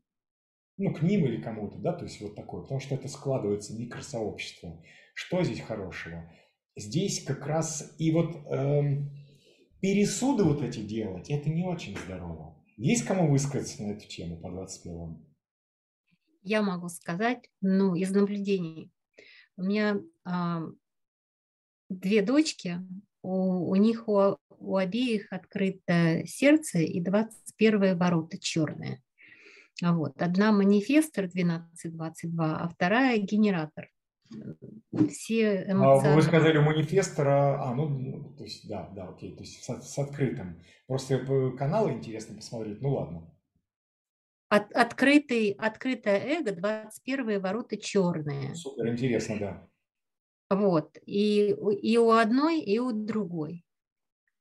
Ну, 0.77 0.95
к 0.95 1.03
ним 1.03 1.25
или 1.27 1.43
кому-то, 1.43 1.79
да, 1.79 1.93
то 1.93 2.05
есть 2.05 2.21
вот 2.21 2.37
такое, 2.37 2.63
потому 2.63 2.81
что 2.81 2.95
это 2.95 3.09
складывается 3.09 3.75
микросообщество. 3.75 4.81
Что 5.15 5.43
здесь 5.43 5.61
хорошего? 5.61 6.33
Здесь 6.77 7.25
как 7.25 7.47
раз 7.47 7.95
и 7.99 8.13
вот 8.13 8.37
эм, 8.47 9.11
пересуды 9.81 10.45
вот 10.45 10.63
эти 10.63 10.81
делать, 10.81 11.29
это 11.29 11.51
не 11.51 11.65
очень 11.65 11.99
здорово. 11.99 12.57
Есть 12.77 13.05
кому 13.05 13.31
высказаться 13.31 13.83
на 13.83 13.93
эту 13.93 14.07
тему 14.07 14.41
по 14.41 14.51
21 14.51 15.27
Я 16.43 16.63
могу 16.63 16.89
сказать, 16.89 17.51
ну, 17.61 17.95
из 17.95 18.11
наблюдений. 18.13 18.91
У 19.57 19.65
меня 19.65 20.01
две 21.91 22.23
дочки, 22.23 22.79
у, 23.23 23.71
у 23.71 23.77
них 23.77 24.09
у, 24.09 24.37
у 24.49 24.77
обеих 24.77 25.27
открыто 25.31 26.23
сердце 26.27 26.79
и 26.79 27.01
21 27.01 27.99
ворота 27.99 28.39
черные. 28.39 29.03
Вот. 29.83 30.21
Одна 30.21 30.53
манифестор 30.53 31.25
1222, 31.25 32.59
а 32.59 32.69
вторая 32.69 33.19
генератор. 33.19 33.89
Все 35.11 35.65
эмоциональные... 35.67 36.15
Вы 36.15 36.23
сказали 36.23 36.59
манифестора, 36.59 37.63
а, 37.63 37.75
ну, 37.75 38.35
то 38.37 38.45
есть, 38.45 38.69
да, 38.69 38.89
да, 38.95 39.09
окей, 39.09 39.35
то 39.35 39.43
есть 39.43 39.63
с, 39.63 39.83
с 39.83 39.99
открытым. 39.99 40.63
Просто 40.87 41.19
каналы 41.59 41.93
интересно 41.93 42.37
посмотреть, 42.37 42.81
ну 42.81 42.95
ладно. 42.95 43.35
От, 44.49 44.73
открытый, 44.73 45.51
открытое 45.53 46.19
эго, 46.39 46.53
21 46.53 47.41
ворота 47.41 47.77
черные. 47.77 48.55
Супер, 48.55 48.89
интересно, 48.89 49.37
да. 49.39 49.69
Вот. 50.51 50.99
И, 51.07 51.55
и 51.83 51.97
у 51.97 52.11
одной, 52.11 52.61
и 52.61 52.79
у 52.81 52.91
другой. 52.93 53.65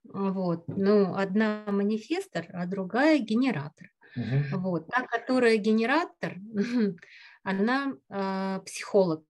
Вот. 0.03 0.67
Ну, 0.67 1.13
одна 1.13 1.63
манифестор, 1.67 2.47
а 2.51 2.65
другая 2.65 3.19
генератор. 3.19 3.91
Угу. 4.15 4.59
Вот. 4.59 4.87
Та, 4.87 5.05
которая 5.05 5.57
генератор, 5.57 6.37
она 7.43 7.93
э, 8.09 8.59
психолог 8.65 9.23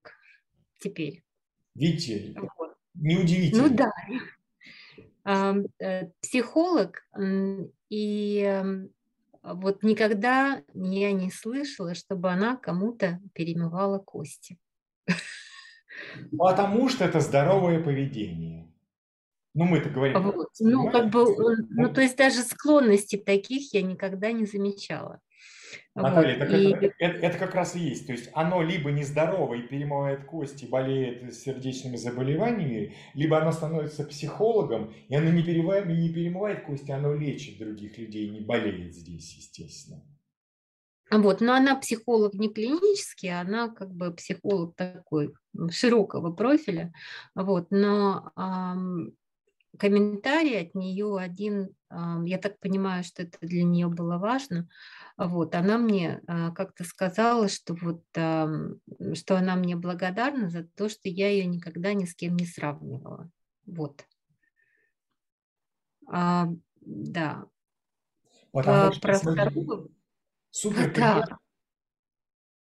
теперь. 0.80 1.24
Видите, 1.76 2.34
вот. 2.58 2.78
неудивительно. 2.94 3.68
Ну 3.68 3.76
да. 3.76 3.92
Э, 5.80 6.10
психолог, 6.22 7.06
и 7.90 8.64
вот 9.44 9.84
никогда 9.84 10.64
я 10.74 11.12
не 11.12 11.30
слышала, 11.30 11.94
чтобы 11.94 12.32
она 12.32 12.56
кому-то 12.56 13.20
перемывала 13.34 14.00
кости. 14.00 14.58
Потому 16.38 16.90
что 16.90 17.06
это 17.06 17.20
здоровое 17.20 17.84
поведение. 17.84 18.72
Ну, 19.54 19.66
мы-то 19.66 19.90
говорим. 19.90 20.22
Вот. 20.22 20.50
Ну, 20.60 20.92
как 20.92 21.10
бы, 21.10 21.26
ну, 21.70 21.92
то 21.92 22.02
есть 22.02 22.18
даже 22.18 22.44
склонностей 22.44 23.18
таких 23.18 23.74
я 23.74 23.82
никогда 23.82 24.32
не 24.32 24.46
замечала. 24.46 25.20
Наталья, 25.96 26.38
вот. 26.38 26.48
так 26.48 26.58
и... 26.58 26.72
это, 26.72 26.94
это, 27.00 27.18
это 27.26 27.38
как 27.38 27.56
раз 27.56 27.76
и 27.76 27.80
есть. 27.80 28.08
То 28.08 28.14
есть 28.14 28.30
оно 28.34 28.62
либо 28.62 28.92
нездорово 28.92 29.56
и 29.56 29.62
перемывает 29.62 30.26
кости, 30.26 30.66
болеет 30.66 31.34
сердечными 31.34 31.98
заболеваниями, 31.98 32.96
либо 33.14 33.40
оно 33.40 33.52
становится 33.52 34.04
психологом, 34.04 34.94
и 35.08 35.16
оно 35.16 35.30
не 35.32 35.44
перемывает, 35.44 35.88
не 35.88 36.14
перемывает 36.14 36.64
кости, 36.64 36.92
оно 36.92 37.14
лечит 37.14 37.60
других 37.60 37.98
людей, 37.98 38.30
не 38.30 38.42
болеет 38.42 38.96
здесь, 38.96 39.36
естественно. 39.36 40.04
Вот, 41.12 41.42
но 41.42 41.54
она 41.54 41.76
психолог 41.76 42.36
не 42.36 42.50
клинический, 42.50 43.30
она 43.30 43.70
как 43.70 43.92
бы 43.92 44.14
психолог 44.14 44.76
такой 44.76 45.34
широкого 45.72 46.32
профиля, 46.32 46.94
вот, 47.36 47.68
но 47.72 48.32
эм, 48.36 49.14
комментарий 49.78 50.62
от 50.62 50.76
нее 50.76 51.18
один, 51.18 51.70
эм, 51.90 52.26
я 52.26 52.38
так 52.38 52.60
понимаю, 52.60 53.04
что 53.04 53.24
это 53.24 53.38
для 53.42 53.64
нее 53.64 53.88
было 53.88 54.18
важно, 54.18 54.68
вот, 55.18 55.54
она 55.54 55.78
мне 55.78 56.22
а, 56.28 56.52
как-то 56.52 56.86
сказала, 56.86 57.50
что 57.50 57.76
вот, 57.76 58.04
что 58.14 59.38
она 59.38 59.56
мне 59.58 59.76
благодарна 59.76 60.50
за 60.50 60.64
то, 60.64 60.88
что 60.88 61.10
я 61.10 61.30
ее 61.30 61.46
никогда 61.46 61.94
ни 61.94 62.06
с 62.06 62.16
кем 62.16 62.38
не 62.38 62.46
сравнивала. 62.46 63.30
Вот. 63.66 64.06
А, 66.08 66.48
да. 66.80 67.46
Потому 68.54 68.88
а, 68.88 68.92
что 68.94 69.02
про 69.02 69.20
вторую... 69.20 69.92
Супер. 70.52 70.94
Да. 70.96 71.38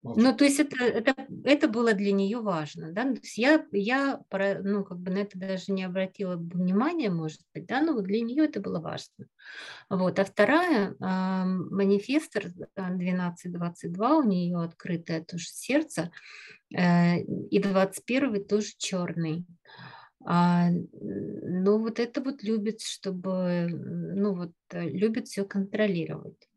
Ну, 0.04 0.36
то 0.36 0.44
есть 0.44 0.60
это, 0.60 0.84
это, 0.84 1.16
это 1.46 1.70
было 1.70 1.94
для 1.94 2.12
нее 2.12 2.42
важно, 2.42 2.92
да, 2.92 3.04
то 3.04 3.22
есть 3.22 3.38
я, 3.38 3.66
я 3.72 4.20
ну, 4.62 4.84
как 4.84 4.98
бы 5.00 5.12
на 5.12 5.20
это 5.20 5.40
даже 5.40 5.72
не 5.72 5.86
обратила 5.86 6.36
внимания, 6.36 7.10
может 7.10 7.40
быть, 7.54 7.66
да, 7.68 7.82
но 7.82 8.00
для 8.02 8.20
нее 8.20 8.44
это 8.44 8.60
было 8.60 8.82
важно. 8.82 9.28
Вот, 9.90 10.20
а 10.20 10.26
вторая, 10.26 10.92
э, 10.92 10.96
манифестор 11.46 12.48
1222, 12.76 14.18
у 14.18 14.24
нее 14.24 14.62
открытое 14.62 15.24
тоже 15.24 15.46
сердце, 15.46 16.12
э, 16.76 17.22
и 17.22 17.60
21 17.60 18.44
тоже 18.44 18.74
черный. 18.78 19.46
А, 20.26 20.70
ну, 20.70 21.80
вот 21.80 22.00
это 22.00 22.22
вот 22.22 22.44
любит, 22.44 22.82
чтобы, 22.82 23.68
ну, 23.70 24.36
вот, 24.36 24.52
э, 24.72 24.90
любит 24.90 25.28
все 25.28 25.46
контролировать. 25.46 26.50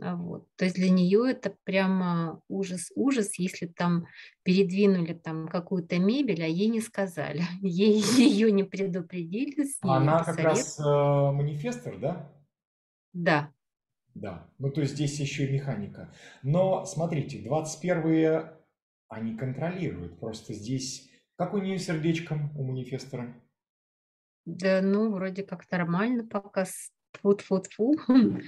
А, 0.00 0.14
вот. 0.14 0.46
То 0.56 0.64
есть 0.64 0.76
для 0.76 0.90
нее 0.90 1.30
это 1.30 1.54
прямо 1.64 2.42
ужас-ужас, 2.48 3.38
если 3.38 3.66
там 3.66 4.06
передвинули 4.42 5.14
там 5.14 5.48
какую-то 5.48 5.98
мебель, 5.98 6.42
а 6.42 6.46
ей 6.46 6.68
не 6.68 6.80
сказали, 6.80 7.42
ей 7.62 8.00
ее 8.00 8.52
не 8.52 8.64
предупредили. 8.64 9.66
Она 9.80 10.22
как 10.22 10.38
раз 10.38 10.78
э, 10.78 10.82
манифестор, 10.82 11.98
да? 11.98 12.32
Да. 13.12 13.52
Да, 14.14 14.50
ну 14.58 14.70
то 14.70 14.80
есть 14.80 14.94
здесь 14.94 15.18
еще 15.20 15.46
и 15.46 15.52
механика. 15.52 16.12
Но 16.42 16.84
смотрите, 16.84 17.42
21-е 17.42 18.56
они 19.08 19.36
контролируют, 19.36 20.18
просто 20.18 20.52
здесь... 20.52 21.10
Как 21.36 21.52
у 21.52 21.58
нее 21.58 21.78
сердечком, 21.78 22.50
у 22.56 22.64
манифестора? 22.64 23.34
Да, 24.46 24.80
ну, 24.80 25.12
вроде 25.12 25.42
как 25.42 25.70
нормально 25.70 26.26
пока 26.26 26.64
фу-фу-фу, 27.20 27.96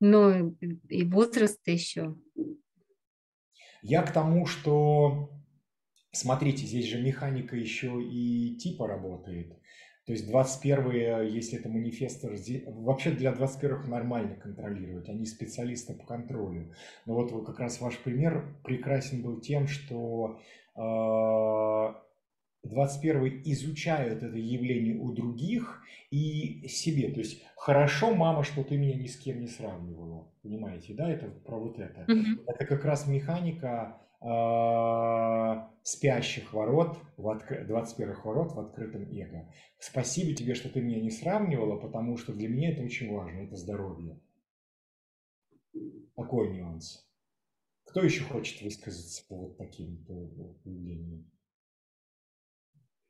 но 0.00 0.52
и 0.88 1.04
возраст 1.04 1.60
еще. 1.66 2.16
Я 3.82 4.02
к 4.02 4.12
тому, 4.12 4.46
что, 4.46 5.30
смотрите, 6.12 6.66
здесь 6.66 6.86
же 6.86 7.00
механика 7.00 7.56
еще 7.56 8.02
и 8.02 8.56
типа 8.56 8.86
работает. 8.86 9.56
То 10.06 10.12
есть 10.12 10.28
21 10.28 11.26
если 11.26 11.58
это 11.58 11.68
манифестор, 11.68 12.36
вообще 12.66 13.10
для 13.10 13.32
21-х 13.32 13.88
нормально 13.88 14.36
контролировать, 14.36 15.08
они 15.08 15.26
специалисты 15.26 15.94
по 15.94 16.06
контролю. 16.06 16.72
Но 17.06 17.14
вот 17.14 17.44
как 17.44 17.58
раз 17.58 17.80
ваш 17.80 17.98
пример 17.98 18.56
прекрасен 18.62 19.22
был 19.22 19.40
тем, 19.40 19.66
что 19.66 20.38
э, 20.76 22.05
21 22.68 23.42
изучают 23.44 24.22
это 24.22 24.36
явление 24.36 24.98
у 24.98 25.12
других 25.12 25.82
и 26.10 26.66
себе. 26.68 27.10
То 27.12 27.20
есть 27.20 27.42
хорошо, 27.56 28.14
мама, 28.14 28.44
что 28.44 28.62
ты 28.62 28.76
меня 28.76 28.96
ни 28.96 29.06
с 29.06 29.16
кем 29.16 29.40
не 29.40 29.48
сравнивала. 29.48 30.28
Понимаете, 30.42 30.94
да? 30.94 31.10
Это 31.10 31.26
про 31.26 31.58
вот 31.58 31.78
это. 31.78 32.00
Mm-hmm. 32.02 32.44
Это 32.46 32.66
как 32.66 32.84
раз 32.84 33.06
механика 33.06 34.00
э, 34.20 35.76
спящих 35.82 36.52
ворот, 36.52 36.98
в 37.16 37.28
отк... 37.28 37.66
21 37.66 38.14
ворот 38.24 38.52
в 38.52 38.60
открытом 38.60 39.10
эго. 39.10 39.52
Спасибо 39.78 40.34
тебе, 40.34 40.54
что 40.54 40.68
ты 40.68 40.80
меня 40.80 41.00
не 41.00 41.10
сравнивала, 41.10 41.76
потому 41.76 42.16
что 42.16 42.32
для 42.32 42.48
меня 42.48 42.72
это 42.72 42.82
очень 42.82 43.12
важно, 43.12 43.40
это 43.40 43.56
здоровье. 43.56 44.20
Такой 46.14 46.54
нюанс. 46.54 47.06
Кто 47.84 48.02
еще 48.02 48.24
хочет 48.24 48.62
высказаться 48.62 49.24
по 49.28 49.36
вот 49.36 49.58
таким 49.58 50.04
явлениям? 50.64 51.30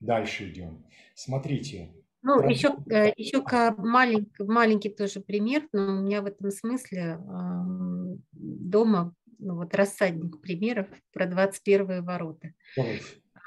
Дальше 0.01 0.51
идем. 0.51 0.84
Смотрите. 1.14 1.94
Ну, 2.22 2.40
Раб... 2.40 2.51
еще, 2.51 2.76
э, 2.90 3.12
еще 3.16 3.42
маленький, 3.78 4.42
маленький 4.42 4.88
тоже 4.90 5.20
пример, 5.20 5.68
но 5.72 5.99
у 5.99 6.03
меня 6.03 6.22
в 6.22 6.26
этом 6.26 6.51
смысле 6.51 7.18
дома 8.32 9.14
ну, 9.38 9.57
вот 9.57 9.74
рассадник 9.74 10.40
примеров 10.40 10.88
про 11.12 11.26
21 11.26 12.05
ворота. 12.05 12.53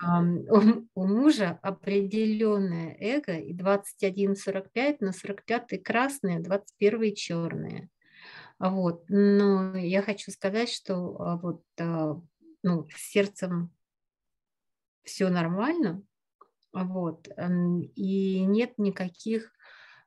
У, 0.02 0.60
у 0.96 1.08
мужа 1.08 1.60
определенное 1.62 2.96
эго 3.00 3.38
и 3.38 3.54
21-45, 3.54 4.98
на 5.02 5.12
45 5.12 5.84
красное, 5.84 6.40
21 6.40 7.16
черное. 7.16 7.90
Вот. 8.60 9.04
Но 9.10 9.76
я 9.76 10.02
хочу 10.02 10.32
сказать, 10.32 10.70
что 10.70 11.16
а, 11.20 11.38
вот, 11.38 11.64
а, 11.80 12.22
ну, 12.64 12.88
с 12.90 13.12
сердцем 13.12 13.72
все 15.04 15.30
нормально, 15.30 16.02
вот. 16.74 17.28
И 17.96 18.40
нет 18.42 18.74
никаких, 18.78 19.52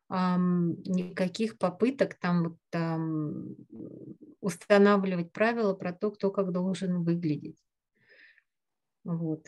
никаких 0.08 1.58
попыток 1.58 2.14
там, 2.14 2.44
вот, 2.44 2.56
там 2.70 3.56
устанавливать 4.40 5.32
правила 5.32 5.74
про 5.74 5.92
то, 5.92 6.10
кто 6.10 6.30
как 6.30 6.52
должен 6.52 7.02
выглядеть. 7.02 7.56
Вот. 9.04 9.46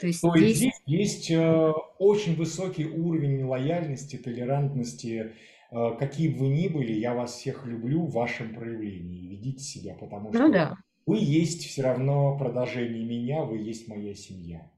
То 0.00 0.06
есть, 0.06 0.20
То 0.20 0.36
здесь... 0.36 0.56
здесь 0.56 0.82
есть 0.86 1.30
э, 1.30 1.72
очень 1.98 2.36
высокий 2.36 2.86
уровень 2.86 3.44
лояльности, 3.44 4.16
толерантности. 4.16 5.34
Э, 5.70 5.96
какие 5.98 6.28
бы 6.28 6.40
вы 6.40 6.48
ни 6.48 6.68
были, 6.68 6.92
я 6.92 7.14
вас 7.14 7.34
всех 7.34 7.64
люблю 7.66 8.04
в 8.04 8.12
вашем 8.12 8.54
проявлении. 8.54 9.28
Ведите 9.28 9.60
себя, 9.60 9.94
потому 9.94 10.28
ну 10.28 10.34
что 10.34 10.46
ну, 10.46 10.52
да. 10.52 10.76
вы 11.06 11.18
есть 11.18 11.64
все 11.66 11.82
равно 11.82 12.36
продолжение 12.36 13.04
меня, 13.04 13.44
вы 13.44 13.58
есть 13.58 13.88
моя 13.88 14.14
семья. 14.14 14.70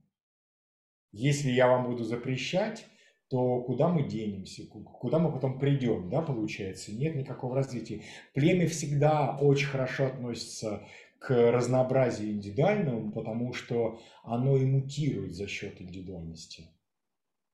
Если 1.12 1.50
я 1.50 1.68
вам 1.68 1.86
буду 1.86 2.04
запрещать, 2.04 2.86
то 3.28 3.62
куда 3.62 3.88
мы 3.88 4.08
денемся, 4.08 4.66
куда 4.66 5.18
мы 5.18 5.32
потом 5.32 5.58
придем, 5.58 6.10
да, 6.10 6.20
получается? 6.20 6.92
Нет 6.92 7.14
никакого 7.14 7.54
развития. 7.54 8.02
Племя 8.34 8.66
всегда 8.66 9.36
очень 9.36 9.68
хорошо 9.68 10.06
относится 10.06 10.84
к 11.20 11.30
разнообразию 11.52 12.32
индивидуальному, 12.32 13.12
потому 13.12 13.52
что 13.52 14.00
оно 14.24 14.56
и 14.56 14.64
мутирует 14.64 15.34
за 15.34 15.46
счет 15.46 15.80
индивидуальности. 15.80 16.70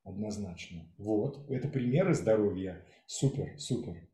Однозначно. 0.04 0.86
Вот, 0.98 1.50
это 1.50 1.68
примеры 1.68 2.14
здоровья. 2.14 2.86
Супер, 3.06 3.58
супер. 3.58 4.08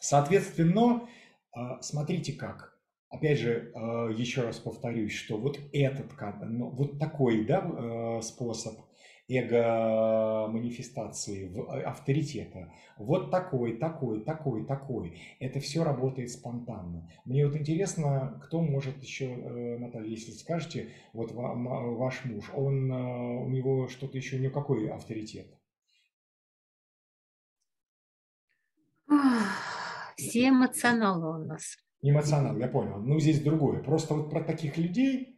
Соответственно, 0.00 1.08
а, 1.52 1.80
смотрите 1.80 2.34
как. 2.34 2.77
Опять 3.10 3.38
же, 3.38 3.72
э, 3.74 4.12
еще 4.16 4.42
раз 4.42 4.58
повторюсь, 4.58 5.12
что 5.12 5.38
вот 5.38 5.58
этот, 5.72 6.12
ну, 6.42 6.68
вот 6.68 6.98
такой 6.98 7.46
да, 7.46 7.66
э, 7.66 8.20
способ 8.22 8.80
эго-манифестации, 9.28 11.50
э, 11.50 11.82
авторитета, 11.84 12.70
вот 12.98 13.30
такой, 13.30 13.78
такой, 13.78 14.20
такой, 14.20 14.66
такой, 14.66 15.18
это 15.40 15.58
все 15.58 15.84
работает 15.84 16.30
спонтанно. 16.30 17.10
Мне 17.24 17.46
вот 17.46 17.56
интересно, 17.56 18.38
кто 18.44 18.60
может 18.60 19.02
еще, 19.02 19.34
Наталья, 19.78 20.08
если 20.08 20.32
скажете, 20.32 20.90
вот 21.14 21.32
ваш 21.32 22.26
муж, 22.26 22.50
он, 22.54 22.90
у 22.90 23.48
него 23.48 23.88
что-то 23.88 24.18
еще, 24.18 24.36
у 24.36 24.40
него 24.40 24.52
какой 24.52 24.90
авторитет? 24.90 25.46
Все 30.16 30.48
эмоционалы 30.48 31.42
у 31.42 31.46
нас. 31.46 31.78
Эмоционал, 32.02 32.56
я 32.58 32.68
понял. 32.68 32.98
Ну, 32.98 33.18
здесь 33.18 33.42
другое. 33.42 33.82
Просто 33.82 34.14
вот 34.14 34.30
про 34.30 34.42
таких 34.42 34.76
людей 34.76 35.36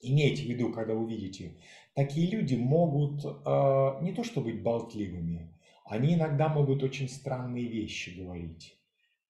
имейте 0.00 0.44
в 0.44 0.46
виду, 0.46 0.72
когда 0.72 0.94
увидите 0.94 1.56
такие 1.94 2.30
люди 2.30 2.54
могут 2.54 3.24
э, 3.24 4.02
не 4.02 4.12
то 4.12 4.24
что 4.24 4.40
быть 4.40 4.62
болтливыми, 4.62 5.54
они 5.84 6.14
иногда 6.14 6.48
могут 6.48 6.82
очень 6.82 7.08
странные 7.08 7.66
вещи 7.66 8.10
говорить. 8.10 8.76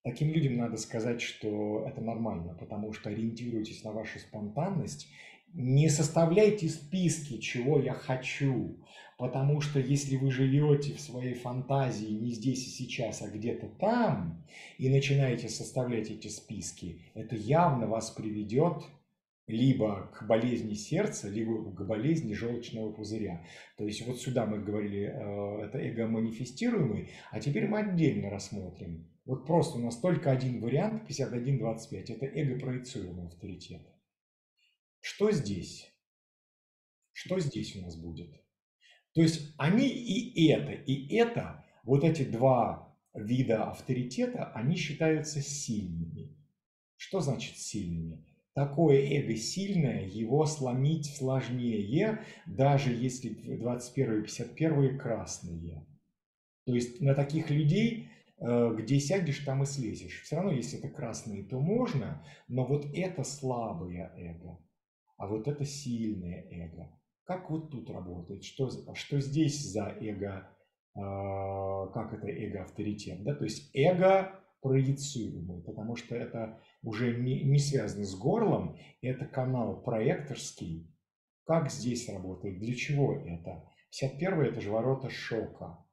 Таким 0.02 0.30
людям 0.30 0.56
надо 0.56 0.76
сказать, 0.76 1.20
что 1.20 1.84
это 1.86 2.00
нормально, 2.00 2.54
потому 2.54 2.92
что 2.92 3.10
ориентируйтесь 3.10 3.84
на 3.84 3.92
вашу 3.92 4.18
спонтанность, 4.18 5.08
не 5.52 5.88
составляйте 5.88 6.68
списки, 6.68 7.38
чего 7.38 7.80
я 7.80 7.92
хочу, 7.92 8.78
потому 9.20 9.60
что 9.60 9.78
если 9.78 10.16
вы 10.16 10.30
живете 10.30 10.94
в 10.94 11.00
своей 11.00 11.34
фантазии 11.34 12.08
не 12.08 12.32
здесь 12.32 12.66
и 12.66 12.70
сейчас, 12.70 13.20
а 13.20 13.28
где-то 13.28 13.68
там, 13.68 14.42
и 14.78 14.88
начинаете 14.88 15.50
составлять 15.50 16.10
эти 16.10 16.28
списки, 16.28 17.02
это 17.12 17.36
явно 17.36 17.86
вас 17.86 18.10
приведет 18.12 18.82
либо 19.46 20.10
к 20.14 20.26
болезни 20.26 20.72
сердца, 20.72 21.28
либо 21.28 21.70
к 21.70 21.86
болезни 21.86 22.32
желчного 22.32 22.92
пузыря. 22.92 23.44
То 23.76 23.84
есть 23.84 24.06
вот 24.06 24.18
сюда 24.22 24.46
мы 24.46 24.58
говорили, 24.58 25.02
э, 25.02 25.66
это 25.66 25.78
эго-манифестируемый, 25.78 27.10
а 27.30 27.40
теперь 27.40 27.68
мы 27.68 27.80
отдельно 27.80 28.30
рассмотрим. 28.30 29.06
Вот 29.26 29.46
просто 29.46 29.76
у 29.76 29.82
нас 29.82 29.98
только 30.00 30.30
один 30.30 30.62
вариант, 30.62 31.02
51-25, 31.10 32.14
это 32.14 32.24
эго-проецируемый 32.24 33.26
авторитет. 33.26 33.82
Что 35.00 35.30
здесь? 35.30 35.92
Что 37.12 37.38
здесь 37.38 37.76
у 37.76 37.82
нас 37.82 37.96
будет? 37.96 38.40
То 39.14 39.22
есть 39.22 39.54
они 39.58 39.88
и 39.88 40.48
это, 40.48 40.72
и 40.72 41.14
это, 41.16 41.64
вот 41.82 42.04
эти 42.04 42.24
два 42.24 42.94
вида 43.14 43.64
авторитета, 43.64 44.52
они 44.54 44.76
считаются 44.76 45.40
сильными. 45.40 46.36
Что 46.96 47.20
значит 47.20 47.56
сильными? 47.56 48.24
Такое 48.54 48.98
эго 48.98 49.34
сильное, 49.36 50.06
его 50.06 50.44
сломить 50.46 51.16
сложнее, 51.16 52.24
даже 52.46 52.92
если 52.92 53.30
21 53.30 54.20
и 54.20 54.22
51 54.22 54.98
красные. 54.98 55.86
То 56.66 56.74
есть 56.74 57.00
на 57.00 57.14
таких 57.14 57.50
людей, 57.50 58.10
э, 58.38 58.74
где 58.76 59.00
сядешь, 59.00 59.38
там 59.38 59.62
и 59.62 59.66
слезешь. 59.66 60.22
Все 60.22 60.36
равно, 60.36 60.52
если 60.52 60.78
это 60.78 60.88
красные, 60.88 61.44
то 61.44 61.58
можно, 61.58 62.24
но 62.48 62.64
вот 62.64 62.86
это 62.92 63.24
слабое 63.24 64.12
эго 64.16 64.58
а 65.20 65.26
вот 65.26 65.46
это 65.46 65.66
сильное 65.66 66.46
эго. 66.50 66.90
Как 67.30 67.48
вот 67.48 67.70
тут 67.70 67.88
работает? 67.90 68.42
Что, 68.42 68.68
что 68.96 69.20
здесь 69.20 69.62
за 69.70 69.96
эго? 70.00 70.50
Э, 70.96 71.92
как 71.94 72.12
это 72.12 72.26
эго-авторитет? 72.26 73.22
Да? 73.22 73.36
То 73.36 73.44
есть 73.44 73.70
эго 73.72 74.34
проецируемый, 74.60 75.62
потому 75.62 75.94
что 75.94 76.16
это 76.16 76.60
уже 76.82 77.16
не, 77.16 77.44
не 77.44 77.60
связано 77.60 78.04
с 78.04 78.16
горлом, 78.16 78.76
это 79.00 79.26
канал 79.26 79.80
проекторский. 79.80 80.92
Как 81.44 81.70
здесь 81.70 82.08
работает? 82.08 82.58
Для 82.58 82.74
чего 82.74 83.14
это? 83.14 83.62
51 83.92 84.40
это 84.40 84.60
же 84.60 84.72
ворота 84.72 85.08
шока. 85.08 85.86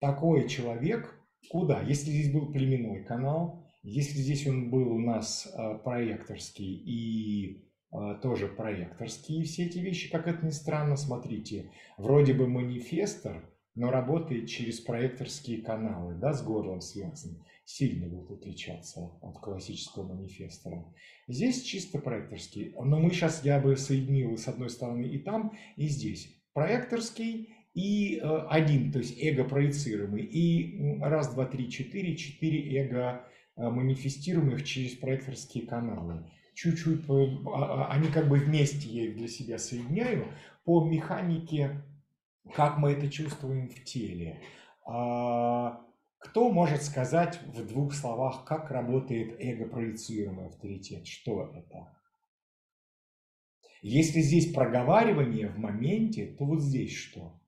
Такой 0.00 0.46
человек 0.50 1.18
куда? 1.48 1.80
Если 1.80 2.10
здесь 2.10 2.30
был 2.30 2.52
племенной 2.52 3.02
канал, 3.04 3.64
если 3.82 4.18
здесь 4.18 4.46
он 4.46 4.68
был 4.68 4.92
у 4.92 4.98
нас 4.98 5.46
э, 5.46 5.78
проекторский 5.82 6.74
и 6.74 7.62
а, 7.62 7.73
тоже 8.22 8.48
проекторские 8.48 9.44
все 9.44 9.66
эти 9.66 9.78
вещи, 9.78 10.10
как 10.10 10.26
это 10.26 10.44
ни 10.44 10.50
странно, 10.50 10.96
смотрите, 10.96 11.70
вроде 11.96 12.34
бы 12.34 12.48
манифестор, 12.48 13.48
но 13.74 13.90
работает 13.90 14.48
через 14.48 14.80
проекторские 14.80 15.62
каналы, 15.62 16.14
да, 16.14 16.32
с 16.32 16.42
горлом 16.42 16.80
связан, 16.80 17.44
сильно 17.64 18.06
будет 18.06 18.30
отличаться 18.30 19.12
от 19.20 19.38
классического 19.38 20.12
манифестора. 20.12 20.84
Здесь 21.28 21.62
чисто 21.62 21.98
проекторский, 21.98 22.74
но 22.74 22.98
мы 22.98 23.10
сейчас, 23.10 23.44
я 23.44 23.58
бы 23.58 23.76
соединил 23.76 24.36
с 24.36 24.48
одной 24.48 24.70
стороны 24.70 25.06
и 25.06 25.18
там, 25.18 25.52
и 25.76 25.88
здесь. 25.88 26.36
Проекторский 26.52 27.54
и 27.74 28.18
э, 28.18 28.46
один, 28.48 28.92
то 28.92 28.98
есть 28.98 29.20
эго-проецируемый, 29.20 30.22
и 30.22 31.00
раз, 31.00 31.34
два, 31.34 31.46
три, 31.46 31.68
четыре, 31.68 32.16
четыре 32.16 32.78
эго 32.78 33.24
э, 33.56 33.68
манифестируемых 33.68 34.64
через 34.64 34.94
проекторские 34.94 35.66
каналы 35.66 36.30
чуть-чуть, 36.54 37.04
а, 37.08 37.14
а, 37.46 37.92
они 37.92 38.08
как 38.08 38.28
бы 38.28 38.38
вместе 38.38 38.88
я 38.88 39.04
их 39.04 39.16
для 39.16 39.28
себя 39.28 39.58
соединяю 39.58 40.32
по 40.64 40.84
механике, 40.84 41.82
как 42.54 42.78
мы 42.78 42.92
это 42.92 43.10
чувствуем 43.10 43.68
в 43.68 43.84
теле. 43.84 44.40
А, 44.86 45.84
кто 46.18 46.50
может 46.50 46.82
сказать 46.82 47.40
в 47.42 47.66
двух 47.66 47.92
словах, 47.94 48.44
как 48.44 48.70
работает 48.70 49.36
эго-проецируемый 49.38 50.46
авторитет? 50.46 51.06
Что 51.06 51.52
это? 51.54 51.94
Если 53.82 54.20
здесь 54.20 54.52
проговаривание 54.52 55.48
в 55.48 55.58
моменте, 55.58 56.26
то 56.26 56.46
вот 56.46 56.62
здесь 56.62 56.94
что? 56.94 57.38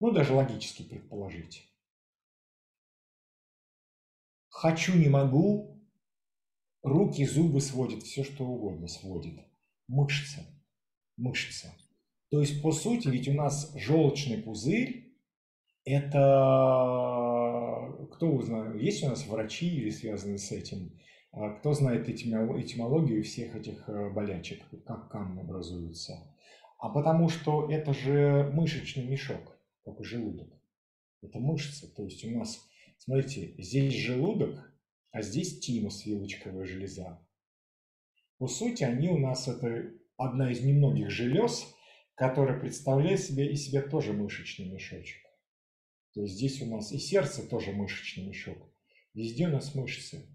Ну, 0.00 0.10
даже 0.10 0.34
логически 0.34 0.82
предположить. 0.82 1.70
Хочу, 4.48 4.96
не 4.96 5.08
могу, 5.08 5.75
Руки, 6.86 7.24
зубы 7.26 7.60
сводит, 7.60 8.04
все 8.04 8.22
что 8.22 8.44
угодно 8.44 8.86
сводит. 8.86 9.40
Мышцы. 9.88 10.46
Мышцы. 11.16 11.72
То 12.30 12.40
есть, 12.40 12.62
по 12.62 12.70
сути, 12.70 13.08
ведь 13.08 13.26
у 13.26 13.32
нас 13.32 13.72
желчный 13.74 14.38
пузырь, 14.38 15.12
это, 15.84 16.18
кто 18.12 18.30
узнает, 18.30 18.80
есть 18.80 19.02
у 19.02 19.08
нас 19.08 19.26
врачи 19.26 19.66
или 19.66 19.90
связанные 19.90 20.38
с 20.38 20.52
этим, 20.52 20.92
а 21.32 21.54
кто 21.54 21.72
знает 21.72 22.08
этимологию 22.08 23.24
всех 23.24 23.56
этих 23.56 23.88
э, 23.88 24.10
болячек, 24.10 24.62
как 24.86 25.10
камни 25.10 25.40
образуются. 25.40 26.32
А 26.78 26.88
потому 26.88 27.28
что 27.28 27.68
это 27.68 27.94
же 27.94 28.48
мышечный 28.54 29.08
мешок, 29.08 29.58
как 29.84 30.00
и 30.00 30.04
желудок. 30.04 30.48
Это 31.20 31.40
мышцы. 31.40 31.92
То 31.96 32.04
есть 32.04 32.24
у 32.24 32.30
нас, 32.30 32.60
смотрите, 32.98 33.56
здесь 33.58 33.92
желудок, 33.92 34.72
а 35.12 35.22
здесь 35.22 35.60
тимус, 35.60 36.04
вилочковая 36.04 36.66
железа. 36.66 37.20
По 38.38 38.48
сути, 38.48 38.84
они 38.84 39.08
у 39.08 39.18
нас 39.18 39.48
это 39.48 39.92
одна 40.16 40.50
из 40.50 40.60
немногих 40.62 41.10
желез, 41.10 41.74
которая 42.14 42.58
представляет 42.58 43.20
себе 43.20 43.50
из 43.50 43.64
себя 43.64 43.82
тоже 43.82 44.12
мышечный 44.12 44.66
мешочек. 44.66 45.22
То 46.12 46.22
есть 46.22 46.34
здесь 46.34 46.62
у 46.62 46.66
нас 46.66 46.92
и 46.92 46.98
сердце 46.98 47.46
тоже 47.46 47.72
мышечный 47.72 48.26
мешок. 48.26 48.58
Везде 49.14 49.48
у 49.48 49.50
нас 49.50 49.74
мышцы. 49.74 50.26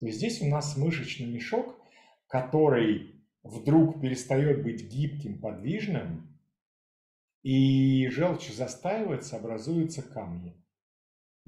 То 0.00 0.06
есть 0.06 0.18
здесь 0.18 0.40
у 0.42 0.46
нас 0.46 0.76
мышечный 0.76 1.26
мешок, 1.26 1.80
который 2.28 3.24
вдруг 3.42 4.00
перестает 4.00 4.62
быть 4.62 4.84
гибким, 4.84 5.40
подвижным, 5.40 6.38
и 7.42 8.08
желчь 8.08 8.52
застаивается, 8.52 9.36
образуются 9.36 10.02
камни 10.02 10.56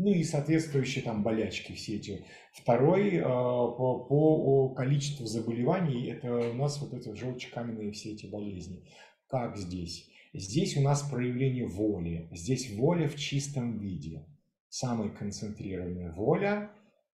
ну 0.00 0.12
и 0.12 0.24
соответствующие 0.24 1.04
там 1.04 1.22
болячки 1.22 1.72
все 1.72 1.96
эти. 1.96 2.24
Второй 2.54 3.16
э, 3.16 3.22
по, 3.22 4.06
по 4.08 4.68
количеству 4.70 5.26
заболеваний 5.26 6.06
это 6.06 6.50
у 6.50 6.54
нас 6.54 6.80
вот 6.80 6.94
эти 6.94 7.14
желчекаменные 7.14 7.92
все 7.92 8.12
эти 8.12 8.24
болезни. 8.24 8.82
Как 9.28 9.58
здесь? 9.58 10.10
Здесь 10.32 10.78
у 10.78 10.80
нас 10.80 11.02
проявление 11.02 11.66
воли. 11.66 12.30
Здесь 12.32 12.74
воля 12.76 13.08
в 13.08 13.16
чистом 13.16 13.78
виде. 13.78 14.26
Самая 14.70 15.10
концентрированная 15.10 16.12
воля, 16.12 16.70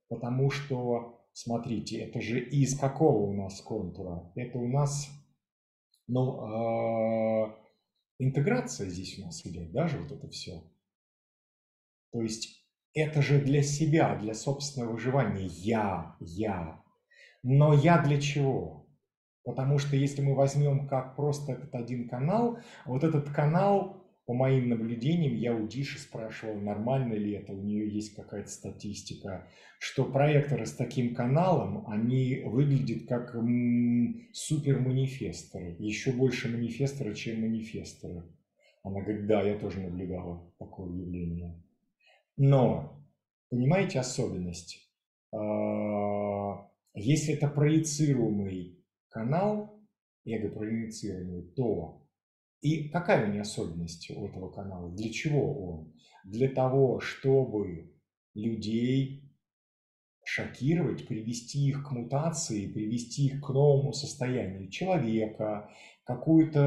потому 0.09 0.51
что, 0.51 1.27
смотрите, 1.33 1.99
это 1.99 2.21
же 2.21 2.39
из 2.39 2.79
какого 2.79 3.27
у 3.27 3.33
нас 3.33 3.61
контура? 3.63 4.31
Это 4.37 4.59
у 4.59 4.69
нас, 4.69 5.09
ну, 6.07 7.49
э, 7.49 7.57
интеграция 8.19 8.89
здесь 8.89 9.19
у 9.19 9.25
нас 9.25 9.45
идет, 9.45 9.73
даже 9.73 9.99
вот 9.99 10.13
это 10.13 10.29
все. 10.29 10.63
То 12.13 12.23
есть 12.23 12.66
это 12.97 13.21
же 13.21 13.39
для 13.39 13.63
себя, 13.63 14.17
для 14.17 14.33
собственного 14.33 14.93
выживания. 14.93 15.47
Я, 15.47 16.17
я. 16.19 16.81
Но 17.43 17.75
я 17.75 18.03
для 18.03 18.19
чего? 18.19 18.89
Потому 19.45 19.79
что 19.79 19.97
если 19.97 20.23
мы 20.23 20.35
возьмем 20.35 20.89
как 20.89 21.15
просто 21.15 21.53
этот 21.53 21.75
один 21.75 22.09
канал, 22.09 22.59
вот 22.87 23.05
этот 23.05 23.29
канал, 23.29 24.03
по 24.25 24.33
моим 24.33 24.71
наблюдениям, 24.71 25.37
я 25.37 25.55
у 25.55 25.69
Диши 25.69 25.99
спрашивал, 26.01 26.57
нормально 26.57 27.13
ли 27.13 27.33
это, 27.33 27.53
у 27.53 27.63
нее 27.63 27.89
есть 27.89 28.17
какая-то 28.17 28.49
статистика, 28.49 29.47
что 29.79 30.05
проекторы 30.05 30.65
с 30.67 30.73
таким 30.73 31.15
каналом, 31.15 31.87
они 31.87 32.43
выглядят 32.47 33.07
как 33.07 33.37
супер-манифесторы, 34.33 35.77
еще 35.79 36.13
больше 36.13 36.49
манифесторы, 36.49 37.15
чем 37.15 37.43
манифесторы. 37.43 38.25
Она 38.83 39.03
говорит, 39.03 39.27
да, 39.27 39.43
я 39.43 39.59
тоже 39.59 39.81
наблюдала 39.81 40.51
такое 40.59 40.89
явление. 40.89 41.63
Но, 42.37 43.03
понимаете 43.49 44.01
особенность? 44.01 44.91
А, 45.33 46.71
если 46.95 47.35
это 47.35 47.49
проецируемый 47.49 48.85
канал, 49.09 49.81
эго-проецируемый, 50.25 51.43
то 51.55 52.07
и 52.61 52.89
какая 52.89 53.29
у 53.29 53.31
него 53.31 53.43
особенность 53.43 54.11
у 54.11 54.27
этого 54.27 54.51
канала? 54.51 54.91
Для 54.93 55.11
чего 55.13 55.69
он? 55.69 55.95
Для 56.25 56.49
того, 56.49 57.01
чтобы 57.01 57.95
людей 58.35 59.23
шокировать, 60.25 61.07
привести 61.07 61.69
их 61.69 61.87
к 61.87 61.93
мутации, 61.93 62.67
привести 62.67 63.27
их 63.27 63.41
к 63.41 63.49
новому 63.51 63.93
состоянию 63.93 64.69
человека, 64.69 65.71
какую-то 66.07 66.63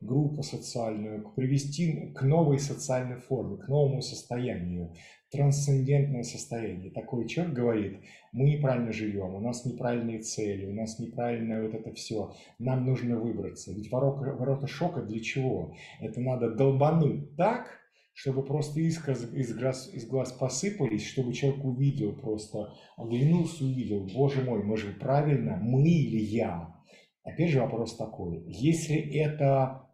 группу 0.00 0.42
социальную, 0.42 1.30
привести 1.36 2.12
к 2.14 2.22
новой 2.22 2.58
социальной 2.58 3.20
форме, 3.20 3.58
к 3.58 3.68
новому 3.68 4.00
состоянию, 4.00 4.94
трансцендентное 5.30 6.22
состояние. 6.22 6.90
Такой 6.90 7.28
человек 7.28 7.54
говорит, 7.54 8.00
мы 8.32 8.48
неправильно 8.48 8.92
живем, 8.92 9.34
у 9.34 9.40
нас 9.40 9.66
неправильные 9.66 10.20
цели, 10.20 10.64
у 10.66 10.72
нас 10.72 10.98
неправильное 10.98 11.62
вот 11.62 11.74
это 11.74 11.92
все, 11.92 12.34
нам 12.58 12.86
нужно 12.86 13.20
выбраться. 13.20 13.72
Ведь 13.72 13.92
ворота, 13.92 14.32
ворота 14.32 14.66
шока 14.66 15.02
для 15.02 15.20
чего? 15.20 15.74
Это 16.00 16.18
надо 16.20 16.54
долбануть 16.54 17.36
так, 17.36 17.78
чтобы 18.14 18.42
просто 18.42 18.80
искры 18.80 19.12
из 19.12 19.54
глаз, 19.54 19.90
из 19.92 20.06
глаз 20.06 20.32
посыпались, 20.32 21.06
чтобы 21.06 21.34
человек 21.34 21.62
увидел 21.62 22.14
просто, 22.14 22.72
оглянулся, 22.96 23.64
увидел, 23.64 24.08
боже 24.14 24.42
мой, 24.42 24.62
мы 24.64 24.78
же 24.78 24.92
правильно, 24.98 25.58
мы 25.60 25.86
или 25.86 26.18
я. 26.18 26.79
Опять 27.22 27.50
же 27.50 27.60
вопрос 27.60 27.96
такой, 27.96 28.42
если 28.46 28.96
это 28.96 29.90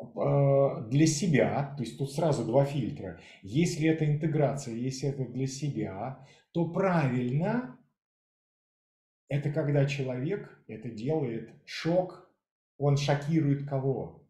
э, 0.00 0.88
для 0.90 1.06
себя, 1.06 1.74
то 1.76 1.82
есть 1.82 1.98
тут 1.98 2.12
сразу 2.12 2.44
два 2.44 2.64
фильтра, 2.64 3.20
если 3.42 3.88
это 3.88 4.04
интеграция, 4.06 4.74
если 4.74 5.08
это 5.08 5.24
для 5.24 5.46
себя, 5.46 6.26
то 6.52 6.68
правильно 6.68 7.78
это 9.28 9.50
когда 9.50 9.86
человек 9.86 10.62
это 10.68 10.90
делает 10.90 11.50
шок, 11.64 12.30
он 12.78 12.96
шокирует 12.96 13.66
кого? 13.66 14.22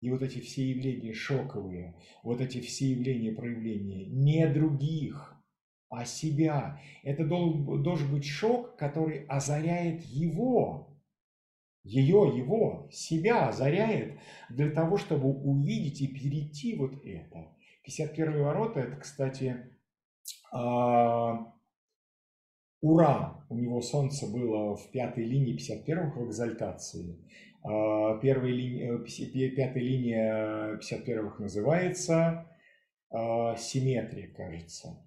И 0.00 0.10
вот 0.10 0.22
эти 0.22 0.40
все 0.40 0.70
явления 0.70 1.12
шоковые, 1.12 1.96
вот 2.22 2.40
эти 2.40 2.60
все 2.60 2.90
явления 2.90 3.32
проявления 3.32 4.06
не 4.06 4.46
других, 4.46 5.34
а 5.88 6.04
себя. 6.04 6.80
Это 7.02 7.24
должен, 7.24 7.82
должен 7.82 8.12
быть 8.12 8.26
шок, 8.26 8.76
который 8.76 9.24
озаряет 9.26 10.02
его, 10.02 10.93
ее, 11.84 12.32
его, 12.34 12.88
себя 12.90 13.48
озаряет 13.48 14.18
для 14.48 14.70
того, 14.70 14.96
чтобы 14.96 15.28
увидеть 15.28 16.00
и 16.00 16.08
перейти 16.08 16.74
вот 16.76 16.94
это. 17.04 17.54
51 17.84 18.42
ворота, 18.42 18.80
это, 18.80 18.96
кстати, 18.96 19.70
а, 20.50 21.52
ура, 22.80 23.44
у 23.50 23.56
него 23.56 23.82
солнце 23.82 24.26
было 24.26 24.76
в 24.76 24.90
пятой 24.90 25.24
линии 25.24 25.56
51 25.56 26.10
в 26.12 26.28
экзальтации. 26.28 27.18
А, 27.62 28.18
первая 28.18 28.50
линия, 28.50 28.98
э, 28.98 29.50
пятая 29.54 29.82
линия 29.82 30.78
51-х 30.78 31.42
называется 31.42 32.46
а, 33.10 33.56
симметрия, 33.56 34.32
кажется. 34.32 35.06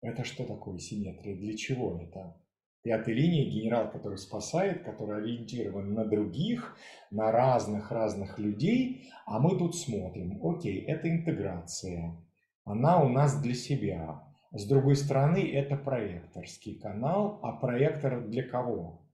Это 0.00 0.24
что 0.24 0.44
такое 0.44 0.78
симметрия? 0.78 1.36
Для 1.36 1.54
чего 1.56 2.00
это? 2.00 2.39
Пятая 2.82 3.14
линия– 3.14 3.50
генерал, 3.50 3.90
который 3.90 4.16
спасает, 4.16 4.84
который 4.84 5.22
ориентирован 5.22 5.92
на 5.92 6.04
других, 6.04 6.76
на 7.10 7.30
разных-разных 7.30 8.38
людей, 8.38 9.10
а 9.26 9.38
мы 9.38 9.58
тут 9.58 9.76
смотрим, 9.76 10.40
окей, 10.42 10.80
это 10.86 11.10
интеграция, 11.10 12.16
она 12.64 13.02
у 13.02 13.08
нас 13.08 13.40
для 13.42 13.54
себя. 13.54 14.24
С 14.52 14.66
другой 14.66 14.96
стороны, 14.96 15.52
это 15.52 15.76
проекторский 15.76 16.78
канал, 16.78 17.38
а 17.42 17.52
проектор 17.52 18.26
для 18.26 18.48
кого? 18.48 19.06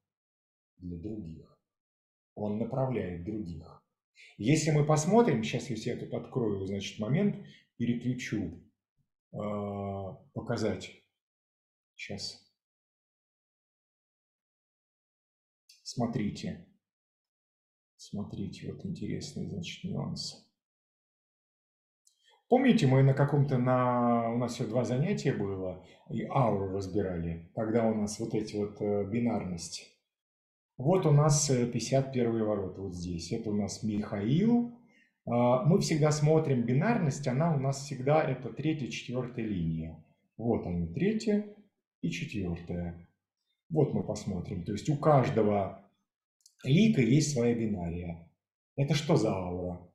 Для 0.79 0.97
других 0.97 1.57
он 2.37 2.59
направляет 2.59 3.25
других. 3.25 3.83
Если 4.37 4.71
мы 4.71 4.85
посмотрим, 4.85 5.43
сейчас 5.43 5.69
если 5.71 5.91
я 5.91 5.97
тут 5.97 6.12
открою, 6.14 6.67
значит, 6.67 7.01
момент, 7.01 7.45
переключу, 7.77 8.62
э, 9.33 9.39
показать. 10.35 10.93
Сейчас. 11.97 12.45
Смотрите. 15.87 16.66
Смотрите, 17.97 18.72
вот 18.72 18.84
интересный, 18.84 19.47
значит, 19.47 19.84
нюанс. 19.84 20.45
Помните, 22.49 22.87
мы 22.87 23.03
на 23.03 23.14
каком-то, 23.14 23.59
на, 23.59 24.30
у 24.32 24.39
нас 24.39 24.55
все 24.55 24.66
два 24.66 24.84
занятия 24.84 25.32
было, 25.32 25.84
и 26.11 26.24
ауру 26.24 26.72
разбирали, 26.72 27.51
когда 27.55 27.87
у 27.87 27.95
нас 27.95 28.18
вот 28.20 28.34
эти 28.34 28.57
вот 28.57 28.80
э, 28.80 29.05
бинарности 29.05 29.97
вот 30.78 31.07
у 31.07 31.11
нас 31.11 31.49
51 31.49 32.26
э, 32.26 32.45
ворота 32.45 32.82
вот 32.82 32.95
здесь. 32.95 33.32
Это 33.32 33.51
у 33.51 33.55
нас 33.55 33.82
Михаил. 33.82 34.78
А, 35.24 35.64
мы 35.64 35.80
всегда 35.80 36.11
смотрим 36.11 36.64
бинарность, 36.64 37.26
она 37.26 37.55
у 37.55 37.59
нас 37.59 37.84
всегда 37.84 38.22
это 38.22 38.51
третья, 38.51 38.89
четвертая 38.89 39.47
линия. 39.47 40.05
Вот 40.37 40.66
они, 40.66 40.87
третья 40.87 41.47
и 42.03 42.11
четвертая. 42.11 43.05
Вот 43.69 43.93
мы 43.93 44.07
посмотрим. 44.07 44.64
То 44.64 44.73
есть 44.73 44.89
у 44.89 44.97
каждого 44.97 45.91
лика 46.64 47.01
есть 47.01 47.33
своя 47.33 47.55
бинария. 47.55 48.31
Это 48.77 48.95
что 48.95 49.17
за 49.17 49.35
аура? 49.35 49.91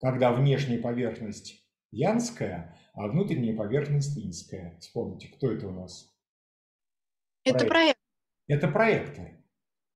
Когда 0.00 0.32
внешняя 0.32 0.78
поверхность 0.78 1.66
янская, 1.90 2.78
а 2.94 3.08
внутренняя 3.08 3.56
поверхность 3.56 4.16
инская. 4.18 4.78
Вспомните, 4.80 5.28
кто 5.28 5.50
это 5.50 5.68
у 5.68 5.72
нас? 5.72 6.14
Это 7.44 7.66
проект. 7.66 7.98
Это 8.46 8.68
проектор. 8.68 9.28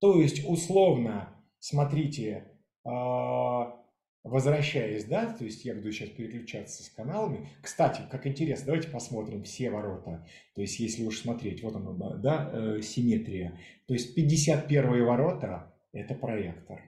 То 0.00 0.20
есть, 0.20 0.44
условно, 0.46 1.44
смотрите, 1.58 2.58
а, 2.84 3.83
возвращаясь, 4.24 5.04
да, 5.04 5.32
то 5.32 5.44
есть 5.44 5.64
я 5.64 5.74
буду 5.74 5.92
сейчас 5.92 6.08
переключаться 6.10 6.82
с 6.82 6.88
каналами. 6.88 7.48
Кстати, 7.62 8.02
как 8.10 8.26
интересно, 8.26 8.66
давайте 8.66 8.88
посмотрим 8.88 9.44
все 9.44 9.70
ворота. 9.70 10.26
То 10.54 10.62
есть, 10.62 10.80
если 10.80 11.04
уж 11.04 11.20
смотреть, 11.20 11.62
вот 11.62 11.76
оно, 11.76 11.92
да, 12.16 12.50
э, 12.52 12.80
симметрия. 12.82 13.60
То 13.86 13.94
есть, 13.94 14.14
51 14.14 15.04
ворота– 15.04 15.72
это 15.92 16.14
проектор. 16.14 16.80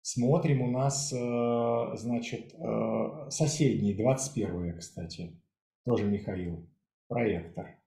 Смотрим 0.00 0.62
у 0.62 0.70
нас, 0.70 1.12
э, 1.12 1.96
значит, 1.96 2.54
э, 2.54 3.30
соседний, 3.30 3.92
21 3.92 4.78
кстати, 4.78 5.36
тоже 5.84 6.04
Михаил, 6.04 6.66
проектор 7.08 7.78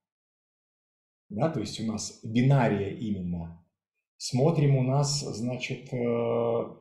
да, 1.31 1.49
то 1.49 1.61
есть 1.61 1.79
у 1.79 1.85
нас 1.85 2.19
бинария 2.23 2.89
именно. 2.89 3.57
Смотрим 4.17 4.75
у 4.75 4.83
нас, 4.83 5.21
значит, 5.21 5.91
э, 5.91 6.75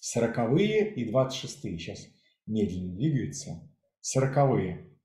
сороковые 0.00 0.92
и 0.94 1.08
двадцать 1.08 1.40
шестые. 1.40 1.78
Сейчас 1.78 2.08
медленно 2.46 2.96
двигается. 2.96 3.72
Сороковые. 4.00 4.98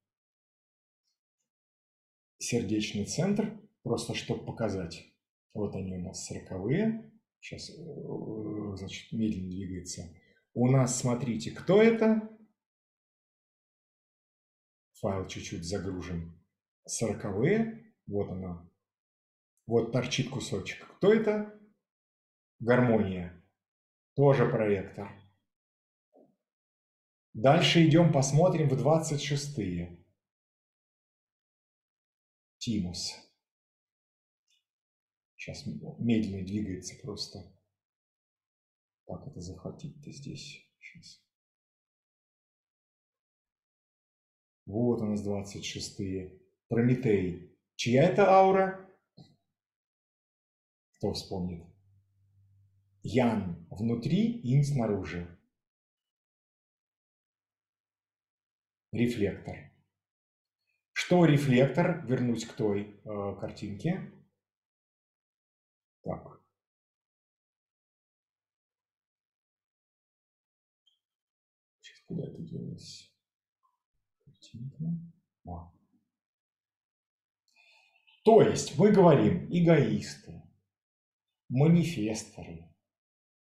Сердечный 2.38 3.06
центр, 3.06 3.62
просто 3.84 4.16
чтобы 4.16 4.46
показать. 4.46 5.14
Вот 5.54 5.76
они 5.76 5.94
у 5.94 6.02
нас 6.02 6.26
сороковые. 6.26 7.12
Сейчас, 7.40 7.70
э, 7.70 8.76
значит, 8.78 9.12
медленно 9.12 9.50
двигается. 9.50 10.14
У 10.54 10.68
нас, 10.70 11.00
смотрите, 11.00 11.52
кто 11.52 11.82
это? 11.82 12.30
Файл 15.02 15.28
чуть-чуть 15.28 15.64
загружен. 15.64 16.42
Сороковые 16.86 17.94
вот 18.08 18.30
она. 18.30 18.70
Вот 19.68 19.92
торчит 19.92 20.30
кусочек. 20.30 20.88
Кто 20.98 21.14
это? 21.14 21.60
Гармония. 22.60 23.44
Тоже 24.16 24.50
проектор. 24.50 25.12
Дальше 27.34 27.86
идем, 27.86 28.14
посмотрим 28.14 28.70
в 28.70 28.74
26-е. 28.74 30.02
Тимус. 32.58 33.14
Сейчас 35.36 35.66
медленно 36.00 36.46
двигается 36.46 36.96
просто. 37.02 37.40
Как 39.06 39.28
это 39.28 39.42
захватить-то 39.42 40.12
здесь? 40.12 40.66
Сейчас. 40.80 41.22
Вот 44.66 45.02
у 45.02 45.06
нас 45.06 45.28
26-е. 45.28 46.42
Прометей. 46.70 47.60
Чья 47.76 48.04
это 48.06 48.30
аура? 48.30 48.90
Кто 50.94 51.12
вспомнит? 51.12 51.75
Ян 53.08 53.68
внутри, 53.70 54.42
инь 54.42 54.64
снаружи. 54.64 55.28
Рефлектор. 58.92 59.72
Что 60.94 61.26
рефлектор? 61.26 62.04
Вернусь 62.08 62.46
к 62.46 62.56
той 62.56 63.00
э, 63.04 63.40
картинке. 63.40 64.12
Так. 66.02 66.42
Сейчас 71.82 72.00
куда 72.08 72.24
это 72.24 72.42
делось? 72.42 73.16
Картинка. 74.26 74.86
О. 75.44 75.72
То 78.24 78.42
есть 78.42 78.80
мы 78.80 78.92
говорим 78.92 79.48
эгоисты, 79.52 80.42
манифесторы, 81.50 82.75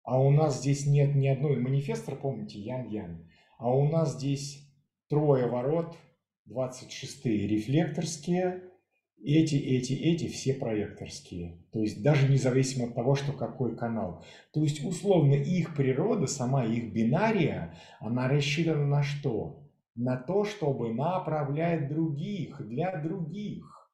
а 0.05 0.19
у 0.21 0.29
нас 0.29 0.59
здесь 0.59 0.85
нет 0.85 1.15
ни 1.15 1.27
одной 1.27 1.57
манифестор, 1.57 2.15
помните, 2.15 2.59
Ян-Ян, 2.59 3.27
а 3.57 3.75
у 3.75 3.89
нас 3.89 4.15
здесь 4.15 4.69
трое 5.09 5.47
ворот, 5.47 5.97
26-е 6.47 7.47
рефлекторские, 7.47 8.61
эти, 9.23 9.55
эти, 9.55 9.93
эти 9.93 10.27
все 10.27 10.53
проекторские. 10.53 11.65
То 11.71 11.79
есть 11.81 12.03
даже 12.03 12.29
независимо 12.29 12.87
от 12.87 12.95
того, 12.95 13.15
что 13.15 13.33
какой 13.33 13.75
канал. 13.75 14.23
То 14.53 14.61
есть 14.61 14.85
условно 14.85 15.33
их 15.33 15.75
природа, 15.75 16.27
сама 16.27 16.65
их 16.65 16.93
бинария, 16.93 17.75
она 17.99 18.27
рассчитана 18.27 18.85
на 18.85 19.01
что? 19.01 19.63
На 19.95 20.17
то, 20.17 20.43
чтобы 20.43 20.93
направлять 20.93 21.87
других, 21.87 22.61
для 22.67 22.95
других. 23.01 23.89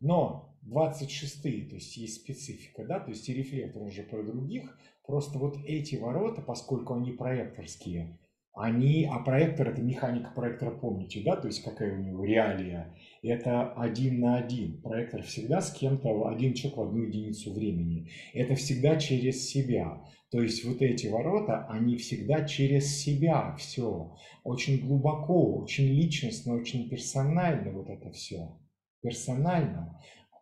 Но 0.00 0.47
26-е, 0.70 1.68
то 1.68 1.74
есть 1.74 1.96
есть 1.96 2.16
специфика, 2.16 2.84
да, 2.84 3.00
то 3.00 3.10
есть 3.10 3.28
и 3.28 3.34
рефлектор 3.34 3.82
уже 3.82 4.02
про 4.02 4.22
других, 4.22 4.78
просто 5.06 5.38
вот 5.38 5.56
эти 5.64 5.96
ворота, 5.96 6.42
поскольку 6.42 6.94
они 6.94 7.12
проекторские, 7.12 8.18
они, 8.58 9.08
а 9.10 9.20
проектор 9.20 9.68
это 9.68 9.80
механика 9.80 10.30
проектора, 10.34 10.70
помните, 10.72 11.22
да, 11.24 11.36
то 11.36 11.46
есть 11.46 11.62
какая 11.62 11.96
у 11.96 12.02
него 12.02 12.24
реалия, 12.24 12.92
это 13.22 13.72
один 13.72 14.20
на 14.20 14.38
один. 14.38 14.80
Проектор 14.82 15.22
всегда 15.22 15.60
с 15.60 15.72
кем-то, 15.72 16.28
один 16.28 16.54
человек 16.54 16.78
в 16.78 16.82
одну 16.82 17.02
единицу 17.04 17.52
времени. 17.52 18.10
Это 18.34 18.54
всегда 18.56 18.96
через 18.96 19.48
себя. 19.48 20.04
То 20.30 20.42
есть 20.42 20.64
вот 20.64 20.82
эти 20.82 21.06
ворота, 21.06 21.66
они 21.68 21.96
всегда 21.96 22.44
через 22.44 22.98
себя 22.98 23.56
все. 23.58 24.14
Очень 24.44 24.86
глубоко, 24.86 25.56
очень 25.58 25.86
личностно, 25.86 26.54
очень 26.54 26.88
персонально 26.88 27.70
вот 27.72 27.88
это 27.88 28.10
все. 28.10 28.58
Персонально. 29.00 30.00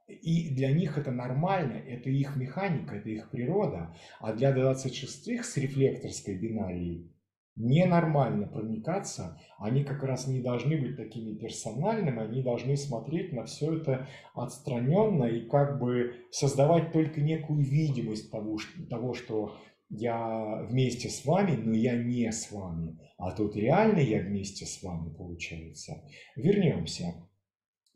И 0.09 0.55
для 0.55 0.73
них 0.73 0.99
это 0.99 1.11
нормально, 1.11 1.73
это 1.73 2.11
их 2.11 2.37
механика, 2.37 2.97
это 2.97 3.09
их 3.09 3.31
природа. 3.31 3.95
А 4.21 4.33
для 4.33 4.57
26-х 4.57 5.43
с 5.43 5.57
рефлекторской 5.57 6.39
бинарией 6.39 7.13
ненормально 7.57 8.47
проникаться, 8.47 9.41
они 9.59 9.83
как 9.83 10.03
раз 10.05 10.27
не 10.27 10.41
должны 10.41 10.77
быть 10.77 10.97
такими 10.97 11.35
персональными, 11.35 12.23
они 12.23 12.43
должны 12.43 12.77
смотреть 12.77 13.33
на 13.33 13.45
все 13.45 13.75
это 13.79 14.07
отстраненно 14.35 15.25
и 15.25 15.49
как 15.49 15.81
бы 15.81 16.15
создавать 16.31 16.93
только 16.93 17.21
некую 17.21 17.65
видимость 17.65 18.31
того, 18.31 18.59
того 18.91 19.15
что 19.15 19.57
я 19.89 20.67
вместе 20.69 21.09
с 21.09 21.25
вами, 21.25 21.57
но 21.57 21.75
я 21.75 21.97
не 21.97 22.31
с 22.31 22.53
вами. 22.53 22.99
А 23.17 23.31
тут 23.33 23.57
реально 23.57 24.01
я 24.01 24.21
вместе 24.21 24.67
с 24.67 24.83
вами 24.83 25.13
получается. 25.15 26.05
Вернемся. 26.37 27.26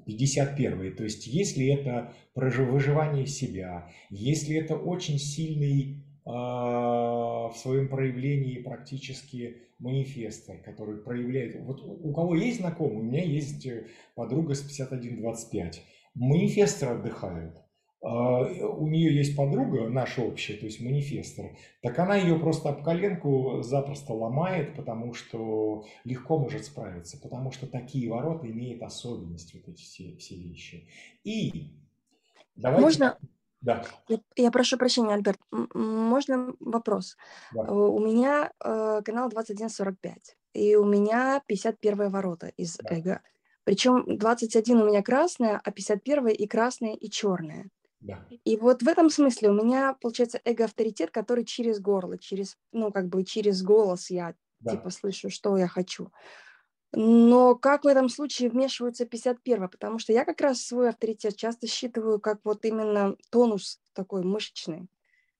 51. 0.06 0.96
То 0.96 1.04
есть 1.04 1.26
если 1.26 1.66
это 1.66 2.14
выживание 2.34 3.26
себя, 3.26 3.90
если 4.10 4.56
это 4.56 4.76
очень 4.76 5.18
сильный 5.18 6.04
а, 6.24 7.48
в 7.48 7.56
своем 7.56 7.88
проявлении 7.88 8.62
практически 8.62 9.56
манифеста, 9.78 10.56
который 10.64 11.02
проявляет... 11.02 11.60
Вот 11.64 11.82
у 11.82 12.12
кого 12.12 12.34
есть 12.36 12.60
знакомый, 12.60 12.98
у 12.98 13.02
меня 13.02 13.24
есть 13.24 13.66
э, 13.66 13.86
подруга 14.14 14.54
с 14.54 14.60
5125. 14.60 15.82
Манифесторы 16.14 16.96
отдыхают. 16.96 17.56
А, 18.02 18.40
у 18.42 18.86
нее 18.88 19.14
есть 19.14 19.36
подруга, 19.36 19.88
наша 19.90 20.22
общая, 20.22 20.54
то 20.54 20.64
есть 20.64 20.80
манифестор, 20.80 21.50
так 21.82 21.98
она 21.98 22.16
ее 22.16 22.38
просто 22.38 22.70
об 22.70 22.82
коленку 22.82 23.60
запросто 23.62 24.14
ломает, 24.14 24.74
потому 24.74 25.12
что 25.12 25.84
легко 26.04 26.38
может 26.38 26.64
справиться, 26.64 27.20
потому 27.20 27.50
что 27.52 27.66
такие 27.66 28.10
ворота 28.10 28.50
имеют 28.50 28.82
особенность, 28.82 29.52
вот 29.52 29.68
эти 29.68 29.82
все, 29.82 30.16
все 30.16 30.34
вещи. 30.36 30.88
И 31.24 31.74
давайте... 32.56 32.82
Можно, 32.82 33.18
да. 33.60 33.84
Я, 34.08 34.18
я 34.36 34.50
прошу 34.50 34.78
прощения, 34.78 35.12
Альберт. 35.12 35.38
Можно 35.74 36.54
вопрос? 36.60 37.18
Да. 37.52 37.64
Э, 37.64 37.70
у 37.70 37.98
меня 37.98 38.50
э, 38.64 39.02
канал 39.04 39.28
2145, 39.28 40.36
и 40.54 40.74
у 40.76 40.86
меня 40.86 41.42
51 41.46 42.08
ворота 42.08 42.46
из 42.56 42.78
да. 42.78 42.96
эго. 42.96 43.20
Причем 43.64 44.04
21 44.06 44.80
у 44.80 44.86
меня 44.86 45.02
красная, 45.02 45.60
а 45.62 45.70
51 45.70 46.28
и 46.28 46.46
красная, 46.46 46.94
и 46.94 47.10
черная. 47.10 47.68
Да. 48.00 48.26
И 48.44 48.56
вот 48.56 48.82
в 48.82 48.88
этом 48.88 49.10
смысле 49.10 49.50
у 49.50 49.54
меня 49.54 49.94
получается 50.00 50.40
эго-авторитет, 50.44 51.10
который 51.10 51.44
через 51.44 51.80
горло, 51.80 52.18
через, 52.18 52.56
ну, 52.72 52.90
как 52.90 53.08
бы 53.08 53.24
через 53.24 53.62
голос 53.62 54.10
я 54.10 54.34
да. 54.60 54.72
типа 54.72 54.90
слышу, 54.90 55.30
что 55.30 55.56
я 55.56 55.68
хочу. 55.68 56.10
Но 56.92 57.54
как 57.54 57.84
в 57.84 57.86
этом 57.86 58.08
случае 58.08 58.50
вмешиваются 58.50 59.06
51 59.06 59.68
Потому 59.68 59.98
что 59.98 60.12
я 60.12 60.24
как 60.24 60.40
раз 60.40 60.62
свой 60.62 60.88
авторитет 60.88 61.36
часто 61.36 61.66
считываю 61.68 62.20
как 62.20 62.40
вот 62.44 62.64
именно 62.64 63.16
тонус 63.30 63.80
такой 63.92 64.24
мышечный. 64.24 64.88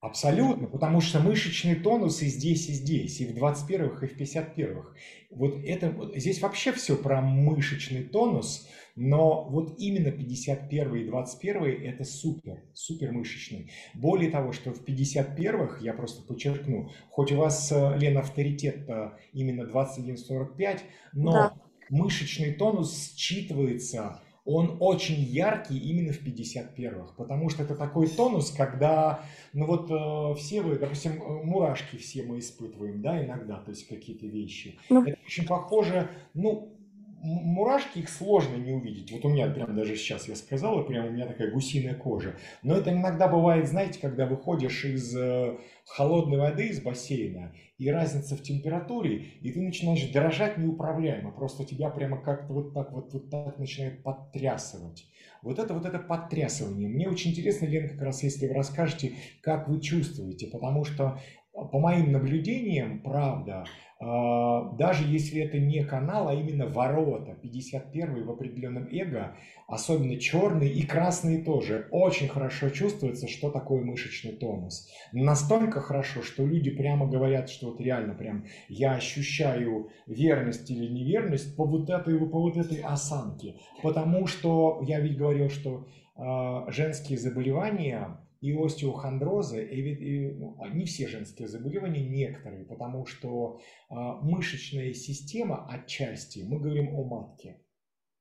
Абсолютно, 0.00 0.66
потому 0.66 1.02
что 1.02 1.20
мышечный 1.20 1.74
тонус 1.74 2.22
и 2.22 2.26
здесь, 2.26 2.70
и 2.70 2.72
здесь, 2.72 3.20
и 3.20 3.26
в 3.26 3.36
21-х, 3.36 4.06
и 4.06 4.08
в 4.08 4.18
51-х. 4.18 4.94
Вот 5.30 5.62
это, 5.62 5.90
вот 5.90 6.16
здесь 6.16 6.40
вообще 6.40 6.72
все 6.72 6.96
про 6.96 7.20
мышечный 7.20 8.04
тонус, 8.04 8.66
но 8.96 9.44
вот 9.44 9.74
именно 9.78 10.10
51 10.10 10.94
и 10.94 11.04
21 11.04 11.84
это 11.84 12.04
супер, 12.04 12.62
супер 12.72 13.12
мышечный. 13.12 13.70
Более 13.92 14.30
того, 14.30 14.52
что 14.52 14.72
в 14.72 14.82
51-х, 14.82 15.84
я 15.84 15.92
просто 15.92 16.26
подчеркну, 16.26 16.90
хоть 17.10 17.32
у 17.32 17.36
вас, 17.36 17.70
э, 17.70 17.98
Лена, 17.98 18.20
авторитет 18.20 18.88
именно 19.34 19.68
21-45, 19.68 20.80
но 21.12 21.32
да. 21.32 21.54
мышечный 21.90 22.54
тонус 22.54 23.14
считывается 23.18 24.18
он 24.44 24.76
очень 24.80 25.20
яркий 25.20 25.78
именно 25.78 26.12
в 26.12 26.22
51-х, 26.24 27.14
потому 27.16 27.48
что 27.50 27.62
это 27.62 27.74
такой 27.74 28.08
тонус, 28.08 28.50
когда, 28.50 29.24
ну 29.52 29.66
вот 29.66 29.90
э, 29.90 30.38
все 30.38 30.62
вы, 30.62 30.76
допустим, 30.76 31.22
э, 31.22 31.44
мурашки 31.44 31.96
все 31.96 32.22
мы 32.22 32.38
испытываем, 32.38 33.02
да, 33.02 33.24
иногда, 33.24 33.56
то 33.56 33.70
есть 33.70 33.86
какие-то 33.86 34.26
вещи. 34.26 34.78
Ну. 34.88 35.02
Это 35.02 35.18
очень 35.24 35.46
похоже, 35.46 36.10
ну, 36.34 36.72
мурашки, 37.20 37.98
их 37.98 38.08
сложно 38.08 38.56
не 38.56 38.72
увидеть. 38.72 39.12
Вот 39.12 39.24
у 39.24 39.28
меня 39.28 39.48
прям 39.48 39.74
даже 39.76 39.96
сейчас 39.96 40.28
я 40.28 40.34
сказал, 40.34 40.84
прям 40.84 41.06
у 41.06 41.10
меня 41.10 41.26
такая 41.26 41.50
гусиная 41.50 41.94
кожа. 41.94 42.36
Но 42.62 42.76
это 42.76 42.90
иногда 42.90 43.28
бывает, 43.28 43.68
знаете, 43.68 44.00
когда 44.00 44.26
выходишь 44.26 44.84
из 44.84 45.14
э, 45.16 45.56
холодной 45.86 46.38
воды, 46.38 46.68
из 46.68 46.80
бассейна, 46.80 47.52
и 47.78 47.90
разница 47.90 48.36
в 48.36 48.42
температуре, 48.42 49.24
и 49.40 49.52
ты 49.52 49.60
начинаешь 49.60 50.10
дрожать 50.10 50.58
неуправляемо. 50.58 51.30
Просто 51.30 51.64
тебя 51.64 51.90
прямо 51.90 52.20
как-то 52.20 52.52
вот 52.52 52.74
так 52.74 52.92
вот, 52.92 53.12
вот 53.12 53.30
так 53.30 53.58
начинает 53.58 54.02
подтрясывать. 54.02 55.06
Вот 55.42 55.58
это 55.58 55.72
вот 55.72 55.86
это 55.86 55.98
подтрясывание. 55.98 56.88
Мне 56.88 57.08
очень 57.08 57.30
интересно, 57.30 57.66
Лен, 57.66 57.88
как 57.88 58.02
раз 58.02 58.22
если 58.22 58.46
вы 58.46 58.54
расскажете, 58.54 59.14
как 59.42 59.68
вы 59.68 59.80
чувствуете, 59.80 60.46
потому 60.48 60.84
что 60.84 61.18
по 61.52 61.78
моим 61.78 62.12
наблюдениям, 62.12 63.00
правда, 63.02 63.64
даже 64.00 65.04
если 65.04 65.42
это 65.42 65.58
не 65.58 65.84
канал, 65.84 66.28
а 66.28 66.34
именно 66.34 66.66
ворота, 66.66 67.36
51 67.42 68.24
в 68.24 68.30
определенном 68.30 68.88
эго, 68.90 69.36
особенно 69.68 70.16
черный 70.18 70.70
и 70.70 70.86
красный 70.86 71.42
тоже, 71.42 71.86
очень 71.90 72.28
хорошо 72.28 72.70
чувствуется, 72.70 73.28
что 73.28 73.50
такое 73.50 73.84
мышечный 73.84 74.32
тонус. 74.32 74.88
Настолько 75.12 75.80
хорошо, 75.80 76.22
что 76.22 76.46
люди 76.46 76.70
прямо 76.70 77.06
говорят, 77.06 77.50
что 77.50 77.72
вот 77.72 77.80
реально 77.80 78.14
прям 78.14 78.46
я 78.68 78.94
ощущаю 78.94 79.90
верность 80.06 80.70
или 80.70 80.86
неверность 80.86 81.54
по 81.54 81.66
вот 81.66 81.90
этой, 81.90 82.18
по 82.18 82.40
вот 82.40 82.56
этой 82.56 82.80
осанке. 82.80 83.56
Потому 83.82 84.26
что 84.26 84.82
я 84.86 85.00
ведь 85.00 85.18
говорил, 85.18 85.50
что 85.50 85.86
э, 86.16 86.72
женские 86.72 87.18
заболевания 87.18 88.18
и 88.40 88.52
остеохондрозы, 88.52 89.64
и, 89.64 89.80
и, 89.80 90.32
ну, 90.32 90.56
не 90.72 90.86
все 90.86 91.08
женские 91.08 91.46
заболевания, 91.46 92.02
некоторые, 92.02 92.64
потому 92.64 93.04
что 93.04 93.60
э, 93.90 93.94
мышечная 93.94 94.92
система 94.94 95.66
отчасти, 95.68 96.40
мы 96.46 96.58
говорим 96.58 96.94
о 96.94 97.04
матке, 97.04 97.60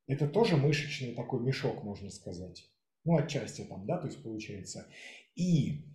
это 0.07 0.27
тоже 0.27 0.57
мышечный 0.57 1.13
такой 1.13 1.39
мешок, 1.41 1.83
можно 1.83 2.09
сказать. 2.09 2.69
Ну, 3.05 3.15
отчасти 3.17 3.61
там, 3.61 3.85
да, 3.85 3.97
то 3.97 4.07
есть 4.07 4.21
получается. 4.21 4.87
И 5.35 5.85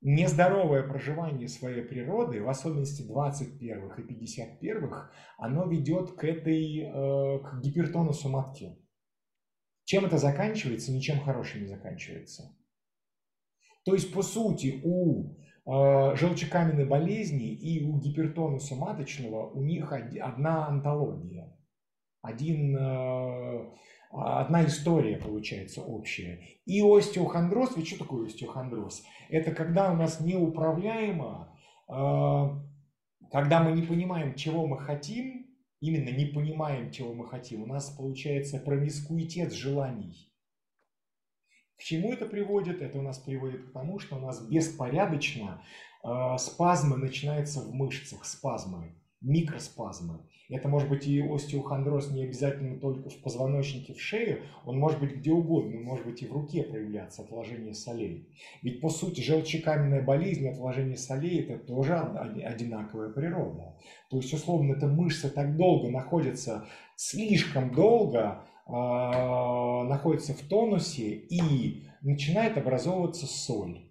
нездоровое 0.00 0.82
проживание 0.82 1.48
своей 1.48 1.82
природы, 1.82 2.42
в 2.42 2.48
особенности 2.48 3.02
21-х 3.02 4.00
и 4.00 4.04
51-х, 4.06 5.10
оно 5.38 5.66
ведет 5.66 6.12
к 6.12 6.24
этой, 6.24 6.80
э, 6.80 7.38
к 7.40 7.60
гипертонусу 7.60 8.28
матки. 8.30 8.78
Чем 9.84 10.06
это 10.06 10.16
заканчивается? 10.16 10.92
Ничем 10.92 11.20
хорошим 11.20 11.62
не 11.62 11.66
заканчивается. 11.66 12.56
То 13.84 13.92
есть, 13.92 14.12
по 14.12 14.22
сути, 14.22 14.80
у 14.82 15.36
э, 15.66 16.16
желчекаменной 16.16 16.86
болезни 16.86 17.52
и 17.52 17.84
у 17.84 17.98
гипертонуса 17.98 18.76
маточного 18.76 19.50
у 19.50 19.62
них 19.62 19.92
одна 19.92 20.66
антология, 20.68 21.54
один, 22.22 22.76
э, 22.76 23.70
одна 24.10 24.64
история 24.64 25.18
получается 25.18 25.82
общая. 25.82 26.40
И 26.64 26.80
остеохондроз, 26.80 27.76
ведь 27.76 27.88
что 27.88 27.98
такое 27.98 28.26
остеохондроз? 28.26 29.04
Это 29.28 29.52
когда 29.52 29.92
у 29.92 29.96
нас 29.96 30.20
неуправляемо, 30.20 31.54
э, 31.88 32.48
когда 33.30 33.62
мы 33.62 33.72
не 33.72 33.82
понимаем, 33.82 34.34
чего 34.34 34.66
мы 34.66 34.78
хотим, 34.78 35.46
именно 35.80 36.08
не 36.08 36.24
понимаем, 36.24 36.90
чего 36.90 37.12
мы 37.12 37.26
хотим, 37.26 37.64
у 37.64 37.66
нас 37.66 37.90
получается 37.90 38.58
промискуитет 38.58 39.52
желаний. 39.52 40.33
К 41.76 41.82
чему 41.82 42.12
это 42.12 42.26
приводит? 42.26 42.82
Это 42.82 42.98
у 42.98 43.02
нас 43.02 43.18
приводит 43.18 43.68
к 43.68 43.72
тому, 43.72 43.98
что 43.98 44.16
у 44.16 44.20
нас 44.20 44.40
беспорядочно 44.46 45.62
э, 46.04 46.36
спазмы 46.38 46.96
начинаются 46.96 47.60
в 47.60 47.74
мышцах, 47.74 48.24
спазмы. 48.24 48.94
микроспазмы. 49.20 50.20
Это 50.50 50.68
может 50.68 50.90
быть 50.90 51.06
и 51.06 51.20
остеохондроз 51.22 52.10
не 52.10 52.24
обязательно 52.24 52.78
только 52.78 53.08
в 53.08 53.16
позвоночнике, 53.22 53.94
в 53.94 54.00
шее, 54.00 54.42
он 54.66 54.78
может 54.78 55.00
быть 55.00 55.16
где 55.16 55.32
угодно, 55.32 55.80
может 55.80 56.04
быть 56.04 56.22
и 56.22 56.26
в 56.26 56.32
руке 56.32 56.62
проявляться, 56.62 57.22
отложение 57.22 57.72
солей. 57.72 58.28
Ведь 58.62 58.82
по 58.82 58.90
сути 58.90 59.22
желчекаменная 59.22 60.02
болезнь, 60.02 60.46
отложение 60.46 60.98
солей– 60.98 61.40
это 61.48 61.58
тоже 61.58 61.96
одинаковая 61.96 63.08
природа. 63.08 63.74
То 64.10 64.18
есть 64.18 64.32
условно 64.34 64.74
эта 64.74 64.86
мышца 64.86 65.30
так 65.30 65.56
долго 65.56 65.90
находится, 65.90 66.66
слишком 66.94 67.72
долго 67.74 68.44
находится 68.66 70.32
в 70.32 70.40
тонусе 70.40 71.10
и 71.10 71.84
начинает 72.02 72.56
образовываться 72.56 73.26
соль. 73.26 73.84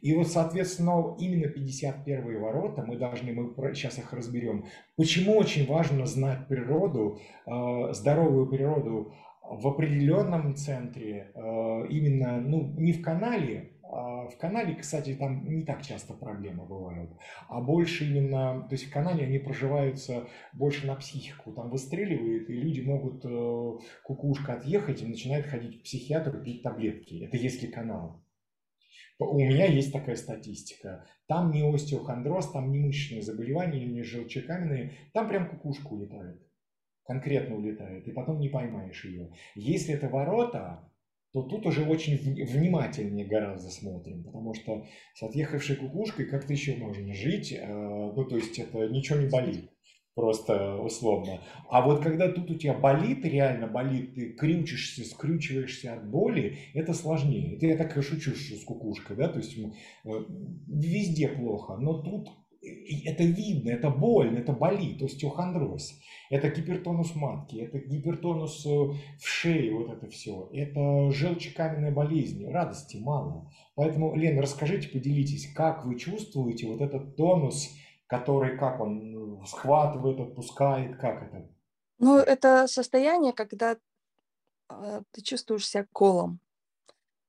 И 0.00 0.14
вот, 0.14 0.28
соответственно, 0.28 1.16
именно 1.18 1.48
51 1.48 2.40
ворота, 2.40 2.84
мы 2.86 2.96
должны, 2.96 3.32
мы 3.32 3.74
сейчас 3.74 3.98
их 3.98 4.12
разберем. 4.12 4.64
Почему 4.96 5.36
очень 5.36 5.66
важно 5.66 6.06
знать 6.06 6.46
природу, 6.48 7.18
э, 7.46 7.92
здоровую 7.92 8.46
природу 8.48 9.12
в 9.42 9.66
определенном 9.66 10.54
центре, 10.54 11.32
э, 11.34 11.40
именно, 11.90 12.40
ну, 12.40 12.74
не 12.76 12.92
в 12.92 13.02
канале, 13.02 13.72
а 13.77 13.77
в 13.90 14.36
канале, 14.38 14.74
кстати, 14.74 15.14
там 15.14 15.48
не 15.48 15.64
так 15.64 15.82
часто 15.82 16.12
проблемы 16.12 16.66
бывают, 16.66 17.10
а 17.48 17.60
больше 17.60 18.04
именно, 18.04 18.66
то 18.68 18.74
есть 18.74 18.84
в 18.84 18.92
канале 18.92 19.24
они 19.24 19.38
проживаются 19.38 20.28
больше 20.52 20.86
на 20.86 20.94
психику, 20.94 21.52
там 21.52 21.70
выстреливает, 21.70 22.50
и 22.50 22.52
люди 22.52 22.80
могут 22.82 23.24
э, 23.24 23.78
кукушка 24.04 24.54
отъехать 24.54 25.02
и 25.02 25.06
начинают 25.06 25.46
ходить 25.46 25.80
к 25.80 25.84
психиатру 25.84 26.42
пить 26.42 26.62
таблетки. 26.62 27.24
Это 27.24 27.36
если 27.38 27.66
канал. 27.66 28.22
У 29.18 29.38
меня 29.38 29.66
есть 29.66 29.92
такая 29.92 30.16
статистика. 30.16 31.04
Там 31.26 31.50
не 31.50 31.62
остеохондроз, 31.62 32.52
там 32.52 32.70
не 32.70 32.78
мышечные 32.78 33.22
заболевания, 33.22 33.84
не 33.84 34.02
желчекаменные, 34.02 34.92
там 35.12 35.28
прям 35.28 35.48
кукушка 35.48 35.88
улетает. 35.88 36.40
Конкретно 37.04 37.56
улетает, 37.56 38.06
и 38.06 38.12
потом 38.12 38.38
не 38.38 38.50
поймаешь 38.50 39.04
ее. 39.04 39.32
Если 39.54 39.94
это 39.94 40.08
ворота, 40.08 40.87
то 41.32 41.42
тут 41.42 41.66
уже 41.66 41.84
очень 41.84 42.16
внимательнее 42.16 43.26
гораздо 43.26 43.70
смотрим, 43.70 44.24
потому 44.24 44.54
что 44.54 44.86
с 45.14 45.22
отъехавшей 45.22 45.76
кукушкой 45.76 46.26
как-то 46.26 46.52
еще 46.52 46.76
можно 46.76 47.14
жить, 47.14 47.52
э, 47.52 47.66
ну 47.66 48.24
то 48.24 48.36
есть 48.36 48.58
это 48.58 48.88
ничего 48.88 49.18
не 49.18 49.28
болит 49.28 49.70
просто 50.18 50.74
условно. 50.78 51.40
А 51.70 51.80
вот 51.80 52.02
когда 52.02 52.28
тут 52.28 52.50
у 52.50 52.56
тебя 52.56 52.74
болит, 52.74 53.24
реально 53.24 53.68
болит, 53.68 54.14
ты 54.16 54.32
крючишься, 54.32 55.04
скрючиваешься 55.04 55.94
от 55.94 56.10
боли, 56.10 56.58
это 56.74 56.92
сложнее. 56.92 57.54
Это 57.54 57.66
я 57.66 57.76
так 57.76 58.02
шучу 58.02 58.32
с 58.34 58.64
кукушкой, 58.64 59.16
да, 59.16 59.28
то 59.28 59.38
есть 59.38 59.56
э, 59.56 60.10
везде 60.66 61.28
плохо, 61.28 61.76
но 61.76 62.02
тут 62.02 62.30
это 62.60 63.22
видно, 63.22 63.70
это 63.70 63.90
больно, 63.90 64.38
это 64.38 64.52
болит, 64.52 65.02
остеохондроз. 65.02 65.98
Это 66.30 66.50
гипертонус 66.50 67.14
матки, 67.14 67.56
это 67.56 67.78
гипертонус 67.78 68.66
э, 68.66 68.68
в 68.68 69.26
шее, 69.26 69.72
вот 69.74 69.90
это 69.90 70.08
все. 70.08 70.50
Это 70.52 71.10
желчекаменная 71.10 71.92
болезнь, 71.92 72.46
радости 72.50 72.98
мало. 72.98 73.50
Поэтому, 73.76 74.14
Лена, 74.14 74.42
расскажите, 74.42 74.88
поделитесь, 74.88 75.52
как 75.54 75.86
вы 75.86 75.98
чувствуете 75.98 76.66
вот 76.66 76.80
этот 76.80 77.16
тонус, 77.16 77.70
который, 78.06 78.58
как 78.58 78.80
он 78.80 79.42
схватывает, 79.46 80.20
отпускает, 80.20 80.96
как 80.96 81.22
это? 81.22 81.48
Ну, 81.98 82.18
это 82.18 82.66
состояние, 82.66 83.32
когда 83.32 83.76
э, 84.68 85.02
ты 85.12 85.22
чувствуешь 85.22 85.66
себя 85.66 85.86
колом. 85.92 86.40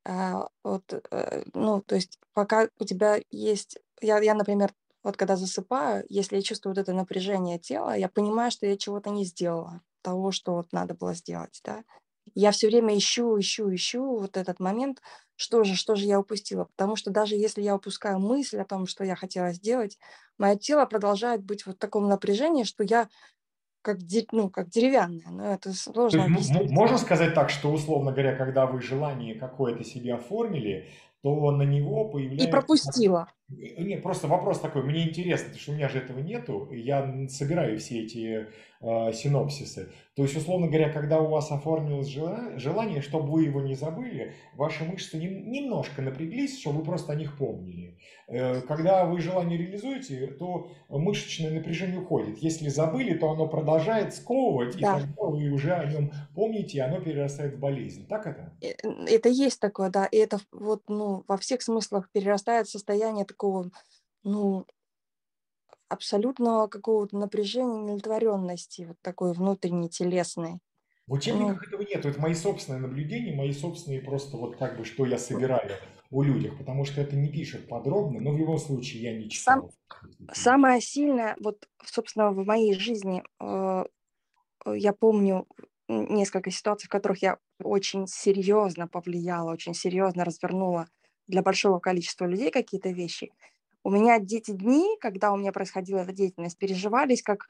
А, 0.05 0.47
вот, 0.63 0.91
э, 1.11 1.43
ну, 1.53 1.81
то 1.81 1.95
есть 1.95 2.19
пока 2.33 2.67
у 2.79 2.85
тебя 2.85 3.19
есть... 3.31 3.77
Я, 4.01 4.19
я, 4.19 4.33
например, 4.33 4.73
вот 5.03 5.17
когда 5.17 5.35
засыпаю, 5.35 6.05
если 6.09 6.37
я 6.37 6.41
чувствую 6.41 6.75
вот 6.75 6.81
это 6.81 6.93
напряжение 6.93 7.59
тела, 7.59 7.95
я 7.95 8.09
понимаю, 8.09 8.51
что 8.51 8.65
я 8.65 8.77
чего-то 8.77 9.09
не 9.09 9.25
сделала, 9.25 9.81
того, 10.01 10.31
что 10.31 10.55
вот 10.55 10.71
надо 10.71 10.93
было 10.93 11.13
сделать, 11.13 11.61
да. 11.63 11.83
Я 12.35 12.51
все 12.51 12.67
время 12.67 12.97
ищу, 12.97 13.39
ищу, 13.39 13.73
ищу 13.73 14.17
вот 14.19 14.37
этот 14.37 14.59
момент, 14.59 15.01
что 15.35 15.63
же, 15.63 15.75
что 15.75 15.95
же 15.95 16.05
я 16.05 16.19
упустила. 16.19 16.65
Потому 16.65 16.95
что 16.95 17.11
даже 17.11 17.35
если 17.35 17.61
я 17.61 17.75
упускаю 17.75 18.19
мысль 18.19 18.59
о 18.59 18.65
том, 18.65 18.85
что 18.85 19.03
я 19.03 19.15
хотела 19.15 19.51
сделать, 19.51 19.97
мое 20.37 20.55
тело 20.55 20.85
продолжает 20.85 21.43
быть 21.43 21.65
вот 21.65 21.77
в 21.77 21.79
таком 21.79 22.07
напряжении, 22.07 22.63
что 22.63 22.83
я 22.83 23.09
как, 23.81 23.97
ну, 24.31 24.49
как 24.49 24.69
деревянная. 24.69 25.29
Но 25.29 25.53
это 25.53 25.73
сложно 25.73 26.25
объяснить. 26.25 26.69
Можно 26.69 26.97
сказать 26.97 27.33
так, 27.33 27.49
что, 27.49 27.71
условно 27.71 28.11
говоря, 28.11 28.35
когда 28.35 28.67
вы 28.67 28.81
желание 28.81 29.35
какое-то 29.35 29.83
себе 29.83 30.13
оформили, 30.13 30.89
то 31.23 31.51
на 31.51 31.63
него 31.63 32.09
появляется... 32.09 32.47
И 32.47 32.51
пропустила. 32.51 33.31
Нет, 33.49 34.03
просто 34.03 34.27
вопрос 34.27 34.59
такой, 34.59 34.83
мне 34.83 35.09
интересно, 35.09 35.45
потому 35.45 35.61
что 35.61 35.71
у 35.71 35.75
меня 35.75 35.89
же 35.89 35.97
этого 35.97 36.19
нету, 36.19 36.69
я 36.71 37.27
собираю 37.29 37.79
все 37.79 38.03
эти 38.03 38.47
э, 38.79 39.13
синопсисы. 39.13 39.89
То 40.15 40.23
есть, 40.23 40.35
условно 40.35 40.67
говоря, 40.67 40.89
когда 40.89 41.19
у 41.21 41.29
вас 41.29 41.51
оформилось 41.51 42.07
желание, 42.07 43.01
чтобы 43.01 43.31
вы 43.31 43.45
его 43.45 43.61
не 43.61 43.73
забыли, 43.73 44.33
ваши 44.55 44.83
мышцы 44.83 45.17
немножко 45.17 46.01
напряглись, 46.01 46.59
чтобы 46.59 46.79
вы 46.79 46.85
просто 46.85 47.13
о 47.13 47.15
них 47.15 47.37
помнили. 47.37 47.97
Э, 48.27 48.61
когда 48.61 49.05
вы 49.05 49.19
желание 49.19 49.57
реализуете, 49.57 50.27
то 50.27 50.69
мышечное 50.89 51.51
напряжение 51.51 51.99
уходит. 51.99 52.37
Если 52.39 52.67
забыли, 52.67 53.17
то 53.17 53.31
оно 53.31 53.47
продолжает 53.47 54.13
сковывать, 54.13 54.77
да. 54.77 54.97
и 54.97 55.01
тогда 55.01 55.23
вы 55.23 55.49
уже 55.49 55.73
о 55.73 55.85
нем 55.85 56.11
помните, 56.35 56.77
и 56.77 56.81
оно 56.81 56.99
перерастает 56.99 57.55
в 57.55 57.59
болезнь. 57.59 58.05
Так 58.07 58.27
это? 58.27 58.53
Э, 58.61 58.73
это 59.07 59.29
есть 59.29 59.59
такое, 59.59 59.89
да. 59.89 60.05
И 60.05 60.17
это 60.17 60.39
вот, 60.51 60.83
ну, 60.87 61.23
во 61.27 61.37
всех 61.37 61.61
смыслах 61.61 62.09
перерастает 62.11 62.67
состояние 62.67 63.25
такого, 63.39 63.71
ну, 64.23 64.65
абсолютного 65.87 66.67
какого-то 66.67 67.17
напряжения, 67.17 67.79
неудовлетворенности, 67.79 68.83
вот 68.83 68.97
такой 69.01 69.33
внутренней, 69.33 69.89
телесной. 69.89 70.59
В 71.07 71.13
учебниках 71.13 71.61
ну, 71.61 71.67
этого 71.67 71.81
нет. 71.81 72.05
Это 72.05 72.19
мои 72.19 72.33
собственные 72.33 72.81
наблюдения, 72.81 73.35
мои 73.35 73.53
собственные 73.53 74.01
просто 74.01 74.37
вот 74.37 74.57
как 74.57 74.77
бы, 74.77 74.85
что 74.85 75.05
я 75.05 75.17
собираю 75.17 75.71
у 76.11 76.21
людях, 76.21 76.57
потому 76.57 76.85
что 76.85 77.01
это 77.01 77.15
не 77.15 77.29
пишет 77.29 77.67
подробно, 77.67 78.19
но 78.19 78.31
в 78.31 78.37
любом 78.37 78.57
случае 78.57 79.03
я 79.03 79.17
не 79.17 79.29
читал. 79.29 79.71
Сам, 79.89 80.29
самое 80.33 80.81
сильное, 80.81 81.35
вот, 81.39 81.67
собственно, 81.83 82.31
в 82.31 82.45
моей 82.45 82.73
жизни, 82.73 83.23
э, 83.39 83.85
я 84.67 84.93
помню 84.93 85.47
несколько 85.87 86.51
ситуаций, 86.51 86.87
в 86.87 86.91
которых 86.91 87.21
я 87.23 87.37
очень 87.63 88.05
серьезно 88.05 88.87
повлияла, 88.87 89.51
очень 89.51 89.73
серьезно 89.73 90.25
развернула 90.25 90.87
для 91.29 91.41
большого 91.41 91.79
количества 91.79 92.25
людей 92.25 92.51
какие-то 92.51 92.89
вещи. 92.89 93.31
У 93.83 93.91
меня 93.91 94.17
эти 94.17 94.51
дни, 94.51 94.97
когда 94.99 95.31
у 95.31 95.37
меня 95.37 95.53
происходила 95.53 95.99
эта 95.99 96.11
деятельность, 96.11 96.57
переживались 96.57 97.23
как 97.23 97.47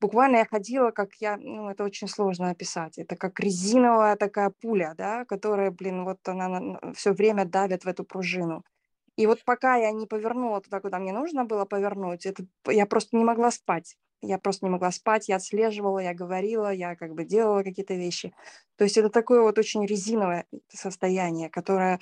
буквально 0.00 0.38
я 0.38 0.44
ходила, 0.44 0.90
как 0.90 1.14
я, 1.20 1.36
ну, 1.36 1.70
это 1.70 1.84
очень 1.84 2.08
сложно 2.08 2.50
описать. 2.50 2.98
Это 2.98 3.16
как 3.16 3.38
резиновая 3.40 4.16
такая 4.16 4.52
пуля, 4.60 4.94
да, 4.96 5.24
которая, 5.24 5.70
блин, 5.70 6.04
вот 6.04 6.26
она 6.28 6.80
все 6.94 7.12
время 7.12 7.44
давит 7.44 7.84
в 7.84 7.88
эту 7.88 8.04
пружину. 8.04 8.64
И 9.16 9.26
вот 9.26 9.44
пока 9.44 9.76
я 9.76 9.90
не 9.90 10.06
повернула 10.06 10.60
туда, 10.60 10.80
куда 10.80 10.98
мне 10.98 11.12
нужно 11.12 11.44
было 11.44 11.64
повернуть, 11.64 12.24
это, 12.26 12.44
я 12.66 12.86
просто 12.86 13.16
не 13.16 13.24
могла 13.24 13.50
спать. 13.50 13.96
Я 14.20 14.38
просто 14.38 14.66
не 14.66 14.70
могла 14.70 14.90
спать, 14.90 15.28
я 15.28 15.36
отслеживала, 15.36 16.00
я 16.00 16.12
говорила, 16.12 16.72
я 16.72 16.96
как 16.96 17.14
бы 17.14 17.24
делала 17.24 17.62
какие-то 17.62 17.94
вещи. 17.94 18.32
То 18.76 18.84
есть 18.84 18.96
это 18.96 19.10
такое 19.10 19.42
вот 19.42 19.58
очень 19.58 19.86
резиновое 19.86 20.46
состояние, 20.68 21.48
которое, 21.50 22.00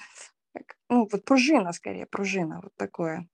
ну, 0.89 1.09
вот 1.11 1.25
пружина 1.25 1.73
скорее, 1.73 2.07
пружина, 2.07 2.61
вот 2.63 2.75
такое. 2.77 3.29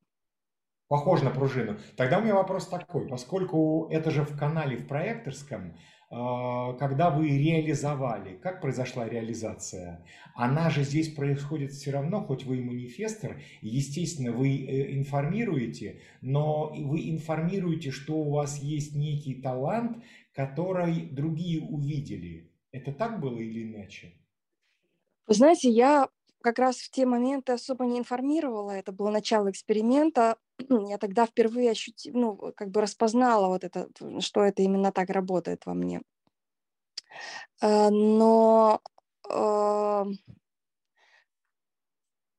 Похоже 0.88 1.24
на 1.24 1.30
пружину. 1.30 1.78
Тогда 1.96 2.18
у 2.18 2.22
меня 2.22 2.34
вопрос 2.34 2.68
такой, 2.68 3.08
поскольку 3.08 3.88
это 3.90 4.10
же 4.10 4.24
в 4.24 4.36
канале 4.36 4.76
в 4.76 4.86
проекторском, 4.86 5.74
а, 6.14 6.74
когда 6.74 7.08
вы 7.08 7.30
реализовали, 7.30 8.36
как 8.36 8.60
произошла 8.60 9.08
реализация? 9.08 10.04
Она 10.34 10.68
же 10.68 10.82
здесь 10.82 11.08
происходит 11.14 11.72
все 11.72 11.90
равно, 11.90 12.22
хоть 12.22 12.44
вы 12.44 12.58
и 12.58 12.62
манифестор, 12.62 13.40
естественно, 13.62 14.32
вы 14.32 14.48
э, 14.48 14.94
информируете, 14.94 16.02
но 16.20 16.70
вы 16.74 17.08
информируете, 17.08 17.90
что 17.90 18.16
у 18.16 18.30
вас 18.30 18.58
есть 18.58 18.94
некий 18.94 19.40
талант, 19.40 20.04
который 20.34 21.08
другие 21.10 21.62
увидели. 21.62 22.52
Это 22.72 22.92
так 22.92 23.18
было 23.18 23.38
или 23.38 23.62
иначе? 23.62 24.12
Вы 25.26 25.34
знаете, 25.34 25.70
я 25.70 26.08
как 26.42 26.58
раз 26.58 26.76
в 26.76 26.90
те 26.90 27.06
моменты 27.06 27.52
особо 27.52 27.84
не 27.86 27.98
информировала. 27.98 28.72
Это 28.72 28.92
было 28.92 29.10
начало 29.10 29.50
эксперимента. 29.50 30.36
Я 30.68 30.98
тогда 30.98 31.26
впервые 31.26 31.70
ощутила, 31.70 32.18
ну, 32.18 32.36
как 32.54 32.70
бы 32.70 32.80
распознала 32.80 33.48
вот 33.48 33.64
это, 33.64 33.88
что 34.20 34.42
это 34.42 34.62
именно 34.62 34.92
так 34.92 35.10
работает 35.10 35.64
во 35.66 35.74
мне. 35.74 36.02
Э, 37.60 37.90
но 37.90 38.80
э, 39.30 40.04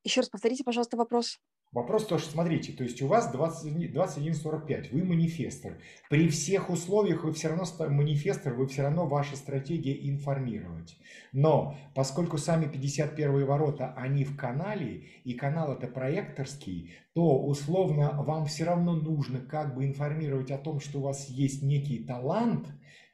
еще 0.04 0.22
раз 0.22 0.30
повторите, 0.30 0.64
пожалуйста, 0.64 0.98
вопрос. 0.98 1.40
Вопрос 1.74 2.06
тоже, 2.06 2.26
смотрите, 2.26 2.72
то 2.72 2.84
есть 2.84 3.02
у 3.02 3.08
вас 3.08 3.32
20, 3.32 3.92
21.45, 3.92 4.92
вы 4.92 5.04
манифестор. 5.04 5.80
При 6.08 6.30
всех 6.30 6.70
условиях 6.70 7.24
вы 7.24 7.34
все 7.34 7.48
равно 7.48 7.66
манифестор, 7.90 8.54
вы 8.54 8.68
все 8.68 8.84
равно 8.84 9.08
ваша 9.08 9.36
стратегия 9.36 10.08
информировать. 10.08 10.96
Но 11.32 11.76
поскольку 11.96 12.38
сами 12.38 12.68
51 12.68 13.48
ворота, 13.48 13.92
они 13.98 14.24
в 14.24 14.38
канале, 14.38 15.08
и 15.24 15.34
канал 15.34 15.74
это 15.74 15.88
проекторский, 15.88 16.94
то 17.14 17.44
условно 17.44 18.22
вам 18.22 18.46
все 18.46 18.66
равно 18.66 18.94
нужно 18.94 19.40
как 19.40 19.74
бы 19.74 19.84
информировать 19.86 20.52
о 20.52 20.60
том, 20.60 20.80
что 20.80 21.00
у 21.00 21.04
вас 21.04 21.28
есть 21.28 21.64
некий 21.64 22.04
талант, 22.04 22.68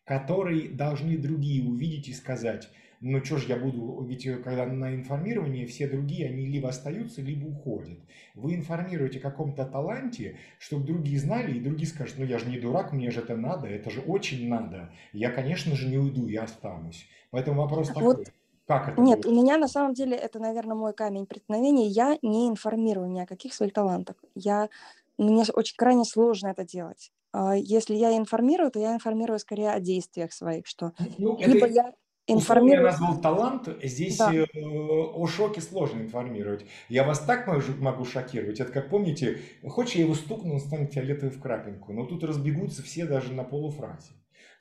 который 0.04 0.68
должны 0.68 1.18
другие 1.18 1.64
увидеть 1.64 2.10
и 2.10 2.14
сказать– 2.14 2.70
ну 3.02 3.24
что 3.24 3.38
ж 3.38 3.46
я 3.46 3.56
буду, 3.56 4.04
ведь 4.04 4.26
э, 4.26 4.38
когда 4.38 4.66
на 4.66 4.94
информировании 4.94 5.66
все 5.66 5.88
другие, 5.88 6.30
они 6.30 6.48
либо 6.48 6.70
остаются, 6.70 7.22
либо 7.22 7.48
уходят. 7.48 8.00
Вы 8.36 8.56
информируете 8.56 9.20
о 9.20 9.22
каком-то 9.22 9.66
таланте, 9.66 10.38
чтобы 10.60 10.86
другие 10.86 11.20
знали, 11.20 11.58
и 11.58 11.62
другие 11.62 11.88
скажут, 11.88 12.18
ну 12.18 12.26
я 12.26 12.40
же 12.40 12.48
не 12.48 12.60
дурак, 12.60 12.92
мне 12.92 13.12
же 13.12 13.22
это 13.22 13.36
надо, 13.36 13.68
это 13.68 13.90
же 13.90 14.02
очень 14.02 14.50
надо. 14.50 14.92
Я, 15.14 15.32
конечно 15.32 15.76
же, 15.76 15.88
не 15.88 15.98
уйду, 15.98 16.28
я 16.28 16.44
останусь. 16.44 17.08
Поэтому 17.32 17.62
вопрос 17.62 17.88
такой. 17.88 18.04
Вот. 18.04 18.28
Как 18.68 18.90
это 18.90 19.02
Нет, 19.02 19.22
будет? 19.22 19.26
у 19.26 19.36
меня 19.36 19.58
на 19.58 19.68
самом 19.68 19.96
деле 19.96 20.16
это, 20.16 20.38
наверное, 20.38 20.76
мой 20.76 20.94
камень 20.94 21.26
преткновения. 21.26 21.88
Я 21.88 22.20
не 22.22 22.48
информирую 22.48 23.10
ни 23.10 23.20
о 23.20 23.26
каких 23.26 23.54
своих 23.56 23.74
талантах. 23.74 24.18
Я, 24.36 24.70
мне 25.18 25.44
очень 25.54 25.76
крайне 25.76 26.06
сложно 26.06 26.50
это 26.50 26.64
делать. 26.66 27.12
А 27.32 27.56
если 27.56 27.96
я 27.96 28.16
информирую, 28.16 28.70
то 28.70 28.80
я 28.80 28.94
информирую 28.94 29.40
скорее 29.40 29.72
о 29.72 29.80
действиях 29.80 30.34
своих, 30.34 30.68
что 30.68 30.94
ну, 31.18 31.38
либо 31.40 31.66
это... 31.66 31.74
я 31.74 31.94
информировать. 32.30 32.94
Я 32.94 33.00
назвал 33.00 33.22
талант, 33.22 33.70
здесь 33.84 34.18
да. 34.18 34.34
Э, 34.34 34.46
о 34.54 35.28
шоке 35.28 35.62
сложно 35.62 36.02
информировать. 36.02 36.66
Я 36.88 37.04
вас 37.04 37.20
так 37.20 37.48
могу 37.48 38.06
шокировать. 38.06 38.60
Это 38.60 38.72
как 38.72 38.90
помните, 38.90 39.40
хочешь 39.68 39.96
я 39.96 40.04
его 40.04 40.16
стукну, 40.16 40.54
он 40.54 40.60
станет 40.60 40.94
фиолетовый 40.94 41.32
в 41.32 41.42
крапинку. 41.42 41.94
Но 41.94 42.06
тут 42.06 42.24
разбегутся 42.24 42.84
все 42.84 43.06
даже 43.06 43.34
на 43.34 43.44
полуфразе. 43.44 44.12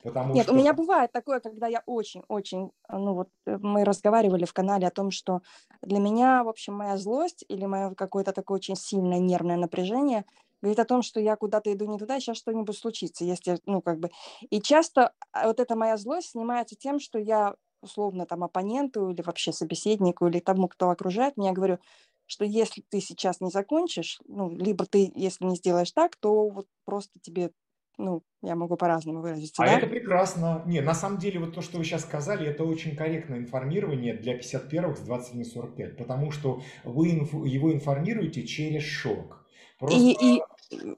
Потому 0.03 0.33
Нет, 0.33 0.45
что... 0.45 0.53
у 0.53 0.57
меня 0.57 0.73
бывает 0.73 1.11
такое, 1.11 1.41
когда 1.41 1.67
я 1.67 1.83
очень-очень, 1.85 2.71
ну 2.89 3.13
вот 3.13 3.29
э, 3.45 3.57
мы 3.57 3.83
разговаривали 3.83 4.45
в 4.45 4.53
канале 4.53 4.87
о 4.87 4.91
том, 4.91 5.11
что 5.11 5.41
для 5.81 5.99
меня, 5.99 6.43
в 6.43 6.47
общем, 6.47 6.73
моя 6.73 6.95
злость 6.97 7.43
или 7.49 7.65
мое 7.65 7.93
какое-то 7.95 8.31
такое 8.31 8.57
очень 8.57 8.75
сильное 8.75 9.19
нервное 9.19 9.57
напряжение– 9.57 10.25
говорит 10.61 10.79
о 10.79 10.85
том, 10.85 11.01
что 11.01 11.19
я 11.19 11.35
куда-то 11.35 11.71
иду 11.71 11.85
не 11.85 11.97
туда, 11.97 12.19
сейчас 12.19 12.37
что-нибудь 12.37 12.77
случится, 12.77 13.25
если, 13.25 13.59
ну, 13.65 13.81
как 13.81 13.99
бы. 13.99 14.09
И 14.49 14.61
часто 14.61 15.13
а, 15.31 15.47
вот 15.47 15.59
эта 15.59 15.75
моя 15.75 15.97
злость 15.97 16.31
снимается 16.31 16.75
тем, 16.75 16.99
что 16.99 17.19
я 17.19 17.55
условно 17.81 18.25
там 18.25 18.43
оппоненту 18.43 19.09
или 19.09 19.21
вообще 19.21 19.53
собеседнику 19.53 20.27
или 20.27 20.39
тому, 20.39 20.67
кто 20.67 20.89
окружает 20.89 21.37
меня, 21.37 21.53
говорю, 21.53 21.79
что 22.25 22.45
если 22.45 22.83
ты 22.89 22.99
сейчас 23.01 23.41
не 23.41 23.49
закончишь, 23.49 24.19
ну, 24.27 24.49
либо 24.49 24.85
ты, 24.85 25.11
если 25.15 25.45
не 25.45 25.55
сделаешь 25.55 25.91
так, 25.91 26.15
то 26.17 26.49
вот 26.49 26.67
просто 26.85 27.19
тебе 27.19 27.51
ну, 27.99 28.23
я 28.41 28.55
могу 28.55 28.77
по-разному 28.77 29.21
выразиться. 29.21 29.61
А 29.61 29.65
да? 29.65 29.77
это 29.77 29.87
прекрасно. 29.87 30.63
Не, 30.65 30.79
на 30.79 30.93
самом 30.93 31.19
деле, 31.19 31.39
вот 31.39 31.53
то, 31.53 31.61
что 31.61 31.77
вы 31.77 31.83
сейчас 31.83 32.03
сказали, 32.03 32.47
это 32.47 32.63
очень 32.63 32.95
корректное 32.95 33.39
информирование 33.39 34.13
для 34.13 34.37
51-х 34.37 34.95
с 34.95 35.01
2045, 35.01 35.97
потому 35.97 36.31
что 36.31 36.61
вы 36.85 37.07
его 37.07 37.73
информируете 37.73 38.47
через 38.47 38.83
шок. 38.83 39.45
Просто... 39.79 39.99
И, 39.99 40.37
и 40.37 40.41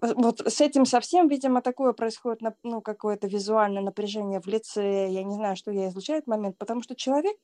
вот 0.01 0.41
с 0.41 0.61
этим 0.61 0.85
совсем, 0.85 1.27
видимо, 1.27 1.61
такое 1.61 1.93
происходит, 1.93 2.41
ну, 2.63 2.81
какое-то 2.81 3.27
визуальное 3.27 3.81
напряжение 3.81 4.41
в 4.41 4.47
лице, 4.47 5.09
я 5.09 5.23
не 5.23 5.33
знаю, 5.33 5.55
что 5.55 5.71
я 5.71 5.87
излучаю 5.89 6.21
в 6.23 6.27
момент, 6.27 6.57
потому 6.57 6.81
что 6.81 6.95
человек 6.95 7.35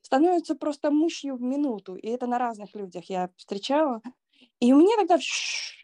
становится 0.00 0.54
просто 0.54 0.90
мышью 0.90 1.36
в 1.36 1.42
минуту, 1.42 1.94
и 1.94 2.08
это 2.08 2.26
на 2.26 2.38
разных 2.38 2.74
людях 2.74 3.04
я 3.08 3.30
встречала, 3.36 4.00
и 4.60 4.72
у 4.72 4.78
меня 4.78 4.96
тогда 4.96 5.18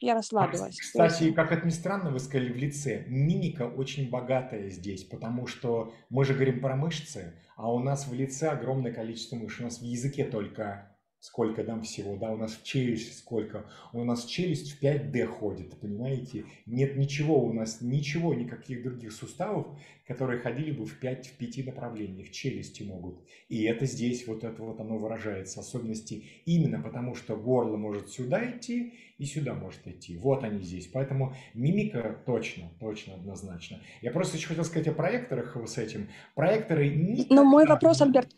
я 0.00 0.14
расслабилась. 0.14 0.78
Кстати, 0.78 1.32
как 1.32 1.52
это 1.52 1.66
ни 1.66 1.70
странно, 1.70 2.10
вы 2.10 2.18
сказали 2.18 2.52
в 2.52 2.56
лице, 2.56 3.04
мимика 3.06 3.68
очень 3.68 4.10
богатая 4.10 4.70
здесь, 4.70 5.04
потому 5.04 5.46
что 5.46 5.92
мы 6.10 6.24
же 6.24 6.34
говорим 6.34 6.60
про 6.60 6.74
мышцы, 6.76 7.40
а 7.56 7.72
у 7.72 7.78
нас 7.78 8.08
в 8.08 8.14
лице 8.14 8.48
огромное 8.48 8.92
количество 8.92 9.36
мышц, 9.36 9.60
у 9.60 9.64
нас 9.64 9.78
в 9.78 9.84
языке 9.84 10.24
только 10.24 10.93
сколько 11.24 11.64
там 11.64 11.80
всего, 11.80 12.16
да, 12.16 12.30
у 12.30 12.36
нас 12.36 12.60
челюсть 12.62 13.18
сколько, 13.18 13.64
у 13.94 14.04
нас 14.04 14.26
челюсть 14.26 14.72
в 14.72 14.82
5D 14.82 15.24
ходит, 15.24 15.80
понимаете, 15.80 16.44
нет 16.66 16.98
ничего 16.98 17.42
у 17.42 17.50
нас, 17.50 17.80
ничего, 17.80 18.34
никаких 18.34 18.82
других 18.82 19.10
суставов, 19.10 19.68
которые 20.06 20.40
ходили 20.40 20.70
бы 20.70 20.84
в 20.84 21.00
5, 21.00 21.28
в 21.28 21.32
5 21.38 21.64
направлениях, 21.64 22.30
челюсти 22.30 22.82
могут, 22.82 23.26
и 23.48 23.62
это 23.62 23.86
здесь 23.86 24.26
вот 24.26 24.44
это 24.44 24.62
вот 24.62 24.78
оно 24.80 24.98
выражается, 24.98 25.60
особенности 25.60 26.26
именно 26.44 26.78
потому, 26.82 27.14
что 27.14 27.36
горло 27.36 27.78
может 27.78 28.10
сюда 28.10 28.44
идти 28.50 28.92
и 29.16 29.24
сюда 29.24 29.54
может 29.54 29.88
идти, 29.88 30.18
вот 30.18 30.44
они 30.44 30.62
здесь, 30.62 30.88
поэтому 30.88 31.34
мимика 31.54 32.20
точно, 32.26 32.70
точно, 32.78 33.14
однозначно. 33.14 33.80
Я 34.02 34.10
просто 34.10 34.36
еще 34.36 34.48
хотел 34.48 34.64
сказать 34.64 34.88
о 34.88 34.92
проекторах 34.92 35.56
с 35.66 35.78
этим, 35.78 36.10
проекторы 36.34 36.90
никогда... 36.90 37.34
Но 37.34 37.44
мой 37.44 37.64
вопрос, 37.66 38.02
Альберт, 38.02 38.28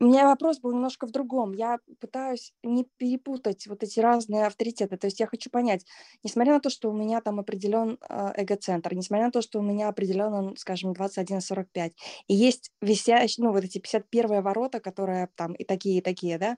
у 0.00 0.04
меня 0.04 0.26
вопрос 0.26 0.58
был 0.58 0.72
немножко 0.72 1.06
в 1.06 1.10
другом. 1.10 1.52
Я 1.52 1.78
пытаюсь 2.00 2.52
не 2.62 2.84
перепутать 2.96 3.66
вот 3.66 3.82
эти 3.82 4.00
разные 4.00 4.46
авторитеты. 4.46 4.96
То 4.96 5.06
есть 5.06 5.20
я 5.20 5.26
хочу 5.26 5.50
понять, 5.50 5.86
несмотря 6.22 6.54
на 6.54 6.60
то, 6.60 6.70
что 6.70 6.90
у 6.90 6.92
меня 6.92 7.20
там 7.20 7.38
определен 7.40 7.98
э, 8.08 8.32
эгоцентр, 8.36 8.94
несмотря 8.94 9.26
на 9.26 9.32
то, 9.32 9.42
что 9.42 9.60
у 9.60 9.62
меня 9.62 9.88
определен, 9.88 10.56
скажем, 10.56 10.92
21-45, 10.92 11.92
и 12.26 12.34
есть 12.34 12.70
висящие, 12.80 13.44
ну, 13.44 13.52
вот 13.52 13.64
эти 13.64 13.78
51 13.78 14.42
ворота, 14.42 14.80
которые 14.80 15.28
там 15.36 15.52
и 15.52 15.64
такие, 15.64 15.98
и 15.98 16.02
такие, 16.02 16.38
да, 16.38 16.56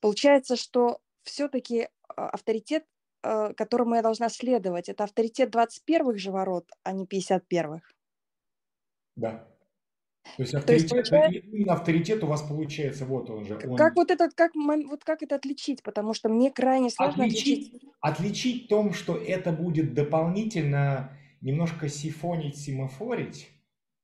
получается, 0.00 0.56
что 0.56 0.98
все-таки 1.22 1.88
а, 2.08 2.30
авторитет, 2.30 2.84
э, 3.22 3.54
которому 3.54 3.94
я 3.94 4.02
должна 4.02 4.28
следовать, 4.28 4.88
это 4.88 5.04
авторитет 5.04 5.50
21 5.50 6.16
же 6.16 6.32
ворот, 6.32 6.68
а 6.82 6.92
не 6.92 7.06
51-х. 7.06 7.82
Да. 9.14 9.51
То 10.36 10.42
есть 10.42 10.54
авторитет, 10.54 10.88
То 10.88 10.96
есть, 10.96 11.10
получается... 11.10 11.48
именно 11.50 11.72
авторитет 11.74 12.24
у 12.24 12.26
вас 12.26 12.42
получается, 12.42 13.04
вот 13.04 13.28
он 13.28 13.44
же. 13.44 13.58
Он... 13.66 13.76
Как 13.76 13.96
вот 13.96 14.10
этот, 14.10 14.34
как, 14.34 14.52
вот 14.54 15.04
как 15.04 15.22
это 15.22 15.34
отличить? 15.34 15.82
Потому 15.82 16.14
что 16.14 16.28
мне 16.28 16.50
крайне 16.50 16.90
сложно 16.90 17.24
отличить. 17.24 17.68
Отличить, 17.68 17.90
отличить 18.00 18.68
том, 18.68 18.94
что 18.94 19.16
это 19.16 19.52
будет 19.52 19.94
дополнительно 19.94 21.16
немножко 21.40 21.88
сифонить, 21.88 22.56
семафорить 22.56 23.50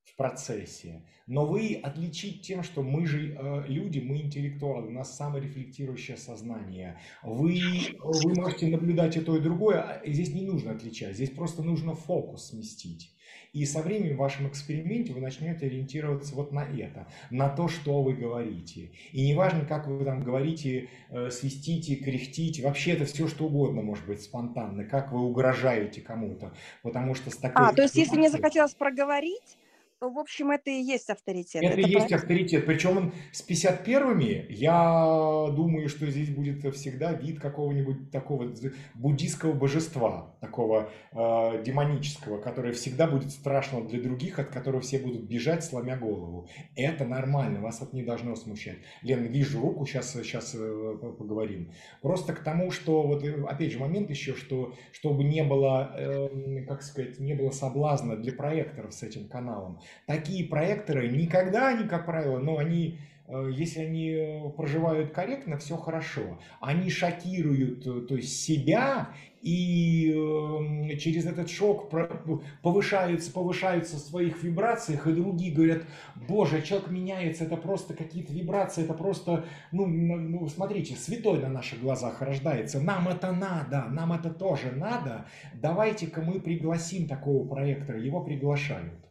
в 0.05 0.17
процессе, 0.17 1.05
но 1.27 1.47
вы 1.47 1.79
отличить 1.83 2.43
тем, 2.43 2.63
что 2.63 2.83
мы 2.83 3.07
же 3.07 3.37
э, 3.39 3.65
люди, 3.69 4.01
мы 4.01 4.21
интеллектуалы, 4.21 4.89
у 4.89 4.91
нас 4.91 5.17
саморефлектирующее 5.17 6.17
сознание. 6.17 6.99
Вы, 7.23 7.61
вы 8.03 8.35
можете 8.35 8.67
наблюдать 8.67 9.17
и 9.17 9.21
то, 9.21 9.37
и 9.37 9.41
другое, 9.41 9.81
а 9.81 10.03
здесь 10.11 10.35
не 10.35 10.43
нужно 10.43 10.73
отличать, 10.73 11.15
здесь 11.15 11.31
просто 11.31 11.63
нужно 11.63 11.95
фокус 11.95 12.49
сместить. 12.49 13.15
И 13.53 13.65
со 13.65 13.83
временем 13.83 14.17
в 14.17 14.19
вашем 14.19 14.49
эксперименте 14.49 15.13
вы 15.13 15.21
начнете 15.21 15.67
ориентироваться 15.67 16.35
вот 16.35 16.53
на 16.53 16.65
это, 16.65 17.07
на 17.31 17.49
то, 17.49 17.69
что 17.69 18.03
вы 18.03 18.15
говорите. 18.15 18.91
И 19.13 19.27
неважно, 19.27 19.65
как 19.65 19.87
вы 19.87 20.05
там 20.05 20.23
говорите, 20.23 20.89
э, 21.11 21.31
свистите, 21.31 21.97
кряхтите, 21.97 22.63
вообще 22.63 22.93
это 22.93 23.05
все 23.05 23.27
что 23.29 23.47
угодно 23.47 23.83
может 23.83 24.07
быть 24.07 24.23
спонтанно, 24.23 24.85
как 24.85 25.13
вы 25.13 25.21
угрожаете 25.21 26.01
кому-то. 26.01 26.53
Потому 26.83 27.15
что 27.15 27.31
с 27.31 27.37
такой... 27.37 27.67
А, 27.67 27.73
то 27.73 27.83
есть 27.83 27.97
если 27.97 28.17
мне 28.17 28.31
захотелось 28.31 28.75
проговорить, 28.75 29.59
в 30.01 30.19
общем, 30.19 30.53
это 30.53 30.71
и 30.71 30.81
есть 30.81 31.11
авторитет. 31.11 31.63
Это, 31.63 31.73
это 31.73 31.89
и 31.89 31.91
есть 31.91 32.13
авторитет. 32.13 32.67
Причем 32.67 32.97
он 32.97 33.13
с 33.33 33.45
51-ми, 33.47 34.47
я 34.49 35.47
думаю, 35.51 35.89
что 35.89 36.07
здесь 36.07 36.31
будет 36.31 36.75
всегда 36.77 37.13
вид 37.13 37.41
какого-нибудь 37.41 38.13
такого 38.13 38.53
буддийского 38.95 39.53
божества, 39.53 40.37
такого 40.41 40.91
э, 41.13 41.63
демонического, 41.65 42.41
которое 42.41 42.73
всегда 42.75 43.09
будет 43.09 43.33
страшно 43.33 43.83
для 43.83 44.01
других, 44.01 44.39
от 44.39 44.51
которого 44.51 44.81
все 44.81 45.01
будут 45.01 45.23
бежать, 45.23 45.65
сломя 45.65 45.97
голову. 45.97 46.49
Это 46.77 47.05
нормально, 47.05 47.61
вас 47.61 47.83
это 47.83 47.95
не 47.97 48.05
должно 48.05 48.37
смущать. 48.37 48.79
Лен, 49.03 49.25
вижу 49.25 49.61
руку, 49.61 49.85
сейчас, 49.85 50.13
сейчас 50.13 50.55
э, 50.55 50.99
поговорим. 51.19 51.73
Просто 52.03 52.35
к 52.35 52.45
тому, 52.45 52.71
что, 52.71 53.03
вот 53.03 53.25
э, 53.25 53.43
опять 53.49 53.73
же, 53.73 53.81
момент 53.81 54.11
еще, 54.11 54.35
что 54.35 54.75
чтобы 54.93 55.25
не 55.25 55.43
было, 55.43 55.93
э, 55.97 56.65
как 56.69 56.83
сказать, 56.83 57.19
не 57.19 57.35
было 57.35 57.51
соблазна 57.51 58.17
для 58.17 58.33
проекторов 58.33 58.95
с 58.95 59.03
этим 59.03 59.27
каналом 59.29 59.81
такие 60.07 60.45
проекторы 60.45 61.09
никогда, 61.09 61.69
они, 61.69 61.87
как 61.87 62.07
правило, 62.07 62.39
но 62.39 62.59
они 62.59 62.99
э, 63.27 63.51
если 63.53 63.81
они 63.81 64.11
э, 64.11 64.51
проживают 64.57 65.13
корректно, 65.13 65.59
все 65.59 65.77
хорошо. 65.77 66.39
Они 66.61 66.91
шокируют 66.91 67.87
э, 67.87 68.01
то 68.09 68.17
есть 68.17 68.43
себя 68.43 69.11
и 69.43 70.97
через 71.01 71.27
этот 71.27 71.49
шок 71.49 71.91
повышаются, 72.63 73.33
повышаются 73.33 73.97
в 73.97 74.01
своих 74.01 74.43
вибрациях, 74.43 75.07
и 75.07 75.13
другие 75.13 75.55
говорят, 75.55 75.85
боже, 76.17 76.63
человек 76.63 76.91
меняется, 76.91 77.45
это 77.45 77.57
просто 77.57 77.95
какие-то 77.95 78.33
вибрации, 78.33 78.83
это 78.83 78.95
просто, 78.95 79.45
ну, 79.71 79.87
ну, 79.87 80.49
смотрите, 80.49 80.97
святой 80.97 81.39
на 81.39 81.49
наших 81.49 81.81
глазах 81.81 82.21
рождается, 82.21 82.81
нам 82.81 83.09
это 83.09 83.31
надо, 83.31 83.87
нам 83.91 84.13
это 84.13 84.31
тоже 84.31 84.73
надо, 84.73 85.27
давайте-ка 85.55 86.21
мы 86.21 86.41
пригласим 86.41 87.07
такого 87.07 87.47
проектора, 87.47 88.01
его 88.01 88.21
приглашают. 88.25 89.08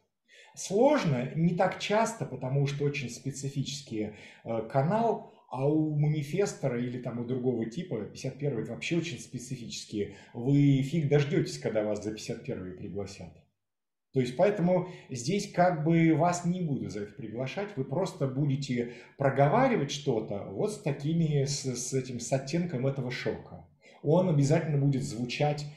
Сложно, 0.57 1.29
не 1.35 1.53
так 1.55 1.77
часто, 1.79 2.25
потому 2.25 2.65
что 2.65 2.84
очень 2.84 3.11
специфический 3.11 4.15
э, 4.43 4.61
канал, 4.67 5.31
А 5.49 5.69
у 5.69 5.95
манифестора 5.95 6.81
или 6.81 6.99
там 6.99 7.19
у 7.19 7.25
другого 7.25 7.69
типа 7.69 8.05
51 8.05 8.59
это 8.59 8.71
вообще 8.71 8.97
очень 8.97 9.19
специфические. 9.19 10.15
Вы 10.34 10.81
фиг 10.81 11.09
дождетесь, 11.09 11.59
когда 11.59 11.84
вас 11.84 12.03
за 12.03 12.11
51 12.11 12.75
пригласят. 12.75 13.31
То 14.13 14.19
есть 14.19 14.35
поэтому 14.35 14.89
здесь 15.11 15.51
как 15.51 15.84
бы 15.84 16.15
вас 16.15 16.43
не 16.43 16.61
буду 16.61 16.89
за 16.89 17.01
это 17.03 17.13
приглашать, 17.13 17.77
вы 17.77 17.84
просто 17.84 18.27
будете 18.27 18.93
проговаривать 19.17 19.91
что-то 19.91 20.39
вот 20.49 20.73
с 20.73 20.81
такими, 20.81 21.45
с, 21.45 21.65
с 21.65 21.93
этим, 21.93 22.19
с 22.19 22.34
оттенком 22.34 22.88
этого 22.88 23.11
шока. 23.11 23.67
Он 24.01 24.27
обязательно 24.27 24.79
будет 24.79 25.03
звучать 25.03 25.67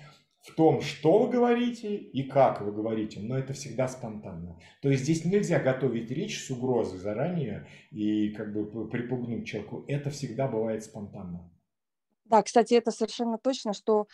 в 0.43 0.55
том, 0.55 0.81
что 0.81 1.19
вы 1.19 1.31
говорите 1.31 1.97
и 1.97 2.23
как 2.23 2.63
вы 2.63 2.73
говорите, 2.73 3.21
но 3.21 3.39
это 3.39 3.53
всегда 3.53 3.89
спонтанно. 3.89 4.59
То 4.81 4.89
есть 4.89 5.05
здесь 5.05 5.25
нельзя 5.25 5.61
готовить 5.61 6.11
речь 6.11 6.45
с 6.45 6.51
угрозой 6.51 6.99
заранее 6.99 7.67
и 7.91 8.31
как 8.31 8.53
бы 8.53 8.89
припугнуть 8.89 9.47
человеку. 9.47 9.85
Это 9.87 10.11
всегда 10.11 10.49
бывает 10.49 10.83
спонтанно. 10.83 11.51
Да, 12.25 12.43
кстати, 12.43 12.75
это 12.75 12.91
совершенно 12.91 13.39
точно, 13.39 13.75
что 13.75 14.07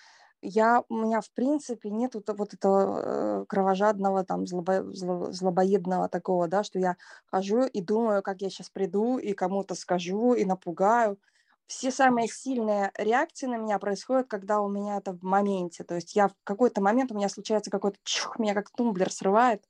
я, 0.42 0.82
у 0.88 0.96
меня 0.96 1.20
в 1.20 1.30
принципе 1.30 1.90
нет 1.90 2.14
вот, 2.14 2.28
вот 2.36 2.54
этого 2.54 3.00
э, 3.42 3.44
кровожадного, 3.46 4.24
там, 4.24 4.46
злобо, 4.46 4.92
зло, 4.92 5.30
злобоедного 5.30 6.08
такого, 6.08 6.48
да, 6.48 6.62
что 6.62 6.78
я 6.78 6.96
хожу 7.26 7.64
и 7.64 7.80
думаю, 7.80 8.22
как 8.22 8.42
я 8.42 8.50
сейчас 8.50 8.70
приду 8.70 9.18
и 9.18 9.32
кому-то 9.32 9.74
скажу 9.74 10.34
и 10.34 10.44
напугаю 10.44 11.18
все 11.66 11.90
самые 11.90 12.28
сильные 12.28 12.92
реакции 12.96 13.46
на 13.46 13.56
меня 13.56 13.78
происходят, 13.78 14.28
когда 14.28 14.60
у 14.60 14.68
меня 14.68 14.98
это 14.98 15.12
в 15.12 15.22
моменте. 15.22 15.84
То 15.84 15.96
есть 15.96 16.14
я 16.14 16.28
в 16.28 16.34
какой-то 16.44 16.80
момент, 16.80 17.12
у 17.12 17.16
меня 17.16 17.28
случается 17.28 17.70
какой-то 17.70 17.98
чух, 18.04 18.38
меня 18.38 18.54
как 18.54 18.70
тумблер 18.70 19.10
срывает, 19.10 19.64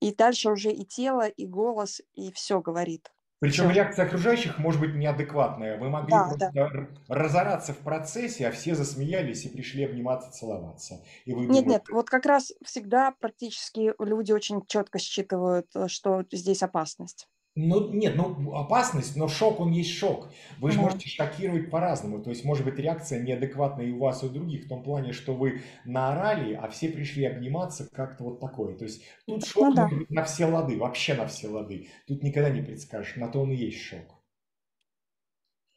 и 0.00 0.14
дальше 0.14 0.50
уже 0.50 0.70
и 0.70 0.84
тело, 0.84 1.26
и 1.26 1.46
голос, 1.46 2.00
и 2.14 2.32
все 2.32 2.60
говорит. 2.60 3.10
Причем 3.40 3.64
все. 3.64 3.74
реакция 3.74 4.06
окружающих 4.06 4.58
может 4.58 4.80
быть 4.80 4.94
неадекватная. 4.94 5.78
Вы 5.78 5.90
могли 5.90 6.12
да, 6.12 6.24
просто 6.24 6.50
да. 6.54 6.70
разораться 7.08 7.74
в 7.74 7.78
процессе, 7.78 8.48
а 8.48 8.50
все 8.50 8.74
засмеялись 8.74 9.44
и 9.44 9.50
пришли 9.50 9.84
обниматься, 9.84 10.30
целоваться. 10.30 11.04
И 11.26 11.34
вы 11.34 11.40
нет, 11.40 11.48
думаете... 11.48 11.68
нет, 11.68 11.82
вот 11.90 12.08
как 12.08 12.24
раз 12.24 12.52
всегда 12.64 13.12
практически 13.20 13.92
люди 14.02 14.32
очень 14.32 14.64
четко 14.66 14.98
считывают, 14.98 15.66
э, 15.74 15.88
что 15.88 16.24
здесь 16.32 16.62
опасность. 16.62 17.28
Ну, 17.56 17.92
нет, 17.92 18.16
ну, 18.16 18.56
опасность, 18.56 19.16
но 19.16 19.28
шок, 19.28 19.60
он 19.60 19.70
есть 19.70 19.92
шок. 19.92 20.28
Вы 20.58 20.72
же 20.72 20.80
можете 20.80 21.08
шокировать 21.08 21.70
по-разному. 21.70 22.20
То 22.20 22.30
есть, 22.30 22.44
может 22.44 22.64
быть, 22.64 22.80
реакция 22.80 23.22
неадекватная 23.22 23.86
и 23.86 23.92
у 23.92 24.00
вас, 24.00 24.24
и 24.24 24.26
у 24.26 24.28
других, 24.28 24.64
в 24.64 24.68
том 24.68 24.82
плане, 24.82 25.12
что 25.12 25.34
вы 25.36 25.60
наорали, 25.84 26.54
а 26.54 26.68
все 26.68 26.88
пришли 26.88 27.26
обниматься, 27.26 27.88
как-то 27.92 28.24
вот 28.24 28.40
такое. 28.40 28.76
То 28.76 28.84
есть, 28.84 29.04
тут 29.24 29.46
шок 29.46 29.68
ну, 29.68 29.74
да. 29.74 29.88
на 30.08 30.24
все 30.24 30.46
лады, 30.46 30.76
вообще 30.76 31.14
на 31.14 31.28
все 31.28 31.46
лады. 31.46 31.90
Тут 32.08 32.24
никогда 32.24 32.50
не 32.50 32.60
предскажешь, 32.60 33.14
на 33.14 33.28
то 33.28 33.42
он 33.42 33.52
и 33.52 33.56
есть 33.56 33.80
шок. 33.80 34.20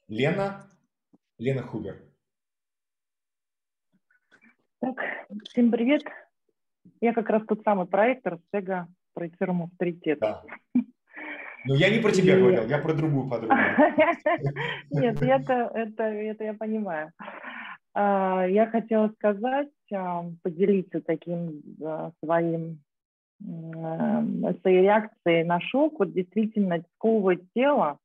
Лена? 0.07 0.67
Лена 1.37 1.61
Хубер. 1.61 2.01
Так, 4.79 4.95
всем 5.49 5.69
привет. 5.69 6.01
Я 7.01 7.13
как 7.13 7.29
раз 7.29 7.43
тот 7.45 7.61
самый 7.63 7.85
проектор 7.85 8.39
с 8.39 8.47
эго 8.51 8.87
проектируем 9.13 9.63
авторитет. 9.63 10.19
Да. 10.19 10.43
Ну, 11.65 11.75
я 11.75 11.89
не 11.89 11.99
про 11.99 12.11
тебя 12.11 12.37
и... 12.37 12.39
говорил, 12.39 12.67
я 12.67 12.77
про 12.77 12.93
другую 12.93 13.29
подругу. 13.29 13.53
Нет, 14.91 15.21
это, 15.21 15.71
это, 15.73 16.03
это 16.03 16.43
я 16.43 16.53
понимаю. 16.53 17.11
А, 17.93 18.45
я 18.47 18.67
хотела 18.67 19.09
сказать, 19.09 19.69
а, 19.93 20.25
поделиться 20.43 21.01
таким 21.01 21.61
своим 22.23 22.79
своей 23.39 24.81
реакцией 24.81 25.43
на 25.43 25.59
шок, 25.61 25.99
вот 25.99 26.11
действительно 26.11 26.83
сковывает 26.95 27.43
тело, 27.53 27.99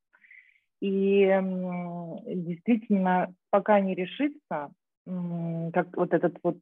и 0.83 1.27
действительно, 2.27 3.33
пока 3.49 3.81
не 3.81 3.95
решится, 3.95 4.71
как 5.07 5.97
вот 5.97 6.13
этот 6.13 6.37
вот, 6.43 6.59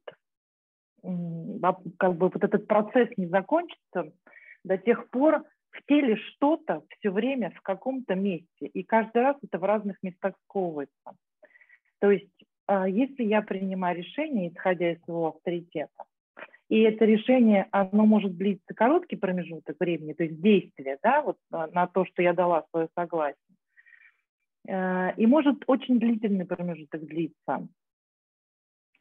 как 1.01 2.15
бы 2.15 2.29
вот 2.29 2.41
этот 2.41 2.65
процесс 2.65 3.09
не 3.17 3.25
закончится, 3.25 4.13
до 4.63 4.77
тех 4.77 5.09
пор 5.09 5.43
в 5.71 5.85
теле 5.87 6.17
что-то 6.17 6.83
все 6.97 7.09
время 7.11 7.51
в 7.51 7.61
каком-то 7.61 8.15
месте, 8.15 8.67
и 8.67 8.83
каждый 8.83 9.21
раз 9.21 9.37
это 9.41 9.57
в 9.57 9.63
разных 9.63 9.97
местах 10.03 10.35
сковывается. 10.43 11.15
То 11.99 12.11
есть, 12.11 12.31
а, 12.67 12.87
если 12.87 13.23
я 13.23 13.41
принимаю 13.41 13.97
решение, 13.97 14.49
исходя 14.49 14.91
из 14.91 15.01
своего 15.03 15.29
авторитета, 15.29 16.03
и 16.69 16.79
это 16.81 17.03
решение, 17.05 17.67
оно 17.71 18.05
может 18.05 18.37
длиться 18.37 18.73
короткий 18.73 19.17
промежуток 19.17 19.75
времени, 19.79 20.13
то 20.13 20.23
есть 20.23 20.41
действие, 20.41 20.97
да, 21.03 21.21
вот 21.21 21.37
на 21.51 21.87
то, 21.87 22.05
что 22.05 22.21
я 22.21 22.33
дала 22.33 22.65
свое 22.71 22.87
согласие, 22.95 23.35
э, 24.67 25.13
и 25.17 25.25
может 25.25 25.63
очень 25.67 25.99
длительный 25.99 26.45
промежуток 26.45 27.05
длиться. 27.05 27.67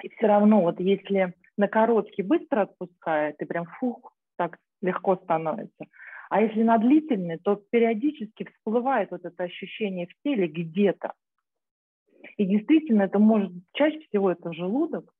И 0.03 0.09
все 0.09 0.27
равно, 0.27 0.63
вот 0.63 0.81
если 0.81 1.35
на 1.57 1.69
короткий 1.69 2.23
быстро 2.23 2.63
отпускает, 2.63 3.37
и 3.41 3.45
прям 3.45 3.67
фух, 3.79 4.15
так 4.37 4.59
легко 4.83 5.17
становится, 5.17 5.85
а 6.31 6.43
если 6.43 6.63
на 6.63 6.79
длительный, 6.79 7.39
то 7.39 7.57
периодически 7.57 8.45
всплывает 8.45 9.11
вот 9.11 9.25
это 9.25 9.43
ощущение 9.43 10.07
в 10.07 10.23
теле 10.23 10.47
где-то. 10.47 11.13
И 12.37 12.47
действительно, 12.47 13.03
это 13.03 13.19
может, 13.19 13.53
чаще 13.73 13.99
всего 14.09 14.31
это 14.31 14.53
желудок. 14.53 15.13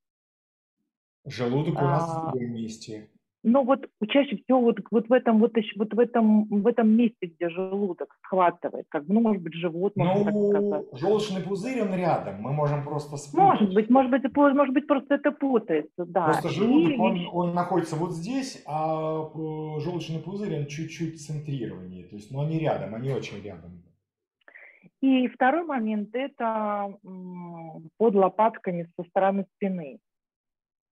Желудок 1.27 1.75
у 1.75 1.85
нас 1.85 2.09
а, 2.09 2.29
в 2.29 2.33
другом 2.33 2.55
месте. 2.55 3.11
Но 3.43 3.65
вот 3.65 3.87
чаще 4.09 4.37
всего 4.37 4.61
вот, 4.61 4.79
вот 4.91 5.09
в 5.09 5.13
этом 5.13 5.39
вот, 5.39 5.55
вот 5.77 5.95
в 5.95 5.99
этом 5.99 6.45
в 6.45 6.67
этом 6.67 6.91
месте, 6.91 7.27
где 7.27 7.49
желудок 7.49 8.15
схватывает, 8.23 8.85
как 8.91 9.05
ну 9.09 9.21
может 9.21 9.43
быть 9.43 9.55
живот, 9.55 9.97
можно 9.97 10.31
ну, 10.31 10.53
так 10.53 10.63
сказать. 10.63 11.01
желчный 11.01 11.43
пузырь 11.43 11.81
он 11.81 11.95
рядом, 11.95 12.43
мы 12.43 12.53
можем 12.53 12.85
просто 12.85 13.17
спутать. 13.17 13.61
Может 13.61 13.75
быть, 13.75 13.89
может 13.89 14.11
быть, 14.11 14.37
может 14.37 14.75
быть 14.75 14.87
просто 14.87 15.15
это 15.15 15.33
путается, 15.33 16.05
да. 16.05 16.25
Просто 16.25 16.51
желудок 16.51 16.93
И... 16.93 16.99
он, 16.99 17.29
он 17.33 17.55
находится 17.55 17.97
вот 17.97 18.13
здесь, 18.13 18.63
а 18.67 19.31
э, 19.35 19.81
желчный 19.81 20.21
пузырь 20.21 20.59
он 20.59 20.67
чуть-чуть 20.67 21.25
центрированнее, 21.25 22.05
то 22.05 22.17
есть, 22.17 22.31
ну 22.31 22.43
они 22.43 22.59
рядом, 22.59 22.95
они 22.95 23.11
очень 23.11 23.43
рядом. 23.43 23.83
И 25.01 25.29
второй 25.29 25.65
момент 25.65 26.11
это 26.13 26.95
под 27.97 28.15
лопатками 28.15 28.87
со 28.97 29.05
стороны 29.09 29.47
спины. 29.57 29.99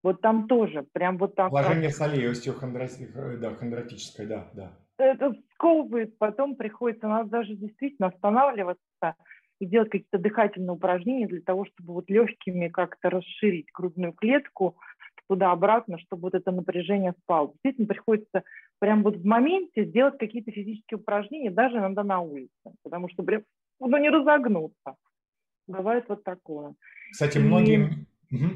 Вот 0.03 0.21
там 0.21 0.47
тоже, 0.47 0.87
прям 0.93 1.19
вот 1.19 1.35
так. 1.35 1.51
Вложение 1.51 1.91
солей, 1.91 2.31
остеохондротическое, 2.31 3.35
э, 3.35 3.37
да, 3.37 3.55
хондротическое, 3.55 4.27
да, 4.27 4.51
да. 4.55 4.79
Это 4.99 5.35
сковывает, 5.55 6.17
потом 6.19 6.57
приходится, 6.57 7.09
надо 7.09 7.31
даже 7.31 7.55
действительно 7.55 8.09
останавливаться 8.09 9.15
и 9.61 9.67
делать 9.67 9.91
какие-то 9.91 10.19
дыхательные 10.19 10.73
упражнения 10.73 11.27
для 11.27 11.41
того, 11.41 11.67
чтобы 11.67 11.95
вот 11.95 12.11
легкими 12.11 12.69
как-то 12.69 13.11
расширить 13.11 13.67
грудную 13.73 14.13
клетку 14.13 14.77
туда-обратно, 15.29 15.99
чтобы 15.99 16.23
вот 16.23 16.35
это 16.35 16.51
напряжение 16.51 17.15
спало. 17.23 17.53
Действительно 17.53 17.87
приходится 17.87 18.43
прям 18.79 19.03
вот 19.03 19.17
в 19.17 19.25
моменте 19.25 19.85
сделать 19.85 20.19
какие-то 20.19 20.51
физические 20.51 20.99
упражнения, 20.99 21.51
даже 21.51 21.79
иногда 21.79 22.03
на 22.03 22.21
улице, 22.21 22.51
потому 22.83 23.09
что 23.11 23.23
прям, 23.23 23.43
ну, 23.81 23.97
не 23.99 24.11
разогнуться. 24.11 24.97
Бывает 25.67 26.07
вот 26.09 26.25
такое. 26.25 26.75
Кстати, 27.13 27.39
многие... 27.39 28.07
И... 28.31 28.37
Угу. 28.37 28.49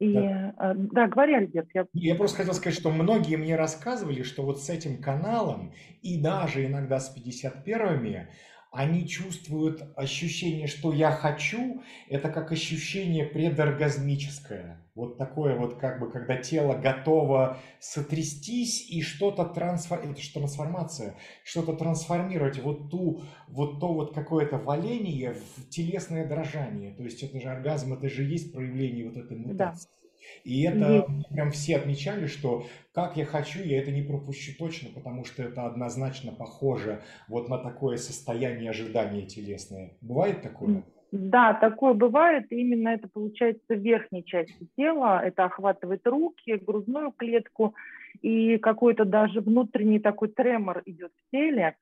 И, 0.00 0.14
да. 0.14 0.74
Да, 0.74 1.08
говори, 1.08 1.34
Альберт. 1.34 1.68
Я... 1.74 1.84
я 1.92 2.14
просто 2.14 2.38
хотел 2.38 2.54
сказать, 2.54 2.78
что 2.78 2.90
многие 2.90 3.36
мне 3.36 3.54
рассказывали, 3.54 4.22
что 4.22 4.42
вот 4.42 4.60
с 4.60 4.70
этим 4.70 5.00
каналом 5.02 5.74
и 6.00 6.18
даже 6.20 6.64
иногда 6.64 6.98
с 6.98 7.14
51-ми 7.14 8.26
они 8.70 9.06
чувствуют 9.08 9.82
ощущение, 9.96 10.68
что 10.68 10.92
я 10.92 11.10
хочу, 11.10 11.82
это 12.08 12.30
как 12.30 12.52
ощущение 12.52 13.24
предоргазмическое. 13.24 14.80
Вот 14.94 15.18
такое 15.18 15.56
вот 15.56 15.78
как 15.78 15.98
бы, 15.98 16.10
когда 16.10 16.36
тело 16.36 16.74
готово 16.74 17.58
сотрястись 17.80 18.88
и 18.88 19.02
что-то 19.02 19.44
трансформировать, 19.44 20.18
это 20.18 20.26
же 20.26 20.32
трансформация, 20.34 21.16
что-то 21.42 21.72
трансформировать, 21.72 22.62
вот 22.62 22.90
ту, 22.90 23.22
вот 23.48 23.80
то 23.80 23.92
вот 23.92 24.14
какое-то 24.14 24.58
валение 24.58 25.34
в 25.34 25.68
телесное 25.68 26.26
дрожание. 26.26 26.94
То 26.94 27.02
есть 27.02 27.22
это 27.22 27.40
же 27.40 27.48
оргазм, 27.48 27.94
это 27.94 28.08
же 28.08 28.22
есть 28.22 28.52
проявление 28.52 29.08
вот 29.08 29.16
этой 29.16 29.36
мутации. 29.36 29.88
Да. 29.88 29.99
И 30.44 30.62
это 30.62 30.78
mm 30.78 31.06
прям 31.32 31.50
все 31.52 31.76
отмечали, 31.76 32.26
что 32.26 32.64
как 32.92 33.16
я 33.16 33.24
хочу, 33.24 33.60
я 33.62 33.80
это 33.80 33.92
не 33.92 34.02
пропущу 34.02 34.52
точно, 34.58 34.90
потому 34.94 35.24
что 35.24 35.42
это 35.42 35.66
однозначно 35.66 36.32
похоже 36.32 37.02
вот 37.28 37.48
на 37.48 37.58
такое 37.58 37.96
состояние 37.96 38.70
ожидания 38.70 39.26
телесное. 39.26 39.96
Бывает 40.00 40.42
такое? 40.42 40.82
Да, 41.12 41.54
такое 41.54 41.94
бывает. 41.94 42.46
Именно 42.50 42.90
это 42.90 43.08
получается 43.08 43.74
в 43.74 43.78
верхней 43.78 44.24
части 44.24 44.68
тела. 44.76 45.20
Это 45.24 45.44
охватывает 45.44 46.06
руки, 46.06 46.52
грудную 46.56 47.12
клетку. 47.12 47.74
И 48.22 48.58
какой-то 48.58 49.04
даже 49.04 49.40
внутренний 49.40 49.98
такой 49.98 50.28
тремор 50.28 50.82
идет 50.86 51.12
в 51.12 51.30
теле. 51.30 51.76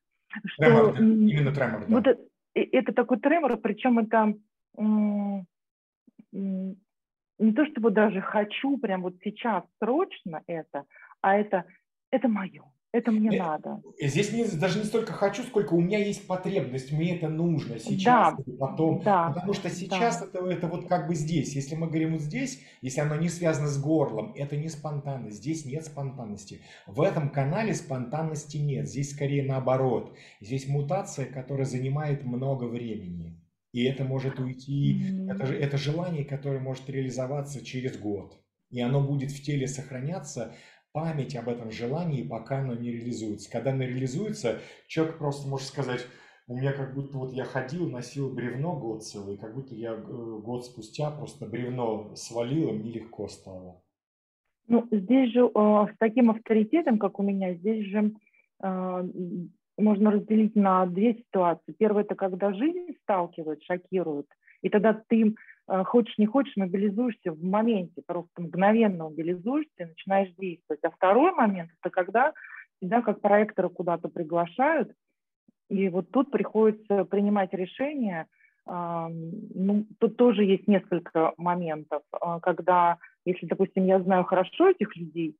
Тремор, 0.59 0.93
что, 0.93 0.93
да. 0.93 0.99
именно 0.99 1.53
тремор, 1.53 1.81
да. 1.81 1.95
Вот 1.95 2.07
это, 2.07 2.21
это 2.55 2.93
такой 2.93 3.19
тремор, 3.19 3.57
причем 3.59 3.99
это 3.99 4.35
не 7.39 7.53
то 7.53 7.65
чтобы 7.67 7.91
даже 7.91 8.21
хочу 8.21 8.79
прям 8.79 9.03
вот 9.03 9.15
сейчас 9.23 9.65
срочно 9.83 10.43
это, 10.47 10.85
а 11.21 11.37
это, 11.37 11.65
это 12.11 12.29
мое, 12.29 12.65
это 12.93 13.11
мне 13.13 13.31
Э, 13.37 13.39
надо. 13.39 13.83
Здесь 14.01 14.33
не, 14.33 14.45
даже 14.59 14.79
не 14.79 14.85
столько 14.85 15.13
хочу, 15.13 15.43
сколько 15.43 15.75
у 15.75 15.81
меня 15.81 15.99
есть 15.99 16.27
потребность, 16.27 16.91
мне 16.91 17.17
это 17.17 17.29
нужно 17.29 17.79
сейчас 17.79 18.35
Да, 18.35 18.43
или 18.47 18.57
потом. 18.57 19.03
да, 19.05 19.31
Потому 19.31 19.53
что 19.53 19.69
сейчас 19.71 20.21
да. 20.21 20.27
это, 20.27 20.47
это 20.49 20.67
вот 20.69 20.89
как 20.89 21.07
бы 21.07 21.15
здесь. 21.15 21.55
Если 21.55 21.75
мы 21.75 21.87
говорим 21.89 22.13
вот 22.13 22.23
здесь, 22.23 22.61
если 22.81 23.01
оно 23.01 23.17
не 23.17 23.29
связано 23.29 23.69
с 23.69 23.81
горлом, 23.81 24.33
это 24.35 24.57
не 24.57 24.69
спонтанность. 24.69 25.37
Здесь 25.37 25.65
нет 25.67 25.85
спонтанности. 25.85 26.63
В 26.87 27.03
этом 27.03 27.29
канале 27.31 27.75
спонтанности 27.75 28.57
нет. 28.57 28.89
Здесь 28.89 29.13
скорее 29.15 29.45
наоборот. 29.45 30.17
Здесь 30.41 30.67
мутация, 30.67 31.27
которая 31.27 31.67
занимает 31.67 32.25
много 32.25 32.65
времени. 32.65 33.39
И 33.73 33.85
это 33.85 34.05
может 34.05 34.39
уйти, 34.39 35.27
это, 35.29 35.47
же- 35.47 35.59
это 35.59 35.77
желание, 35.77 36.25
которое 36.25 36.61
может 36.61 36.89
реализоваться 36.89 37.65
через 37.65 37.99
год. 37.99 38.39
И 38.71 38.81
оно 38.81 39.01
будет 39.07 39.31
в 39.31 39.43
теле 39.43 39.67
сохраняться, 39.67 40.55
память 40.93 41.37
об 41.37 41.49
этом 41.49 41.71
желании, 41.71 42.23
пока 42.23 42.59
оно 42.61 42.75
не 42.75 42.91
реализуется. 42.91 43.51
Когда 43.51 43.73
оно 43.73 43.85
реализуется, 43.85 44.61
человек 44.87 45.19
просто 45.19 45.49
может 45.49 45.69
сказать, 45.69 46.07
у 46.47 46.57
меня 46.57 46.73
как 46.73 46.95
будто 46.95 47.19
вот 47.19 47.33
я 47.33 47.45
ходил, 47.45 47.91
носил 47.91 48.33
бревно 48.33 48.75
год 48.79 49.05
целый, 49.05 49.37
как 49.37 49.55
будто 49.55 49.75
я 49.75 49.93
э, 49.93 49.97
год 50.43 50.65
спустя 50.65 51.11
просто 51.11 51.47
бревно 51.47 52.15
свалил, 52.15 52.71
и 52.71 52.73
мне 52.73 52.91
легко 52.91 53.29
стало. 53.29 53.83
Ну, 54.67 54.87
здесь 54.91 55.33
же 55.33 55.41
э, 55.41 55.53
с 55.55 55.97
таким 55.99 56.31
авторитетом, 56.31 56.99
как 56.99 57.19
у 57.19 57.23
меня, 57.23 57.55
здесь 57.55 57.85
же 57.87 58.15
э, 58.63 59.09
можно 59.83 60.11
разделить 60.11 60.57
на 60.57 60.87
две 60.87 61.15
ситуации. 61.15 61.75
Первое– 61.79 62.05
это 62.05 62.15
когда 62.15 62.53
жизнь 62.53 62.97
сталкивает, 63.03 63.63
шокирует, 63.63 64.27
и 64.63 64.69
тогда 64.69 65.01
ты 65.09 65.35
э, 65.69 65.85
хочешь 65.85 66.19
не 66.19 66.27
хочешь, 66.27 66.57
мобилизуешься 66.57 67.33
в 67.33 67.43
моменте, 67.43 68.03
просто 68.07 68.43
мгновенно 68.43 69.05
мобилизуешься 69.05 69.73
и 69.79 69.85
начинаешь 69.85 70.35
действовать. 70.37 70.81
А 70.83 70.91
второй 70.91 71.33
момент– 71.33 71.71
это 71.81 71.91
когда 71.91 72.33
тебя 72.81 73.03
как 73.03 73.21
проектора 73.21 73.69
куда-то 73.69 74.09
приглашают, 74.09 74.93
и 75.69 75.89
вот 75.89 76.11
тут 76.11 76.31
приходится 76.31 77.05
принимать 77.05 77.53
решение. 77.53 78.27
Ну, 78.67 79.87
тут 79.99 80.17
тоже 80.17 80.45
есть 80.45 80.69
несколько 80.69 81.33
моментов, 81.39 82.03
а, 82.13 82.39
когда, 82.39 82.99
если, 83.25 83.47
допустим, 83.47 83.87
я 83.87 84.01
знаю 84.01 84.25
хорошо 84.25 84.71
этих 84.71 84.95
людей, 84.95 85.37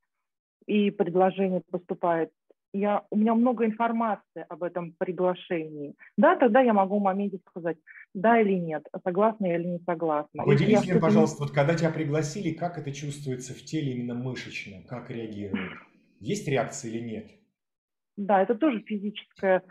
и 0.65 0.89
предложение 0.89 1.61
поступает, 1.69 2.31
я, 2.73 3.03
у 3.09 3.17
меня 3.17 3.33
много 3.35 3.65
информации 3.65 4.45
об 4.47 4.63
этом 4.63 4.93
приглашении. 4.97 5.95
Да, 6.17 6.35
тогда 6.35 6.61
я 6.61 6.73
могу 6.73 6.99
в 6.99 7.03
моменте 7.03 7.39
сказать, 7.47 7.77
да 8.13 8.39
или 8.39 8.53
нет, 8.53 8.85
согласна 9.03 9.45
я 9.47 9.55
или 9.57 9.67
не 9.67 9.79
согласна. 9.79 10.43
Поделись 10.43 10.83
мне, 10.85 10.93
не- 10.95 10.99
пожалуйста, 10.99 11.43
вот 11.43 11.53
когда 11.53 11.75
тебя 11.75 11.89
пригласили, 11.89 12.53
как 12.53 12.77
это 12.77 12.91
чувствуется 12.91 13.53
в 13.53 13.63
теле 13.63 13.93
именно 13.93 14.13
мышечно, 14.13 14.83
как 14.87 15.09
реагирует? 15.09 15.73
Есть 16.19 16.47
реакция 16.47 16.91
или 16.91 16.99
нет? 16.99 17.31
Да, 18.17 18.41
это 18.41 18.55
тоже 18.55 18.81
физическое. 18.81 19.63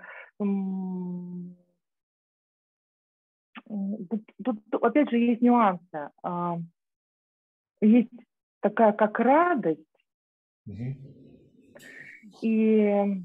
Тут, 3.69 4.23
тут, 4.45 4.59
опять 4.83 5.11
же 5.11 5.19
есть 5.19 5.43
нюансы. 5.43 6.11
А, 6.23 6.59
Есть 7.81 8.11
такая 8.61 8.93
как 8.93 9.19
радость, 9.21 9.81
Мгм. 10.67 10.97
И 12.43 13.23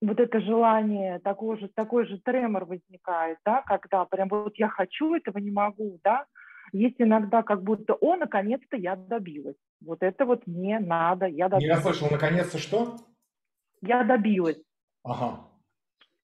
вот 0.00 0.20
это 0.20 0.40
желание, 0.40 1.18
такой 1.20 1.58
же, 1.58 1.68
такой 1.74 2.06
же 2.06 2.18
тремор 2.20 2.64
возникает, 2.66 3.38
да, 3.44 3.62
когда 3.62 4.04
прям 4.04 4.28
вот 4.28 4.56
я 4.56 4.68
хочу 4.68 5.14
этого, 5.14 5.38
не 5.38 5.50
могу, 5.50 5.98
да. 6.04 6.26
Есть 6.72 6.96
иногда 7.00 7.42
как 7.42 7.62
будто, 7.62 7.94
о, 7.94 8.16
наконец-то 8.16 8.76
я 8.76 8.94
добилась. 8.96 9.56
Вот 9.80 10.02
это 10.02 10.24
вот 10.26 10.46
мне 10.46 10.78
надо, 10.78 11.26
я 11.26 11.48
Не 11.48 11.66
добилась. 11.66 11.74
расслышал, 11.74 12.10
наконец-то 12.10 12.58
что? 12.58 12.96
Я 13.80 14.04
добилась. 14.04 14.62
Ага. 15.02 15.48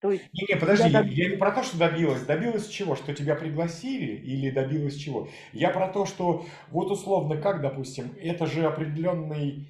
То 0.01 0.13
есть 0.13 0.31
Не-не, 0.33 0.57
подожди, 0.61 0.89
я 0.89 0.91
я, 0.91 1.03
доб- 1.03 1.09
я 1.09 1.31
не 1.31 1.37
про 1.37 1.53
то, 1.53 1.63
что 1.63 1.79
добилась. 1.79 2.25
Добилась 2.27 2.69
чего? 2.69 2.95
Что 2.97 3.15
тебя 3.15 3.35
пригласили 3.37 4.13
или 4.13 4.51
добилась 4.51 4.97
чего? 4.97 5.29
Я 5.53 5.71
про 5.71 5.89
то, 5.89 6.07
что 6.07 6.45
вот 6.71 6.91
условно, 6.91 7.37
как, 7.41 7.61
допустим, 7.63 8.13
это 8.21 8.47
же 8.47 8.65
определенный, 8.67 9.69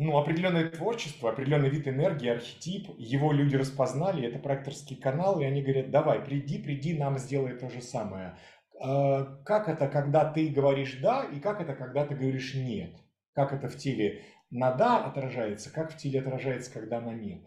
ну, 0.00 0.16
определенное 0.16 0.70
творчество, 0.70 1.30
определенный 1.30 1.68
вид 1.68 1.86
энергии, 1.86 2.28
архетип, 2.28 2.88
его 2.96 3.32
люди 3.32 3.54
распознали, 3.56 4.26
это 4.26 4.38
проекторский 4.38 4.96
канал, 4.96 5.40
и 5.40 5.44
они 5.44 5.62
говорят, 5.62 5.90
давай, 5.90 6.20
приди, 6.20 6.58
приди, 6.58 6.98
нам 6.98 7.18
сделай 7.18 7.52
то 7.52 7.68
же 7.68 7.82
самое. 7.82 8.38
А, 8.80 9.24
Как 9.44 9.68
это, 9.68 9.88
когда 9.88 10.24
ты 10.24 10.48
говоришь 10.48 10.98
«да», 11.02 11.24
и 11.24 11.38
как 11.38 11.60
это, 11.60 11.74
когда 11.74 12.06
ты 12.06 12.14
говоришь 12.14 12.54
«нет»? 12.54 12.96
Как 13.34 13.52
это 13.52 13.68
в 13.68 13.76
теле 13.76 14.22
на 14.50 14.72
«да» 14.72 15.04
отражается, 15.04 15.70
как 15.70 15.92
в 15.92 15.96
теле 15.98 16.20
отражается, 16.20 16.72
когда 16.72 17.00
на 17.00 17.12
«нет»? 17.12 17.42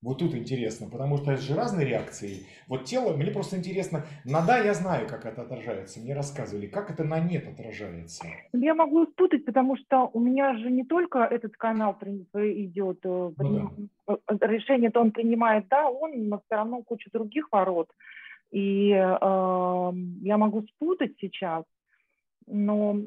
Вот 0.00 0.18
тут 0.18 0.34
интересно, 0.34 0.88
потому 0.88 1.16
что 1.16 1.32
это 1.32 1.42
же 1.42 1.56
разные 1.56 1.84
реакции. 1.86 2.46
Вот 2.68 2.84
тело, 2.84 3.16
мне 3.16 3.32
просто 3.32 3.56
интересно, 3.56 4.04
на 4.24 4.46
«да» 4.46 4.58
я 4.58 4.72
знаю, 4.74 5.08
как 5.08 5.26
это 5.26 5.42
отражается, 5.42 5.98
мне 5.98 6.14
рассказывали, 6.14 6.68
как 6.68 6.90
это 6.90 7.02
на 7.02 7.18
«нет» 7.18 7.48
отражается. 7.48 8.24
Я 8.52 8.74
могу 8.74 9.06
спутать, 9.06 9.44
потому 9.44 9.76
что 9.76 10.08
у 10.12 10.20
меня 10.20 10.56
же 10.56 10.70
не 10.70 10.84
только 10.84 11.18
этот 11.18 11.56
канал 11.56 11.98
при- 11.98 12.64
идет, 12.66 12.98
э, 13.04 13.08
Ну 13.08 13.34
приним- 13.36 13.88
э, 14.06 14.16
решение-то 14.40 15.00
он 15.00 15.10
принимает, 15.10 15.66
да, 15.68 15.90
он, 15.90 16.28
но 16.28 16.38
все 16.46 16.56
равно 16.56 16.82
куча 16.82 17.10
других 17.12 17.48
ворот. 17.50 17.90
И 18.52 18.90
э, 18.90 19.18
я 20.22 20.36
могу 20.38 20.62
спутать 20.62 21.14
сейчас, 21.20 21.64
но 22.46 23.00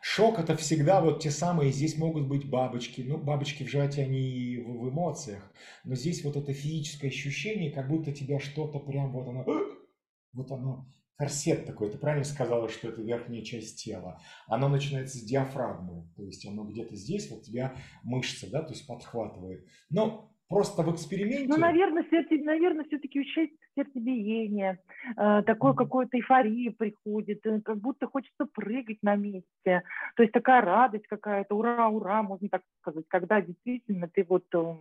Шок 0.00 0.38
это 0.38 0.56
всегда 0.56 1.00
вот 1.00 1.20
те 1.22 1.30
самые, 1.30 1.72
здесь 1.72 1.96
могут 1.96 2.28
быть 2.28 2.48
бабочки, 2.48 3.02
ну 3.02 3.18
бабочки 3.18 3.64
в 3.64 3.68
животе, 3.68 4.02
они 4.02 4.58
в, 4.58 4.84
в 4.84 4.90
эмоциях, 4.90 5.52
но 5.84 5.94
здесь 5.94 6.24
вот 6.24 6.36
это 6.36 6.52
физическое 6.52 7.08
ощущение, 7.08 7.72
как 7.72 7.88
будто 7.88 8.12
тебя 8.12 8.38
что-то 8.38 8.78
прям 8.78 9.12
вот 9.12 9.28
оно, 9.28 9.44
вот 10.32 10.52
оно, 10.52 10.86
корсет 11.16 11.66
такой, 11.66 11.90
ты 11.90 11.98
правильно 11.98 12.24
сказала, 12.24 12.68
что 12.68 12.88
это 12.88 13.02
верхняя 13.02 13.42
часть 13.42 13.82
тела, 13.82 14.20
оно 14.46 14.68
начинается 14.68 15.18
с 15.18 15.22
диафрагмы, 15.22 16.08
то 16.16 16.24
есть 16.24 16.46
оно 16.46 16.64
где-то 16.64 16.94
здесь, 16.94 17.28
вот 17.30 17.42
тебя 17.42 17.74
мышца, 18.04 18.48
да, 18.48 18.62
то 18.62 18.72
есть 18.72 18.86
подхватывает. 18.86 19.66
Но 19.90 20.27
просто 20.48 20.82
в 20.82 20.94
эксперименте... 20.94 21.46
Ну, 21.48 21.58
наверное, 21.58 22.04
сердце, 22.10 22.34
наверное, 22.42 22.84
все-таки 22.84 23.20
учесть 23.20 23.52
сердцебиение, 23.76 24.78
э, 25.16 25.42
такое 25.46 25.74
какое-то 25.74 26.16
эйфория 26.16 26.72
приходит, 26.72 27.44
э, 27.46 27.60
как 27.60 27.78
будто 27.78 28.06
хочется 28.06 28.46
прыгать 28.46 28.98
на 29.02 29.14
месте. 29.14 29.82
То 30.16 30.22
есть 30.22 30.32
такая 30.32 30.62
радость 30.62 31.06
какая-то, 31.06 31.54
ура, 31.54 31.88
ура, 31.88 32.22
можно 32.22 32.48
так 32.48 32.62
сказать, 32.80 33.04
когда 33.08 33.40
действительно 33.40 34.08
ты 34.08 34.24
вот 34.28 34.44
э, 34.54 34.74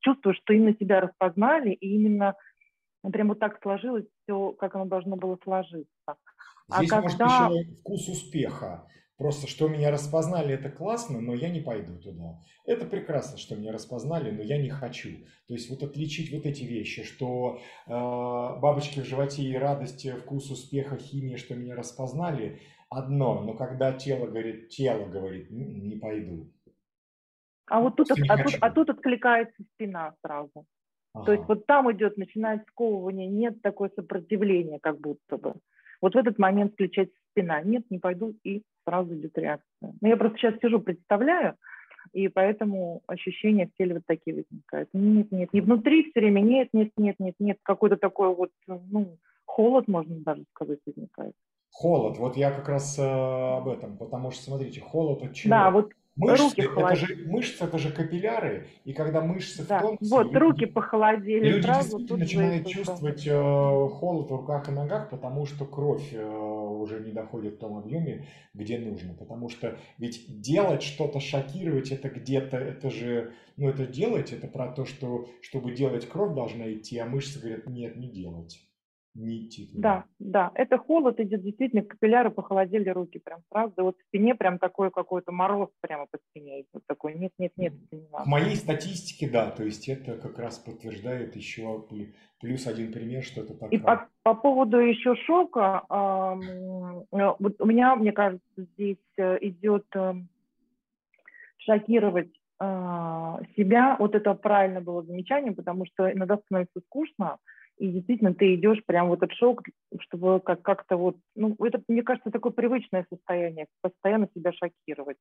чувствуешь, 0.00 0.38
что 0.38 0.52
именно 0.52 0.74
тебя 0.74 1.00
распознали, 1.00 1.72
и 1.72 1.94
именно 1.94 2.34
прям 3.12 3.28
вот 3.28 3.40
так 3.40 3.60
сложилось 3.62 4.06
все, 4.22 4.52
как 4.52 4.74
оно 4.76 4.84
должно 4.84 5.16
было 5.16 5.38
сложиться. 5.42 5.88
А 6.06 6.78
Здесь 6.78 6.92
может 6.92 7.18
когда... 7.18 7.48
еще 7.48 7.74
вкус 7.80 8.08
успеха. 8.08 8.86
Просто, 9.20 9.46
что 9.46 9.68
меня 9.68 9.90
распознали, 9.90 10.54
это 10.54 10.70
классно, 10.70 11.20
но 11.20 11.34
я 11.34 11.50
не 11.50 11.60
пойду 11.60 11.98
туда. 11.98 12.40
Это 12.64 12.86
прекрасно, 12.86 13.36
что 13.36 13.54
меня 13.54 13.70
распознали, 13.70 14.30
но 14.30 14.42
я 14.42 14.56
не 14.56 14.70
хочу. 14.70 15.10
То 15.46 15.52
есть 15.52 15.68
вот 15.68 15.82
отличить 15.82 16.32
вот 16.32 16.46
эти 16.46 16.62
вещи, 16.62 17.04
что 17.04 17.60
э, 17.86 17.90
бабочки 17.90 19.00
в 19.00 19.04
животе 19.04 19.42
и 19.42 19.54
радость, 19.54 20.08
вкус 20.10 20.50
успеха, 20.50 20.96
химия, 20.96 21.36
что 21.36 21.54
меня 21.54 21.76
распознали, 21.76 22.60
одно. 22.88 23.42
Но 23.42 23.52
когда 23.52 23.92
тело 23.92 24.26
говорит, 24.26 24.70
тело 24.70 25.04
говорит, 25.06 25.50
«М, 25.50 25.86
не 25.86 25.96
пойду. 25.96 26.50
А 27.66 27.80
вот 27.80 27.96
тут, 27.96 28.08
не 28.16 28.26
а, 28.26 28.38
тут, 28.38 28.54
а 28.62 28.70
тут 28.70 28.88
откликается 28.88 29.62
спина 29.74 30.14
сразу. 30.24 30.64
То 31.24 31.32
есть 31.32 31.44
Ага. 31.44 31.48
вот 31.48 31.66
там 31.66 31.92
идет, 31.92 32.16
начинает 32.16 32.66
сковывание, 32.68 33.28
нет 33.28 33.60
такое 33.62 33.90
сопротивления 33.94 34.78
как 34.80 34.98
будто 34.98 35.36
бы. 35.36 35.54
Вот 36.00 36.14
в 36.14 36.18
этот 36.18 36.38
момент 36.38 36.72
включается 36.74 37.14
спина. 37.30 37.62
Нет, 37.62 37.84
не 37.90 37.98
пойду, 37.98 38.34
и 38.44 38.62
сразу 38.84 39.14
идет 39.14 39.36
реакция. 39.36 39.92
Ну, 40.00 40.08
я 40.08 40.16
просто 40.16 40.38
сейчас 40.38 40.54
сижу, 40.60 40.80
представляю, 40.80 41.56
и 42.12 42.28
поэтому 42.28 43.02
ощущения 43.06 43.66
в 43.66 43.76
теле 43.76 43.94
вот 43.94 44.04
такие 44.06 44.36
возникают. 44.36 44.88
Нет, 44.92 45.30
нет, 45.30 45.52
не 45.52 45.60
внутри 45.60 46.10
все 46.10 46.20
время, 46.20 46.40
нет, 46.40 46.68
нет, 46.72 46.90
нет, 46.96 47.16
нет, 47.18 47.34
нет. 47.38 47.58
Какой-то 47.62 47.96
такой 47.96 48.34
вот, 48.34 48.50
ну, 48.66 49.18
холод, 49.44 49.88
можно 49.88 50.16
даже 50.16 50.44
сказать, 50.54 50.78
возникает. 50.86 51.34
Холод. 51.72 52.18
Вот 52.18 52.36
я 52.36 52.50
как 52.50 52.68
раз 52.68 52.98
э, 52.98 53.02
об 53.02 53.68
этом, 53.68 53.96
потому 53.96 54.32
что, 54.32 54.42
смотрите, 54.42 54.80
холод 54.80 55.22
от 55.22 55.34
чего? 55.34 55.50
Да, 55.50 55.70
вот 55.70 55.92
Мышцы, 56.16 56.42
руки 56.44 56.60
это 56.62 56.94
же, 56.96 57.16
мышцы 57.26 57.64
это 57.64 57.78
же 57.78 57.90
капилляры, 57.92 58.66
и 58.84 58.92
когда 58.92 59.20
мышцы 59.22 59.62
в 59.62 59.68
Да, 59.68 59.80
тонусе, 59.80 59.98
вот 60.10 60.24
люди- 60.26 60.36
руки 60.36 60.66
похолодели 60.66 61.48
Люди 61.48 61.62
сразу. 61.62 61.98
тут 62.04 62.18
начинают 62.18 62.66
чувствовать 62.66 63.26
э, 63.26 63.88
холод 63.88 64.28
в 64.30 64.36
руках 64.36 64.68
и 64.68 64.72
ногах, 64.72 65.08
потому 65.08 65.46
что 65.46 65.64
кровь 65.64 66.12
э, 66.12 66.22
уже 66.22 67.00
не 67.00 67.12
доходит 67.12 67.54
в 67.54 67.58
том 67.58 67.78
объеме, 67.78 68.26
где 68.54 68.78
нужно. 68.78 69.14
Потому 69.14 69.48
что 69.48 69.78
ведь 69.98 70.40
делать 70.42 70.82
что-то, 70.82 71.20
шокировать, 71.20 71.90
это 71.92 72.10
где-то, 72.10 72.56
это 72.58 72.90
же, 72.90 73.32
ну 73.56 73.68
это 73.68 73.86
делать, 73.86 74.32
это 74.32 74.46
про 74.48 74.68
то, 74.72 74.84
что 74.84 75.28
чтобы 75.40 75.72
делать, 75.74 76.06
кровь 76.08 76.34
должна 76.34 76.70
идти, 76.72 76.98
а 76.98 77.06
мышцы 77.06 77.38
говорят, 77.40 77.66
нет, 77.66 77.96
не 77.96 78.08
делать. 78.10 78.60
Туда. 79.14 79.80
Да, 79.80 80.04
да, 80.18 80.52
это 80.54 80.78
холод 80.78 81.20
идет, 81.20 81.42
действительно, 81.42 81.82
капилляры 81.82 82.30
похолодели 82.30 82.88
руки 82.90 83.18
прям 83.18 83.40
сразу, 83.50 83.74
вот 83.78 83.96
в 83.98 84.02
спине 84.08 84.34
прям 84.34 84.58
такой 84.58 84.90
какой-то 84.90 85.32
мороз 85.32 85.70
прямо 85.80 86.06
по 86.06 86.18
спине 86.30 86.62
идет, 86.62 86.82
такой, 86.86 87.14
нет, 87.14 87.32
нет, 87.38 87.52
нет, 87.56 87.72
это 87.72 87.96
не 87.96 88.06
В 88.06 88.26
моей 88.26 88.56
статистике, 88.56 89.28
да, 89.30 89.50
то 89.50 89.64
есть 89.64 89.88
это 89.88 90.16
как 90.16 90.38
раз 90.38 90.58
подтверждает 90.58 91.36
еще 91.36 91.84
плю- 91.90 92.12
плюс 92.40 92.66
один 92.66 92.92
пример, 92.92 93.22
что 93.22 93.42
это 93.42 93.54
так. 93.54 93.72
И 93.72 93.78
по, 93.78 94.08
по 94.22 94.34
поводу 94.34 94.78
еще 94.78 95.14
шока, 95.26 95.84
э, 95.90 97.34
вот 97.38 97.60
у 97.60 97.66
меня, 97.66 97.96
мне 97.96 98.12
кажется, 98.12 98.44
здесь 98.56 98.98
э, 99.16 99.38
идет 99.40 99.86
эм, 99.94 100.28
шокировать 101.58 102.30
а, 102.58 103.40
себя. 103.56 103.96
Вот 103.98 104.14
это 104.14 104.34
правильно 104.34 104.80
было 104.80 105.02
замечание, 105.02 105.52
потому 105.52 105.86
что 105.86 106.12
иногда 106.12 106.36
становится 106.36 106.80
скучно, 106.86 107.38
и 107.80 107.88
действительно 107.88 108.34
ты 108.34 108.54
идешь 108.54 108.84
прям 108.84 109.08
в 109.08 109.14
этот 109.14 109.32
шок, 109.32 109.62
чтобы 110.00 110.40
как- 110.40 110.60
как-то 110.60 110.98
вот, 110.98 111.16
ну, 111.34 111.56
это, 111.60 111.82
мне 111.88 112.02
кажется, 112.02 112.30
такое 112.30 112.52
привычное 112.52 113.06
состояние, 113.10 113.66
постоянно 113.80 114.28
себя 114.34 114.52
шокировать. 114.52 115.16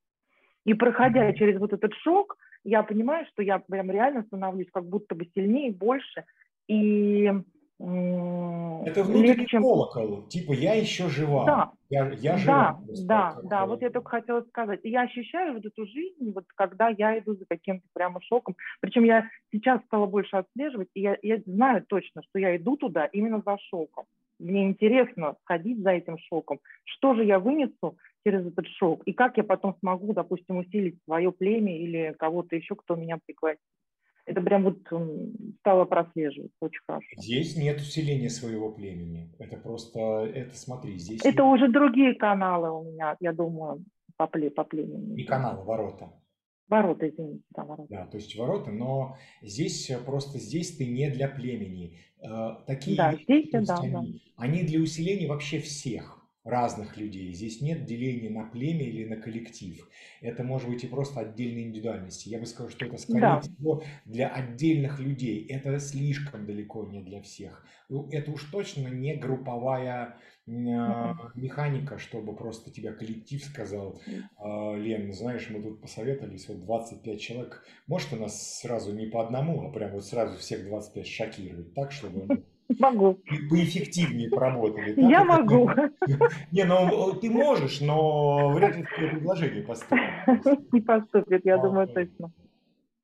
И 0.66 0.74
проходя 0.74 1.32
через 1.34 1.58
вот 1.58 1.72
этот 1.72 1.94
шок, 1.96 2.36
я 2.66 2.84
понимаю, 2.84 3.26
что 3.32 3.42
я 3.42 3.60
прям 3.60 3.90
реально 3.90 4.24
становлюсь 4.24 4.68
как 4.74 4.86
будто 4.86 5.16
бы 5.16 5.26
сильнее, 5.34 5.72
больше, 5.72 6.26
и 6.68 7.32
Это 7.80 9.04
внутренний 9.04 9.42
легче... 9.42 9.58
колокол, 9.58 10.28
типа 10.28 10.52
я 10.52 10.74
еще 10.74 11.08
жива, 11.08 11.46
Да, 11.46 11.72
я, 11.90 12.12
я 12.12 12.38
жива. 12.38 12.54
да, 12.54 12.86
просто, 12.86 13.08
да, 13.08 13.32
как, 13.32 13.48
да, 13.48 13.66
вот 13.66 13.82
я 13.82 13.90
только 13.90 14.10
хотела 14.10 14.42
сказать. 14.42 14.82
Я 14.84 15.04
ощущаю 15.04 15.54
вот 15.54 15.66
эту 15.66 15.86
жизнь, 15.86 16.34
вот 16.34 16.44
когда 16.56 16.90
я 16.90 17.18
иду 17.20 17.36
за 17.36 17.46
каким-то 17.46 17.88
прямо 17.94 18.20
шоком. 18.22 18.58
Причем 18.82 19.06
я 19.06 19.30
сейчас 19.54 19.82
стала 19.86 20.08
больше 20.08 20.36
отслеживать, 20.36 20.90
и 20.94 21.02
я, 21.02 21.18
я 21.22 21.38
знаю 21.46 21.86
точно, 21.88 22.22
что 22.24 22.40
я 22.40 22.58
иду 22.58 22.76
туда 22.76 23.06
именно 23.06 23.42
за 23.46 23.58
шоком. 23.70 24.04
Мне 24.40 24.66
интересно 24.66 25.38
ходить 25.46 25.82
за 25.82 25.92
этим 25.92 26.18
шоком. 26.18 26.60
Что 26.84 27.14
же 27.14 27.24
я 27.24 27.40
вынесу 27.40 27.98
через 28.26 28.46
этот 28.46 28.68
шок? 28.68 29.04
И 29.04 29.14
как 29.14 29.38
я 29.38 29.44
потом 29.46 29.78
смогу, 29.80 30.14
допустим, 30.14 30.58
усилить 30.58 30.98
свое 31.06 31.32
племя 31.32 31.78
или 31.78 32.14
кого-то 32.20 32.58
еще, 32.58 32.76
кто 32.76 32.96
меня 32.96 33.20
пригласит? 33.26 33.60
Это 34.30 34.42
прям 34.42 34.64
вот 34.64 34.78
стало 35.62 35.86
прослеживаться 35.86 36.56
очень 36.62 36.82
хорошо. 36.86 37.08
Здесь 37.18 37.56
нет 37.56 37.78
усиления 37.82 38.30
своего 38.30 38.72
племени. 38.72 39.34
Это 39.40 39.58
просто, 39.58 40.00
это 40.00 40.56
смотри, 40.56 41.00
здесь 41.00 41.22
Это 41.26 41.44
нет 41.44 41.54
уже 41.54 41.68
другие 41.72 42.14
каналы 42.14 42.70
у 42.70 42.92
меня, 42.92 43.18
я 43.20 43.34
думаю, 43.34 43.84
по, 44.18 44.24
пле- 44.28 44.52
по 44.52 44.64
племени. 44.64 45.16
не 45.16 45.24
каналы, 45.24 45.64
ворота. 45.64 46.14
Ворота, 46.68 47.10
извините, 47.10 47.42
да, 47.50 47.64
ворота. 47.64 47.88
Да, 47.90 48.06
то 48.06 48.18
есть 48.18 48.36
ворота, 48.38 48.70
но 48.70 49.18
здесь 49.42 49.90
э, 49.90 49.98
просто 49.98 50.38
здесь 50.38 50.78
ты 50.78 50.86
не 50.86 51.10
для 51.10 51.28
племени. 51.28 51.98
Э, 52.22 52.58
Такие 52.68 52.96
Да, 52.98 53.14
здесь, 53.14 53.52
есть 53.52 53.68
да, 53.68 53.78
да. 53.82 54.00
они, 54.00 54.22
они 54.36 54.62
для 54.64 54.80
усиления 54.80 55.28
вообще 55.28 55.58
всех 55.60 56.19
разных 56.50 56.98
людей. 56.98 57.32
Здесь 57.34 57.62
нет 57.62 57.86
деления 57.86 58.30
на 58.30 58.44
племя 58.50 58.84
или 58.84 59.06
на 59.06 59.16
коллектив. 59.18 59.88
Это 60.22 60.44
может 60.44 60.68
быть 60.70 60.84
и 60.84 60.88
просто 60.88 61.22
отдельные 61.22 61.66
индивидуальности. 61.68 62.30
Я 62.30 62.40
бы 62.40 62.46
сказал, 62.46 62.70
что 62.70 62.86
это 62.86 62.98
скорее 62.98 63.22
Да. 63.22 63.42
всего 63.42 63.84
для 64.06 64.28
отдельных 64.30 65.00
людей. 65.00 65.46
Это 65.48 65.80
слишком 65.80 66.46
далеко 66.46 66.86
не 66.86 67.02
для 67.02 67.22
всех. 67.22 67.66
Ну, 67.90 68.08
Это 68.12 68.32
уж 68.32 68.44
точно 68.52 68.88
не 68.90 69.16
групповая 69.16 70.18
а, 70.48 71.16
механика, 71.36 71.98
чтобы 72.00 72.36
просто 72.36 72.72
тебя 72.72 72.94
коллектив 72.94 73.44
сказал, 73.44 74.02
«А, 74.38 74.76
Лен, 74.76 75.14
знаешь, 75.14 75.48
мы 75.50 75.62
тут 75.62 75.82
посоветовались, 75.82 76.48
вот 76.50 76.62
25 76.66 77.20
человек, 77.22 77.64
может 77.88 78.12
у 78.14 78.16
нас 78.16 78.60
сразу 78.60 78.94
не 78.94 79.06
по 79.08 79.24
одному, 79.26 79.62
а 79.68 79.72
прям 79.72 79.92
вот 79.92 80.06
сразу 80.06 80.38
всех 80.38 80.66
25 80.66 81.08
шокировать, 81.08 81.74
так, 81.74 81.92
чтобы 81.92 82.24
они 82.24 82.44
Могу. 82.78 83.16
по- 83.16 83.50
поэффективнее 83.50 84.30
поработали. 84.30 84.94
так? 84.94 85.10
Я 85.10 85.24
могу. 85.24 85.70
Не, 86.52 86.66
ну 86.66 87.14
ты 87.14 87.30
можешь, 87.30 87.82
но 87.82 88.50
вряд 88.54 88.76
ли 88.76 88.84
такое 88.84 89.10
предложение 89.12 89.64
поступит. 89.64 90.04
Не 90.72 90.82
поступит, 90.82 91.46
я 91.46 91.58
думаю, 91.58 91.88
точно. 91.88 92.32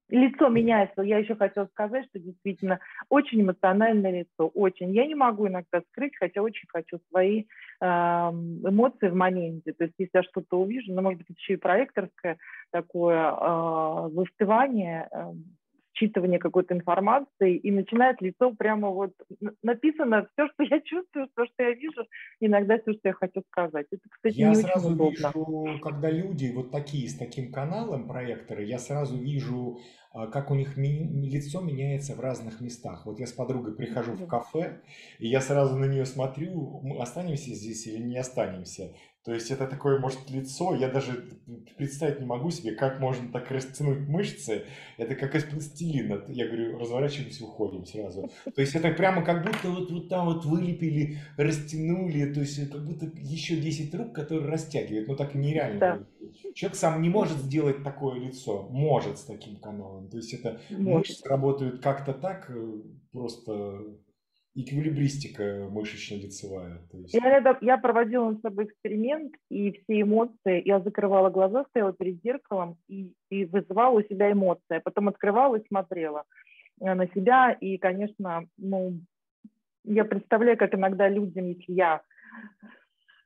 Лицо 0.10 0.50
меняется. 0.50 1.02
Я 1.02 1.18
еще 1.18 1.36
хотела 1.36 1.66
сказать, 1.66 2.06
что 2.06 2.20
действительно 2.20 2.80
очень 3.10 3.42
эмоциональное 3.42 4.20
лицо, 4.20 4.48
очень. 4.54 4.92
Я 4.94 5.08
не 5.08 5.16
могу 5.16 5.48
иногда 5.48 5.82
скрыть, 5.90 6.16
хотя 6.16 6.44
очень 6.44 6.68
хочу 6.68 7.00
свои 7.10 7.46
эм, 7.82 8.60
эмоции 8.68 9.10
в 9.10 9.16
моменте. 9.16 9.74
То 9.74 9.86
есть 9.86 9.96
если 9.98 10.12
я 10.14 10.24
что-то 10.24 10.60
увижу, 10.60 10.94
ну, 10.94 11.02
может 11.02 11.18
быть, 11.18 11.36
еще 11.36 11.54
и 11.54 11.58
проекторское 11.58 12.38
такое 12.70 13.32
э, 13.32 14.10
застывание, 14.14 15.10
считывание 16.00 16.40
какой-то 16.40 16.74
информации, 16.76 17.56
и 17.58 17.72
начинает 17.72 18.22
лицо 18.22 18.52
прямо 18.54 18.90
вот 18.90 19.12
написано 19.64 20.28
все, 20.34 20.48
что 20.50 20.64
я 20.64 20.82
чувствую, 20.82 21.28
все, 21.32 21.46
что 21.46 21.64
я 21.64 21.72
вижу, 21.74 22.06
иногда 22.40 22.78
все, 22.80 22.94
что 22.94 23.08
я 23.10 23.14
хочу 23.14 23.42
сказать. 23.52 23.88
Это, 23.92 24.02
кстати, 24.10 24.36
Я 24.38 24.50
не 24.50 24.56
сразу 24.56 24.88
очень 24.88 24.96
удобно. 24.96 25.32
вижу, 25.34 25.80
когда 25.82 26.10
люди 26.12 26.52
вот 26.54 26.72
такие 26.72 27.08
с 27.08 27.16
таким 27.18 27.52
каналом 27.52 28.08
проекторы, 28.08 28.66
я 28.66 28.78
сразу 28.80 29.18
вижу, 29.18 29.80
а, 30.12 30.28
как 30.28 30.52
у 30.52 30.56
них 30.56 30.78
ми- 30.78 31.30
лицо 31.30 31.62
меняется 31.62 32.16
в 32.16 32.20
разных 32.20 32.60
местах. 32.62 33.06
Вот 33.06 33.20
я 33.20 33.26
с 33.28 33.32
подругой 33.34 33.76
прихожу 33.76 34.14
в 34.16 34.28
кафе, 34.28 34.82
и 35.20 35.28
я 35.28 35.42
сразу 35.42 35.78
на 35.78 35.86
нее 35.86 36.06
смотрю, 36.06 36.82
мы 36.84 37.02
останемся 37.02 37.54
здесь 37.54 37.88
или 37.88 38.04
не 38.04 38.18
останемся. 38.18 38.94
То 39.26 39.34
есть 39.34 39.50
это 39.50 39.66
такое, 39.66 40.00
может, 40.00 40.30
лицо, 40.30 40.76
я 40.76 40.88
даже 40.88 41.26
представить 41.78 42.20
не 42.20 42.28
могу 42.28 42.52
себе, 42.52 42.76
как 42.76 43.00
можно 43.00 43.32
так 43.32 43.50
растянуть 43.50 44.08
мышцы. 44.08 44.66
Это 44.98 45.16
как 45.16 45.34
из 45.34 45.46
пластилина. 45.46 46.24
Я 46.28 46.46
говорю, 46.46 46.78
разворачиваемся, 46.78 47.44
уходим 47.44 47.88
сразу. 47.88 48.30
То 48.54 48.62
есть 48.62 48.76
это 48.76 48.92
прямо 48.92 49.26
как 49.26 49.44
будто 49.44 49.72
вот, 49.72 49.92
вот 49.92 50.10
там 50.10 50.28
вот 50.28 50.46
вылепили, 50.46 51.18
растянули, 51.38 52.32
то 52.32 52.42
есть 52.42 52.70
как 52.70 52.86
будто 52.86 53.08
еще 53.16 53.56
10 53.56 53.96
рук, 53.96 54.14
которые 54.14 54.48
растягивают, 54.48 55.08
но 55.08 55.16
так 55.16 55.34
нереально. 55.34 55.80
Да. 55.80 56.00
Человек 56.54 56.78
сам 56.78 57.02
не 57.02 57.10
может 57.10 57.38
сделать 57.40 57.84
такое 57.84 58.20
лицо, 58.20 58.68
может 58.70 59.18
с 59.18 59.24
таким 59.24 59.56
каналом. 59.56 60.08
То 60.08 60.18
есть 60.18 60.34
это 60.34 60.62
Может. 60.70 61.10
мышцы 61.10 61.28
работают 61.28 61.82
как-то 61.82 62.14
так, 62.14 62.50
э, 62.50 62.82
просто 63.12 63.82
эквилибристика 64.56 65.68
мышечно-лицевая. 65.70 66.82
Есть... 66.94 67.14
Я, 67.14 67.30
рядом- 67.30 67.58
я 67.62 67.78
проводила 67.78 68.30
над 68.32 68.42
собой 68.42 68.66
эксперимент, 68.66 69.34
и 69.50 69.72
все 69.72 70.02
эмоции, 70.02 70.62
я 70.66 70.80
закрывала 70.80 71.30
глаза, 71.30 71.66
стояла 71.70 71.94
перед 71.94 72.22
зеркалом 72.24 72.78
и, 72.88 73.14
и 73.30 73.46
вызывала 73.46 74.00
у 74.00 74.04
себя 74.04 74.32
эмоции. 74.32 74.78
а 74.78 74.80
Потом 74.80 75.10
открывала 75.10 75.58
и 75.58 75.68
смотрела 75.68 76.24
э, 76.80 76.94
на 76.94 77.08
себя. 77.08 77.52
И, 77.52 77.78
конечно, 77.78 78.46
ну, 78.58 79.00
я 79.84 80.06
представляю, 80.06 80.58
как 80.58 80.74
иногда 80.74 81.10
людям, 81.10 81.48
если 81.50 81.74
я 81.74 82.02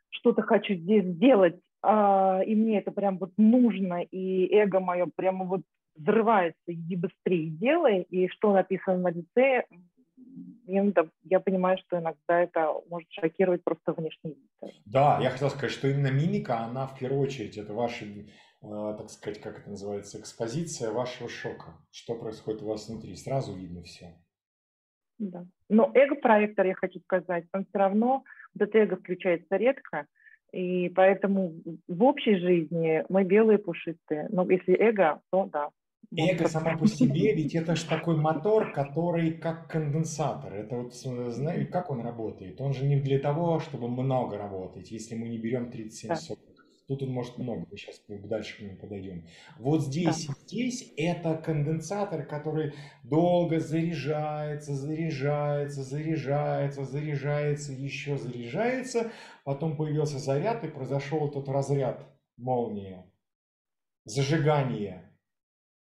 что-то 0.09 0.41
хочу 0.41 0.73
здесь 0.73 1.05
сделать, 1.05 1.59
а, 1.81 2.41
и 2.45 2.55
мне 2.55 2.79
это 2.79 2.91
прям 2.91 3.17
вот 3.17 3.31
нужно, 3.37 4.01
и 4.01 4.53
эго 4.53 4.79
мое 4.79 5.07
прямо 5.15 5.45
вот 5.45 5.61
взрывается, 5.95 6.59
иди 6.67 6.95
быстрее 6.95 7.49
делай, 7.49 8.01
и 8.01 8.27
что 8.29 8.53
написано 8.53 8.97
на 8.97 9.11
лице, 9.11 9.65
я 11.23 11.39
понимаю, 11.39 11.77
что 11.77 11.99
иногда 11.99 12.41
это 12.41 12.73
может 12.89 13.11
шокировать 13.11 13.63
просто 13.63 13.93
внешний 13.93 14.31
вид. 14.31 14.73
Да, 14.85 15.19
я 15.21 15.29
хотел 15.29 15.49
сказать, 15.49 15.71
что 15.71 15.87
именно 15.87 16.11
мимика, 16.11 16.59
она 16.59 16.87
в 16.87 16.97
первую 16.97 17.21
очередь, 17.21 17.57
это 17.57 17.73
ваша, 17.73 18.05
э, 18.05 18.25
так 18.61 19.09
сказать, 19.09 19.41
как 19.41 19.59
это 19.59 19.69
называется, 19.69 20.19
экспозиция 20.19 20.91
вашего 20.91 21.29
шока. 21.29 21.77
Что 21.91 22.15
происходит 22.15 22.61
у 22.61 22.67
вас 22.67 22.87
внутри, 22.87 23.15
сразу 23.15 23.55
видно 23.55 23.83
все. 23.83 24.15
Да. 25.19 25.45
Но 25.67 25.91
эго-проектор, 25.93 26.65
я 26.65 26.75
хочу 26.75 26.99
сказать, 27.01 27.45
он 27.53 27.65
все 27.65 27.77
равно, 27.77 28.23
вот 28.53 28.69
это 28.69 28.77
эго 28.77 28.95
включается 28.95 29.57
редко, 29.57 30.07
и 30.51 30.89
поэтому 30.89 31.53
в 31.87 32.03
общей 32.03 32.37
жизни 32.37 33.03
мы 33.09 33.23
белые 33.23 33.59
пушистые. 33.59 34.27
Но 34.29 34.49
если 34.49 34.75
эго, 34.75 35.21
то 35.29 35.45
да. 35.45 35.69
Эго 36.15 36.47
само 36.47 36.77
по 36.77 36.87
себе, 36.87 37.35
ведь 37.35 37.53
это 37.53 37.75
же 37.75 37.85
такой 37.85 38.17
мотор, 38.17 38.71
который 38.73 39.33
как 39.33 39.67
конденсатор. 39.69 40.53
Это 40.53 40.75
вот, 40.77 40.95
знаете, 40.95 41.65
как 41.65 41.91
он 41.91 42.01
работает? 42.01 42.59
Он 42.61 42.73
же 42.73 42.85
не 42.85 42.99
для 42.99 43.19
того, 43.19 43.59
чтобы 43.59 43.87
много 43.87 44.37
работать, 44.37 44.89
если 44.89 45.15
мы 45.15 45.29
не 45.29 45.37
берем 45.37 45.69
37 45.71 46.09
Да. 46.09 46.15
соток. 46.15 46.45
Тут 46.87 47.03
он 47.03 47.11
может 47.11 47.37
много, 47.37 47.67
мы 47.69 47.77
сейчас 47.77 48.01
дальше 48.07 48.57
к 48.57 48.61
нему 48.61 48.75
подойдем. 48.75 49.27
Вот 49.59 49.83
здесь, 49.83 50.27
и 50.27 50.31
здесь 50.47 50.91
это 50.97 51.35
конденсатор, 51.35 52.25
который 52.25 52.73
долго 53.03 53.59
заряжается, 53.59 54.73
заряжается, 54.73 55.83
заряжается, 55.83 56.83
заряжается, 56.85 57.73
еще 57.73 58.17
заряжается. 58.17 59.11
Потом 59.43 59.77
появился 59.77 60.17
заряд, 60.17 60.63
и 60.63 60.67
произошел 60.67 61.27
этот 61.27 61.47
разряд, 61.47 62.03
молния, 62.37 63.05
зажигание. 64.05 65.08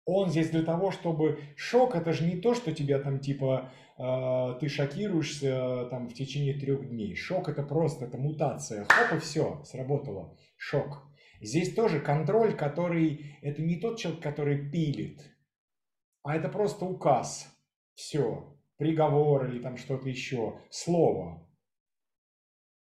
Он 0.05 0.31
здесь 0.31 0.51
для 0.51 0.63
того, 0.63 0.91
чтобы 0.91 1.39
шок, 1.57 1.95
это 1.95 2.13
же 2.13 2.25
не 2.25 2.41
то, 2.41 2.55
что 2.55 2.73
тебя 2.73 2.99
там 2.99 3.21
типа 3.21 3.71
э, 3.99 4.59
ты 4.59 4.69
шокируешься 4.69 5.87
там 5.91 6.09
в 6.09 6.15
течение 6.15 6.59
трех 6.59 6.89
дней. 6.89 7.15
Шок 7.15 7.49
это 7.49 7.63
просто, 7.63 8.07
это 8.07 8.19
мутация. 8.19 8.85
Хоп 8.89 9.19
и 9.19 9.21
все, 9.21 9.63
сработало. 9.65 10.37
Шок. 10.57 11.03
Здесь 11.41 11.75
тоже 11.75 12.01
контроль, 12.01 12.57
который, 12.57 13.37
это 13.43 13.63
не 13.63 13.77
тот 13.77 13.99
человек, 13.99 14.23
который 14.23 14.71
пилит, 14.71 15.21
а 16.23 16.37
это 16.37 16.49
просто 16.49 16.85
указ. 16.85 17.49
Все. 17.95 18.57
Приговор 18.79 19.47
или 19.47 19.61
там 19.61 19.77
что-то 19.77 20.09
еще. 20.09 20.61
Слово. 20.71 21.49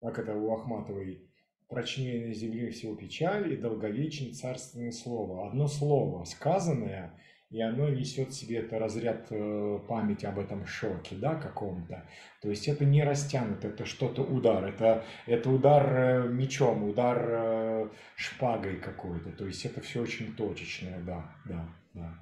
как 0.02 0.20
это 0.20 0.36
у 0.36 0.54
Ахматовой, 0.54 1.25
прочнее 1.70 2.28
на 2.28 2.34
земле 2.34 2.72
всего 2.72 2.96
печаль 2.96 3.54
и 3.54 3.58
долговечен 3.58 4.34
царственное 4.34 4.92
слово. 4.92 5.48
Одно 5.48 5.68
слово, 5.68 6.26
сказанное, 6.26 7.14
и 7.50 7.62
оно 7.62 7.90
несет 7.90 8.30
в 8.30 8.34
себе 8.34 8.58
это 8.58 8.80
разряд 8.80 9.28
э, 9.30 9.80
памяти 9.88 10.26
об 10.26 10.40
этом 10.40 10.66
шоке, 10.66 11.16
да, 11.16 11.36
каком-то. 11.36 12.04
То 12.42 12.50
есть 12.50 12.68
это 12.68 12.84
не 12.86 13.04
растянуто, 13.04 13.68
это 13.70 13.86
что-то 13.86 14.24
удар, 14.24 14.66
это, 14.66 15.06
это 15.26 15.50
удар 15.50 15.96
э, 15.96 16.28
мечом, 16.28 16.84
удар 16.84 17.26
э, 17.30 17.88
шпагой 18.16 18.78
какой-то. 18.78 19.32
То 19.32 19.46
есть 19.46 19.66
это 19.66 19.80
все 19.82 20.02
очень 20.02 20.36
точечное, 20.36 21.00
да, 21.00 21.34
да, 21.46 21.66
да. 21.94 22.14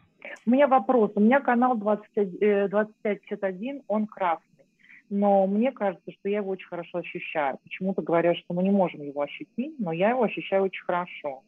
У 0.46 0.52
меня 0.52 0.68
вопрос. 0.68 1.12
У 1.16 1.20
меня 1.20 1.40
канал 1.40 1.78
2551, 1.78 3.84
он 3.88 4.08
красный 4.08 4.53
но 5.14 5.46
мне 5.46 5.72
кажется, 5.72 6.12
что 6.12 6.28
я 6.28 6.38
его 6.38 6.50
очень 6.50 6.68
хорошо 6.68 6.98
ощущаю. 6.98 7.60
Почему-то 7.64 8.02
говорят, 8.02 8.36
что 8.38 8.54
мы 8.56 8.64
не 8.64 8.72
можем 8.72 9.02
его 9.04 9.22
ощутить, 9.22 9.76
но 9.78 9.92
я 9.92 10.10
его 10.10 10.24
ощущаю 10.24 10.64
очень 10.64 10.84
хорошо. 10.84 11.44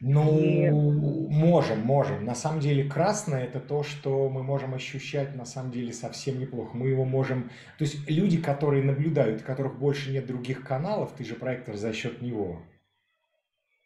Ну, 0.00 0.38
и... 0.38 0.68
можем, 0.68 1.80
можем. 1.80 2.26
На 2.26 2.34
самом 2.34 2.60
деле 2.60 2.84
красное 2.84 3.44
это 3.44 3.58
то, 3.58 3.82
что 3.82 4.28
мы 4.28 4.42
можем 4.42 4.74
ощущать 4.74 5.34
на 5.34 5.46
самом 5.46 5.70
деле 5.70 5.94
совсем 5.94 6.38
неплохо. 6.38 6.76
Мы 6.76 6.88
его 6.88 7.06
можем... 7.06 7.44
То 7.78 7.84
есть 7.84 8.08
люди, 8.10 8.38
которые 8.40 8.84
наблюдают, 8.84 9.40
у 9.40 9.44
которых 9.46 9.78
больше 9.78 10.12
нет 10.12 10.26
других 10.26 10.62
каналов, 10.62 11.14
ты 11.16 11.24
же 11.24 11.36
проектор 11.36 11.76
за 11.76 11.94
счет 11.94 12.20
него. 12.20 12.60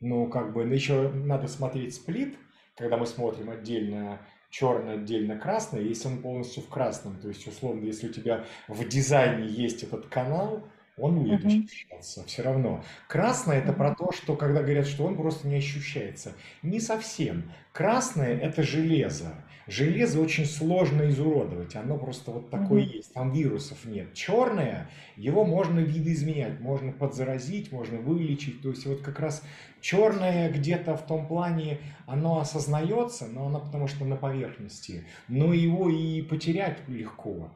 Ну, 0.01 0.29
как 0.29 0.53
бы, 0.53 0.65
еще 0.65 1.09
надо 1.11 1.47
смотреть 1.47 1.95
сплит, 1.95 2.37
когда 2.77 2.97
мы 2.97 3.07
смотрим 3.07 3.49
отдельно 3.51 4.19
черный 4.51 4.95
отдельно 4.95 5.39
красный, 5.39 5.87
если 5.87 6.09
он 6.09 6.19
полностью 6.19 6.63
в 6.63 6.69
красном, 6.69 7.17
то 7.19 7.29
есть 7.29 7.47
условно, 7.47 7.85
если 7.85 8.09
у 8.09 8.13
тебя 8.13 8.45
в 8.69 8.87
дизайне 8.87 9.47
есть 9.47 9.83
этот 9.85 10.07
канал, 10.07 10.65
он 10.97 11.21
будет 11.21 11.45
uh-huh. 11.45 11.65
ощущаться 11.65 12.25
все 12.27 12.43
равно. 12.43 12.85
Красное 13.09 13.59
это 13.59 13.73
про 13.73 13.95
то, 13.95 14.13
что 14.13 14.37
когда 14.37 14.63
говорят, 14.63 14.87
что 14.87 15.05
он 15.05 15.17
просто 15.17 15.49
не 15.49 15.57
ощущается. 15.57 16.35
Не 16.63 16.79
совсем. 16.79 17.51
Красное 17.73 18.37
это 18.37 18.63
железо. 18.63 19.33
Железо 19.67 20.21
очень 20.21 20.47
сложно 20.47 21.09
изуродовать, 21.09 21.77
оно 21.77 21.99
просто 21.99 22.31
вот 22.31 22.51
такое 22.51 22.83
uh-huh. 22.83 22.97
есть, 22.97 23.15
там 23.15 23.33
вирусов 23.33 23.85
нет. 23.85 24.15
Черное, 24.15 24.91
его 25.17 25.45
можно 25.45 25.81
видоизменять, 25.81 26.61
можно 26.61 26.93
подзаразить, 26.93 27.71
можно 27.71 27.99
вылечить. 27.99 28.63
То 28.63 28.71
есть 28.71 28.87
вот 28.87 29.03
как 29.03 29.21
раз 29.21 29.43
черное 29.81 30.51
где-то 30.51 30.97
в 30.97 31.07
том 31.07 31.27
плане, 31.27 31.79
оно 32.07 32.41
осознается, 32.41 33.27
но 33.27 33.47
оно 33.47 33.61
потому 33.61 33.87
что 33.87 34.05
на 34.05 34.17
поверхности, 34.17 35.05
но 35.29 35.53
его 35.53 35.89
и 35.89 36.23
потерять 36.23 36.79
легко 36.89 37.51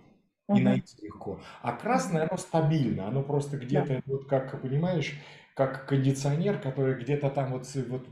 и 0.49 0.61
найти 0.61 0.97
легко. 1.03 1.41
А 1.63 1.73
красное, 1.73 2.29
оно 2.29 2.37
стабильно, 2.37 3.09
оно 3.09 3.23
просто 3.23 3.57
где-то, 3.57 4.03
вот 4.07 4.27
как, 4.27 4.61
понимаешь, 4.61 5.15
как 5.55 5.87
кондиционер, 5.87 6.59
который 6.59 7.01
где-то 7.01 7.31
там 7.31 7.53
вот, 7.53 7.67
вот 7.89 8.07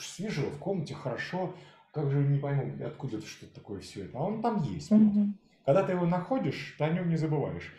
свежо, 0.00 0.42
в 0.42 0.58
комнате 0.58 0.94
хорошо, 0.94 1.54
как 1.92 2.10
же 2.10 2.18
не 2.18 2.38
пойму, 2.38 2.84
откуда 2.84 3.18
это 3.18 3.26
что-то 3.26 3.54
такое 3.54 3.80
все 3.80 4.06
это, 4.06 4.18
а 4.18 4.22
он 4.22 4.42
там 4.42 4.62
есть. 4.62 4.90
Угу. 4.90 5.34
Когда 5.64 5.84
ты 5.84 5.92
его 5.92 6.06
находишь, 6.06 6.74
ты 6.78 6.84
о 6.84 6.88
нем 6.88 7.08
не 7.08 7.16
забываешь. 7.16 7.72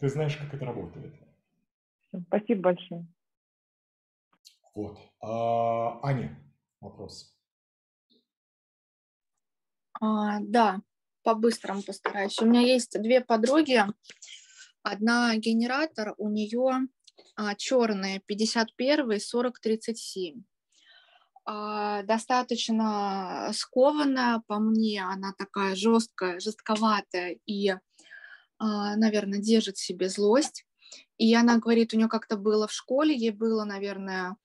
Ты 0.00 0.08
знаешь, 0.08 0.36
как 0.36 0.52
это 0.52 0.64
работает. 0.64 1.14
Спасибо 2.26 2.62
большое. 2.62 3.06
Вот. 4.74 4.98
А, 5.20 6.00
Аня, 6.04 6.38
вопрос. 6.80 7.36
А, 10.00 10.40
да, 10.40 10.80
по-быстрому 11.22 11.82
постараюсь. 11.82 12.38
У 12.40 12.46
меня 12.46 12.60
есть 12.60 13.00
две 13.00 13.20
подруги. 13.20 13.84
Одна 14.82 15.36
генератор, 15.36 16.14
у 16.18 16.28
нее 16.28 16.88
а, 17.36 17.54
черные 17.54 18.20
51 18.20 19.20
40 19.20 19.60
37 19.60 20.40
а, 20.40 20.49
достаточно 22.04 23.50
скованная 23.52 24.42
по 24.46 24.58
мне, 24.58 25.02
она 25.02 25.32
такая 25.36 25.74
жесткая, 25.74 26.38
жестковатая 26.38 27.38
и, 27.46 27.70
а, 28.58 28.96
наверное, 28.96 29.40
держит 29.40 29.76
в 29.76 29.84
себе 29.84 30.08
злость. 30.08 30.64
И 31.18 31.34
она 31.34 31.58
говорит, 31.58 31.92
у 31.92 31.96
нее 31.96 32.08
как-то 32.08 32.36
было 32.36 32.66
в 32.66 32.72
школе, 32.72 33.14
ей 33.14 33.30
было, 33.30 33.64
наверное, 33.64 34.36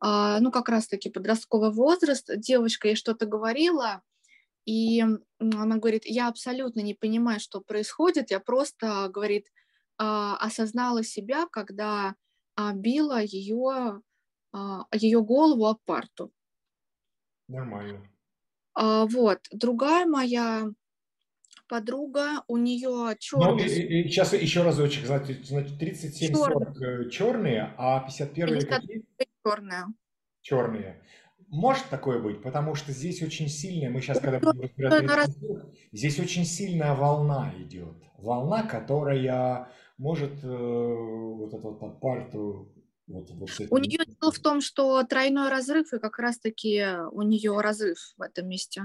а, 0.00 0.40
ну, 0.40 0.50
как 0.50 0.68
раз-таки 0.68 1.10
подростковый 1.10 1.72
возраст, 1.72 2.30
девочка 2.36 2.88
ей 2.88 2.96
что-то 2.96 3.26
говорила, 3.26 4.02
и 4.64 5.02
она 5.38 5.76
говорит, 5.76 6.04
я 6.06 6.28
абсолютно 6.28 6.80
не 6.80 6.94
понимаю, 6.94 7.40
что 7.40 7.60
происходит, 7.60 8.30
я 8.30 8.40
просто, 8.40 9.08
говорит, 9.08 9.48
а, 9.98 10.36
осознала 10.36 11.02
себя, 11.04 11.46
когда 11.50 12.14
а, 12.56 12.72
била 12.72 13.20
ее, 13.22 14.00
а, 14.52 14.86
ее 14.92 15.22
голову 15.22 15.66
об 15.66 15.78
парту. 15.84 16.32
Нормально. 17.50 18.00
Вот. 18.76 19.40
Другая 19.52 20.06
моя 20.06 20.68
подруга, 21.68 22.42
у 22.48 22.56
нее 22.56 23.16
черный... 23.18 23.62
Ну, 23.62 23.68
сейчас 24.08 24.32
еще 24.32 24.62
разочек, 24.62 25.06
значит, 25.06 25.46
37-40 25.80 27.08
черные, 27.10 27.74
а 27.76 28.00
51 28.00 28.60
какие? 28.66 29.04
Черные. 29.44 29.84
Черные. 30.42 31.02
Может 31.48 31.88
такое 31.90 32.20
быть, 32.20 32.42
потому 32.42 32.76
что 32.76 32.92
здесь 32.92 33.22
очень 33.22 33.48
сильная, 33.48 33.90
мы 33.90 34.00
сейчас, 34.00 34.20
когда 34.20 34.38
будем 34.38 34.70
разбирать, 34.78 35.30
здесь 35.90 36.20
очень 36.20 36.44
сильная 36.44 36.94
волна 36.94 37.52
идет. 37.58 37.96
Волна, 38.18 38.62
которая 38.62 39.68
может 39.98 40.44
э, 40.44 40.46
вот 40.46 41.52
эту 41.52 41.70
вот 41.72 41.82
апарту 41.82 42.72
вот, 43.10 43.30
вот 43.30 43.50
у 43.70 43.78
нее 43.78 44.04
дело 44.06 44.32
в 44.32 44.38
том, 44.38 44.60
что 44.60 45.02
тройной 45.02 45.48
разрыв, 45.48 45.92
и 45.92 45.98
как 45.98 46.18
раз-таки 46.18 46.84
у 47.10 47.22
нее 47.22 47.60
разрыв 47.60 47.98
в 48.16 48.22
этом 48.22 48.48
месте. 48.48 48.84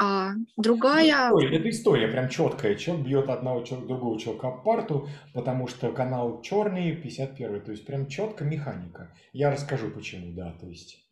А 0.00 0.34
другая... 0.56 1.32
Ой, 1.32 1.52
это 1.52 1.68
история 1.68 2.06
прям 2.06 2.28
четкая. 2.28 2.76
Человек 2.76 3.04
бьет 3.04 3.28
одного 3.28 3.64
другого 3.64 4.18
человека 4.20 4.52
парту, 4.52 5.08
потому 5.34 5.66
что 5.66 5.90
канал 5.90 6.40
черный, 6.40 6.94
51 6.94 7.64
то 7.64 7.72
есть 7.72 7.84
прям 7.84 8.06
четко 8.06 8.44
механика. 8.44 9.12
Я 9.32 9.50
расскажу 9.50 9.90
почему, 9.90 10.32
да, 10.34 10.52
то 10.52 10.68
есть... 10.68 11.04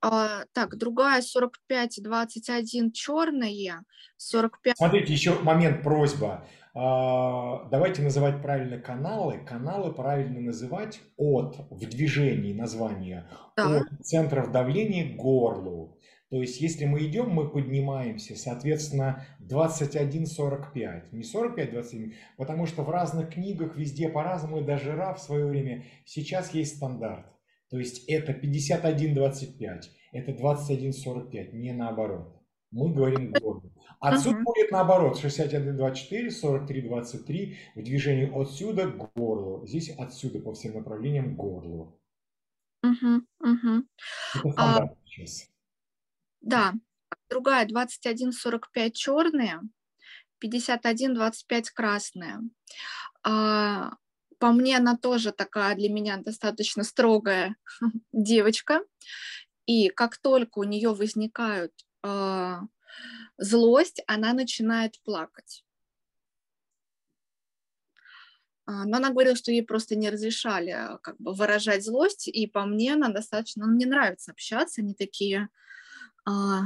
А, 0.00 0.44
так, 0.52 0.76
другая 0.76 1.20
45-21 1.20 2.92
черные, 2.92 3.80
45... 4.16 4.76
Смотрите, 4.76 5.12
еще 5.12 5.38
момент, 5.40 5.82
просьба. 5.82 6.46
А, 6.74 7.68
давайте 7.68 8.02
называть 8.02 8.40
правильно 8.40 8.78
каналы. 8.78 9.38
Каналы 9.44 9.92
правильно 9.92 10.40
называть 10.40 11.00
от, 11.16 11.58
в 11.70 11.88
движении 11.88 12.54
названия, 12.54 13.28
да. 13.56 13.80
от 13.80 14.06
центров 14.06 14.50
давления 14.52 15.12
к 15.12 15.16
горлу. 15.16 15.98
То 16.30 16.40
есть, 16.40 16.62
если 16.62 16.86
мы 16.86 17.04
идем, 17.04 17.28
мы 17.28 17.50
поднимаемся, 17.50 18.36
соответственно, 18.36 19.26
21-45, 19.42 21.08
не 21.12 21.24
45-27, 21.24 22.14
потому 22.38 22.64
что 22.64 22.84
в 22.84 22.88
разных 22.88 23.34
книгах 23.34 23.76
везде 23.76 24.08
по-разному, 24.08 24.60
и 24.60 24.64
даже 24.64 24.96
РА 24.96 25.12
в 25.12 25.20
свое 25.20 25.44
время, 25.44 25.84
сейчас 26.06 26.54
есть 26.54 26.76
стандарт. 26.76 27.26
То 27.68 27.78
есть, 27.78 28.08
это 28.08 28.32
51-25, 28.32 29.82
это 30.12 30.32
21-45, 30.32 31.52
не 31.52 31.72
наоборот. 31.72 32.34
Мы 32.70 32.94
говорим 32.94 33.32
гордо. 33.32 33.68
Отсюда 34.00 34.38
uh-huh. 34.38 34.42
будет 34.42 34.70
наоборот, 34.70 35.18
61-24, 35.22 36.28
43-23, 36.28 37.56
в 37.74 37.82
движении 37.82 38.40
отсюда 38.40 38.90
к 38.90 39.12
горлу. 39.14 39.66
Здесь 39.66 39.90
отсюда 39.96 40.40
по 40.40 40.54
всем 40.54 40.74
направлениям 40.74 41.34
к 41.34 41.38
горлу. 41.38 41.98
Uh-huh. 42.84 43.20
Uh-huh. 43.42 43.82
Это 44.44 44.54
а... 44.56 44.94
сейчас. 45.04 45.48
Да, 46.40 46.74
другая 47.30 47.66
21-45 47.66 48.90
черные, 48.92 49.60
51-25 50.44 51.64
красные. 51.74 52.38
А, 53.24 53.92
по 54.38 54.50
мне 54.50 54.76
она 54.76 54.96
тоже 54.96 55.32
такая 55.32 55.76
для 55.76 55.88
меня 55.88 56.16
достаточно 56.16 56.82
строгая 56.82 57.56
девочка. 58.12 58.80
И 59.66 59.88
как 59.88 60.18
только 60.18 60.58
у 60.58 60.64
нее 60.64 60.92
возникают 60.92 61.72
э, 62.02 62.56
злость, 63.42 64.02
она 64.06 64.32
начинает 64.32 65.00
плакать. 65.02 65.64
Но 68.66 68.96
она 68.96 69.10
говорила, 69.10 69.36
что 69.36 69.50
ей 69.50 69.62
просто 69.62 69.96
не 69.96 70.08
разрешали 70.08 70.98
как 71.02 71.16
бы 71.18 71.32
выражать 71.32 71.84
злость, 71.84 72.28
и 72.28 72.46
по 72.46 72.64
мне 72.64 72.94
она 72.94 73.08
достаточно, 73.08 73.66
ну, 73.66 73.72
мне 73.72 73.86
нравится 73.86 74.30
общаться, 74.30 74.80
они 74.80 74.94
такие 74.94 75.48
а, 76.24 76.62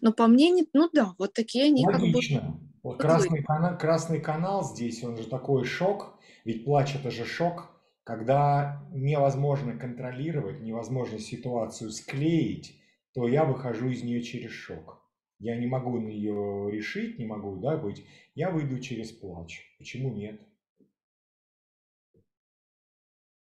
но 0.00 0.12
по 0.12 0.26
мне, 0.26 0.50
не, 0.50 0.68
ну 0.72 0.88
да, 0.92 1.14
вот 1.18 1.32
такие 1.32 1.66
они 1.66 1.84
Логично. 1.84 2.40
как 2.40 2.50
бы... 2.50 2.60
Вот 2.82 2.98
красный, 2.98 3.42
канал, 3.42 3.78
красный 3.78 4.20
канал 4.20 4.64
здесь, 4.64 5.04
он 5.04 5.16
же 5.16 5.24
такой 5.24 5.64
шок, 5.64 6.14
ведь 6.46 6.64
плач 6.64 6.94
это 6.94 7.10
же 7.10 7.26
шок, 7.26 7.70
когда 8.04 8.82
невозможно 8.92 9.76
контролировать, 9.76 10.60
невозможно 10.60 11.18
ситуацию 11.18 11.90
склеить, 11.90 12.80
то 13.12 13.28
я 13.28 13.44
выхожу 13.44 13.90
из 13.90 14.02
нее 14.02 14.22
через 14.22 14.52
шок. 14.52 15.02
Я 15.40 15.56
не 15.56 15.66
могу 15.66 15.98
ее 16.06 16.70
решить, 16.70 17.18
не 17.18 17.24
могу, 17.24 17.56
да, 17.56 17.78
быть. 17.78 18.04
Я 18.34 18.50
выйду 18.50 18.78
через 18.78 19.10
плач. 19.10 19.62
Почему 19.78 20.12
нет? 20.12 20.38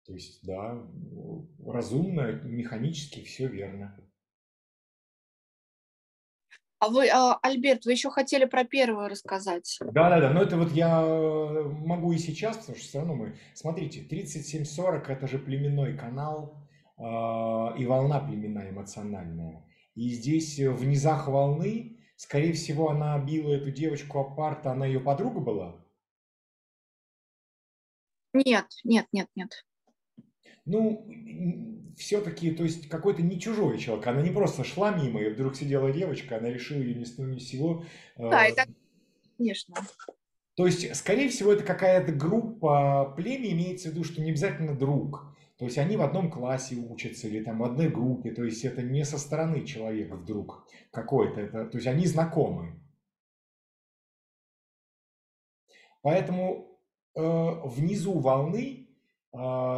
То 0.06 0.15
есть, 0.15 0.44
да, 0.47 0.82
разумно, 1.65 2.32
механически 2.43 3.23
все 3.23 3.48
верно. 3.48 3.94
А 6.78 6.89
вы, 6.89 7.09
а, 7.09 7.39
Альберт, 7.43 7.85
вы 7.85 7.93
еще 7.93 8.11
хотели 8.11 8.47
про 8.47 8.65
первую 8.65 9.09
рассказать? 9.09 9.78
Да, 9.81 10.09
да, 10.09 10.20
да. 10.20 10.31
Но 10.31 10.43
это 10.43 10.56
вот 10.56 10.73
я 10.73 11.02
могу 11.02 12.12
и 12.12 12.19
сейчас, 12.19 12.56
потому 12.59 12.77
что 12.77 12.86
все 12.86 12.98
равно 12.98 13.15
мы... 13.15 13.36
Смотрите, 13.55 14.02
3740 14.02 15.09
это 15.09 15.27
же 15.27 15.39
племенной 15.39 15.97
канал 15.97 16.59
э, 16.98 17.02
и 17.78 17.86
волна 17.86 18.20
племенная 18.20 18.70
эмоциональная. 18.70 19.65
И 19.94 20.10
здесь 20.10 20.58
в 20.58 20.84
низах 20.84 21.28
волны, 21.28 21.98
скорее 22.16 22.52
всего, 22.52 22.90
она 22.90 23.18
била 23.18 23.52
эту 23.52 23.70
девочку 23.70 24.18
апарта, 24.20 24.72
она 24.72 24.86
ее 24.86 25.00
подруга 25.00 25.40
была? 25.40 25.84
Нет, 28.32 28.66
нет, 28.82 29.06
нет, 29.12 29.28
нет 29.36 29.64
ну, 30.64 31.06
все-таки, 31.96 32.50
то 32.50 32.64
есть 32.64 32.88
какой-то 32.88 33.22
не 33.22 33.38
чужой 33.38 33.78
человек. 33.78 34.06
Она 34.06 34.22
не 34.22 34.30
просто 34.30 34.64
шла 34.64 34.90
мимо, 34.90 35.20
и 35.20 35.30
вдруг 35.30 35.56
сидела 35.56 35.92
девочка, 35.92 36.38
она 36.38 36.48
решила 36.48 36.80
ее 36.80 36.94
ни 36.94 37.04
с 37.04 37.14
того 37.14 37.28
ни 37.28 37.38
с 37.38 37.48
сего. 37.48 37.84
Да, 38.16 38.46
это, 38.46 38.66
конечно. 39.36 39.74
То 40.54 40.66
есть, 40.66 40.94
скорее 40.96 41.28
всего, 41.28 41.52
это 41.52 41.64
какая-то 41.64 42.12
группа 42.12 43.12
племя, 43.16 43.50
имеется 43.50 43.88
в 43.88 43.92
виду, 43.92 44.04
что 44.04 44.22
не 44.22 44.30
обязательно 44.30 44.74
друг. 44.74 45.34
То 45.65 45.69
есть 45.69 45.78
они 45.78 45.97
в 45.97 46.03
одном 46.03 46.31
классе 46.31 46.77
учатся 46.77 47.27
или 47.27 47.43
там 47.43 47.61
в 47.61 47.65
одной 47.65 47.89
группе. 47.89 48.32
То 48.32 48.45
есть 48.45 48.66
это 48.66 48.82
не 48.82 49.03
со 49.03 49.16
стороны 49.16 49.65
человека 49.65 50.15
вдруг 50.15 50.69
какой-то. 50.91 51.41
Это, 51.41 51.65
то 51.65 51.78
есть 51.78 51.86
они 51.86 52.05
знакомы. 52.05 52.78
Поэтому 56.03 56.78
э, 57.15 57.23
внизу 57.65 58.19
волны 58.19 58.84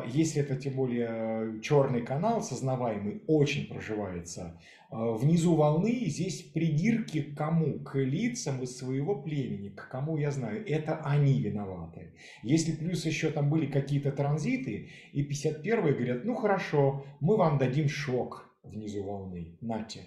если 0.06 0.42
это 0.42 0.56
тем 0.56 0.74
более 0.74 1.60
черный 1.62 2.02
канал, 2.02 2.42
сознаваемый, 2.42 3.22
очень 3.26 3.68
проживается, 3.68 4.60
а, 4.90 5.12
внизу 5.12 5.56
волны 5.56 6.06
здесь 6.06 6.42
придирки 6.42 7.22
к 7.22 7.36
кому? 7.36 7.80
К 7.80 7.98
лицам 7.98 8.62
из 8.62 8.76
своего 8.76 9.22
племени, 9.22 9.70
к 9.70 9.88
кому 9.88 10.16
я 10.16 10.30
знаю. 10.30 10.66
Это 10.66 11.00
они 11.02 11.40
виноваты. 11.40 12.14
Если 12.42 12.72
плюс 12.72 13.04
еще 13.06 13.30
там 13.30 13.50
были 13.50 13.66
какие-то 13.66 14.12
транзиты, 14.12 14.90
и 15.12 15.26
51-е 15.26 15.94
говорят, 15.94 16.24
ну 16.24 16.34
хорошо, 16.34 17.04
мы 17.20 17.36
вам 17.36 17.58
дадим 17.58 17.88
шок 17.88 18.54
внизу 18.62 19.02
волны, 19.02 19.56
нате. 19.60 20.02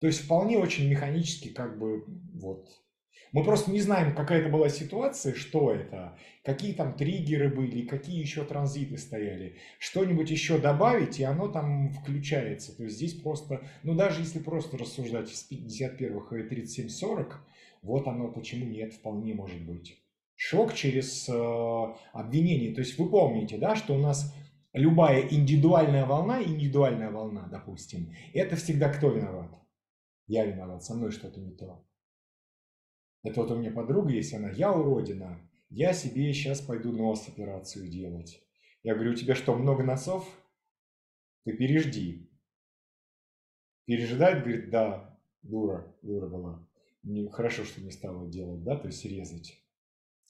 То 0.00 0.06
есть 0.06 0.20
вполне 0.20 0.58
очень 0.58 0.88
механически 0.88 1.48
как 1.48 1.78
бы 1.78 2.04
вот 2.34 2.68
мы 3.32 3.44
просто 3.44 3.70
не 3.70 3.80
знаем, 3.80 4.14
какая 4.14 4.40
это 4.40 4.48
была 4.48 4.68
ситуация, 4.68 5.34
что 5.34 5.70
это, 5.70 6.16
какие 6.44 6.72
там 6.72 6.94
триггеры 6.94 7.48
были, 7.48 7.86
какие 7.86 8.20
еще 8.20 8.44
транзиты 8.44 8.98
стояли. 8.98 9.56
Что-нибудь 9.78 10.30
еще 10.30 10.58
добавить, 10.58 11.20
и 11.20 11.24
оно 11.24 11.48
там 11.48 11.90
включается. 11.90 12.76
То 12.76 12.84
есть 12.84 12.96
здесь 12.96 13.14
просто, 13.14 13.62
ну 13.82 13.94
даже 13.94 14.20
если 14.20 14.38
просто 14.38 14.78
рассуждать 14.78 15.28
с 15.28 15.50
51-х 15.50 16.36
и 16.36 16.42
37-40, 16.42 17.32
вот 17.82 18.06
оно 18.06 18.28
почему 18.28 18.66
нет, 18.66 18.94
вполне 18.94 19.34
может 19.34 19.60
быть. 19.60 20.02
Шок 20.34 20.74
через 20.74 21.28
э, 21.28 21.94
обвинение. 22.12 22.74
То 22.74 22.80
есть 22.80 22.98
вы 22.98 23.08
помните, 23.08 23.58
да, 23.58 23.74
что 23.74 23.94
у 23.94 23.98
нас 23.98 24.34
любая 24.72 25.22
индивидуальная 25.28 26.04
волна, 26.04 26.42
индивидуальная 26.42 27.10
волна, 27.10 27.48
допустим, 27.50 28.12
это 28.34 28.56
всегда 28.56 28.90
кто 28.90 29.10
виноват? 29.10 29.50
Я 30.26 30.44
виноват, 30.44 30.84
со 30.84 30.94
мной 30.94 31.10
что-то 31.10 31.40
не 31.40 31.52
то. 31.52 31.86
Это 33.26 33.40
вот 33.40 33.50
у 33.50 33.56
меня 33.56 33.72
подруга 33.72 34.10
есть, 34.10 34.32
она, 34.34 34.50
я 34.50 34.72
уродина, 34.72 35.40
я 35.68 35.92
себе 35.92 36.32
сейчас 36.32 36.60
пойду 36.60 36.92
нос 36.92 37.26
операцию 37.26 37.88
делать. 37.88 38.40
Я 38.84 38.94
говорю, 38.94 39.10
у 39.10 39.14
тебя 39.16 39.34
что, 39.34 39.56
много 39.56 39.82
носов? 39.82 40.24
Ты 41.44 41.56
пережди. 41.56 42.30
Пережидает, 43.84 44.44
говорит, 44.44 44.70
да, 44.70 45.18
дура, 45.42 45.92
дура 46.02 46.28
была. 46.28 46.68
Не, 47.02 47.28
хорошо, 47.28 47.64
что 47.64 47.80
не 47.80 47.90
стала 47.90 48.30
делать, 48.30 48.62
да, 48.62 48.76
то 48.76 48.86
есть 48.86 49.04
резать 49.04 49.60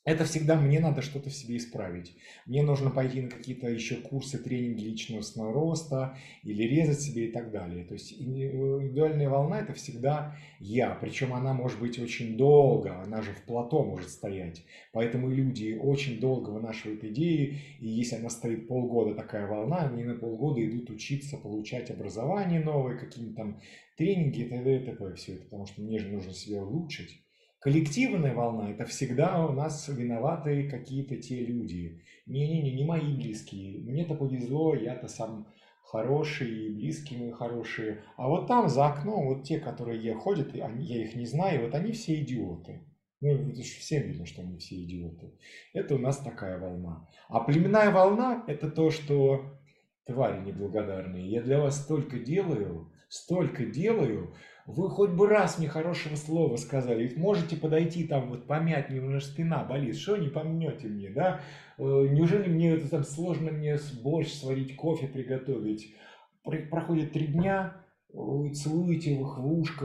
это 0.06 0.24
всегда 0.24 0.54
мне 0.54 0.78
надо 0.78 1.02
что-то 1.02 1.30
в 1.30 1.34
себе 1.34 1.56
исправить. 1.56 2.14
Мне 2.46 2.62
нужно 2.62 2.90
пойти 2.90 3.22
на 3.22 3.28
какие-то 3.28 3.68
еще 3.68 3.96
курсы 3.96 4.38
тренинги 4.38 4.84
личностного 4.84 5.52
роста 5.52 6.16
или 6.44 6.62
резать 6.62 7.00
себе 7.00 7.26
и 7.26 7.32
так 7.32 7.50
далее. 7.50 7.84
То 7.84 7.94
есть 7.94 8.12
индивидуальная 8.12 9.28
волна 9.28 9.58
это 9.60 9.72
всегда 9.74 10.36
я, 10.60 10.94
причем 10.94 11.34
она 11.34 11.54
может 11.54 11.80
быть 11.80 11.98
очень 11.98 12.36
долго, 12.36 13.02
она 13.02 13.20
же 13.20 13.32
в 13.32 13.42
плато 13.42 13.84
может 13.84 14.08
стоять. 14.08 14.64
Поэтому 14.92 15.28
люди 15.28 15.76
очень 15.78 16.20
долго 16.20 16.50
вынашивают 16.50 17.02
идеи, 17.02 17.58
и 17.80 17.88
если 17.88 18.14
она 18.14 18.30
стоит 18.30 18.68
полгода 18.68 19.16
такая 19.16 19.48
волна, 19.48 19.88
они 19.88 20.04
на 20.04 20.14
полгода 20.14 20.64
идут 20.64 20.88
учиться, 20.88 21.36
получать 21.36 21.90
образование 21.90 22.60
новое, 22.60 22.96
какие-то 22.96 23.34
там 23.34 23.60
тренинги 23.96 24.42
и 24.42 24.48
т.д. 24.48 24.76
и 24.76 24.84
т.п. 24.86 25.14
Все 25.16 25.34
это, 25.34 25.44
потому 25.44 25.66
что 25.66 25.82
мне 25.82 25.98
же 25.98 26.08
нужно 26.08 26.32
себя 26.32 26.62
улучшить. 26.62 27.25
Коллективная 27.60 28.34
волна– 28.34 28.70
это 28.72 28.84
всегда 28.84 29.44
у 29.46 29.52
нас 29.52 29.88
виноваты 29.88 30.68
какие-то 30.68 31.16
те 31.16 31.44
люди. 31.44 32.02
Не-не-не, 32.26 32.72
не 32.72 32.84
мои 32.84 33.16
близкие. 33.16 33.80
Мне-то 33.80 34.14
повезло, 34.14 34.74
я-то 34.74 35.08
сам 35.08 35.48
хороший, 35.82 36.66
и 36.66 36.74
близкие 36.74 37.20
мои 37.20 37.30
хорошие. 37.30 38.02
А 38.16 38.28
вот 38.28 38.46
там 38.46 38.68
за 38.68 38.86
окном, 38.86 39.26
вот 39.26 39.44
те, 39.44 39.58
которые 39.58 40.14
ходят, 40.14 40.54
я 40.54 40.68
их 40.68 41.16
не 41.16 41.26
знаю, 41.26 41.64
вот 41.64 41.74
они 41.74 41.92
все 41.92 42.20
идиоты. 42.22 42.82
Ну, 43.20 43.30
это 43.30 43.56
же 43.56 43.62
всем 43.62 44.02
видно, 44.02 44.26
что 44.26 44.42
они 44.42 44.58
все 44.58 44.76
идиоты. 44.76 45.32
Это 45.72 45.94
у 45.94 45.98
нас 45.98 46.18
такая 46.18 46.58
волна. 46.58 47.08
А 47.28 47.40
племенная 47.40 47.90
волна– 47.90 48.44
это 48.46 48.70
то, 48.70 48.90
что 48.90 49.58
твари 50.04 50.44
неблагодарные. 50.44 51.28
Я 51.28 51.42
для 51.42 51.60
вас 51.60 51.82
столько 51.82 52.18
делаю, 52.18 52.92
столько 53.08 53.64
делаю, 53.64 54.34
вы 54.66 54.90
хоть 54.90 55.10
бы 55.10 55.28
раз 55.28 55.58
мне 55.58 55.68
хорошего 55.68 56.16
слова 56.16 56.56
сказали, 56.56 57.04
ведь 57.04 57.16
можете 57.16 57.56
подойти 57.56 58.04
там 58.04 58.30
вот 58.30 58.46
помять, 58.46 58.90
мне 58.90 59.00
уже 59.00 59.20
спина 59.20 59.64
болит, 59.64 59.96
что 59.96 60.16
не 60.16 60.28
помнете 60.28 60.88
мне, 60.88 61.10
да? 61.10 61.40
Э, 61.78 61.82
неужели 61.82 62.48
мне 62.48 62.72
это 62.72 62.88
там 62.88 63.04
сложно 63.04 63.52
мне 63.52 63.78
борщ 64.02 64.32
сварить, 64.32 64.74
кофе 64.76 65.06
приготовить? 65.06 65.94
Проходит 66.42 67.12
три 67.12 67.26
дня, 67.26 67.76
вы 68.12 68.54
целуете 68.54 69.12
их 69.12 69.38
в 69.38 69.52
ушко, 69.52 69.84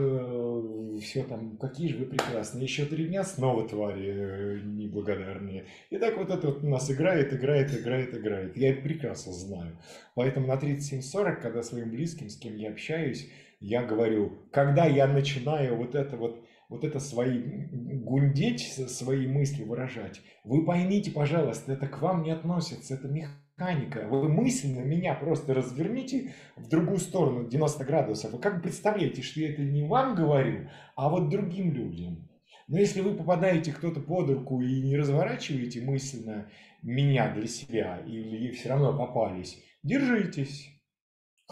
все 1.00 1.22
там, 1.24 1.56
какие 1.58 1.88
же 1.88 1.98
вы 1.98 2.06
прекрасные. 2.06 2.64
Еще 2.64 2.86
три 2.86 3.06
дня 3.06 3.24
снова 3.24 3.68
твари 3.68 4.06
э, 4.06 4.60
неблагодарные. 4.64 5.66
И 5.90 5.98
так 5.98 6.16
вот 6.16 6.30
это 6.30 6.46
вот 6.46 6.64
у 6.64 6.68
нас 6.68 6.90
играет, 6.90 7.32
играет, 7.32 7.72
играет, 7.74 8.14
играет. 8.14 8.56
Я 8.56 8.70
это 8.70 8.82
прекрасно 8.82 9.32
знаю. 9.32 9.76
Поэтому 10.14 10.46
на 10.46 10.54
37-40, 10.54 11.42
когда 11.42 11.62
своим 11.62 11.90
близким, 11.90 12.28
с 12.28 12.36
кем 12.36 12.56
я 12.56 12.70
общаюсь, 12.70 13.28
я 13.62 13.84
говорю, 13.84 14.32
когда 14.50 14.86
я 14.86 15.06
начинаю 15.06 15.76
вот 15.76 15.94
это 15.94 16.16
вот, 16.16 16.44
вот 16.68 16.84
это 16.84 16.98
свои 16.98 17.40
гундеть, 17.70 18.72
свои 18.90 19.28
мысли 19.28 19.62
выражать, 19.62 20.20
вы 20.42 20.64
поймите, 20.64 21.12
пожалуйста, 21.12 21.74
это 21.74 21.86
к 21.86 22.02
вам 22.02 22.24
не 22.24 22.32
относится, 22.32 22.94
это 22.94 23.06
механика. 23.06 24.08
Вы 24.08 24.28
мысленно 24.28 24.80
меня 24.80 25.14
просто 25.14 25.54
разверните 25.54 26.34
в 26.56 26.68
другую 26.68 26.98
сторону, 26.98 27.48
90 27.48 27.84
градусов. 27.84 28.32
Вы 28.32 28.40
как 28.40 28.56
бы 28.56 28.62
представляете, 28.62 29.22
что 29.22 29.40
я 29.40 29.52
это 29.52 29.62
не 29.62 29.84
вам 29.84 30.16
говорю, 30.16 30.68
а 30.96 31.08
вот 31.08 31.28
другим 31.28 31.72
людям. 31.72 32.28
Но 32.66 32.78
если 32.78 33.00
вы 33.00 33.14
попадаете 33.14 33.70
кто-то 33.72 34.00
под 34.00 34.30
руку 34.30 34.60
и 34.60 34.82
не 34.82 34.96
разворачиваете 34.96 35.82
мысленно 35.82 36.48
меня 36.82 37.32
для 37.32 37.46
себя, 37.46 38.02
или 38.06 38.50
все 38.50 38.70
равно 38.70 38.96
попались, 38.96 39.62
держитесь. 39.84 40.68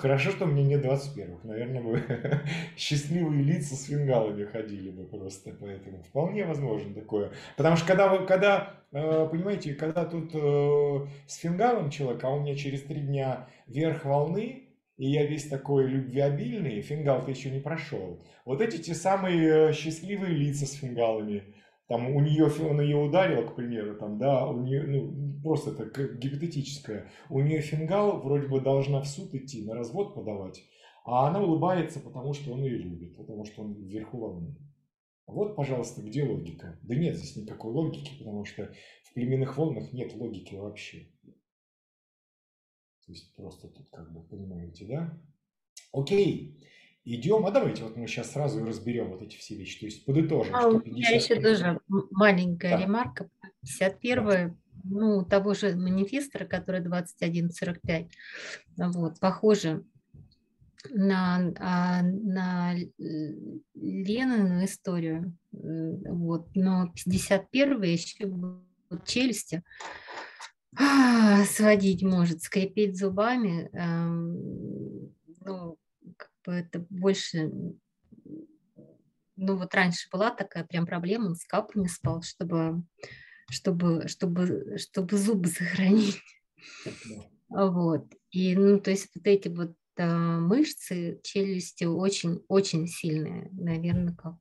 Хорошо, 0.00 0.30
что 0.30 0.46
мне 0.46 0.64
нет 0.64 0.82
21-х. 0.82 1.46
Наверное, 1.46 1.82
бы 1.82 2.02
счастливые 2.78 3.42
лица 3.42 3.74
с 3.74 3.84
фингалами 3.84 4.46
ходили 4.46 4.88
бы 4.90 5.04
просто. 5.04 5.54
Поэтому 5.60 6.02
вполне 6.02 6.46
возможно 6.46 6.94
такое. 6.94 7.32
Потому 7.58 7.76
что 7.76 7.86
когда, 7.86 8.08
вы, 8.08 8.24
когда 8.24 8.80
э, 8.92 9.28
понимаете, 9.30 9.74
когда 9.74 10.06
тут 10.06 10.30
э, 10.32 11.06
с 11.26 11.36
фингалом 11.36 11.90
человек, 11.90 12.24
а 12.24 12.30
у 12.30 12.40
меня 12.40 12.54
через 12.54 12.80
три 12.84 13.02
дня 13.02 13.50
верх 13.66 14.06
волны, 14.06 14.70
и 14.96 15.06
я 15.06 15.26
весь 15.26 15.48
такой 15.48 15.86
любвеобильный, 15.86 16.80
фингал-то 16.80 17.30
еще 17.30 17.50
не 17.50 17.60
прошел. 17.60 18.22
Вот 18.46 18.62
эти 18.62 18.78
те 18.78 18.94
самые 18.94 19.68
э, 19.68 19.72
счастливые 19.74 20.34
лица 20.34 20.64
с 20.64 20.72
фингалами, 20.72 21.42
там 21.90 22.14
у 22.14 22.20
нее, 22.20 22.44
он 22.44 22.80
ее 22.80 22.98
ударил, 22.98 23.48
к 23.48 23.56
примеру, 23.56 23.96
там, 23.96 24.16
да, 24.16 24.48
у 24.48 24.62
нее, 24.62 24.84
ну, 24.84 25.42
просто 25.42 25.72
это 25.72 26.06
гипотетическое, 26.14 27.10
у 27.28 27.40
нее 27.40 27.60
фингал 27.62 28.20
вроде 28.20 28.46
бы 28.46 28.60
должна 28.60 29.00
в 29.00 29.08
суд 29.08 29.34
идти, 29.34 29.66
на 29.66 29.74
развод 29.74 30.14
подавать, 30.14 30.62
а 31.04 31.26
она 31.26 31.42
улыбается, 31.42 31.98
потому 31.98 32.32
что 32.32 32.52
он 32.52 32.62
ее 32.62 32.78
любит, 32.78 33.16
потому 33.16 33.44
что 33.44 33.62
он 33.62 33.74
вверху 33.74 34.18
волны. 34.18 34.54
Вот, 35.26 35.56
пожалуйста, 35.56 36.00
где 36.00 36.22
логика? 36.22 36.78
Да 36.82 36.94
нет 36.94 37.16
здесь 37.16 37.34
никакой 37.34 37.72
логики, 37.72 38.16
потому 38.20 38.44
что 38.44 38.72
в 39.02 39.14
племенных 39.14 39.58
волнах 39.58 39.92
нет 39.92 40.14
логики 40.14 40.54
вообще. 40.54 41.08
То 43.04 43.12
есть 43.12 43.34
просто 43.34 43.66
тут 43.66 43.90
как 43.90 44.12
бы 44.12 44.22
понимаете, 44.22 44.86
да? 44.86 45.20
Окей. 45.92 46.64
Идем, 47.04 47.46
а 47.46 47.50
давайте 47.50 47.82
вот 47.82 47.96
мы 47.96 48.06
сейчас 48.06 48.32
сразу 48.32 48.60
и 48.60 48.68
разберем 48.68 49.10
вот 49.10 49.22
эти 49.22 49.36
все 49.36 49.56
вещи. 49.56 49.80
То 49.80 49.86
есть 49.86 50.04
подытожим, 50.04 50.54
а, 50.54 50.60
что 50.60 50.70
У 50.70 50.84
меня 50.84 51.10
еще 51.10 51.40
тоже 51.40 51.80
маленькая 51.88 52.76
да. 52.76 52.82
ремарка. 52.82 53.30
51 53.62 54.56
ну, 54.84 55.24
того 55.24 55.54
же 55.54 55.76
манифестора, 55.76 56.44
который 56.44 56.80
2145, 56.80 58.06
вот, 58.76 59.20
похоже 59.20 59.84
на, 60.90 61.52
а, 61.58 62.02
на 62.02 62.74
Ленину 63.74 64.64
историю, 64.64 65.36
вот, 65.52 66.48
но 66.54 66.92
51 66.94 67.82
еще 67.82 68.26
вот 68.26 69.04
челюсти 69.06 69.62
а, 70.76 71.44
сводить 71.44 72.02
может, 72.02 72.42
скрипеть 72.42 72.98
зубами, 72.98 73.68
эм, 73.72 75.14
ну, 75.44 75.76
бы 76.44 76.52
это 76.52 76.84
больше 76.90 77.50
ну 79.40 79.56
вот 79.56 79.74
раньше 79.74 80.08
была 80.12 80.30
такая 80.30 80.64
прям 80.64 80.86
проблема, 80.86 81.26
он 81.26 81.34
с 81.34 81.44
капами 81.44 81.86
спал, 81.86 82.22
чтобы, 82.22 82.84
чтобы, 83.48 84.06
чтобы, 84.06 84.76
чтобы 84.76 85.16
зубы 85.16 85.48
сохранить. 85.48 86.20
Вот. 87.48 88.06
И, 88.30 88.54
ну, 88.54 88.78
то 88.78 88.90
есть 88.90 89.08
вот 89.14 89.26
эти 89.26 89.48
вот 89.48 89.74
а, 89.96 90.38
мышцы 90.38 91.20
челюсти 91.22 91.84
очень-очень 91.84 92.86
сильные, 92.86 93.48
наверное, 93.52 94.14
как, 94.14 94.36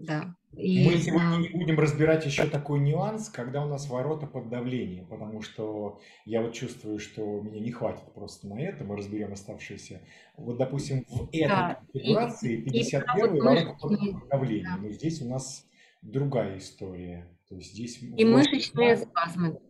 да. 0.00 0.36
И, 0.56 0.88
Мы 0.88 0.98
сегодня 0.98 1.36
не 1.36 1.48
будем 1.48 1.78
разбирать 1.78 2.24
еще 2.26 2.46
такой 2.46 2.80
нюанс, 2.80 3.28
когда 3.28 3.64
у 3.64 3.68
нас 3.68 3.88
ворота 3.88 4.26
под 4.26 4.48
давлением, 4.48 5.06
потому 5.06 5.42
что 5.42 6.00
я 6.24 6.42
вот 6.42 6.52
чувствую, 6.52 6.98
что 6.98 7.40
меня 7.40 7.60
не 7.60 7.70
хватит 7.70 8.04
просто 8.14 8.46
на 8.48 8.60
это, 8.60 8.84
мы 8.84 8.96
разберем 8.96 9.32
оставшиеся. 9.32 10.00
Вот, 10.36 10.56
допустим, 10.56 11.04
в 11.08 11.28
этой 11.28 11.48
да. 11.48 11.80
конфигурации 11.92 12.60
51 12.62 13.42
ворота 13.42 13.76
под 13.80 14.28
давлением, 14.28 14.82
но 14.82 14.90
здесь 14.90 15.22
у 15.22 15.28
нас 15.28 15.66
другая 16.02 16.58
история. 16.58 17.28
То 17.48 17.56
есть 17.56 17.72
здесь 17.72 18.00
и 18.02 18.24
мышечные 18.24 18.96
спазмы 18.96 19.60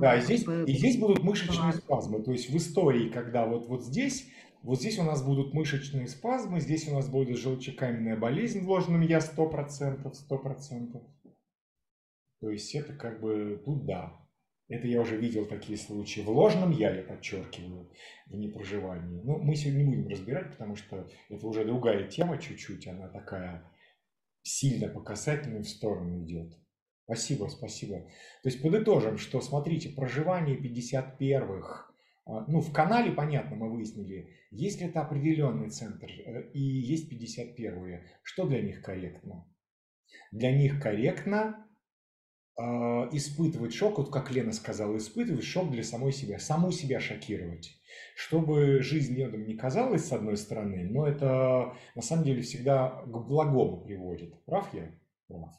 Да, 0.00 0.16
и 0.16 0.20
здесь, 0.20 0.44
и 0.66 0.72
здесь 0.72 0.98
будут 0.98 1.22
мышечные 1.22 1.72
спазмы. 1.72 2.22
То 2.22 2.32
есть 2.32 2.50
в 2.50 2.56
истории, 2.56 3.08
когда 3.08 3.46
вот, 3.46 3.66
вот 3.66 3.84
здесь 3.84 4.26
вот 4.62 4.80
здесь 4.80 4.98
у 4.98 5.04
нас 5.04 5.24
будут 5.24 5.54
мышечные 5.54 6.08
спазмы, 6.08 6.60
здесь 6.60 6.88
у 6.88 6.94
нас 6.94 7.08
будет 7.08 7.38
желчекаменная 7.38 8.16
болезнь 8.16 8.60
в 8.60 8.68
ложном 8.68 9.02
я 9.02 9.18
100%, 9.18 10.12
100%. 10.30 11.02
То 12.40 12.50
есть 12.50 12.74
это 12.74 12.92
как 12.92 13.20
бы 13.20 13.60
тут 13.64 13.84
да. 13.84 14.18
Это 14.68 14.86
я 14.86 15.00
уже 15.00 15.16
видел 15.16 15.46
такие 15.46 15.78
случаи. 15.78 16.20
В 16.20 16.28
ложном 16.28 16.72
я, 16.72 16.94
я 16.94 17.02
подчеркиваю, 17.02 17.90
в 18.26 18.36
непроживании. 18.36 19.22
Но 19.22 19.38
мы 19.38 19.56
сегодня 19.56 19.82
не 19.82 19.96
будем 19.96 20.08
разбирать, 20.08 20.50
потому 20.50 20.76
что 20.76 21.08
это 21.30 21.46
уже 21.46 21.64
другая 21.64 22.06
тема 22.06 22.36
чуть-чуть. 22.36 22.86
Она 22.86 23.08
такая 23.08 23.64
сильно 24.42 24.88
по 24.88 25.00
касательной 25.00 25.62
в 25.62 25.68
сторону 25.68 26.22
идет. 26.22 26.52
Спасибо, 27.04 27.46
спасибо. 27.46 28.00
То 28.42 28.50
есть 28.50 28.60
подытожим, 28.60 29.16
что 29.16 29.40
смотрите, 29.40 29.88
проживание 29.88 30.58
51-х, 30.58 31.86
а, 31.87 31.87
ну, 32.28 32.60
в 32.60 32.72
канале, 32.72 33.10
понятно, 33.10 33.56
мы 33.56 33.70
выяснили, 33.70 34.28
если 34.50 34.86
это 34.86 35.00
определенный 35.00 35.70
центр 35.70 36.10
э, 36.10 36.50
и 36.52 36.60
есть 36.60 37.10
51-е, 37.10 38.04
что 38.22 38.46
для 38.46 38.60
них 38.60 38.82
корректно? 38.82 39.46
Для 40.30 40.54
них 40.54 40.80
корректно 40.80 41.66
э, 42.58 42.62
испытывать 43.12 43.72
шок, 43.72 43.96
вот 43.96 44.12
как 44.12 44.30
Лена 44.30 44.52
сказала, 44.52 44.98
испытывать 44.98 45.44
шок 45.44 45.70
для 45.70 45.82
самой 45.82 46.12
себя, 46.12 46.38
саму 46.38 46.70
себя 46.70 47.00
шокировать. 47.00 47.80
Чтобы 48.14 48.82
жизнь 48.82 49.16
медом 49.16 49.46
не 49.46 49.56
казалась 49.56 50.04
с 50.04 50.12
одной 50.12 50.36
стороны, 50.36 50.84
но 50.84 51.06
это 51.06 51.74
на 51.94 52.02
самом 52.02 52.24
деле 52.24 52.42
всегда 52.42 53.02
к 53.06 53.26
благому 53.26 53.80
приводит. 53.80 54.44
Прав 54.44 54.72
я? 54.74 54.94
Прав. 55.28 55.50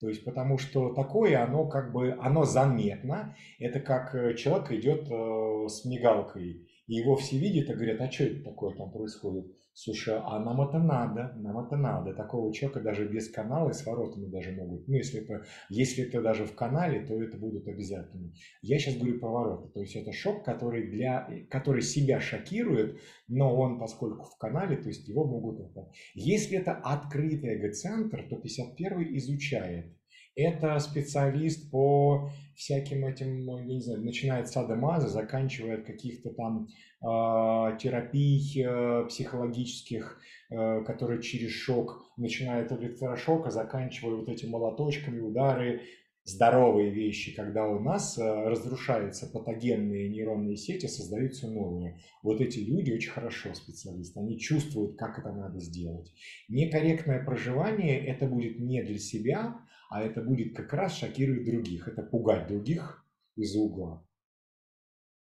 То 0.00 0.08
есть 0.08 0.24
потому 0.24 0.58
что 0.58 0.94
такое, 0.94 1.42
оно 1.42 1.66
как 1.66 1.92
бы, 1.92 2.16
оно 2.20 2.44
заметно. 2.44 3.36
Это 3.58 3.80
как 3.80 4.14
э, 4.14 4.34
человек 4.34 4.70
идет 4.70 5.10
э, 5.10 5.68
с 5.68 5.84
мигалкой, 5.84 6.68
и 6.86 6.94
его 6.94 7.16
все 7.16 7.38
видят 7.38 7.68
и 7.68 7.74
говорят, 7.74 8.00
а 8.00 8.10
что 8.10 8.24
это 8.24 8.44
такое 8.44 8.74
там 8.76 8.90
происходит? 8.90 9.46
Слушай, 9.80 10.16
а 10.18 10.40
нам 10.40 10.60
это 10.60 10.80
надо, 10.80 11.34
нам 11.36 11.64
это 11.64 11.76
надо. 11.76 12.12
Такого 12.12 12.52
человека 12.52 12.80
даже 12.80 13.06
без 13.06 13.30
канала 13.30 13.70
и 13.70 13.72
с 13.72 13.86
воротами 13.86 14.26
даже 14.26 14.50
могут. 14.50 14.88
Ну, 14.88 14.94
если 14.96 15.20
это, 15.20 15.44
если 15.68 16.02
это 16.02 16.20
даже 16.20 16.46
в 16.46 16.54
канале, 16.56 17.06
то 17.06 17.22
это 17.22 17.38
будут 17.38 17.68
обязательно. 17.68 18.32
Я 18.60 18.80
сейчас 18.80 18.96
говорю 18.96 19.20
про 19.20 19.28
ворота. 19.30 19.68
То 19.68 19.80
есть 19.80 19.94
это 19.94 20.10
шок, 20.10 20.44
который, 20.44 20.90
для, 20.90 21.30
который 21.48 21.82
себя 21.82 22.18
шокирует, 22.18 22.98
но 23.28 23.54
он, 23.54 23.78
поскольку 23.78 24.24
в 24.24 24.36
канале, 24.36 24.78
то 24.78 24.88
есть 24.88 25.06
его 25.06 25.24
могут 25.24 25.60
это. 25.60 25.88
Если 26.14 26.58
это 26.58 26.72
открытый 26.72 27.50
эго-центр, 27.50 28.26
то 28.28 28.34
51 28.34 29.16
изучает 29.16 29.96
это 30.38 30.78
специалист 30.78 31.68
по 31.70 32.30
всяким 32.54 33.04
этим, 33.04 33.44
ну, 33.44 33.58
я 33.58 33.64
не 33.64 33.80
знаю, 33.80 34.04
начиная 34.04 34.42
от 34.42 34.48
садомаза, 34.48 35.08
заканчивая 35.08 35.78
от 35.78 35.84
каких-то 35.84 36.30
там 36.30 36.68
э, 37.02 37.76
терапий 37.78 38.62
э, 38.62 39.06
психологических, 39.08 40.20
э, 40.50 40.82
которые 40.84 41.22
через 41.22 41.50
шок, 41.50 42.04
начиная 42.16 42.64
от 42.64 42.72
электрошока, 42.72 43.50
заканчивая 43.50 44.16
вот 44.16 44.28
этими 44.28 44.50
молоточками, 44.50 45.20
удары, 45.20 45.82
здоровые 46.24 46.90
вещи, 46.90 47.34
когда 47.34 47.66
у 47.66 47.80
нас 47.80 48.16
э, 48.18 48.22
разрушаются 48.22 49.26
патогенные 49.26 50.08
нейронные 50.08 50.56
сети, 50.56 50.86
создаются 50.86 51.48
новые. 51.48 51.98
Вот 52.22 52.40
эти 52.40 52.60
люди 52.60 52.92
очень 52.92 53.10
хорошо 53.10 53.54
специалисты, 53.54 54.20
они 54.20 54.38
чувствуют, 54.38 54.96
как 54.96 55.18
это 55.18 55.32
надо 55.32 55.58
сделать. 55.58 56.12
Некорректное 56.48 57.24
проживание– 57.24 57.98
это 58.06 58.26
будет 58.26 58.60
не 58.60 58.82
для 58.82 58.98
себя, 58.98 59.56
а 59.88 60.02
это 60.02 60.22
будет 60.22 60.54
как 60.54 60.72
раз 60.72 60.96
шокировать 60.96 61.44
других, 61.44 61.88
это 61.88 62.02
пугать 62.02 62.46
других 62.46 63.04
из-за 63.36 63.58
угла. 63.58 64.06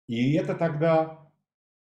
И 0.08 0.34
это 0.34 0.56
тогда, 0.56 1.32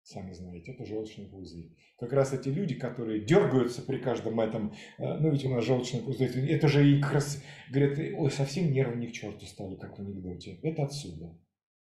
сами 0.03 0.33
знаете, 0.33 0.73
это 0.73 0.85
желчный 0.85 1.27
пузырь. 1.27 1.77
Как 1.99 2.13
раз 2.13 2.33
эти 2.33 2.49
люди, 2.49 2.75
которые 2.75 3.25
дергаются 3.25 3.83
при 3.83 3.99
каждом 3.99 4.41
этом, 4.41 4.73
э, 4.99 5.19
ну 5.19 5.31
ведь 5.31 5.45
у 5.45 5.51
нас 5.51 5.65
желчный 5.65 6.01
пузырь, 6.01 6.51
это 6.51 6.69
же 6.69 6.89
и 6.89 7.01
как 7.01 7.13
раз 7.13 7.43
говорят, 7.71 7.99
ой, 8.17 8.31
совсем 8.31 8.73
нервы 8.73 8.97
не 8.97 9.09
к 9.09 9.13
черту 9.13 9.45
стали, 9.47 9.77
как 9.77 9.99
в 9.99 10.01
анекдоте. 10.01 10.59
Это 10.63 10.85
отсюда. 10.85 11.39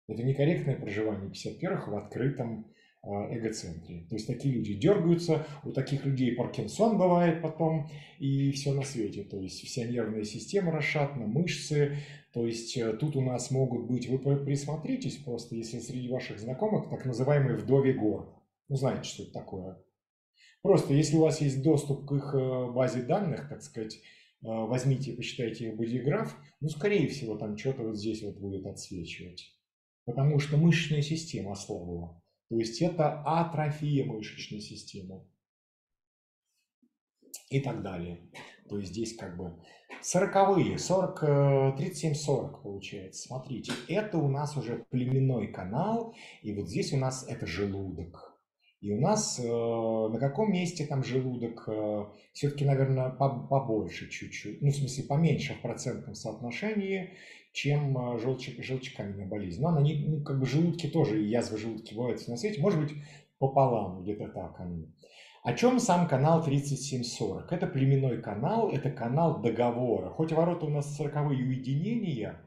Это 0.07 0.23
некорректное 0.23 0.75
проживание 0.75 1.31
51-х 1.31 1.91
в 1.91 1.95
открытом 1.95 2.71
а, 3.05 3.27
эгоцентре. 3.37 4.07
То 4.09 4.15
есть 4.15 4.25
такие 4.25 4.55
люди 4.55 4.73
дергаются, 4.73 5.45
у 5.63 5.71
таких 5.71 6.05
людей 6.05 6.35
Паркинсон 6.35 6.97
бывает 6.97 7.39
потом 7.39 7.87
и 8.17 8.51
все 8.51 8.73
на 8.73 8.81
свете. 8.81 9.23
То 9.23 9.39
есть 9.39 9.61
вся 9.63 9.85
нервная 9.85 10.23
система 10.23 10.71
расшатана, 10.71 11.27
мышцы. 11.27 11.97
То 12.33 12.47
есть 12.47 12.75
э, 12.77 12.93
тут 12.93 13.15
у 13.15 13.21
нас 13.21 13.51
могут 13.51 13.85
быть, 13.87 14.09
вы 14.09 14.17
присмотритесь 14.17 15.17
просто, 15.17 15.55
если 15.55 15.79
среди 15.79 16.09
ваших 16.09 16.39
знакомых 16.39 16.89
так 16.89 17.05
называемые 17.05 17.57
вдове 17.57 17.93
гор. 17.93 18.33
Ну, 18.69 18.75
знаете, 18.75 19.03
что 19.03 19.23
это 19.23 19.33
такое. 19.33 19.77
Просто 20.63 20.95
если 20.95 21.17
у 21.17 21.21
вас 21.21 21.41
есть 21.41 21.61
доступ 21.61 22.07
к 22.07 22.11
их 22.11 22.33
э, 22.33 22.71
базе 22.71 23.03
данных, 23.03 23.49
так 23.49 23.61
сказать, 23.61 23.97
э, 23.97 23.99
возьмите 24.41 25.11
и 25.11 25.15
посчитайте 25.15 25.67
их 25.67 25.77
бодиграф, 25.77 26.35
ну, 26.59 26.69
скорее 26.69 27.07
всего, 27.07 27.37
там 27.37 27.55
что-то 27.55 27.83
вот 27.83 27.97
здесь 27.97 28.23
вот 28.23 28.39
будет 28.39 28.65
отсвечивать. 28.65 29.55
Потому 30.05 30.39
что 30.39 30.57
мышечная 30.57 31.03
система 31.03 31.51
ослабла. 31.51 32.19
То 32.49 32.57
есть 32.57 32.81
это 32.81 33.21
атрофия 33.23 34.05
мышечной 34.05 34.59
системы 34.59 35.25
и 37.49 37.59
так 37.59 37.81
далее. 37.81 38.29
То 38.69 38.77
есть 38.77 38.91
здесь 38.91 39.15
как 39.15 39.37
бы 39.37 39.55
40-е, 40.01 40.77
40, 40.77 41.23
37-40 41.23 42.61
получается. 42.61 43.27
Смотрите, 43.27 43.71
это 43.87 44.17
у 44.17 44.29
нас 44.29 44.55
уже 44.57 44.85
племенной 44.89 45.47
канал, 45.47 46.15
и 46.41 46.53
вот 46.53 46.69
здесь 46.69 46.93
у 46.93 46.97
нас 46.97 47.25
это 47.27 47.45
желудок. 47.45 48.35
И 48.81 48.91
у 48.91 49.01
нас 49.01 49.39
э, 49.39 49.43
на 49.43 50.19
каком 50.19 50.51
месте 50.51 50.85
там 50.85 51.03
желудок? 51.03 51.63
Э, 51.67 52.05
все-таки, 52.33 52.65
наверное, 52.65 53.09
побольше 53.09 54.09
чуть-чуть. 54.09 54.61
Ну, 54.61 54.69
в 54.69 54.75
смысле, 54.75 55.05
поменьше 55.05 55.55
в 55.55 55.61
процентном 55.61 56.13
соотношении 56.13 57.15
чем 57.55 57.97
а, 57.97 58.19
желчек, 58.19 58.61
желчекаменная 58.61 59.25
болезнь. 59.25 59.61
Но 59.61 59.69
она 59.69 59.81
не, 59.81 59.95
ну, 59.95 60.21
как 60.21 60.39
бы 60.39 60.45
желудки 60.45 60.87
тоже, 60.87 61.23
и 61.23 61.27
язвы 61.27 61.57
желудки 61.57 61.95
бывают 61.95 62.27
на 62.27 62.35
свете, 62.35 62.61
может 62.61 62.81
быть, 62.81 62.93
пополам, 63.39 64.03
где-то 64.03 64.27
так 64.27 64.59
они. 64.59 64.93
О 65.41 65.53
чем 65.53 65.79
сам 65.79 66.07
канал 66.07 66.43
3740? 66.43 67.51
Это 67.51 67.67
племенной 67.67 68.21
канал, 68.21 68.71
это 68.71 68.91
канал 68.91 69.41
договора. 69.41 70.09
Хоть 70.09 70.33
ворота 70.33 70.65
у 70.65 70.69
нас 70.69 70.97
40 70.97 71.29
уединения 71.29 72.41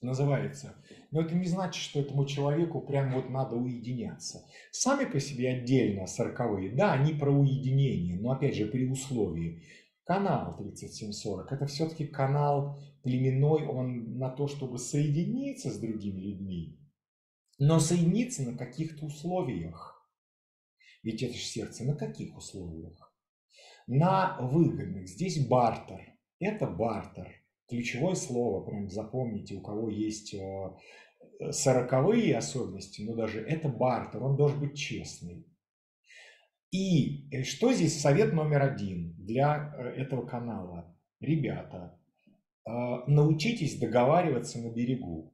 называется, 0.00 0.76
но 1.10 1.22
это 1.22 1.34
не 1.34 1.46
значит, 1.46 1.82
что 1.82 2.00
этому 2.00 2.24
человеку 2.24 2.80
прям 2.80 3.12
вот 3.12 3.30
надо 3.30 3.56
уединяться. 3.56 4.44
Сами 4.70 5.06
по 5.06 5.18
себе 5.18 5.50
отдельно 5.50 6.06
40 6.06 6.76
да, 6.76 6.92
они 6.92 7.14
про 7.14 7.32
уединение, 7.32 8.18
но 8.20 8.32
опять 8.32 8.54
же 8.54 8.66
при 8.66 8.86
условии, 8.86 9.62
Канал 10.04 10.56
3740– 10.56 11.52
это 11.52 11.66
все-таки 11.66 12.06
канал 12.06 12.78
племенной, 13.02 13.66
он 13.66 14.18
на 14.18 14.30
то, 14.30 14.48
чтобы 14.48 14.78
соединиться 14.78 15.70
с 15.70 15.78
другими 15.78 16.20
людьми, 16.20 16.80
но 17.58 17.78
соединиться 17.78 18.42
на 18.42 18.58
каких-то 18.58 19.06
условиях. 19.06 19.92
Ведь 21.04 21.22
это 21.22 21.34
же 21.34 21.42
сердце 21.42 21.84
на 21.84 21.94
каких 21.94 22.36
условиях? 22.36 23.12
На 23.86 24.38
выгодных. 24.40 25.08
Здесь 25.08 25.46
бартер. 25.46 26.00
Это 26.38 26.66
бартер. 26.66 27.28
ключевое 27.68 28.14
слово, 28.16 28.64
прям 28.64 28.90
запомните, 28.90 29.54
у 29.54 29.60
кого 29.60 29.88
есть 29.88 30.34
э, 30.34 30.76
сороковые 31.50 32.36
особенности, 32.36 33.02
но 33.02 33.14
даже 33.14 33.40
это 33.40 33.68
бартер, 33.68 34.22
он 34.22 34.36
должен 34.36 34.60
быть 34.60 34.76
честный. 34.76 35.46
И 36.72 37.28
э, 37.30 37.44
что 37.44 37.72
здесь 37.72 38.00
совет 38.00 38.32
номер 38.32 38.62
один 38.62 39.14
для 39.18 39.72
э, 39.76 40.00
этого 40.00 40.26
канала? 40.26 40.92
Ребята, 41.20 41.96
научитесь 43.06 43.78
договариваться 43.78 44.58
на 44.60 44.72
берегу. 44.72 45.32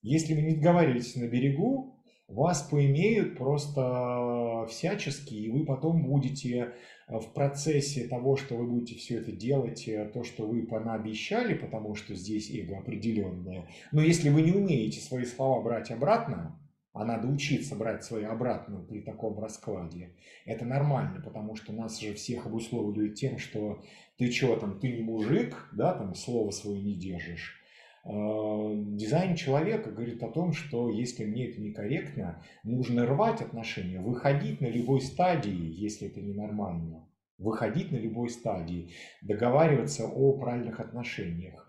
Если 0.00 0.34
вы 0.34 0.40
не 0.42 0.54
договариваетесь 0.54 1.16
на 1.16 1.26
берегу, 1.26 2.02
вас 2.26 2.62
поимеют 2.62 3.36
просто 3.36 4.66
всячески, 4.68 5.34
и 5.34 5.50
вы 5.50 5.64
потом 5.64 6.04
будете 6.04 6.74
в 7.08 7.32
процессе 7.32 8.06
того, 8.06 8.36
что 8.36 8.56
вы 8.56 8.66
будете 8.66 8.96
все 8.96 9.16
это 9.16 9.32
делать, 9.32 9.88
э, 9.88 10.10
то, 10.12 10.24
что 10.24 10.46
вы 10.46 10.66
понаобещали, 10.66 11.54
потому 11.54 11.94
что 11.94 12.14
здесь 12.14 12.50
эго 12.50 12.78
определенное. 12.78 13.66
Но 13.92 14.02
если 14.02 14.28
вы 14.28 14.42
не 14.42 14.52
умеете 14.52 15.00
свои 15.00 15.24
слова 15.24 15.62
брать 15.62 15.90
обратно, 15.90 16.60
а 16.92 17.04
надо 17.04 17.28
учиться 17.28 17.76
брать 17.76 18.04
свои 18.04 18.24
обратно 18.24 18.80
при 18.80 19.00
таком 19.00 19.38
раскладе, 19.38 20.14
это 20.44 20.64
нормально, 20.64 21.20
потому 21.20 21.54
что 21.56 21.72
нас 21.72 22.00
же 22.00 22.14
всех 22.14 22.46
обусловливают 22.46 23.14
тем, 23.14 23.38
что 23.38 23.82
ты 24.16 24.30
что 24.30 24.56
там, 24.56 24.80
ты 24.80 24.92
не 24.92 25.02
мужик, 25.02 25.68
да, 25.72 25.94
там 25.94 26.14
слово 26.14 26.50
свое 26.50 26.82
не 26.82 26.94
держишь. 26.94 27.58
Э, 28.04 28.72
дизайн 28.74 29.36
человека 29.36 29.90
говорит 29.90 30.22
о 30.22 30.30
том, 30.30 30.52
что 30.52 30.88
если 30.88 31.24
мне 31.24 31.48
это 31.48 31.60
некорректно, 31.60 32.42
нужно 32.64 33.06
рвать 33.06 33.42
отношения, 33.42 34.00
выходить 34.00 34.60
на 34.60 34.66
любой 34.66 35.02
стадии, 35.02 35.74
если 35.78 36.08
это 36.08 36.20
ненормально, 36.20 37.06
выходить 37.36 37.92
на 37.92 37.96
любой 37.96 38.30
стадии, 38.30 38.92
договариваться 39.22 40.06
о 40.06 40.32
правильных 40.32 40.80
отношениях. 40.80 41.67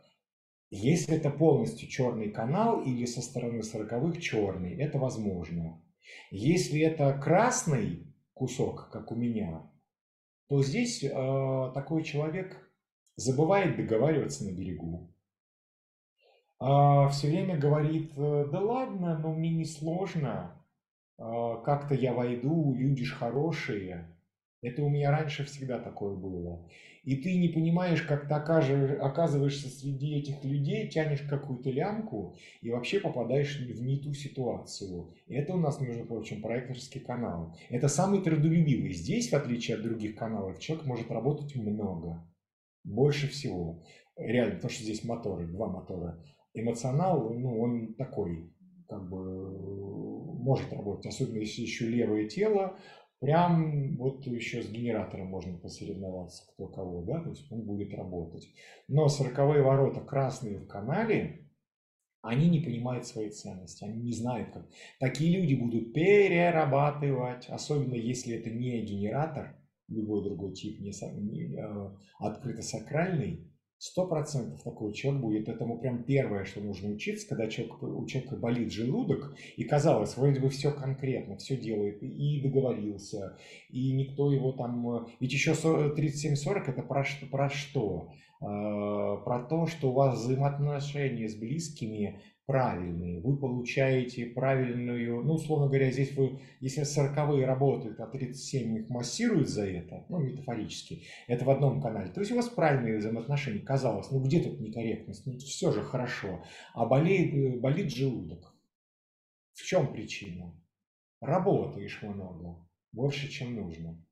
Если 0.72 1.16
это 1.16 1.32
полностью 1.32 1.90
черный 1.90 2.32
канал 2.32 2.82
или 2.84 3.06
со 3.06 3.22
стороны 3.22 3.64
сороковых 3.64 4.22
черный, 4.22 4.76
это 4.76 5.00
возможно. 5.00 5.82
Если 6.32 6.82
это 6.82 7.14
красный 7.14 8.14
кусок, 8.34 8.90
как 8.92 9.12
у 9.12 9.16
меня, 9.16 9.70
то 10.48 10.62
здесь 10.62 11.04
э, 11.04 11.10
такой 11.74 12.04
человек 12.04 12.72
забывает 13.16 13.78
договариваться 13.78 14.46
на 14.46 14.52
берегу 14.52 15.14
а, 16.60 17.08
все 17.10 17.28
время 17.28 17.58
говорит, 17.58 18.12
э, 18.18 18.46
да 18.52 18.60
ладно, 18.60 19.18
но 19.18 19.34
мне 19.34 19.50
не 19.50 19.66
сложно, 19.66 20.62
а, 21.18 21.58
как-то 21.62 21.96
я 21.96 22.14
войду, 22.14 22.76
люди 22.76 23.06
ж 23.06 23.14
хорошие. 23.14 24.14
Это 24.62 24.84
у 24.84 24.90
меня 24.90 25.10
раньше 25.10 25.46
всегда 25.46 25.80
такое 25.80 26.16
было. 26.16 26.68
И 27.10 27.16
ты 27.16 27.40
не 27.40 27.48
понимаешь, 27.48 28.04
как 28.04 28.28
ты 28.28 28.36
оказываешься 28.36 29.68
среди 29.68 30.20
этих 30.20 30.44
людей, 30.44 30.88
тянешь 30.90 31.22
какую-то 31.22 31.72
лямку 31.72 32.36
и 32.62 32.70
вообще 32.70 33.00
попадаешь 33.00 33.58
в 33.58 33.82
не 33.82 33.98
ту 33.98 34.14
ситуацию. 34.14 35.12
Это 35.28 35.56
у 35.56 35.58
нас, 35.58 35.82
между 35.82 36.06
прочим, 36.06 36.40
проекторский 36.40 37.02
канал. 37.02 37.58
Это 37.72 37.88
самый 37.88 38.22
трудолюбивый. 38.22 38.94
Здесь, 38.94 39.32
в 39.32 39.34
отличие 39.34 39.78
от 39.78 39.82
других 39.82 40.18
каналов, 40.18 40.60
человек 40.60 40.86
может 40.86 41.10
работать 41.10 41.56
много. 41.56 42.24
Больше 42.84 43.28
всего. 43.28 43.82
Реально, 44.16 44.58
потому 44.58 44.70
что 44.70 44.84
здесь 44.84 45.04
моторы, 45.04 45.48
два 45.48 45.68
мотора 45.68 46.24
эмоционал, 46.54 47.34
ну, 47.34 47.60
он 47.60 47.96
такой, 47.96 48.54
как 48.88 49.10
бы, 49.10 49.50
может 50.40 50.72
работать, 50.72 51.08
особенно 51.08 51.40
если 51.40 51.64
еще 51.64 51.88
левое 51.88 52.28
тело, 52.28 52.78
прям 53.20 53.98
вот 53.98 54.26
еще 54.26 54.62
с 54.62 54.70
генератором 54.70 55.28
можно 55.28 55.58
посоревноваться, 55.58 56.46
кто 56.54 56.68
кого, 56.68 57.04
да, 57.04 57.22
то 57.22 57.30
есть 57.30 57.52
он 57.52 57.62
будет 57.62 57.94
работать. 57.94 58.48
Но 58.88 59.08
сороковые 59.08 59.62
ворота 59.62 60.02
красные 60.02 60.58
в 60.58 60.68
канале, 60.68 61.50
они 62.22 62.50
не 62.50 62.60
понимают 62.60 63.06
своей 63.06 63.30
ценности, 63.30 63.84
они 63.84 64.02
не 64.02 64.14
знают, 64.14 64.52
как. 64.52 64.68
Такие 65.00 65.40
люди 65.40 65.54
будут 65.54 65.94
перерабатывать, 65.94 67.48
особенно 67.50 67.96
если 67.96 68.36
это 68.36 68.50
не 68.50 68.82
генератор, 68.82 69.56
любой 69.88 70.24
другой 70.24 70.54
тип, 70.54 70.80
не, 70.80 70.92
не 71.22 71.56
э, 71.56 71.98
открыто 72.20 72.62
сакральный, 72.62 73.49
Сто 73.82 74.06
процентов 74.06 74.62
такой 74.62 74.92
человек 74.92 75.22
будет. 75.22 75.48
Этому 75.48 75.80
прям 75.80 76.04
первое, 76.04 76.44
что 76.44 76.60
нужно 76.60 76.90
учиться, 76.90 77.30
когда 77.30 77.48
человек, 77.48 77.82
у 77.82 78.06
человека 78.06 78.36
болит 78.36 78.74
желудок, 78.74 79.34
и 79.56 79.64
казалось, 79.64 80.18
вроде 80.18 80.42
бы 80.42 80.50
все 80.50 80.74
конкретно, 80.74 81.38
все 81.38 81.56
делает, 81.56 82.04
и 82.04 82.42
договорился, 82.42 83.38
и 83.70 83.94
никто 83.94 84.34
его 84.34 84.52
там... 84.52 85.08
Ведь 85.22 85.32
еще 85.32 85.52
37-40 85.52 86.64
это 86.68 86.84
про? 86.84 87.06
Про 87.32 87.50
что? 87.50 88.12
А, 88.42 89.16
про 89.18 89.44
то, 89.44 89.66
что 89.66 89.92
у 89.92 89.94
вас 89.94 90.20
взаимоотношения 90.20 91.30
с 91.30 91.36
близкими 91.36 92.22
правильные, 92.50 93.22
вы 93.22 93.38
получаете 93.38 94.26
правильную, 94.26 95.24
ну, 95.24 95.36
условно 95.36 95.68
говоря, 95.68 95.92
здесь 95.92 96.18
вы, 96.18 96.40
если 96.62 96.82
40 96.82 97.46
работают, 97.46 98.00
а 98.00 98.08
37 98.08 98.80
их 98.80 98.90
массируют 98.90 99.48
за 99.48 99.68
это, 99.68 100.04
ну, 100.10 100.18
метафорически, 100.18 101.04
это 101.28 101.46
в 101.46 101.52
одном 101.52 101.80
канале, 101.80 102.10
то 102.10 102.22
есть 102.22 102.32
у 102.32 102.36
вас 102.36 102.50
правильные 102.50 102.98
взаимоотношения, 102.98 103.60
казалось, 103.60 104.10
ну, 104.10 104.20
где 104.24 104.42
тут 104.42 104.60
некорректность, 104.60 105.28
ну, 105.28 105.38
все 105.38 105.72
же 105.72 105.84
хорошо, 105.84 106.44
а 106.74 106.88
болеет, 106.88 107.36
э, 107.36 107.60
болит 107.60 107.94
желудок. 107.94 108.52
В 109.54 109.62
чем 109.62 109.94
причина? 109.94 110.60
Работаешь 111.22 112.02
много, 112.02 112.68
больше, 112.92 113.30
чем 113.30 113.54
нужно. 113.54 114.04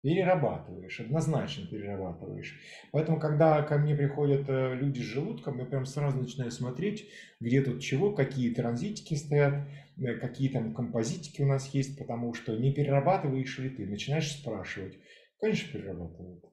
Перерабатываешь, 0.00 1.00
однозначно 1.00 1.66
перерабатываешь. 1.66 2.56
Поэтому, 2.92 3.18
когда 3.18 3.62
ко 3.62 3.78
мне 3.78 3.96
приходят 3.96 4.48
э, 4.48 4.76
люди 4.76 5.00
с 5.00 5.02
желудком, 5.02 5.58
я 5.58 5.64
прям 5.64 5.86
сразу 5.86 6.18
начинаю 6.18 6.52
смотреть, 6.52 7.08
где 7.40 7.62
тут 7.62 7.80
чего, 7.80 8.12
какие 8.12 8.54
транзитики 8.54 9.14
стоят, 9.14 9.66
э, 9.96 10.14
какие 10.14 10.50
там 10.50 10.72
композитики 10.72 11.42
у 11.42 11.46
нас 11.46 11.74
есть, 11.74 11.98
потому 11.98 12.32
что 12.32 12.56
не 12.56 12.72
перерабатываешь 12.72 13.58
ли 13.58 13.70
ты, 13.70 13.86
начинаешь 13.86 14.30
спрашивать. 14.30 14.96
Конечно, 15.40 15.72
перерабатывают. 15.72 16.44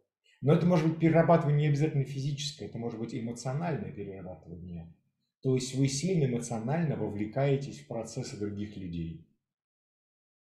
Но 0.41 0.53
это 0.53 0.65
может 0.65 0.87
быть 0.87 0.99
перерабатывание 0.99 1.67
не 1.67 1.67
обязательно 1.67 2.03
физическое, 2.03 2.65
это 2.65 2.79
может 2.79 2.99
быть 2.99 3.13
эмоциональное 3.13 3.91
перерабатывание. 3.91 4.91
То 5.43 5.53
есть 5.53 5.75
вы 5.75 5.87
сильно 5.87 6.25
эмоционально 6.25 6.95
вовлекаетесь 6.95 7.81
в 7.81 7.87
процессы 7.87 8.39
других 8.39 8.75
людей 8.75 9.24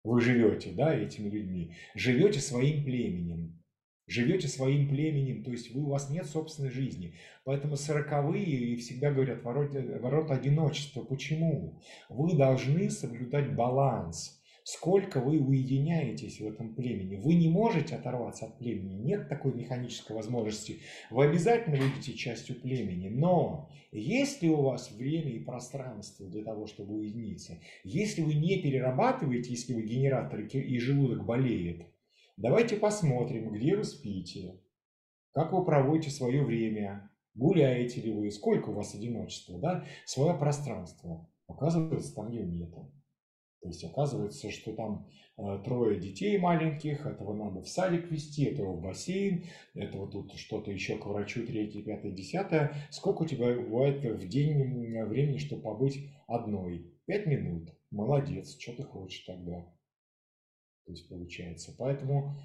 вы 0.08 0.22
живете, 0.22 0.72
да, 0.72 0.96
этими 0.96 1.30
людьми, 1.30 1.74
живете 1.96 2.40
своим 2.40 2.84
племенем, 2.84 3.62
живете 4.08 4.48
своим 4.48 4.88
племенем, 4.88 5.44
то 5.44 5.52
есть 5.52 5.74
вы, 5.74 5.84
у 5.84 5.90
вас 5.90 6.10
нет 6.10 6.26
собственной 6.26 6.72
жизни. 6.72 7.16
Поэтому 7.44 7.76
сороковые 7.76 8.78
всегда 8.78 9.12
говорят 9.12 9.44
ворот, 9.44 9.74
ворот 9.74 10.32
одиночества. 10.32 11.04
Почему? 11.04 11.82
Вы 12.10 12.38
должны 12.38 12.90
соблюдать 12.90 13.54
баланс– 13.56 14.34
сколько 14.68 15.22
вы 15.22 15.40
уединяетесь 15.40 16.42
в 16.42 16.46
этом 16.46 16.76
племени. 16.76 17.16
Вы 17.16 17.36
не 17.36 17.48
можете 17.48 17.96
оторваться 17.96 18.48
от 18.48 18.58
племени, 18.58 18.96
нет 18.96 19.30
такой 19.30 19.54
механической 19.54 20.12
возможности. 20.12 20.82
Вы 21.10 21.24
обязательно 21.24 21.78
будете 21.78 22.12
частью 22.18 22.60
племени, 22.60 23.08
но 23.08 23.70
есть 23.94 24.42
ли 24.42 24.50
у 24.50 24.64
вас 24.64 24.92
время 24.92 25.32
и 25.32 25.40
пространство 25.40 26.28
для 26.28 26.44
того, 26.44 26.68
чтобы 26.68 26.96
уединиться? 26.96 27.58
Если 27.86 28.22
вы 28.22 28.34
не 28.34 28.62
перерабатываете, 28.62 29.52
если 29.52 29.74
вы 29.74 29.84
генератор 29.84 30.42
и 30.42 30.80
желудок 30.80 31.26
болеет, 31.26 31.88
давайте 32.36 32.76
посмотрим, 32.76 33.54
где 33.54 33.78
вы 33.78 33.86
спите, 33.86 34.60
как 35.32 35.54
вы 35.54 35.64
проводите 35.64 36.12
свое 36.12 36.44
время, 36.44 37.10
гуляете 37.36 38.02
ли 38.02 38.12
вы, 38.12 38.30
сколько 38.32 38.72
у 38.72 38.74
вас 38.74 38.94
одиночества, 38.94 39.60
да, 39.60 39.86
свое 40.04 40.38
пространство. 40.38 41.26
Оказывается, 41.48 42.14
там 42.14 42.30
его 42.30 42.44
нету. 42.44 42.92
То 43.68 43.72
есть 43.72 43.84
оказывается, 43.84 44.50
что 44.50 44.72
там 44.72 45.10
э, 45.38 45.62
трое 45.66 46.00
детей 46.00 46.38
маленьких, 46.38 47.06
этого 47.06 47.34
надо 47.34 47.62
в 47.62 47.68
садик 47.68 48.10
вести, 48.10 48.46
этого 48.46 48.78
в 48.78 48.82
бассейн, 48.82 49.44
этого 49.74 50.10
тут 50.10 50.32
что-то 50.36 50.72
еще 50.72 50.98
к 50.98 51.06
врачу, 51.06 51.46
третье, 51.46 51.82
пятое, 51.82 52.14
десятое. 52.14 52.72
Сколько 52.92 53.24
у 53.24 53.26
тебя 53.26 53.54
бывает 53.54 54.02
в 54.06 54.26
день 54.26 55.04
времени, 55.04 55.38
чтобы 55.38 55.64
побыть 55.64 56.00
одной? 56.28 56.94
Пять 57.08 57.26
минут. 57.26 57.78
Молодец, 57.92 58.58
что 58.58 58.72
ты 58.72 58.84
хочешь 58.84 59.26
тогда? 59.26 59.64
То 60.86 60.94
есть 60.94 61.10
получается. 61.10 61.76
Поэтому 61.78 62.38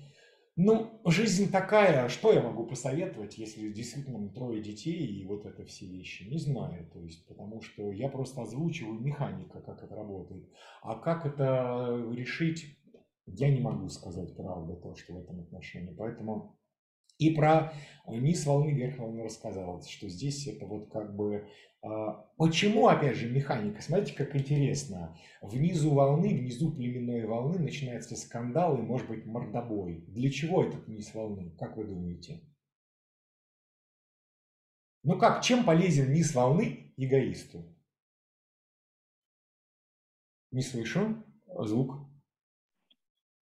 ну, 0.57 1.01
жизнь 1.07 1.51
такая, 1.51 2.09
что 2.09 2.33
я 2.33 2.43
могу 2.43 2.67
посоветовать, 2.67 3.39
если 3.39 3.73
действительно 3.73 4.29
трое 4.29 4.63
детей 4.63 5.07
и 5.07 5.25
вот 5.25 5.47
это 5.47 5.65
все 5.65 5.87
вещи? 5.87 6.25
Не 6.25 6.39
знаю, 6.39 6.91
то 6.93 7.01
есть, 7.01 7.27
потому 7.27 7.63
что 7.63 7.91
я 7.91 8.09
просто 8.09 8.43
озвучиваю 8.43 9.01
механика, 9.01 9.61
как 9.61 9.83
это 9.83 9.95
работает. 9.95 10.47
А 10.83 10.97
как 10.99 11.25
это 11.25 12.07
решить, 12.13 12.79
я 13.27 13.51
не 13.51 13.61
могу 13.61 13.89
сказать 13.89 14.37
правду, 14.37 14.77
то, 14.77 14.95
что 14.95 15.15
в 15.15 15.19
этом 15.19 15.41
отношении. 15.41 15.95
Поэтому 15.95 16.59
и 17.29 17.35
про 17.35 17.73
низ 18.07 18.47
волны, 18.47 18.73
вверх 18.73 18.99
волны 18.99 19.25
рассказал, 19.25 19.83
что 19.83 20.09
здесь 20.09 20.47
это 20.47 20.67
вот 20.67 20.91
как 20.91 21.15
бы 21.15 21.49
а, 21.85 22.13
почему, 22.37 22.87
опять 22.87 23.17
же, 23.17 23.29
механика? 23.29 23.83
Смотрите, 23.83 24.15
как 24.15 24.37
интересно. 24.37 25.19
Внизу 25.41 25.93
волны, 25.93 26.29
внизу 26.29 26.73
племенной 26.73 27.27
волны 27.27 27.59
начинается 27.59 28.15
скандал 28.17 28.79
и, 28.79 28.83
может 28.83 29.09
быть, 29.09 29.27
мордобой. 29.27 30.05
Для 30.07 30.31
чего 30.31 30.63
этот 30.65 30.87
низ 30.87 31.13
волны? 31.13 31.51
Как 31.59 31.77
вы 31.77 31.85
думаете? 31.85 32.41
Ну 35.03 35.19
как, 35.19 35.43
чем 35.43 35.65
полезен 35.65 36.13
низ 36.13 36.33
волны 36.33 36.95
эгоисту? 36.97 37.65
Не 40.53 40.63
слышу 40.63 41.25
звук. 41.49 41.97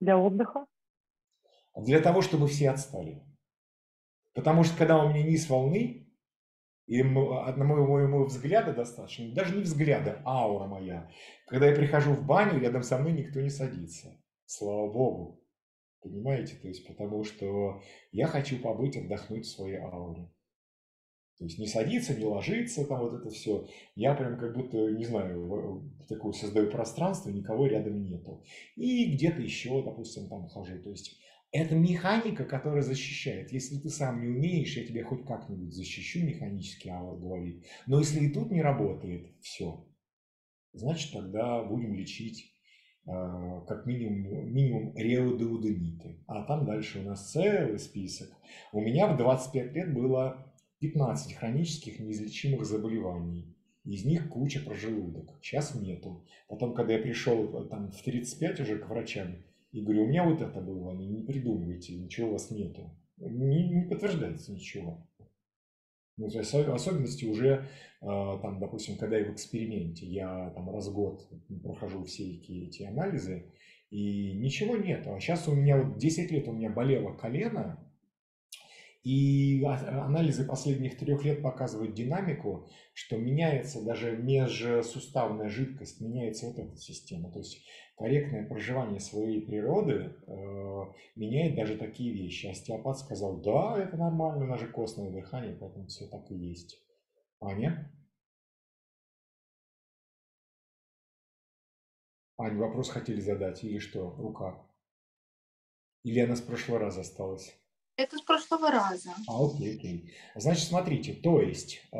Для 0.00 0.16
отдыха. 0.16 0.66
Для 1.76 2.00
того, 2.00 2.22
чтобы 2.22 2.48
все 2.48 2.70
отстали. 2.70 3.22
Потому 4.34 4.64
что 4.64 4.76
когда 4.76 5.02
у 5.04 5.08
меня 5.08 5.22
низ 5.22 5.48
волны, 5.48 6.10
и 6.86 7.00
одному 7.00 7.86
моему 7.86 8.24
взгляда 8.24 8.72
достаточно, 8.72 9.32
даже 9.32 9.54
не 9.54 9.62
взгляда, 9.62 10.20
аура 10.24 10.66
моя. 10.66 11.08
Когда 11.46 11.68
я 11.68 11.76
прихожу 11.76 12.12
в 12.14 12.26
баню, 12.26 12.58
рядом 12.58 12.82
со 12.82 12.98
мной 12.98 13.12
никто 13.12 13.40
не 13.40 13.50
садится. 13.50 14.20
Слава 14.44 14.92
Богу. 14.92 15.40
Понимаете? 16.02 16.56
То 16.56 16.66
есть 16.66 16.86
потому 16.88 17.22
что 17.22 17.80
я 18.10 18.26
хочу 18.26 18.58
побыть, 18.58 18.96
отдохнуть 18.96 19.46
в 19.46 19.54
своей 19.54 19.78
ауре. 19.78 20.32
То 21.38 21.44
есть 21.44 21.58
не 21.58 21.66
садиться, 21.66 22.14
не 22.14 22.24
ложиться, 22.24 22.84
там 22.84 23.00
вот 23.00 23.20
это 23.20 23.30
все. 23.30 23.66
Я 23.94 24.14
прям 24.14 24.38
как 24.38 24.54
будто, 24.54 24.76
не 24.90 25.04
знаю, 25.04 25.90
такое 26.08 26.32
создаю 26.32 26.70
пространство, 26.70 27.30
никого 27.30 27.66
рядом 27.66 28.02
нету. 28.02 28.42
И 28.76 29.14
где-то 29.14 29.40
еще, 29.40 29.82
допустим, 29.82 30.28
там 30.28 30.48
хожу. 30.48 30.82
То 30.82 30.90
есть 30.90 31.18
это 31.52 31.74
механика, 31.74 32.44
которая 32.44 32.82
защищает. 32.82 33.52
Если 33.52 33.76
ты 33.78 33.88
сам 33.88 34.20
не 34.20 34.28
умеешь, 34.28 34.76
я 34.76 34.86
тебя 34.86 35.04
хоть 35.04 35.26
как-нибудь 35.26 35.74
защищу 35.74 36.24
механически, 36.24 36.88
Алла 36.88 37.18
говорит. 37.18 37.64
Но 37.86 37.98
если 37.98 38.24
и 38.24 38.32
тут 38.32 38.52
не 38.52 38.62
работает, 38.62 39.32
все. 39.40 39.84
Значит, 40.72 41.12
тогда 41.12 41.64
будем 41.64 41.94
лечить 41.94 42.54
э, 43.06 43.10
как 43.66 43.84
минимум, 43.86 44.52
минимум 44.52 44.96
реодеудениты. 44.96 46.22
А 46.28 46.44
там 46.44 46.64
дальше 46.64 47.00
у 47.00 47.02
нас 47.02 47.32
целый 47.32 47.80
список. 47.80 48.28
У 48.72 48.80
меня 48.80 49.08
в 49.08 49.16
25 49.16 49.72
лет 49.72 49.92
было 49.92 50.46
15 50.78 51.34
хронических 51.34 51.98
неизлечимых 51.98 52.64
заболеваний. 52.64 53.56
Из 53.84 54.04
них 54.04 54.28
куча 54.28 54.60
про 54.60 54.74
желудок. 54.74 55.36
Сейчас 55.42 55.74
нету. 55.74 56.24
Потом, 56.48 56.74
когда 56.74 56.92
я 56.92 57.00
пришел 57.00 57.66
там, 57.66 57.90
в 57.90 58.02
35 58.02 58.60
уже 58.60 58.78
к 58.78 58.88
врачам, 58.88 59.38
и 59.72 59.82
говорю, 59.82 60.04
у 60.04 60.06
меня 60.08 60.24
вот 60.24 60.40
это 60.40 60.60
было, 60.60 60.92
они 60.92 61.06
не 61.06 61.22
придумывайте, 61.22 61.96
ничего 61.96 62.28
у 62.28 62.32
вас 62.32 62.50
нету. 62.50 62.90
Не, 63.18 63.68
не 63.68 63.88
подтверждается 63.88 64.52
ничего. 64.52 65.06
Ну, 66.16 66.28
то 66.28 66.38
есть 66.38 66.54
особенности 66.54 67.24
уже, 67.24 67.66
а, 68.00 68.38
там, 68.38 68.60
допустим, 68.60 68.96
когда 68.98 69.16
я 69.16 69.24
в 69.24 69.32
эксперименте, 69.32 70.06
я 70.06 70.50
там 70.50 70.70
раз 70.70 70.88
в 70.88 70.94
год 70.94 71.26
прохожу 71.62 72.04
все 72.04 72.34
эти, 72.34 72.82
анализы, 72.82 73.46
и 73.90 74.32
ничего 74.34 74.76
нет. 74.76 75.06
А 75.06 75.18
сейчас 75.18 75.48
у 75.48 75.54
меня 75.54 75.82
вот 75.82 75.98
10 75.98 76.30
лет 76.30 76.46
у 76.48 76.52
меня 76.52 76.70
болело 76.70 77.14
колено, 77.14 77.78
и 79.02 79.64
анализы 79.64 80.44
последних 80.44 80.98
трех 80.98 81.24
лет 81.24 81.42
показывают 81.42 81.94
динамику, 81.94 82.68
что 82.92 83.16
меняется 83.16 83.82
даже 83.82 84.16
межсуставная 84.16 85.48
жидкость, 85.48 86.00
меняется 86.02 86.46
вот 86.46 86.58
эта 86.58 86.76
система. 86.76 87.32
То 87.32 87.38
есть 87.38 87.66
корректное 87.96 88.46
проживание 88.46 89.00
своей 89.00 89.40
природы 89.40 90.14
э, 90.26 90.32
меняет 91.16 91.54
даже 91.54 91.78
такие 91.78 92.12
вещи. 92.12 92.48
Остеопат 92.48 92.98
сказал, 92.98 93.40
да, 93.40 93.82
это 93.82 93.96
нормально, 93.96 94.44
у 94.44 94.48
нас 94.48 94.60
же 94.60 94.68
костное 94.68 95.10
дыхание, 95.10 95.56
поэтому 95.58 95.86
все 95.86 96.06
так 96.06 96.30
и 96.30 96.34
есть. 96.34 96.78
Аня? 97.40 97.90
Ань, 102.36 102.56
вопрос 102.58 102.90
хотели 102.90 103.20
задать 103.20 103.64
или 103.64 103.78
что? 103.78 104.14
Рука. 104.18 104.66
Или 106.02 106.20
она 106.20 106.36
с 106.36 106.40
прошлого 106.40 106.80
раза 106.80 107.00
осталась? 107.00 107.59
Это 108.00 108.16
с 108.16 108.22
прошлого 108.22 108.70
раза. 108.70 109.10
А, 109.28 109.44
окей, 109.44 109.76
окей. 109.76 110.10
Значит, 110.34 110.68
смотрите, 110.68 111.12
то 111.12 111.42
есть 111.42 111.82
э, 111.92 111.96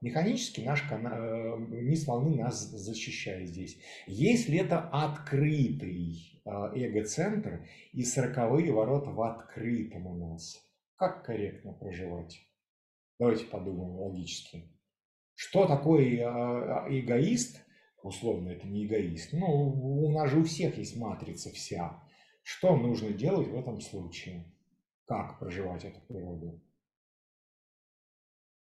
механически 0.00 0.62
наш 0.62 0.80
канал, 0.88 1.12
э, 1.12 1.82
низ 1.82 2.06
волны 2.06 2.34
нас 2.34 2.62
защищает 2.62 3.50
здесь. 3.50 3.78
Если 4.06 4.58
это 4.58 4.88
открытый 4.88 6.40
э, 6.46 6.50
эго-центр 6.50 7.68
и 7.92 8.02
сороковые 8.04 8.72
ворота 8.72 9.10
в 9.10 9.20
открытом 9.20 10.06
у 10.06 10.14
нас, 10.14 10.56
как 10.96 11.26
корректно 11.26 11.74
проживать? 11.74 12.40
Давайте 13.18 13.44
подумаем 13.44 13.96
логически. 13.98 14.72
Что 15.34 15.66
такое 15.66 16.06
э, 16.06 17.00
эгоист? 17.00 17.62
Условно, 18.02 18.48
это 18.48 18.66
не 18.66 18.86
эгоист. 18.86 19.34
Ну, 19.34 19.46
у 19.46 20.10
нас 20.10 20.30
же 20.30 20.38
у 20.38 20.44
всех 20.44 20.78
есть 20.78 20.96
матрица 20.96 21.50
вся. 21.50 22.02
Что 22.42 22.78
нужно 22.78 23.10
делать 23.10 23.48
в 23.48 23.54
этом 23.54 23.82
случае? 23.82 24.50
Как 25.10 25.40
проживать 25.40 25.84
эту 25.84 26.00
природу. 26.02 26.62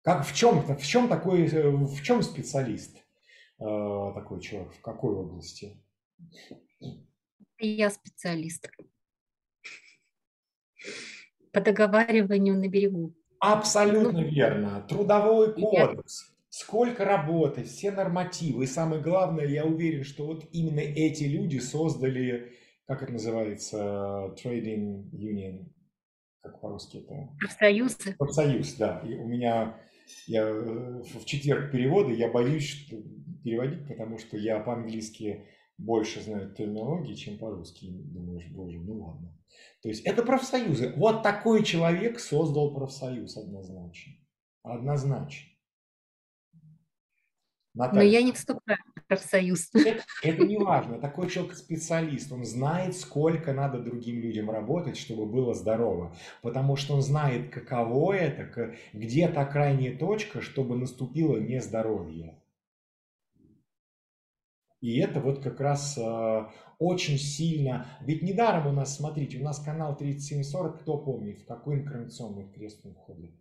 Как 0.02 0.24
в 0.24 0.32
чем, 0.32 0.60
в 0.60 0.86
чем 0.86 1.08
такой, 1.08 1.48
в 1.48 2.02
чем 2.04 2.22
специалист 2.22 2.96
э, 3.58 4.12
такой 4.14 4.40
человек, 4.40 4.72
в 4.72 4.80
какой 4.80 5.16
области? 5.16 5.82
Я 7.58 7.90
специалист. 7.90 8.70
По 11.52 11.60
договариванию 11.60 12.56
на 12.56 12.68
берегу. 12.68 13.12
Абсолютно 13.40 14.20
ну, 14.20 14.28
верно. 14.28 14.86
Трудовой 14.88 15.52
кодекс. 15.52 16.28
Я... 16.28 16.36
Сколько 16.48 17.04
работы, 17.04 17.64
все 17.64 17.90
нормативы. 17.90 18.62
И 18.62 18.68
самое 18.68 19.02
главное, 19.02 19.46
я 19.46 19.64
уверен, 19.64 20.04
что 20.04 20.26
вот 20.26 20.44
именно 20.52 20.78
эти 20.78 21.24
люди 21.24 21.58
создали, 21.58 22.52
как 22.86 23.02
это 23.02 23.14
называется, 23.14 24.32
trading 24.36 25.10
union, 25.10 25.66
как 26.46 26.60
по-русски 26.60 26.98
это? 26.98 27.28
Профсоюз. 27.38 27.98
Профсоюз, 28.18 28.74
да. 28.74 29.00
И 29.00 29.14
у 29.14 29.26
меня, 29.26 29.80
я 30.26 30.42
э, 30.42 31.02
в 31.02 31.24
четверг 31.24 31.72
переводы, 31.72 32.14
я 32.14 32.30
боюсь 32.30 32.88
переводить, 33.42 33.86
потому 33.88 34.18
что 34.18 34.36
я 34.36 34.60
по-английски 34.60 35.46
больше 35.78 36.22
знаю 36.22 36.54
терминологии, 36.54 37.14
чем 37.14 37.38
по-русски. 37.38 37.86
Думаешь, 37.90 38.48
боже, 38.50 38.78
ну 38.78 38.98
ладно. 38.98 39.36
То 39.82 39.88
есть 39.88 40.04
это 40.04 40.22
профсоюзы. 40.22 40.92
Вот 40.96 41.22
такой 41.22 41.64
человек 41.64 42.18
создал 42.18 42.74
профсоюз 42.74 43.36
однозначно. 43.36 44.12
Однозначно. 44.62 45.50
Наталья. 47.74 47.94
Но 47.94 48.02
я 48.02 48.22
не 48.22 48.32
вступаю 48.32 48.78
профсоюз. 49.08 49.70
Это, 49.74 50.02
это 50.22 50.46
не 50.46 50.56
важно. 50.56 50.98
Такой 50.98 51.28
человек 51.28 51.54
специалист. 51.54 52.32
Он 52.32 52.44
знает, 52.44 52.96
сколько 52.96 53.52
надо 53.52 53.78
другим 53.78 54.20
людям 54.20 54.50
работать, 54.50 54.96
чтобы 54.96 55.26
было 55.26 55.54
здорово. 55.54 56.16
Потому 56.42 56.76
что 56.76 56.94
он 56.94 57.02
знает, 57.02 57.50
каково 57.50 58.14
это, 58.14 58.74
где 58.92 59.28
та 59.28 59.44
крайняя 59.44 59.96
точка, 59.96 60.40
чтобы 60.40 60.76
наступило 60.76 61.36
нездоровье. 61.36 62.34
И 64.80 64.98
это 64.98 65.20
вот 65.20 65.42
как 65.42 65.60
раз 65.60 65.96
э, 65.98 66.46
очень 66.78 67.18
сильно... 67.18 67.86
Ведь 68.02 68.22
недаром 68.22 68.66
у 68.68 68.72
нас, 68.72 68.96
смотрите, 68.96 69.38
у 69.38 69.42
нас 69.42 69.58
канал 69.58 69.96
3740, 69.96 70.82
кто 70.82 70.98
помнит, 70.98 71.40
в 71.40 71.46
какой 71.46 71.76
инкарнационный 71.76 72.48
крест 72.52 72.84
он 72.84 72.94
входит? 72.94 73.32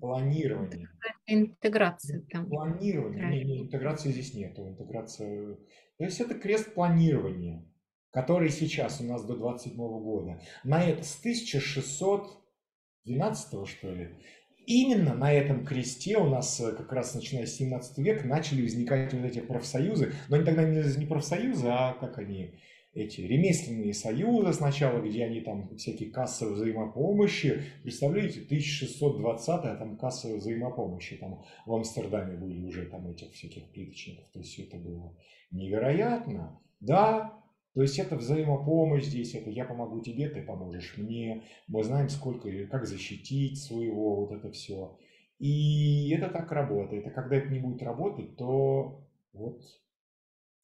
Планирование. 0.00 0.88
Интеграция 1.26 2.22
там. 2.30 2.48
Планирование. 2.48 3.28
Не, 3.28 3.44
не, 3.44 3.62
интеграции 3.62 4.10
здесь 4.10 4.34
нету. 4.34 4.68
Интеграция... 4.68 5.56
То 5.98 6.04
есть 6.04 6.20
это 6.20 6.34
крест 6.34 6.74
планирования, 6.74 7.64
который 8.10 8.50
сейчас 8.50 9.00
у 9.00 9.04
нас 9.04 9.24
до 9.24 9.36
27 9.36 9.76
года. 9.76 10.40
На 10.64 10.84
это 10.84 11.04
с 11.04 11.16
1612 11.20 13.68
что 13.68 13.92
ли, 13.92 14.18
именно 14.66 15.14
на 15.14 15.32
этом 15.32 15.64
кресте 15.64 16.18
у 16.18 16.28
нас 16.28 16.60
э, 16.60 16.72
как 16.72 16.92
раз 16.92 17.14
начиная 17.14 17.46
с 17.46 17.56
17 17.56 17.98
века 17.98 18.26
начали 18.26 18.62
возникать 18.62 19.12
вот 19.12 19.24
эти 19.24 19.40
профсоюзы. 19.40 20.12
Но 20.28 20.36
они 20.36 20.44
тогда 20.44 20.64
не 20.64 21.06
профсоюзы, 21.06 21.68
а 21.68 21.94
как 21.94 22.18
они 22.18 22.54
эти 22.94 23.22
ремесленные 23.22 23.94
союзы 23.94 24.52
сначала, 24.52 25.00
где 25.00 25.24
они 25.24 25.40
там 25.40 25.74
всякие 25.76 26.10
кассовые 26.10 26.56
взаимопомощи. 26.56 27.62
Представляете, 27.82 28.40
1620 28.42 29.48
а 29.48 29.76
там 29.76 29.96
кассовые 29.96 30.38
взаимопомощи 30.38 31.16
там 31.16 31.42
в 31.64 31.72
Амстердаме 31.72 32.36
были 32.36 32.62
уже 32.64 32.86
там 32.86 33.08
этих 33.08 33.32
всяких 33.32 33.70
плиточников. 33.70 34.26
То 34.32 34.40
есть 34.40 34.58
это 34.58 34.76
было 34.76 35.16
невероятно. 35.50 36.60
Да, 36.80 37.42
то 37.74 37.80
есть 37.80 37.98
это 37.98 38.16
взаимопомощь 38.16 39.04
здесь, 39.04 39.34
это 39.34 39.48
я 39.48 39.64
помогу 39.64 40.00
тебе, 40.00 40.28
ты 40.28 40.42
поможешь 40.42 40.96
мне. 40.98 41.44
Мы 41.68 41.82
знаем, 41.84 42.10
сколько, 42.10 42.50
как 42.66 42.86
защитить 42.86 43.62
своего, 43.62 44.16
вот 44.16 44.32
это 44.32 44.50
все. 44.50 44.98
И 45.38 46.10
это 46.10 46.28
так 46.28 46.52
работает. 46.52 47.06
А 47.06 47.10
когда 47.10 47.36
это 47.36 47.48
не 47.48 47.58
будет 47.58 47.82
работать, 47.82 48.36
то 48.36 49.02
вот 49.32 49.62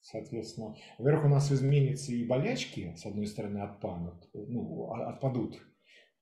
Соответственно, 0.01 0.77
во-первых, 0.99 1.27
у 1.27 1.29
нас 1.29 1.53
изменятся 1.53 2.13
и 2.13 2.25
болячки, 2.25 2.95
с 2.97 3.05
одной 3.05 3.27
стороны, 3.27 3.59
отпадут, 3.59 4.29
ну, 4.33 4.93
а, 4.93 5.11
отпадут. 5.11 5.61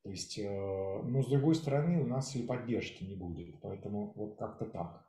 То 0.02 0.10
есть, 0.10 0.38
э, 0.38 0.44
но 0.44 1.22
с 1.22 1.28
другой 1.28 1.54
стороны, 1.54 2.00
у 2.00 2.06
нас 2.06 2.34
и 2.36 2.42
поддержки 2.42 3.04
не 3.04 3.16
будет. 3.16 3.60
Поэтому 3.60 4.12
вот 4.14 4.38
как-то 4.38 4.66
так. 4.66 5.04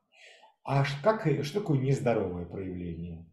А 0.64 0.84
как, 1.04 1.22
что 1.44 1.60
такое 1.62 1.80
нездоровое 1.80 2.46
проявление? 2.46 3.26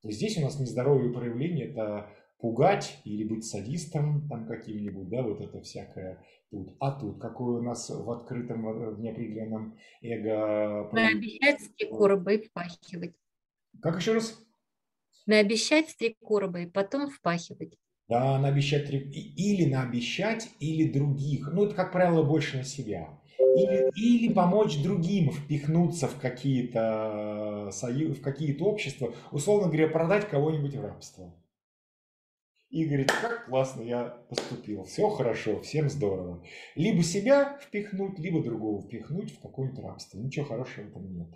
То 0.00 0.08
есть 0.08 0.18
здесь 0.18 0.38
у 0.38 0.40
нас 0.40 0.58
нездоровое 0.58 1.12
проявление– 1.12 1.66
это 1.70 2.10
пугать 2.38 2.98
или 3.04 3.22
быть 3.22 3.44
садистом 3.44 4.26
там 4.28 4.46
каким-нибудь, 4.46 5.08
да, 5.08 5.22
вот 5.22 5.40
это 5.40 5.60
всякое 5.60 6.24
тут. 6.50 6.76
А 6.80 6.90
тут 6.90 7.20
какой 7.20 7.60
у 7.60 7.62
нас 7.62 7.88
в 7.88 8.10
открытом, 8.10 8.64
в 8.64 9.00
неопределенном 9.00 9.78
эго... 10.02 10.90
Наобещать 10.92 11.60
с 11.60 11.68
три 11.68 11.88
короба 11.88 12.32
и 12.32 12.48
впахивать. 12.48 13.14
Как 13.80 13.98
еще 13.98 14.14
раз? 14.14 14.44
Наобещать 15.26 15.94
три 15.96 16.16
короба 16.20 16.60
и 16.60 16.66
потом 16.66 17.10
впахивать. 17.10 17.78
Да, 18.08 18.38
наобещать 18.38 18.86
три... 18.86 18.98
Или 18.98 19.70
наобещать, 19.70 20.48
или 20.58 20.92
других. 20.92 21.48
Ну, 21.52 21.64
это, 21.64 21.74
как 21.74 21.92
правило, 21.92 22.22
больше 22.22 22.58
на 22.58 22.64
себя. 22.64 23.18
Или, 23.38 23.90
или 23.96 24.32
помочь 24.32 24.82
другим 24.82 25.30
впихнуться 25.30 26.08
в 26.08 26.18
какие-то 26.18 27.70
союз, 27.72 28.18
в 28.18 28.22
какие-то 28.22 28.64
общества, 28.64 29.14
условно 29.30 29.68
говоря, 29.68 29.88
продать 29.88 30.28
кого-нибудь 30.28 30.74
в 30.74 30.80
рабство. 30.80 31.34
И 32.70 32.86
говорит, 32.86 33.12
как 33.12 33.46
классно 33.46 33.82
я 33.82 34.04
поступил, 34.04 34.84
все 34.84 35.10
хорошо, 35.10 35.60
всем 35.60 35.90
здорово. 35.90 36.42
Либо 36.74 37.02
себя 37.02 37.58
впихнуть, 37.58 38.18
либо 38.18 38.42
другого 38.42 38.80
впихнуть 38.80 39.32
в 39.32 39.40
какое-нибудь 39.40 39.84
рабство. 39.84 40.18
Ничего 40.18 40.46
хорошего 40.46 40.86
в 40.86 40.88
этом 40.88 41.14
нет. 41.14 41.28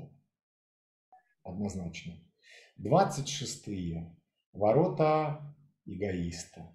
Однозначно. 1.43 2.15
26-е. 2.79 4.15
Ворота 4.53 5.55
эгоиста. 5.85 6.73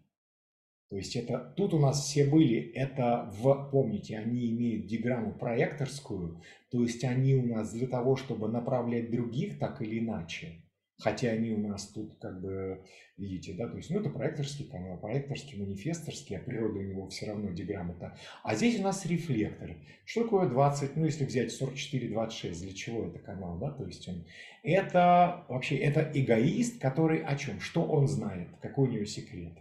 То 0.89 0.97
есть 0.97 1.15
это 1.15 1.53
тут 1.55 1.73
у 1.73 1.79
нас 1.79 2.03
все 2.03 2.25
были, 2.25 2.59
это 2.73 3.31
в, 3.37 3.69
помните, 3.71 4.17
они 4.17 4.51
имеют 4.51 4.87
диграмму 4.87 5.33
проекторскую, 5.33 6.41
то 6.69 6.83
есть 6.83 7.05
они 7.05 7.33
у 7.33 7.45
нас 7.45 7.71
для 7.71 7.87
того, 7.87 8.17
чтобы 8.17 8.49
направлять 8.49 9.09
других 9.09 9.57
так 9.57 9.81
или 9.81 9.99
иначе, 9.99 10.65
хотя 11.01 11.29
они 11.29 11.51
у 11.51 11.67
нас 11.67 11.87
тут 11.87 12.17
как 12.19 12.41
бы, 12.41 12.83
видите, 13.17 13.53
да, 13.53 13.67
то 13.67 13.77
есть, 13.77 13.89
ну, 13.89 13.99
это 13.99 14.09
проекторский 14.09 14.65
канал, 14.65 14.99
проекторский, 14.99 15.59
манифесторский, 15.59 16.37
а 16.37 16.39
природа 16.39 16.79
у 16.79 16.83
него 16.83 17.07
все 17.09 17.25
равно 17.25 17.51
диграмма-то. 17.51 18.17
А 18.43 18.55
здесь 18.55 18.79
у 18.79 18.83
нас 18.83 19.05
рефлектор. 19.05 19.75
Что 20.05 20.23
такое 20.23 20.47
20, 20.47 20.95
ну, 20.95 21.05
если 21.05 21.25
взять 21.25 21.51
44-26, 21.59 22.61
для 22.61 22.73
чего 22.73 23.07
это 23.07 23.19
канал, 23.19 23.57
да, 23.57 23.71
то 23.71 23.85
есть 23.85 24.07
он, 24.07 24.25
это 24.63 25.45
вообще, 25.49 25.77
это 25.77 26.09
эгоист, 26.13 26.79
который 26.79 27.23
о 27.23 27.35
чем, 27.35 27.59
что 27.59 27.83
он 27.83 28.07
знает, 28.07 28.49
какой 28.61 28.89
у 28.89 28.91
него 28.91 29.05
секрет. 29.05 29.53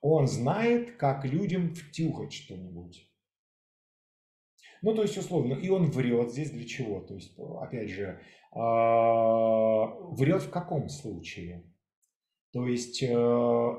Он 0.00 0.26
знает, 0.26 0.96
как 0.96 1.24
людям 1.24 1.74
втюхать 1.74 2.32
что-нибудь. 2.32 3.04
Ну, 4.80 4.94
то 4.94 5.02
есть, 5.02 5.18
условно, 5.18 5.54
и 5.54 5.68
он 5.68 5.90
врет 5.90 6.30
здесь 6.30 6.50
для 6.50 6.64
чего? 6.64 7.00
То 7.00 7.14
есть, 7.14 7.34
опять 7.36 7.90
же, 7.90 8.20
врет 8.52 10.42
в 10.42 10.50
каком 10.50 10.88
случае? 10.88 11.64
То 12.52 12.66
есть, 12.66 13.02
э, 13.02 13.74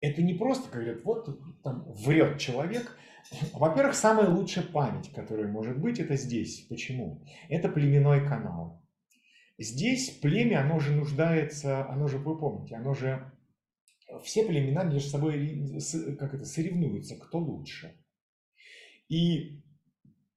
это 0.00 0.22
не 0.22 0.34
просто, 0.34 0.70
говорят, 0.70 1.04
вот 1.04 1.28
там 1.62 1.84
врет 1.92 2.38
человек. 2.38 2.96
Во-первых, 3.52 3.94
самая 3.94 4.28
лучшая 4.28 4.64
память, 4.64 5.12
которая 5.12 5.48
может 5.48 5.78
быть, 5.78 5.98
это 5.98 6.16
здесь. 6.16 6.66
Почему? 6.68 7.22
Это 7.48 7.68
племенной 7.68 8.26
канал. 8.26 8.82
Здесь 9.58 10.10
племя, 10.10 10.62
оно 10.62 10.78
же 10.78 10.92
нуждается, 10.92 11.86
оно 11.88 12.08
же, 12.08 12.18
вы 12.18 12.38
помните, 12.38 12.76
оно 12.76 12.94
же 12.94 13.30
все 14.24 14.44
племена 14.44 14.84
между 14.84 15.08
собой 15.10 15.78
как 16.18 16.34
это, 16.34 16.44
соревнуются, 16.44 17.16
кто 17.16 17.38
лучше. 17.38 17.94
И 19.08 19.62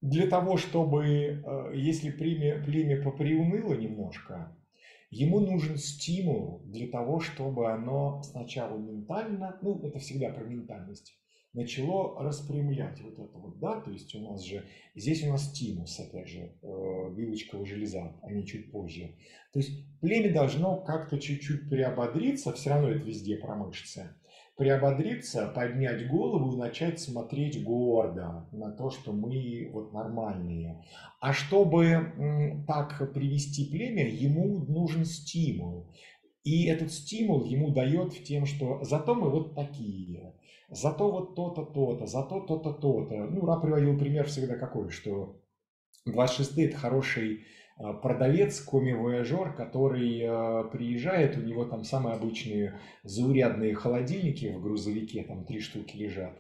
для 0.04 0.28
того, 0.28 0.58
чтобы, 0.58 1.06
э, 1.06 1.72
если 1.76 2.12
племя, 2.12 2.62
племя 2.62 3.02
поприуныло 3.02 3.74
немножко, 3.74 4.54
ему 5.10 5.40
нужен 5.40 5.78
стимул 5.78 6.62
для 6.66 6.88
того, 6.88 7.22
чтобы 7.22 7.72
оно 7.72 8.22
сначала 8.22 8.78
ментально, 8.78 9.58
ну, 9.62 9.80
это 9.82 10.00
всегда 10.00 10.30
про 10.30 10.44
ментальность, 10.44 11.18
начало 11.54 12.22
распрямлять 12.22 13.00
вот 13.00 13.18
это 13.18 13.38
вот, 13.38 13.60
да, 13.60 13.80
то 13.80 13.92
есть 13.92 14.14
у 14.16 14.20
нас 14.20 14.44
же, 14.44 14.66
здесь 14.94 15.24
у 15.24 15.30
нас 15.30 15.50
тимус, 15.54 15.98
опять 15.98 16.28
же, 16.28 16.52
э, 16.62 16.68
вилочковая 17.16 17.66
железа, 17.66 18.14
а 18.24 18.30
не 18.30 18.46
чуть 18.46 18.74
позже. 18.74 19.16
То 19.54 19.60
есть 19.60 19.72
племя 20.02 20.34
должно 20.34 20.82
как-то 20.82 21.18
чуть-чуть 21.18 21.70
приободриться, 21.70 22.52
все 22.52 22.72
равно 22.72 22.90
это 22.90 23.06
везде 23.06 23.38
про 23.38 23.56
мышцы, 23.56 24.14
приободриться, 24.56 25.48
поднять 25.48 26.08
голову 26.08 26.54
и 26.54 26.58
начать 26.58 27.00
смотреть 27.00 27.64
гордо 27.64 28.48
на 28.52 28.72
то, 28.72 28.90
что 28.92 29.12
мы 29.12 29.70
вот 29.74 29.94
нормальные. 29.94 30.84
А 31.20 31.34
чтобы 31.34 32.64
так 32.68 33.14
привести 33.14 33.66
племя, 33.66 34.08
ему 34.08 34.60
нужен 34.66 35.06
стимул. 35.06 35.92
И 36.44 36.66
этот 36.66 36.92
стимул 36.92 37.46
ему 37.46 37.70
дает 37.70 38.14
в 38.14 38.24
тем, 38.24 38.46
что 38.46 38.84
зато 38.84 39.16
мы 39.16 39.30
вот 39.30 39.56
такие, 39.56 40.36
зато 40.70 41.10
вот 41.10 41.36
то-то, 41.36 41.64
то-то, 41.64 42.06
зато 42.06 42.42
то-то, 42.42 42.74
то-то. 42.74 43.16
Ну, 43.26 43.46
Ра 43.46 43.60
приводил 43.60 43.98
пример 43.98 44.28
всегда 44.28 44.56
какой, 44.56 44.90
что 44.90 45.40
26 46.06 46.58
это 46.58 46.78
хороший 46.78 47.46
продавец, 47.92 48.62
коми-вояжер, 48.62 49.54
который 49.54 50.22
э, 50.22 50.70
приезжает, 50.72 51.38
у 51.38 51.42
него 51.42 51.66
там 51.66 51.84
самые 51.84 52.16
обычные 52.16 52.80
заурядные 53.04 53.76
холодильники 53.76 54.54
в 54.56 54.62
грузовике, 54.62 55.24
там 55.24 55.44
три 55.44 55.60
штуки 55.60 55.98
лежат. 55.98 56.34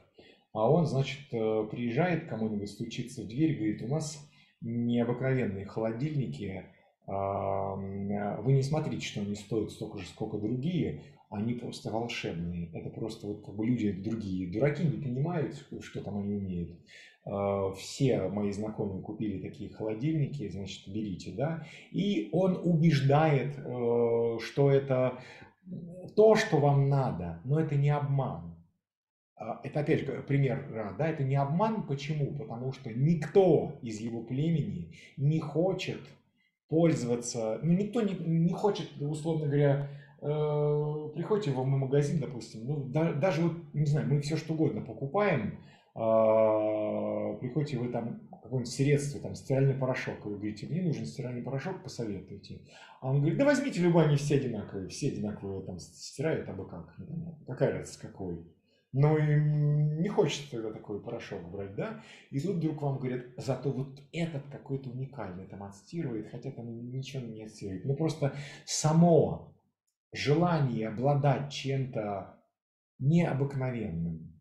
А 0.53 0.70
он, 0.70 0.86
значит, 0.86 1.34
э, 1.34 1.68
приезжает 1.70 2.28
кому-нибудь, 2.28 2.70
стучится 2.70 3.24
в 3.24 3.28
дверь, 3.28 3.56
говорит, 3.56 3.82
у 3.82 3.88
нас 3.88 4.26
необыкновенные 4.61 5.65
холодильники, 5.65 6.65
вы 7.06 8.53
не 8.53 8.64
смотрите, 8.64 9.06
что 9.06 9.20
они 9.20 9.36
стоят 9.36 9.72
столько 9.72 9.98
же, 9.98 10.06
сколько 10.06 10.38
другие, 10.38 11.02
они 11.34 11.56
просто 11.56 11.90
волшебные. 11.90 12.70
Это 12.74 12.90
просто 12.90 13.28
вот 13.28 13.44
как 13.44 13.56
бы 13.56 13.65
люди 13.65 13.91
другие. 13.91 14.52
Дураки 14.52 14.84
не 14.84 15.02
понимают, 15.02 15.65
что 15.82 16.02
там 16.02 16.20
они 16.20 16.36
умеют. 16.36 16.80
А, 17.26 17.72
все 17.74 18.28
мои 18.28 18.52
знакомые 18.52 19.02
купили 19.02 19.41
такие 19.41 19.70
холодильники, 19.70 20.50
значит, 20.50 20.88
берите, 20.88 21.32
да. 21.32 21.66
И 21.91 22.30
он 22.34 22.60
убеждает, 22.64 23.58
э, 23.58 24.38
что 24.41 24.72
это 24.72 25.20
то, 26.16 26.36
что 26.36 26.58
вам 26.58 26.90
надо, 26.90 27.40
но 27.45 27.60
это 27.60 27.76
не 27.76 27.90
обман. 27.90 28.56
А, 29.36 29.62
это 29.64 29.80
опять 29.80 30.02
же 30.02 30.24
пример, 30.28 30.95
да, 30.98 31.08
это 31.08 31.24
не 31.24 31.36
обман. 31.36 31.84
Почему? 31.88 32.36
Потому 32.36 32.74
что 32.74 32.91
никто 32.91 33.80
из 33.82 34.00
его 34.00 34.22
племени 34.22 34.94
не 35.16 35.40
хочет 35.40 36.02
пользоваться, 36.68 37.60
ну 37.62 37.74
никто 37.74 38.02
не, 38.02 38.16
не 38.16 38.52
хочет, 38.52 38.90
условно 39.00 39.45
говоря, 39.45 39.90
э, 40.22 41.10
приходите 41.14 41.52
в 41.52 41.64
магазин, 41.64 42.20
допустим, 42.20 42.66
ну 42.66 42.84
да, 42.86 43.14
даже 43.14 43.44
вот, 43.44 43.54
не 43.74 43.86
знаю, 43.86 44.08
мы 44.08 44.22
все 44.22 44.38
что 44.38 44.54
угодно 44.54 44.82
покупаем, 44.82 45.60
приходите 45.94 47.78
вы 47.78 47.90
там 47.90 48.22
какое-нибудь 48.32 48.74
средство, 48.74 49.22
там 49.22 49.36
стиральный 49.36 49.76
порошок, 49.76 50.26
вы 50.26 50.36
говорите, 50.36 50.68
мне 50.68 50.82
нужен 50.82 51.06
стиральный 51.06 51.44
порошок, 51.44 51.84
посоветуйте. 51.84 52.61
А 52.99 53.10
он 53.10 53.20
говорит, 53.20 53.38
да 53.38 53.45
возьмите 53.45 53.80
любой, 53.82 54.06
они 54.06 54.15
все 54.15 54.36
одинаковые, 54.38 54.88
все 54.88 55.10
одинаковые 55.10 55.61
там 55.61 55.80
стирают, 55.80 56.49
а 56.49 56.53
бы 56.53 56.68
как, 56.68 56.95
какая 57.48 57.74
разница 57.74 57.99
какой. 58.02 58.44
Но 58.91 59.18
и 59.18 59.40
не 59.40 60.07
хочется 60.07 60.52
тогда 60.52 60.72
такой 60.72 61.02
порошок 61.02 61.49
брать, 61.49 61.76
да? 61.76 62.03
И 62.30 62.40
тут 62.40 62.57
вдруг 62.57 62.82
вам 62.82 62.99
говорят, 62.99 63.26
зато 63.38 63.72
вот 63.72 63.99
этот 64.11 64.45
какой-то 64.52 64.91
уникальный 64.91 65.48
там 65.48 65.64
отстирывает, 65.64 66.30
хотя 66.30 66.52
там 66.52 66.91
ничего 66.91 67.24
не 67.24 67.44
отстирывает. 67.44 67.86
Ну 67.86 67.95
просто 67.95 68.34
само 68.65 69.56
желание 70.11 70.90
обладать 70.90 71.52
чем-то 71.52 72.40
необыкновенным, 72.99 74.32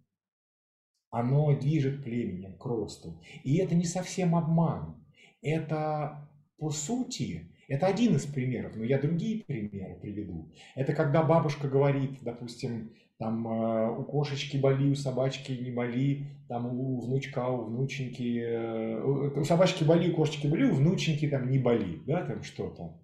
оно 1.13 1.57
движет 1.57 2.03
племенем 2.03 2.55
к 2.55 2.65
росту. 2.65 3.21
И 3.45 3.59
это 3.59 3.77
не 3.77 3.85
совсем 3.85 4.35
обман. 4.35 4.97
Это 5.43 6.29
по 6.59 6.71
сути, 6.71 7.51
это 7.69 7.87
один 7.87 8.17
из 8.17 8.25
примеров, 8.25 8.77
но 8.77 8.85
я 8.85 8.99
другие 8.99 9.45
примеры 9.45 9.99
приведу. 10.01 10.49
Это 10.75 10.95
когда 10.95 11.23
бабушка 11.23 11.69
говорит, 11.69 12.19
допустим, 12.23 12.93
там 13.19 13.47
э, 13.47 13.99
у 13.99 14.05
кошечки 14.05 14.57
боли, 14.57 14.91
у 14.91 14.95
собачки 14.95 15.53
не 15.53 15.71
боли, 15.71 16.27
там 16.49 16.67
у 16.67 17.01
внучка, 17.01 17.49
у 17.49 17.65
внученьки, 17.65 18.41
э, 18.41 19.03
у 19.03 19.45
собачки 19.45 19.85
боли, 19.85 20.11
у 20.11 20.15
кошечки 20.15 20.47
боли, 20.47 20.65
у 20.65 20.75
внученьки 20.75 21.29
там 21.29 21.51
не 21.51 21.59
болит, 21.59 22.05
да, 22.05 22.25
там 22.25 22.43
что-то. 22.43 22.99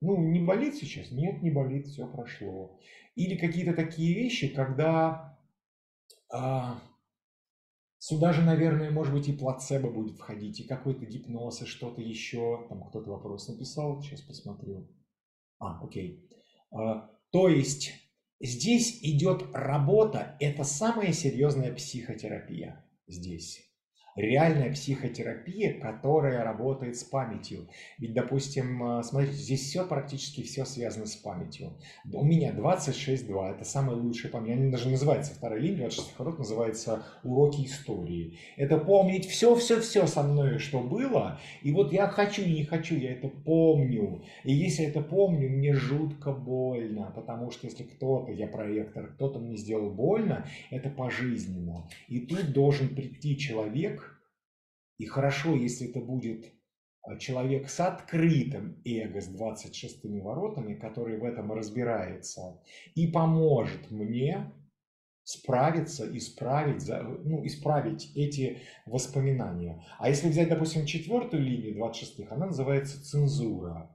Ну, 0.00 0.18
не 0.18 0.40
болит 0.40 0.74
сейчас? 0.74 1.10
Нет, 1.12 1.40
не 1.40 1.50
болит, 1.50 1.86
все 1.86 2.06
прошло. 2.06 2.78
Или 3.14 3.36
какие-то 3.36 3.74
такие 3.74 4.14
вещи, 4.14 4.48
когда 4.48 5.38
а, 6.32 6.80
сюда 8.06 8.32
же, 8.32 8.42
наверное, 8.42 8.90
может 8.90 9.12
быть, 9.12 9.28
и 9.28 9.32
плацебо 9.32 9.90
будет 9.90 10.16
входить, 10.16 10.60
и 10.60 10.66
какой-то 10.66 11.04
гипноз, 11.06 11.62
и 11.62 11.66
что-то 11.66 12.00
еще. 12.00 12.66
Там 12.68 12.84
кто-то 12.88 13.10
вопрос 13.10 13.48
написал, 13.48 14.02
сейчас 14.02 14.20
посмотрю. 14.20 14.88
А, 15.58 15.82
окей. 15.82 16.28
А, 16.70 17.10
то 17.30 17.48
есть 17.48 17.92
Здесь 18.40 18.98
идет 19.02 19.42
работа, 19.54 20.36
это 20.38 20.64
самая 20.64 21.12
серьезная 21.12 21.72
психотерапия 21.72 22.84
здесь. 23.06 23.62
Реальная 24.16 24.72
психотерапия, 24.72 25.78
которая 25.80 26.44
работает 26.44 26.96
с 26.96 27.04
памятью. 27.04 27.68
Ведь, 27.98 28.14
допустим, 28.14 28.98
э, 28.98 29.02
смотрите, 29.02 29.34
здесь 29.34 29.62
все 29.68 29.86
практически 29.86 30.42
все 30.42 30.64
связано 30.64 31.06
с 31.06 31.16
памятью. 31.16 31.72
У 32.12 32.24
меня 32.24 32.52
26.2, 32.52 33.54
это 33.54 33.64
самая 33.64 33.96
лучшая 33.96 34.30
память. 34.30 34.52
Они 34.52 34.70
даже 34.70 34.88
называется 34.88 35.34
вторая 35.34 35.60
линия, 35.60 35.88
26 35.88 36.14
ходов 36.16 36.38
называется 36.38 37.04
уроки 37.22 37.64
истории. 37.64 38.38
Это 38.56 38.78
помнить 38.78 39.26
все-все-все 39.26 40.06
со 40.06 40.22
мной, 40.22 40.58
что 40.58 40.80
было, 40.80 41.40
и 41.62 41.72
вот 41.72 41.92
я 41.92 42.06
хочу 42.08 42.46
не 42.46 42.64
хочу, 42.64 42.96
я 42.96 43.12
это 43.12 43.28
помню. 43.28 44.22
И 44.44 44.52
если 44.52 44.84
это 44.84 45.00
помню, 45.00 45.48
мне 45.48 45.74
жутко 45.74 46.32
больно, 46.32 47.12
потому 47.14 47.50
что 47.50 47.66
если 47.66 47.84
кто-то, 47.84 48.30
я 48.32 48.46
проектор, 48.46 49.08
кто-то 49.08 49.38
мне 49.38 49.56
сделал 49.56 49.90
больно, 49.90 50.46
это 50.70 50.90
пожизненно. 50.90 51.88
И 52.08 52.20
тут 52.20 52.52
должен 52.52 52.94
прийти 52.94 53.36
человек, 53.36 54.03
и 54.98 55.06
хорошо, 55.06 55.54
если 55.54 55.88
это 55.88 56.00
будет 56.00 56.52
а, 57.02 57.16
человек 57.18 57.68
с 57.68 57.80
открытым 57.80 58.80
эго, 58.84 59.20
с 59.20 59.26
26 59.26 60.04
воротами, 60.22 60.74
который 60.74 61.18
в 61.18 61.24
этом 61.24 61.52
разбирается, 61.52 62.60
и 62.94 63.06
поможет 63.06 63.90
мне 63.90 64.52
справиться, 65.24 66.06
исправить, 66.16 66.86
ну, 67.24 67.44
исправить 67.46 68.12
эти 68.14 68.58
воспоминания. 68.86 69.84
А 69.98 70.08
если 70.08 70.28
взять, 70.28 70.48
допустим, 70.48 70.86
четвертую 70.86 71.42
линию 71.42 71.74
26 71.74 72.30
она 72.30 72.46
называется 72.46 73.02
цензура. 73.02 73.90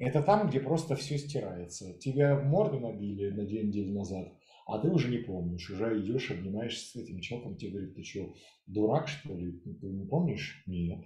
Это 0.00 0.22
там, 0.22 0.48
где 0.48 0.58
просто 0.58 0.96
все 0.96 1.18
стирается. 1.18 1.94
Тебя 1.94 2.38
морду 2.40 2.80
набили 2.80 3.30
на 3.30 3.44
две 3.44 3.62
недели 3.62 3.92
назад, 3.92 4.32
а 4.66 4.78
ты 4.78 4.88
уже 4.88 5.10
не 5.10 5.18
помнишь, 5.18 5.68
уже 5.70 6.00
идешь, 6.00 6.30
обнимаешься 6.30 6.86
с 6.86 6.96
этим 6.96 7.20
человеком, 7.20 7.56
тебе 7.56 7.72
говорит, 7.72 7.94
ты 7.94 8.02
что, 8.02 8.34
дурак, 8.66 9.08
что 9.08 9.36
ли? 9.36 9.52
Ты 9.52 9.86
не 9.86 10.06
помнишь? 10.06 10.62
Нет. 10.66 11.04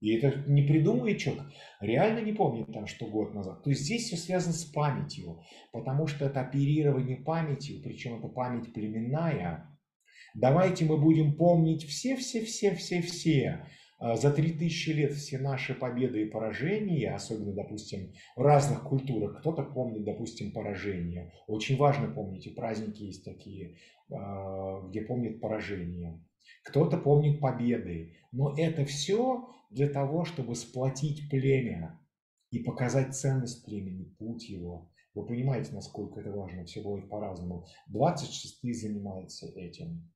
И 0.00 0.14
это 0.14 0.44
не 0.46 0.62
придумывает 0.62 1.18
человек, 1.18 1.44
реально 1.80 2.20
не 2.24 2.32
помнит 2.32 2.72
там, 2.72 2.86
что 2.86 3.06
год 3.06 3.34
назад. 3.34 3.62
То 3.62 3.70
есть 3.70 3.82
здесь 3.82 4.04
все 4.06 4.16
связано 4.16 4.52
с 4.52 4.64
памятью, 4.64 5.40
потому 5.72 6.06
что 6.06 6.26
это 6.26 6.40
оперирование 6.42 7.16
памятью, 7.16 7.82
причем 7.82 8.18
это 8.18 8.28
память 8.28 8.72
племенная. 8.72 9.70
Давайте 10.34 10.84
мы 10.84 11.00
будем 11.00 11.36
помнить 11.36 11.84
все-все-все-все-все 11.84 13.66
за 14.00 14.32
3000 14.32 14.90
лет 14.90 15.12
все 15.12 15.38
наши 15.38 15.74
победы 15.74 16.22
и 16.22 16.30
поражения, 16.30 17.14
особенно, 17.14 17.52
допустим, 17.52 18.12
в 18.36 18.42
разных 18.42 18.82
культурах, 18.82 19.40
кто-то 19.40 19.62
помнит, 19.62 20.04
допустим, 20.04 20.52
поражения. 20.52 21.32
Очень 21.46 21.76
важно 21.76 22.08
помнить, 22.08 22.46
и 22.46 22.50
праздники 22.50 23.04
есть 23.04 23.24
такие, 23.24 23.76
а, 24.10 24.80
где 24.88 25.02
помнят 25.02 25.40
поражения. 25.40 26.20
Кто-то 26.64 26.98
помнит 26.98 27.40
победы. 27.40 28.16
Но 28.32 28.54
это 28.56 28.84
все 28.84 29.48
для 29.70 29.88
того, 29.88 30.24
чтобы 30.24 30.54
сплотить 30.54 31.28
племя 31.30 32.00
и 32.50 32.58
показать 32.60 33.14
ценность 33.14 33.64
племени, 33.64 34.04
путь 34.18 34.48
его. 34.48 34.90
Вы 35.14 35.26
понимаете, 35.26 35.72
насколько 35.72 36.20
это 36.20 36.32
важно, 36.32 36.64
все 36.64 36.82
будет 36.82 37.08
по-разному. 37.08 37.66
26 37.88 38.74
занимаются 38.80 39.46
этим. 39.46 40.10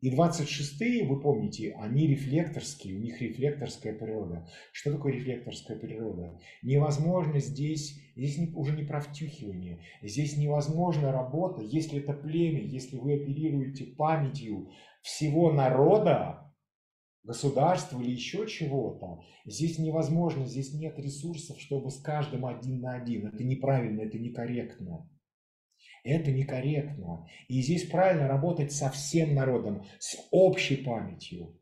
И 0.00 0.10
26-е, 0.16 1.06
вы 1.06 1.20
помните, 1.20 1.74
они 1.78 2.06
рефлекторские, 2.06 2.96
у 2.96 3.00
них 3.00 3.20
рефлекторская 3.20 3.92
природа. 3.92 4.48
Что 4.72 4.92
такое 4.92 5.12
рефлекторская 5.12 5.78
природа? 5.78 6.40
Невозможно 6.62 7.38
здесь, 7.38 8.00
здесь 8.16 8.38
уже 8.54 8.74
не 8.74 8.84
про 8.84 9.00
втюхивание, 9.00 9.80
здесь 10.00 10.38
невозможно 10.38 11.12
работа, 11.12 11.60
если 11.60 12.00
это 12.00 12.14
племя, 12.14 12.62
если 12.62 12.96
вы 12.96 13.14
оперируете 13.14 13.84
памятью 13.84 14.70
всего 15.02 15.52
народа, 15.52 16.50
государства 17.22 18.00
или 18.00 18.12
еще 18.12 18.46
чего-то, 18.46 19.22
здесь 19.44 19.78
невозможно, 19.78 20.46
здесь 20.46 20.72
нет 20.72 20.98
ресурсов, 20.98 21.60
чтобы 21.60 21.90
с 21.90 22.00
каждым 22.00 22.46
один 22.46 22.80
на 22.80 22.94
один. 22.94 23.26
Это 23.26 23.44
неправильно, 23.44 24.00
это 24.00 24.18
некорректно. 24.18 25.06
Это 26.04 26.30
некорректно. 26.30 27.28
И 27.48 27.60
здесь 27.62 27.88
правильно 27.88 28.28
работать 28.28 28.72
со 28.72 28.90
всем 28.90 29.34
народом, 29.34 29.84
с 29.98 30.16
общей 30.30 30.76
памятью. 30.76 31.56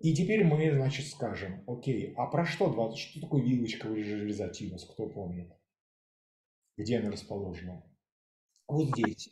И 0.00 0.14
теперь 0.14 0.44
мы, 0.44 0.70
значит, 0.72 1.06
скажем, 1.06 1.64
окей, 1.66 2.12
а 2.16 2.26
про 2.26 2.44
что 2.44 2.70
20? 2.70 2.98
Что 2.98 3.20
такое 3.20 3.42
вилочковый 3.42 4.02
железотимус, 4.02 4.84
кто 4.84 5.08
помнит? 5.08 5.50
Где 6.76 6.98
она 6.98 7.10
расположена? 7.10 7.82
Вот 8.68 8.88
здесь. 8.88 9.30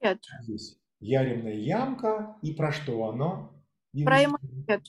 Нет. 0.00 0.22
Здесь. 0.42 0.78
Яремная 1.00 1.54
ямка. 1.54 2.36
И 2.42 2.52
про 2.52 2.70
что 2.72 3.08
оно? 3.08 3.64
Про 4.04 4.24
иммунитет. 4.24 4.82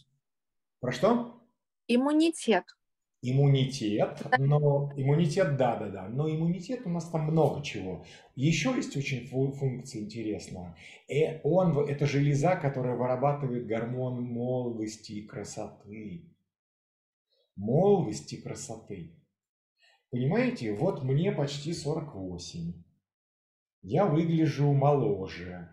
Про 0.80 0.92
что? 0.92 1.44
Иммунитет 1.88 2.66
иммунитет, 3.30 4.26
но 4.40 4.92
иммунитет, 4.96 5.58
да, 5.58 5.76
да, 5.76 5.90
да, 5.90 6.08
но 6.08 6.30
иммунитет 6.30 6.86
у 6.86 6.90
нас 6.90 7.10
там 7.10 7.24
много 7.24 7.62
чего. 7.64 8.06
Еще 8.36 8.74
есть 8.76 8.96
очень 8.96 9.28
функция 9.28 10.02
интересная. 10.02 10.76
И 11.08 11.20
э, 11.20 11.42
он, 11.44 11.78
это 11.78 12.06
железа, 12.06 12.56
которая 12.56 12.96
вырабатывает 12.96 13.68
гормон 13.68 14.24
молодости 14.24 15.14
и 15.14 15.28
красоты. 15.28 16.32
Молодости 17.56 18.36
и 18.36 18.42
красоты. 18.42 19.18
Понимаете, 20.10 20.74
вот 20.74 21.04
мне 21.04 21.32
почти 21.32 21.74
48. 21.74 22.74
Я 23.82 24.06
выгляжу 24.06 24.72
моложе. 24.72 25.70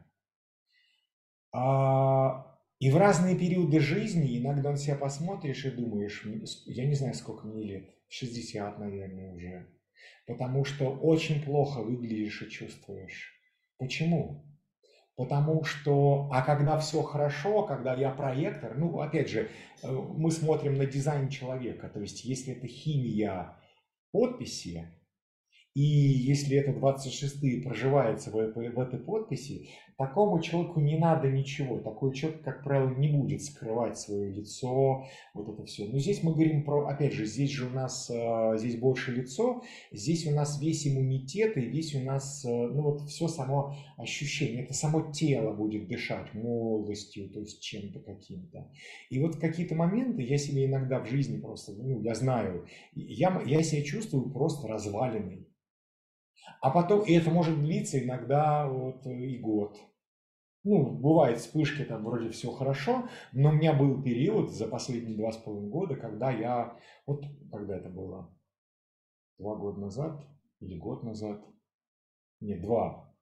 А 1.52 2.43
и 2.84 2.90
в 2.90 2.98
разные 2.98 3.34
периоды 3.34 3.80
жизни 3.80 4.38
иногда 4.38 4.72
на 4.72 4.76
себя 4.76 4.96
посмотришь 4.96 5.64
и 5.64 5.70
думаешь, 5.70 6.22
я 6.66 6.84
не 6.84 6.94
знаю, 6.94 7.14
сколько 7.14 7.46
мне 7.46 7.62
лет, 7.62 7.88
60, 8.08 8.78
наверное, 8.78 9.32
уже. 9.32 9.66
Потому 10.26 10.66
что 10.66 10.90
очень 10.90 11.42
плохо 11.42 11.78
выглядишь 11.78 12.42
и 12.42 12.50
чувствуешь. 12.50 13.32
Почему? 13.78 14.44
Потому 15.16 15.64
что, 15.64 16.28
а 16.30 16.42
когда 16.42 16.78
все 16.78 17.00
хорошо, 17.00 17.62
когда 17.62 17.94
я 17.94 18.10
проектор, 18.10 18.76
ну, 18.76 19.00
опять 19.00 19.30
же, 19.30 19.48
э, 19.82 19.90
мы 19.90 20.30
смотрим 20.30 20.74
на 20.74 20.84
дизайн 20.84 21.30
человека, 21.30 21.88
то 21.88 22.02
есть 22.02 22.22
если 22.26 22.52
это 22.52 22.66
химия 22.66 23.56
подписи, 24.12 24.92
и 25.74 25.82
если 25.82 26.56
это 26.56 26.70
26-е 26.70 27.62
проживается 27.62 28.30
в 28.30 28.34
в 28.34 28.78
этой 28.78 29.00
подписи, 29.00 29.70
такому 29.96 30.40
человеку 30.40 30.78
не 30.78 30.96
надо 30.96 31.28
ничего. 31.28 31.80
Такой 31.80 32.14
человек, 32.14 32.42
как 32.42 32.62
правило, 32.62 32.90
не 32.90 33.08
будет 33.08 33.42
скрывать 33.42 33.98
свое 33.98 34.30
лицо, 34.30 35.04
вот 35.34 35.48
это 35.48 35.64
все. 35.64 35.86
Но 35.86 35.98
здесь 35.98 36.22
мы 36.22 36.32
говорим 36.32 36.64
про, 36.64 36.86
опять 36.86 37.12
же, 37.12 37.24
здесь 37.24 37.50
же 37.50 37.66
у 37.66 37.70
нас, 37.70 38.08
э, 38.08 38.56
здесь 38.56 38.76
больше 38.78 39.12
лицо, 39.12 39.62
здесь 39.90 40.26
у 40.28 40.30
нас 40.30 40.60
весь 40.60 40.86
иммунитет 40.86 41.56
и 41.56 41.62
весь 41.62 41.94
у 41.96 42.00
нас, 42.04 42.44
э, 42.44 42.48
ну 42.48 42.82
вот 42.82 43.08
все 43.08 43.26
само 43.26 43.74
ощущение, 43.96 44.62
это 44.62 44.74
само 44.74 45.10
тело 45.10 45.52
будет 45.52 45.88
дышать 45.88 46.34
молодостью, 46.34 47.30
то 47.30 47.40
есть 47.40 47.60
чем-то 47.60 47.98
каким-то. 47.98 48.70
И 49.10 49.18
вот 49.18 49.36
какие-то 49.40 49.74
моменты 49.74 50.22
я 50.22 50.38
себе 50.38 50.66
иногда 50.66 51.00
в 51.00 51.06
жизни 51.08 51.40
просто, 51.40 51.72
ну, 51.72 52.00
я 52.00 52.14
знаю, 52.14 52.64
я, 52.94 53.42
я 53.44 53.62
себя 53.64 53.82
чувствую 53.82 54.30
просто 54.30 54.68
разваленный. 54.68 55.43
А 56.60 56.70
потом, 56.70 57.02
и 57.02 57.12
это 57.12 57.30
может 57.30 57.60
длиться 57.60 58.02
иногда 58.02 58.66
вот 58.68 59.06
и 59.06 59.38
год. 59.38 59.78
Ну, 60.64 60.92
бывают 60.92 61.40
вспышки, 61.40 61.84
там 61.84 62.04
вроде 62.04 62.30
все 62.30 62.50
хорошо, 62.50 63.08
но 63.32 63.50
у 63.50 63.52
меня 63.52 63.74
был 63.74 64.02
период 64.02 64.50
за 64.50 64.66
последние 64.66 65.16
два 65.16 65.30
с 65.30 65.36
половиной 65.36 65.68
года, 65.68 65.96
когда 65.96 66.30
я, 66.30 66.78
вот 67.06 67.22
когда 67.52 67.76
это 67.76 67.90
было, 67.90 68.34
два 69.38 69.56
года 69.56 69.80
назад 69.80 70.26
или 70.60 70.78
год 70.78 71.02
назад, 71.02 71.44
нет, 72.40 72.62
два, 72.62 73.14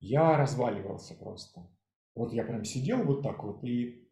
я 0.00 0.36
разваливался 0.36 1.14
просто. 1.14 1.66
Вот 2.14 2.34
я 2.34 2.44
прям 2.44 2.64
сидел 2.64 3.02
вот 3.04 3.22
так 3.22 3.42
вот 3.44 3.64
и, 3.64 4.06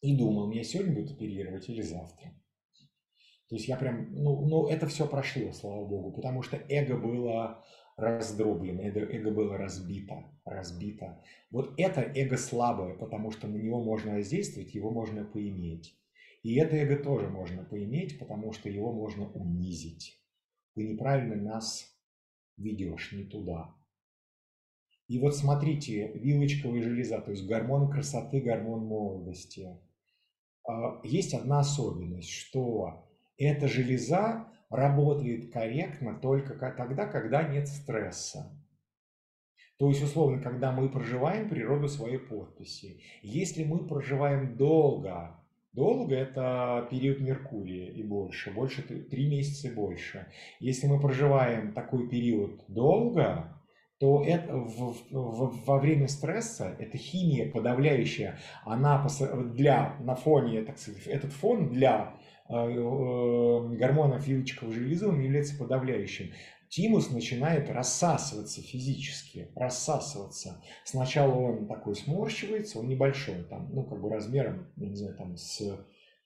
и 0.00 0.16
думал, 0.16 0.48
меня 0.48 0.64
сегодня 0.64 0.94
будут 0.94 1.12
оперировать 1.12 1.68
или 1.68 1.82
завтра. 1.82 2.30
То 3.48 3.56
есть 3.56 3.68
я 3.68 3.76
прям, 3.76 4.12
ну, 4.14 4.46
ну 4.46 4.66
это 4.68 4.86
все 4.86 5.06
прошло, 5.06 5.52
слава 5.52 5.84
богу, 5.84 6.12
потому 6.12 6.42
что 6.42 6.56
эго 6.56 6.96
было 6.96 7.62
раздроблено, 7.96 8.82
эго, 8.82 9.30
было 9.30 9.56
разбито, 9.56 10.24
разбито. 10.44 11.22
Вот 11.50 11.74
это 11.78 12.00
эго 12.00 12.36
слабое, 12.36 12.94
потому 12.94 13.30
что 13.30 13.46
на 13.46 13.56
него 13.56 13.82
можно 13.82 14.14
воздействовать, 14.14 14.74
его 14.74 14.90
можно 14.90 15.24
поиметь. 15.24 15.96
И 16.42 16.56
это 16.56 16.76
эго 16.76 17.02
тоже 17.02 17.28
можно 17.28 17.64
поиметь, 17.64 18.18
потому 18.18 18.52
что 18.52 18.68
его 18.68 18.92
можно 18.92 19.30
унизить. 19.30 20.20
Ты 20.74 20.88
неправильно 20.88 21.36
нас 21.36 21.96
ведешь 22.56 23.12
не 23.12 23.24
туда. 23.24 23.74
И 25.06 25.18
вот 25.18 25.36
смотрите, 25.36 26.12
вилочковая 26.14 26.82
железа, 26.82 27.20
то 27.20 27.30
есть 27.30 27.46
гормон 27.46 27.90
красоты, 27.90 28.40
гормон 28.40 28.86
молодости. 28.86 29.78
А, 30.66 31.00
есть 31.04 31.34
одна 31.34 31.60
особенность, 31.60 32.30
что 32.30 33.06
эта 33.36 33.68
железа 33.68 34.48
работает 34.74 35.52
корректно 35.52 36.18
только 36.20 36.54
тогда, 36.72 37.06
когда 37.06 37.42
нет 37.42 37.68
стресса. 37.68 38.52
То 39.78 39.88
есть, 39.88 40.02
условно, 40.02 40.40
когда 40.40 40.72
мы 40.72 40.88
проживаем 40.88 41.48
природу 41.48 41.88
своей 41.88 42.18
подписи. 42.18 43.00
Если 43.22 43.64
мы 43.64 43.86
проживаем 43.86 44.56
долго 44.56 45.40
Долго– 45.74 46.14
это 46.16 46.86
период 46.88 47.18
Меркурия 47.18 47.90
и 47.90 48.04
больше, 48.04 48.52
больше 48.52 48.82
три 48.82 49.28
месяца 49.28 49.66
и 49.66 49.74
больше. 49.74 50.28
Если 50.60 50.86
мы 50.86 51.00
проживаем 51.00 51.72
такой 51.72 52.08
период 52.08 52.62
долго, 52.68 53.52
то 53.98 54.22
это 54.24 54.56
в, 54.56 54.96
в, 55.10 55.66
во 55.66 55.78
время 55.80 56.06
стресса 56.06 56.76
эта 56.78 56.96
химия 56.96 57.50
подавляющая, 57.50 58.38
она 58.64 59.04
для, 59.52 59.96
на 59.98 60.14
фоне, 60.14 60.62
так 60.62 60.78
сказать, 60.78 61.08
этот 61.08 61.32
фон 61.32 61.70
для 61.70 62.14
гормонов 62.48 64.26
вилочковой 64.26 64.74
железы 64.74 65.08
он 65.08 65.20
является 65.20 65.56
подавляющим. 65.56 66.32
Тимус 66.68 67.10
начинает 67.10 67.70
рассасываться 67.70 68.60
физически, 68.60 69.48
рассасываться. 69.54 70.60
Сначала 70.84 71.32
он 71.34 71.68
такой 71.68 71.94
сморщивается, 71.94 72.80
он 72.80 72.88
небольшой, 72.88 73.44
там, 73.44 73.70
ну, 73.72 73.84
как 73.84 74.00
бы 74.00 74.10
размером, 74.10 74.66
я 74.76 74.88
не 74.88 74.96
знаю, 74.96 75.16
там, 75.16 75.36
с 75.36 75.62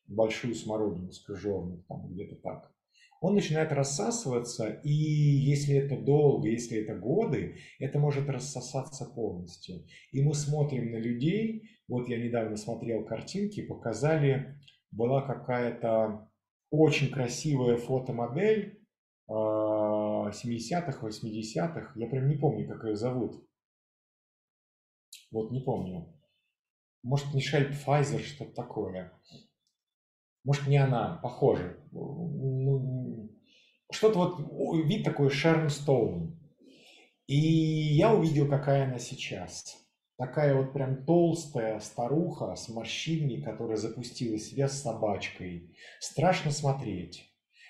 большую 0.06 0.54
смородину, 0.54 1.12
с 1.12 1.20
крыжовник, 1.20 1.84
там, 1.86 2.08
где-то 2.08 2.36
так. 2.36 2.72
Он 3.20 3.34
начинает 3.34 3.72
рассасываться, 3.72 4.80
и 4.84 4.90
если 4.90 5.74
это 5.74 5.98
долго, 5.98 6.48
если 6.48 6.78
это 6.78 6.94
годы, 6.94 7.56
это 7.78 7.98
может 7.98 8.28
рассосаться 8.28 9.04
полностью. 9.04 9.84
И 10.12 10.22
мы 10.22 10.34
смотрим 10.34 10.92
на 10.92 10.96
людей, 10.96 11.68
вот 11.88 12.08
я 12.08 12.16
недавно 12.16 12.56
смотрел 12.56 13.04
картинки, 13.04 13.60
показали, 13.60 14.56
была 14.90 15.22
какая-то 15.22 16.28
очень 16.70 17.10
красивая 17.10 17.76
фотомодель, 17.76 18.82
а, 19.28 20.30
70-х, 20.30 21.06
80-х. 21.06 21.92
Я 21.96 22.06
прям 22.08 22.28
не 22.28 22.36
помню, 22.36 22.66
как 22.68 22.84
ее 22.84 22.96
зовут. 22.96 23.44
Вот 25.30 25.50
не 25.50 25.60
помню. 25.60 26.14
Может, 27.02 27.34
Мишель 27.34 27.72
Пфайзер, 27.72 28.20
что-то 28.20 28.54
такое. 28.54 29.12
Может, 30.44 30.66
не 30.66 30.78
она, 30.78 31.20
похоже. 31.22 31.78
Ну, 31.92 33.30
что-то 33.92 34.18
вот, 34.18 34.86
вид 34.86 35.04
такой 35.04 35.30
Шерн 35.30 35.68
Стоун. 35.68 36.38
И 37.26 37.36
я 37.36 38.14
увидел, 38.14 38.48
какая 38.48 38.84
она 38.84 38.98
сейчас. 38.98 39.87
Такая 40.18 40.56
вот 40.56 40.72
прям 40.72 41.04
толстая 41.04 41.78
старуха 41.78 42.56
с 42.56 42.68
морщинами, 42.68 43.40
которая 43.40 43.76
запустила 43.76 44.36
себя 44.36 44.68
с 44.68 44.82
собачкой. 44.82 45.76
Страшно 46.00 46.50
смотреть. 46.50 47.24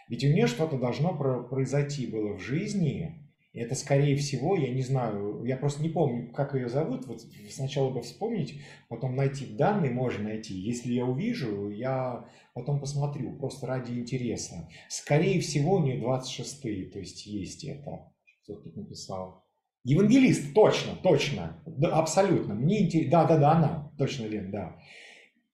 Ведь 0.09 0.25
у 0.25 0.29
нее 0.29 0.47
что-то 0.47 0.79
должно 0.79 1.15
произойти 1.51 2.07
было 2.07 2.33
в 2.33 2.41
жизни, 2.41 3.29
и 3.53 3.61
это, 3.61 3.75
скорее 3.75 4.17
всего, 4.17 4.57
я 4.57 4.73
не 4.73 4.81
знаю, 4.81 5.45
я 5.45 5.59
просто 5.59 5.83
не 5.83 5.91
помню, 5.91 6.33
как 6.33 6.55
ее 6.55 6.71
зовут. 6.71 7.07
Вот 7.07 7.21
сначала 7.51 7.91
бы 7.91 8.01
вспомнить, 8.01 8.63
потом 8.89 9.15
найти 9.15 9.45
данные 9.55 9.91
можно 9.91 10.25
найти. 10.25 10.55
Если 10.55 10.93
я 10.95 11.05
увижу, 11.05 11.69
я 11.69 12.31
потом 12.55 12.81
посмотрю, 12.81 13.37
просто 13.37 13.67
ради 13.67 13.93
интереса. 13.93 14.71
Скорее 14.89 15.41
всего, 15.41 15.75
у 15.75 15.83
нее 15.83 16.03
26-е, 16.03 16.91
то 16.91 16.99
есть 16.99 17.27
есть 17.27 17.65
это. 17.65 18.11
Кто 18.43 18.55
тут 18.55 18.75
написал? 18.75 19.48
Евангелист, 19.89 20.53
точно, 20.53 20.93
точно, 21.03 21.63
да, 21.65 21.89
абсолютно. 21.97 22.55
Мне 22.55 22.85
интересно, 22.85 23.11
да, 23.11 23.25
да, 23.25 23.37
да, 23.39 23.53
она, 23.53 23.93
точно, 23.97 24.27
Лен, 24.27 24.51
да. 24.51 24.77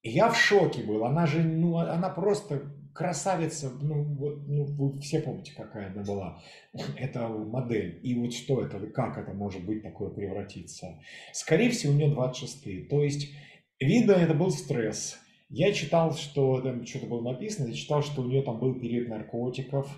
я 0.02 0.28
в 0.28 0.36
шоке 0.36 0.82
был, 0.82 1.04
она 1.04 1.24
же, 1.26 1.44
ну, 1.44 1.76
она 1.76 2.08
просто 2.08 2.74
красавица, 2.92 3.70
ну 3.80 4.02
вот, 4.02 4.48
ну 4.48 4.64
вы 4.64 5.00
все 5.00 5.20
помните, 5.20 5.52
какая 5.56 5.92
она 5.92 6.02
была, 6.02 6.42
это 6.96 7.28
модель, 7.28 8.00
и 8.02 8.16
вот 8.16 8.32
что 8.32 8.60
это, 8.60 8.84
как 8.88 9.18
это 9.18 9.32
может 9.32 9.64
быть 9.64 9.84
такое 9.84 10.10
превратиться. 10.10 11.00
Скорее 11.32 11.70
всего, 11.70 11.92
у 11.92 11.96
нее 11.96 12.10
26 12.10 12.88
то 12.88 13.04
есть 13.04 13.30
видно, 13.78 14.12
это 14.12 14.34
был 14.34 14.50
стресс. 14.50 15.16
Я 15.48 15.72
читал, 15.72 16.12
что 16.14 16.60
там 16.60 16.84
что-то 16.84 17.06
было 17.06 17.20
написано, 17.20 17.68
я 17.68 17.74
читал, 17.74 18.02
что 18.02 18.22
у 18.22 18.26
нее 18.26 18.42
там 18.42 18.58
был 18.58 18.74
период 18.80 19.08
наркотиков, 19.08 19.88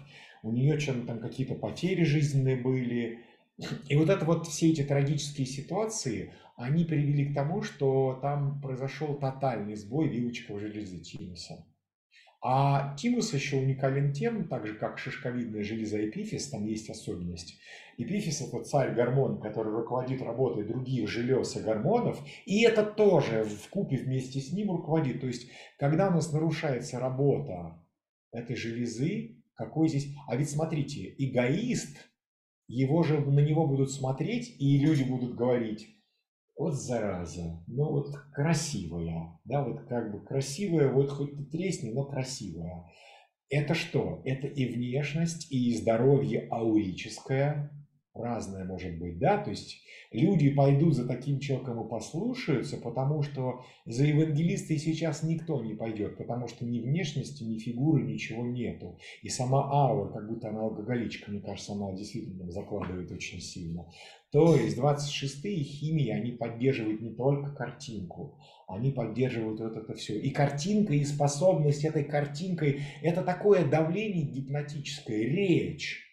у 0.42 0.52
нее 0.52 0.78
что-то 0.78 1.06
там 1.06 1.20
какие-то 1.20 1.54
потери 1.54 2.04
жизненные 2.04 2.56
были. 2.56 3.20
И 3.88 3.96
вот 3.96 4.10
это 4.10 4.24
вот 4.24 4.46
все 4.46 4.70
эти 4.70 4.82
трагические 4.82 5.46
ситуации, 5.46 6.34
они 6.56 6.84
привели 6.84 7.32
к 7.32 7.34
тому, 7.34 7.62
что 7.62 8.18
там 8.20 8.60
произошел 8.60 9.14
тотальный 9.14 9.76
сбой 9.76 10.08
вилочковой 10.08 10.60
железы 10.60 10.98
Тимуса. 10.98 11.66
А 12.42 12.94
тимус 12.96 13.32
еще 13.32 13.56
уникален 13.56 14.12
тем, 14.12 14.46
так 14.46 14.66
же 14.66 14.74
как 14.74 14.98
шишковидная 14.98 15.64
железа 15.64 16.06
эпифиз, 16.06 16.48
там 16.48 16.64
есть 16.66 16.88
особенность. 16.90 17.58
Эпифиз– 17.96 18.40
это 18.42 18.62
царь 18.62 18.94
гормон, 18.94 19.40
который 19.40 19.72
руководит 19.72 20.20
работой 20.22 20.64
других 20.64 21.08
желез 21.08 21.56
и 21.56 21.60
гормонов, 21.60 22.22
и 22.44 22.62
это 22.62 22.84
тоже 22.84 23.42
в 23.44 23.68
купе 23.70 23.96
вместе 23.96 24.40
с 24.40 24.52
ним 24.52 24.70
руководит. 24.70 25.20
То 25.20 25.26
есть, 25.26 25.50
когда 25.78 26.08
у 26.08 26.12
нас 26.12 26.32
нарушается 26.32 27.00
работа 27.00 27.82
этой 28.32 28.54
железы, 28.54 29.42
какой 29.54 29.88
здесь... 29.88 30.14
А 30.28 30.36
ведь 30.36 30.50
смотрите, 30.50 31.14
эгоист, 31.18 31.96
его 32.68 33.02
же 33.02 33.20
на 33.20 33.40
него 33.40 33.66
будут 33.66 33.90
смотреть, 33.90 34.56
и 34.58 34.78
люди 34.78 35.04
будут 35.04 35.34
говорить, 35.34 35.88
вот 36.56 36.74
зараза, 36.74 37.62
ну 37.66 37.90
вот 37.90 38.14
красивая, 38.32 39.38
да, 39.44 39.62
вот 39.62 39.82
как 39.88 40.12
бы 40.12 40.24
красивая, 40.24 40.90
вот 40.90 41.10
хоть 41.10 41.36
ты 41.36 41.44
тресни, 41.44 41.90
но 41.90 42.04
красивая. 42.04 42.90
Это 43.48 43.74
что? 43.74 44.22
Это 44.24 44.46
и 44.46 44.66
внешность, 44.66 45.52
и 45.52 45.76
здоровье 45.76 46.48
аурическое, 46.50 47.70
разное 48.20 48.64
может 48.64 48.98
быть, 48.98 49.18
да, 49.18 49.38
то 49.38 49.50
есть 49.50 49.82
люди 50.12 50.50
пойдут 50.50 50.94
за 50.94 51.06
таким 51.06 51.40
человеком 51.40 51.84
и 51.84 51.88
послушаются, 51.88 52.76
потому 52.76 53.22
что 53.22 53.64
за 53.84 54.04
евангелистой 54.04 54.78
сейчас 54.78 55.22
никто 55.22 55.62
не 55.62 55.74
пойдет, 55.74 56.16
потому 56.16 56.48
что 56.48 56.64
ни 56.64 56.80
внешности, 56.80 57.44
ни 57.44 57.58
фигуры, 57.58 58.02
ничего 58.02 58.44
нету. 58.44 58.98
И 59.22 59.28
сама 59.28 59.70
аура, 59.70 60.12
как 60.12 60.28
будто 60.28 60.48
она 60.48 60.60
алкоголичка, 60.62 61.30
мне 61.30 61.40
кажется, 61.40 61.72
она 61.72 61.92
действительно 61.92 62.50
закладывает 62.50 63.10
очень 63.12 63.40
сильно. 63.40 63.86
То 64.32 64.56
есть 64.56 64.76
26-е 64.76 65.62
химии, 65.62 66.10
они 66.10 66.32
поддерживают 66.32 67.00
не 67.00 67.14
только 67.14 67.54
картинку, 67.54 68.38
они 68.68 68.90
поддерживают 68.90 69.60
вот 69.60 69.76
это 69.76 69.94
все. 69.94 70.18
И 70.18 70.30
картинка, 70.30 70.94
и 70.94 71.04
способность 71.04 71.84
этой 71.84 72.04
картинкой, 72.04 72.82
это 73.02 73.22
такое 73.22 73.64
давление 73.64 74.24
гипнотическое, 74.24 75.20
речь, 75.20 76.05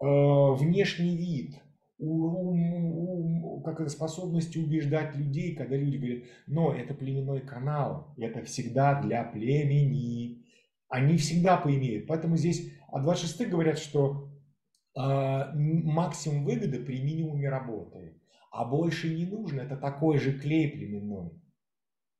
внешний 0.00 1.16
вид, 1.16 1.60
у, 1.98 2.54
у, 2.54 3.60
как 3.60 3.80
это, 3.80 3.90
способность 3.90 4.56
убеждать 4.56 5.14
людей, 5.14 5.54
когда 5.54 5.76
люди 5.76 5.96
говорят, 5.96 6.24
но 6.46 6.74
это 6.74 6.94
племенной 6.94 7.40
канал, 7.40 8.14
это 8.16 8.42
всегда 8.44 9.00
для 9.02 9.24
племени. 9.24 10.46
Они 10.88 11.16
всегда 11.18 11.56
поимеют. 11.56 12.06
Поэтому 12.06 12.36
здесь, 12.36 12.72
а 12.88 13.00
26 13.00 13.48
говорят, 13.48 13.78
что 13.78 14.30
а, 14.96 15.52
максимум 15.54 16.44
выгоды 16.44 16.80
при 16.80 17.00
минимуме 17.00 17.48
работы. 17.48 18.20
А 18.50 18.64
больше 18.64 19.14
не 19.14 19.26
нужно, 19.26 19.60
это 19.60 19.76
такой 19.76 20.18
же 20.18 20.32
клей 20.32 20.68
племенной. 20.70 21.39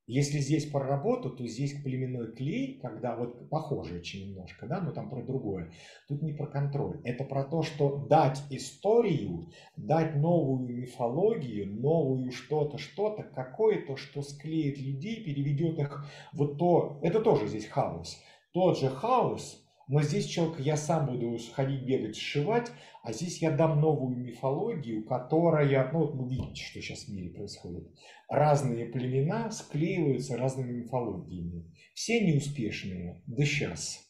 Если 0.07 0.39
здесь 0.39 0.67
про 0.67 0.81
работу, 0.81 1.31
то 1.31 1.47
здесь 1.47 1.81
племенной 1.83 2.33
клей, 2.33 2.81
когда 2.81 3.15
вот 3.15 3.49
похоже 3.49 3.99
очень 3.99 4.31
немножко, 4.31 4.67
да, 4.67 4.81
но 4.81 4.91
там 4.91 5.09
про 5.09 5.23
другое. 5.23 5.73
Тут 6.09 6.23
не 6.23 6.33
про 6.33 6.47
контроль. 6.47 7.01
Это 7.05 7.25
про 7.25 7.45
то, 7.45 7.63
что 7.63 8.07
дать 8.09 8.43
историю, 8.51 9.51
дать 9.77 10.17
новую 10.17 10.69
мифологию, 10.69 11.81
новую 11.81 12.33
что-то, 12.33 12.77
что-то, 12.77 13.23
какое-то, 13.23 13.97
что 13.97 14.23
склеит 14.23 14.79
людей, 14.79 15.23
переведет 15.23 15.79
их 15.79 16.05
в 16.33 16.57
то. 16.57 16.99
Это 17.03 17.21
тоже 17.21 17.47
здесь 17.47 17.67
хаос. 17.67 18.21
Тот 18.53 18.79
же 18.79 18.89
хаос, 18.89 19.65
но 19.91 20.03
здесь 20.03 20.27
человек, 20.27 20.61
я 20.61 20.77
сам 20.77 21.07
буду 21.07 21.37
ходить, 21.53 21.83
бегать, 21.83 22.17
сшивать, 22.17 22.71
а 23.03 23.13
здесь 23.13 23.43
я 23.43 23.51
дам 23.51 23.81
новую 23.81 24.17
мифологию, 24.17 25.05
которая, 25.05 25.91
ну 25.93 25.99
вот 25.99 26.15
вы 26.15 26.29
видите, 26.31 26.63
что 26.63 26.81
сейчас 26.81 27.07
в 27.07 27.09
мире 27.09 27.31
происходит. 27.31 27.91
Разные 28.29 28.87
племена 28.87 29.51
склеиваются 29.51 30.37
разными 30.37 30.83
мифологиями. 30.83 31.75
Все 31.93 32.21
неуспешные, 32.21 33.21
да 33.27 33.45
сейчас. 33.45 34.09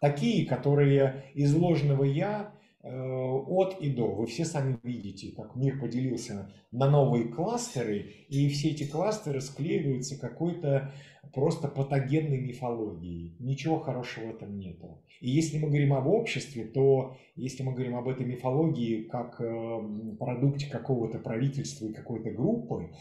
Такие, 0.00 0.46
которые 0.46 1.30
из 1.32 1.54
ложного 1.54 2.04
«я» 2.04 2.54
от 2.82 3.80
и 3.80 3.90
до. 3.90 4.08
Вы 4.08 4.26
все 4.26 4.44
сами 4.44 4.78
видите, 4.82 5.32
как 5.36 5.54
мир 5.54 5.78
поделился 5.78 6.52
на 6.72 6.90
новые 6.90 7.28
кластеры, 7.28 7.98
и 8.28 8.48
все 8.48 8.70
эти 8.70 8.84
кластеры 8.84 9.40
склеиваются 9.40 10.18
какой-то 10.18 10.92
просто 11.32 11.68
патогенной 11.68 12.40
мифологией. 12.40 13.36
Ничего 13.38 13.78
хорошего 13.78 14.26
в 14.26 14.34
этом 14.34 14.58
нету. 14.58 15.02
И 15.20 15.30
если 15.30 15.58
мы 15.58 15.68
говорим 15.68 15.94
об 15.94 16.08
обществе, 16.08 16.64
то 16.64 17.16
если 17.36 17.62
мы 17.62 17.72
говорим 17.72 17.96
об 17.96 18.08
этой 18.08 18.26
мифологии 18.26 19.04
как 19.04 19.40
э, 19.40 20.16
продукте 20.18 20.68
какого-то 20.68 21.20
правительства 21.20 21.86
и 21.86 21.92
какой-то 21.92 22.30
группы, 22.30 22.92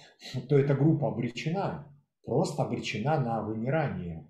то 0.47 0.57
эта 0.57 0.75
группа 0.75 1.07
обречена, 1.07 1.91
просто 2.23 2.63
обречена 2.63 3.19
на 3.19 3.41
вымирание. 3.41 4.27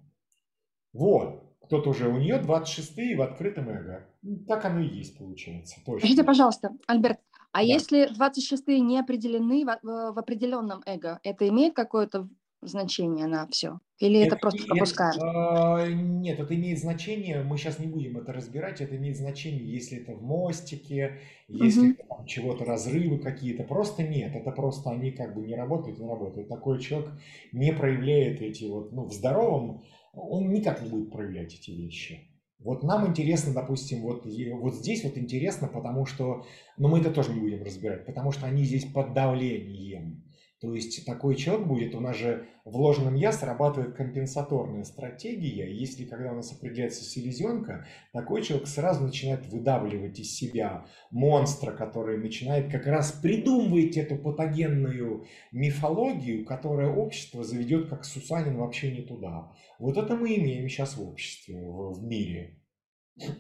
Вот. 0.93 1.40
Кто-то 1.71 1.91
уже 1.91 2.09
у 2.09 2.17
нее 2.17 2.37
26 2.37 3.15
в 3.15 3.21
открытом 3.21 3.69
эго. 3.69 4.05
Так 4.45 4.65
оно 4.65 4.81
и 4.81 4.89
есть, 4.89 5.17
получается. 5.17 5.77
Точно. 5.85 5.99
Скажите, 5.99 6.25
пожалуйста, 6.25 6.71
Альберт, 6.85 7.19
а 7.53 7.59
да. 7.59 7.63
если 7.63 8.09
26 8.13 8.67
не 8.67 8.99
определены 8.99 9.63
в, 9.63 10.11
в 10.11 10.19
определенном 10.19 10.83
эго, 10.85 11.21
это 11.23 11.47
имеет 11.47 11.73
какое-то 11.73 12.27
значение 12.61 13.25
на 13.25 13.47
все? 13.47 13.79
Или 13.99 14.19
это, 14.19 14.35
это 14.35 14.37
просто 14.37 14.65
пропускаем? 14.65 15.15
Это, 15.15 15.85
э, 15.85 15.93
нет, 15.93 16.41
это 16.41 16.53
имеет 16.55 16.79
значение, 16.79 17.41
мы 17.41 17.57
сейчас 17.57 17.79
не 17.79 17.87
будем 17.87 18.17
это 18.17 18.33
разбирать, 18.33 18.81
это 18.81 18.97
имеет 18.97 19.15
значение, 19.15 19.63
если 19.63 19.99
это 19.99 20.11
в 20.11 20.21
мостике, 20.21 21.19
если 21.47 21.91
угу. 21.91 22.03
там 22.09 22.25
чего-то 22.25 22.65
разрывы 22.65 23.19
какие-то, 23.19 23.63
просто 23.63 24.03
нет, 24.03 24.35
это 24.35 24.51
просто 24.51 24.89
они 24.89 25.11
как 25.11 25.35
бы 25.35 25.41
не 25.41 25.55
работают, 25.55 25.99
не 25.99 26.07
работают. 26.07 26.49
Такой 26.49 26.81
человек 26.81 27.11
не 27.53 27.71
проявляет 27.71 28.41
эти 28.41 28.65
вот, 28.65 28.91
ну, 28.91 29.05
в 29.05 29.13
здоровом, 29.13 29.83
он 30.13 30.51
никак 30.51 30.81
не 30.81 30.89
будет 30.89 31.11
проявлять 31.11 31.53
эти 31.53 31.71
вещи. 31.71 32.27
Вот 32.59 32.83
нам 32.83 33.07
интересно, 33.07 33.53
допустим, 33.53 34.01
вот, 34.01 34.25
вот 34.25 34.75
здесь 34.75 35.03
вот 35.03 35.17
интересно, 35.17 35.67
потому 35.67 36.05
что, 36.05 36.45
но 36.77 36.87
ну, 36.87 36.89
мы 36.89 36.99
это 36.99 37.11
тоже 37.11 37.33
не 37.33 37.39
будем 37.39 37.63
разбирать, 37.63 38.05
потому 38.05 38.31
что 38.31 38.45
они 38.45 38.63
здесь 38.63 38.85
под 38.85 39.13
давлением. 39.13 40.23
То 40.61 40.75
есть 40.75 41.03
такой 41.07 41.35
человек 41.35 41.65
будет, 41.65 41.95
у 41.95 41.99
нас 41.99 42.15
же 42.15 42.45
в 42.65 42.77
ложном 42.77 43.15
«я» 43.15 43.31
срабатывает 43.31 43.95
компенсаторная 43.95 44.83
стратегия. 44.83 45.67
Если 45.75 46.05
когда 46.05 46.31
у 46.31 46.35
нас 46.35 46.51
определяется 46.53 47.03
селезенка, 47.03 47.87
такой 48.13 48.43
человек 48.43 48.67
сразу 48.67 49.03
начинает 49.03 49.47
выдавливать 49.47 50.19
из 50.19 50.35
себя 50.35 50.85
монстра, 51.09 51.71
который 51.71 52.19
начинает 52.19 52.71
как 52.71 52.85
раз 52.85 53.11
придумывать 53.11 53.97
эту 53.97 54.17
патогенную 54.17 55.25
мифологию, 55.51 56.45
которая 56.45 56.91
общество 56.91 57.43
заведет 57.43 57.89
как 57.89 58.05
Сусанин 58.05 58.57
вообще 58.57 58.91
не 58.91 59.01
туда. 59.01 59.51
Вот 59.79 59.97
это 59.97 60.15
мы 60.15 60.35
имеем 60.35 60.69
сейчас 60.69 60.95
в 60.95 61.01
обществе, 61.01 61.59
в, 61.59 61.93
в 61.93 62.03
мире. 62.03 62.59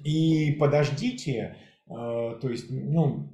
И 0.03 0.53
подождите, 0.59 1.55
э, 1.87 1.93
то 1.93 2.49
есть, 2.49 2.71
ну, 2.71 3.30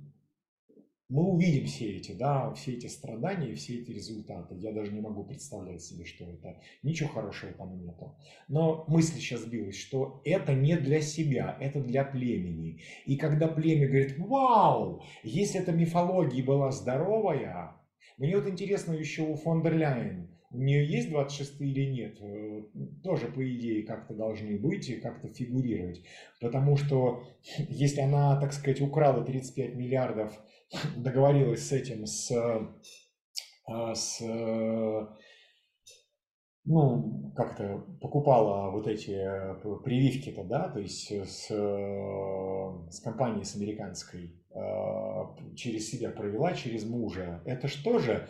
мы 1.10 1.24
увидим 1.24 1.68
все 1.68 1.96
эти, 1.96 2.12
да, 2.12 2.54
все 2.54 2.74
эти 2.74 2.88
страдания, 2.88 3.56
все 3.56 3.80
эти 3.80 3.92
результаты. 3.92 4.56
Я 4.56 4.74
даже 4.74 4.92
не 4.92 5.00
могу 5.00 5.24
представлять 5.24 5.82
себе, 5.82 6.06
что 6.06 6.26
это. 6.26 6.60
Ничего 6.84 7.10
хорошего 7.10 7.54
там 7.54 7.78
нету. 7.78 8.18
Но 8.50 8.84
мысль 8.88 9.16
сейчас 9.16 9.42
сбилась, 9.42 9.78
что 9.78 10.22
это 10.26 10.54
не 10.54 10.76
для 10.76 11.02
себя, 11.02 11.58
это 11.62 11.80
для 11.80 12.04
племени. 12.04 12.82
И 13.06 13.16
когда 13.16 13.48
племя 13.48 13.88
говорит, 13.88 14.18
вау, 14.18 15.04
если 15.24 15.62
эта 15.62 15.72
мифология 15.72 16.44
была 16.44 16.72
здоровая, 16.72 17.78
мне 18.18 18.36
вот 18.36 18.48
интересно 18.48 18.94
еще 18.94 19.22
у 19.22 19.36
фон 19.36 19.62
дер 19.64 19.78
Ляйен, 19.78 20.28
у 20.50 20.62
нее 20.62 20.86
есть 20.86 21.10
26 21.10 21.62
или 21.62 21.86
нет, 21.92 22.22
э, 22.22 22.64
тоже 23.04 23.28
по 23.28 23.44
идее 23.44 23.84
как-то 23.84 24.14
должны 24.14 24.58
быть 24.58 24.90
и 24.90 25.00
как-то 25.00 25.28
фигурировать. 25.28 26.04
Потому 26.40 26.78
что 26.78 27.24
если 27.58 28.02
она, 28.02 28.40
так 28.40 28.54
сказать, 28.54 28.82
украла 28.82 29.24
35 29.26 29.76
миллиардов 29.76 30.40
договорилась 30.98 31.68
с 31.68 31.72
этим, 31.74 32.06
с, 32.06 32.32
а, 33.68 33.94
с 33.94 34.22
ну, 36.70 37.32
как-то 37.36 37.86
покупала 38.02 38.72
вот 38.72 38.88
эти 38.88 39.12
э, 39.12 39.56
прививки-то, 39.84 40.44
да, 40.44 40.70
то 40.70 40.80
есть 40.80 41.12
с, 41.12 41.48
с 41.48 43.00
компанией 43.02 43.46
с 43.46 43.56
американской 43.56 44.34
через 45.56 45.92
себя 45.92 46.10
провела, 46.10 46.54
через 46.54 46.84
мужа. 46.84 47.42
Это 47.46 47.68
что 47.68 48.00
же 48.00 48.14
а, 48.14 48.28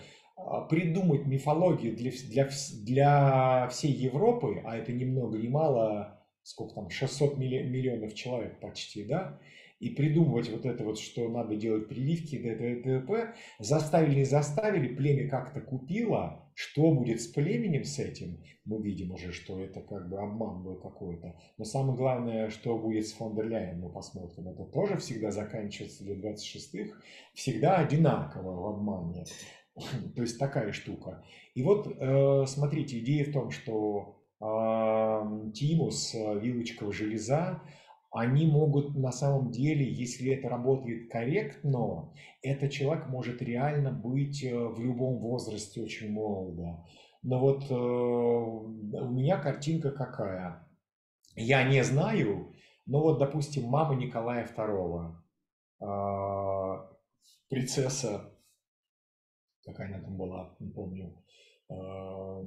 придумать 0.70 1.26
мифологию 1.26 1.96
для, 1.96 2.12
для, 2.12 2.50
для 2.84 3.68
всей 3.70 3.92
Европы, 3.92 4.62
а 4.66 4.78
это 4.78 4.92
ни 4.92 5.06
много 5.06 5.38
ни 5.38 5.48
мало, 5.48 6.24
сколько 6.44 6.76
там, 6.76 6.90
600 6.90 7.38
миллионов 7.38 8.14
человек 8.14 8.60
почти, 8.60 9.04
да, 9.04 9.40
и 9.80 9.90
придумывать 9.90 10.50
вот 10.50 10.66
это 10.66 10.84
вот, 10.84 11.00
что 11.00 11.28
надо 11.30 11.56
делать 11.56 11.88
прививки, 11.88 12.38
ДТП, 12.38 13.36
заставили, 13.60 14.16
не 14.16 14.26
заставили, 14.26 14.96
племя 14.96 15.30
как-то 15.30 15.62
купило, 15.62 16.52
что 16.56 16.92
будет 16.92 17.22
с 17.22 17.28
племенем 17.28 17.84
с 17.84 18.00
этим, 18.00 18.44
мы 18.66 18.82
видим 18.82 19.12
уже, 19.12 19.32
что 19.32 19.60
это 19.60 19.82
как 19.82 20.10
бы 20.10 20.20
обман 20.20 20.64
был 20.64 20.76
какой-то. 20.76 21.36
Но 21.58 21.64
самое 21.64 21.96
главное, 21.96 22.50
что 22.50 22.78
будет 22.78 23.08
с 23.08 23.14
фон 23.14 23.36
дер 23.36 23.48
Ляйен, 23.48 23.80
мы 23.80 23.90
посмотрим. 23.90 24.50
Это 24.50 24.66
тоже 24.66 24.98
всегда 24.98 25.32
заканчивается 25.32 26.04
для 26.04 26.16
26-х, 26.16 26.98
всегда 27.34 27.78
одинаково 27.78 28.60
в 28.60 28.66
обмане. 28.66 29.26
То 30.16 30.22
есть 30.22 30.40
такая 30.40 30.72
штука. 30.72 31.24
И 31.54 31.64
вот, 31.64 31.88
э, 31.88 32.46
смотрите, 32.48 33.00
идея 33.00 33.26
в 33.26 33.34
том, 33.34 33.52
что 33.52 34.18
тимус, 34.40 36.14
э, 36.14 36.40
вилочковая 36.40 36.94
железа, 36.94 37.62
они 38.12 38.46
могут 38.46 38.96
на 38.96 39.12
самом 39.12 39.52
деле, 39.52 39.92
если 39.92 40.32
это 40.32 40.48
работает 40.48 41.12
корректно, 41.12 42.14
этот 42.44 42.72
человек 42.72 43.08
может 43.08 43.42
реально 43.42 43.92
быть 43.92 44.44
э, 44.44 44.56
в 44.56 44.80
любом 44.80 45.18
возрасте 45.18 45.82
очень 45.82 46.12
молодо. 46.12 46.86
Но 47.24 47.40
вот 47.40 47.70
у 47.72 49.10
меня 49.10 49.40
картинка 49.40 49.92
какая? 49.92 50.68
Я 51.36 51.68
не 51.68 51.84
знаю, 51.84 52.54
но 52.86 53.02
вот, 53.02 53.18
допустим, 53.18 53.66
мама 53.66 53.96
Николая 53.96 54.48
II, 54.48 55.14
э, 55.82 56.88
принцесса, 57.50 58.32
какая 59.68 59.88
она 59.88 60.00
там 60.00 60.18
была, 60.18 60.56
не 60.60 60.72
помню, 60.72 61.14
э, 61.70 62.44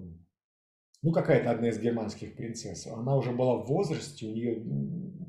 ну, 1.02 1.12
какая-то 1.12 1.50
одна 1.50 1.68
из 1.68 1.80
германских 1.80 2.34
принцесс, 2.34 2.86
она 2.86 3.16
уже 3.16 3.32
была 3.32 3.56
в 3.56 3.66
возрасте, 3.66 4.26
у 4.26 4.34
нее 4.34 4.62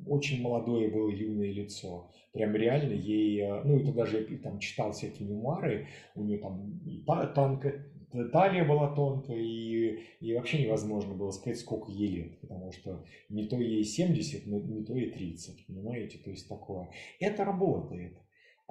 очень 0.07 0.41
молодое 0.41 0.89
было 0.89 1.09
юное 1.09 1.51
лицо. 1.51 2.11
Прям 2.34 2.55
реально 2.55 2.93
ей, 2.93 3.41
э, 3.41 3.63
ну, 3.63 3.80
это 3.80 3.93
даже 3.93 4.27
я 4.30 4.38
там 4.38 4.59
читал 4.59 4.91
всякие 4.91 5.30
мемуары, 5.30 5.88
у 6.15 6.23
нее 6.23 6.39
там 6.39 6.80
и 6.85 7.03
тонкая, 7.05 7.85
талия 8.31 8.65
была 8.65 8.93
тонкая, 8.93 9.38
и, 9.38 9.99
и 10.19 10.34
вообще 10.34 10.63
невозможно 10.63 11.13
было 11.13 11.31
сказать, 11.31 11.59
сколько 11.59 11.91
ей 11.91 12.07
лет, 12.09 12.39
потому 12.41 12.72
что 12.72 13.05
не 13.30 13.47
то 13.47 13.57
ей 13.57 13.84
70, 13.84 14.45
не 14.47 14.84
то 14.84 14.95
ей 14.95 15.11
30, 15.11 15.68
понимаете, 15.68 16.18
то 16.18 16.30
есть 16.30 16.49
такое. 16.49 16.89
Это 17.19 17.45
работает. 17.45 18.18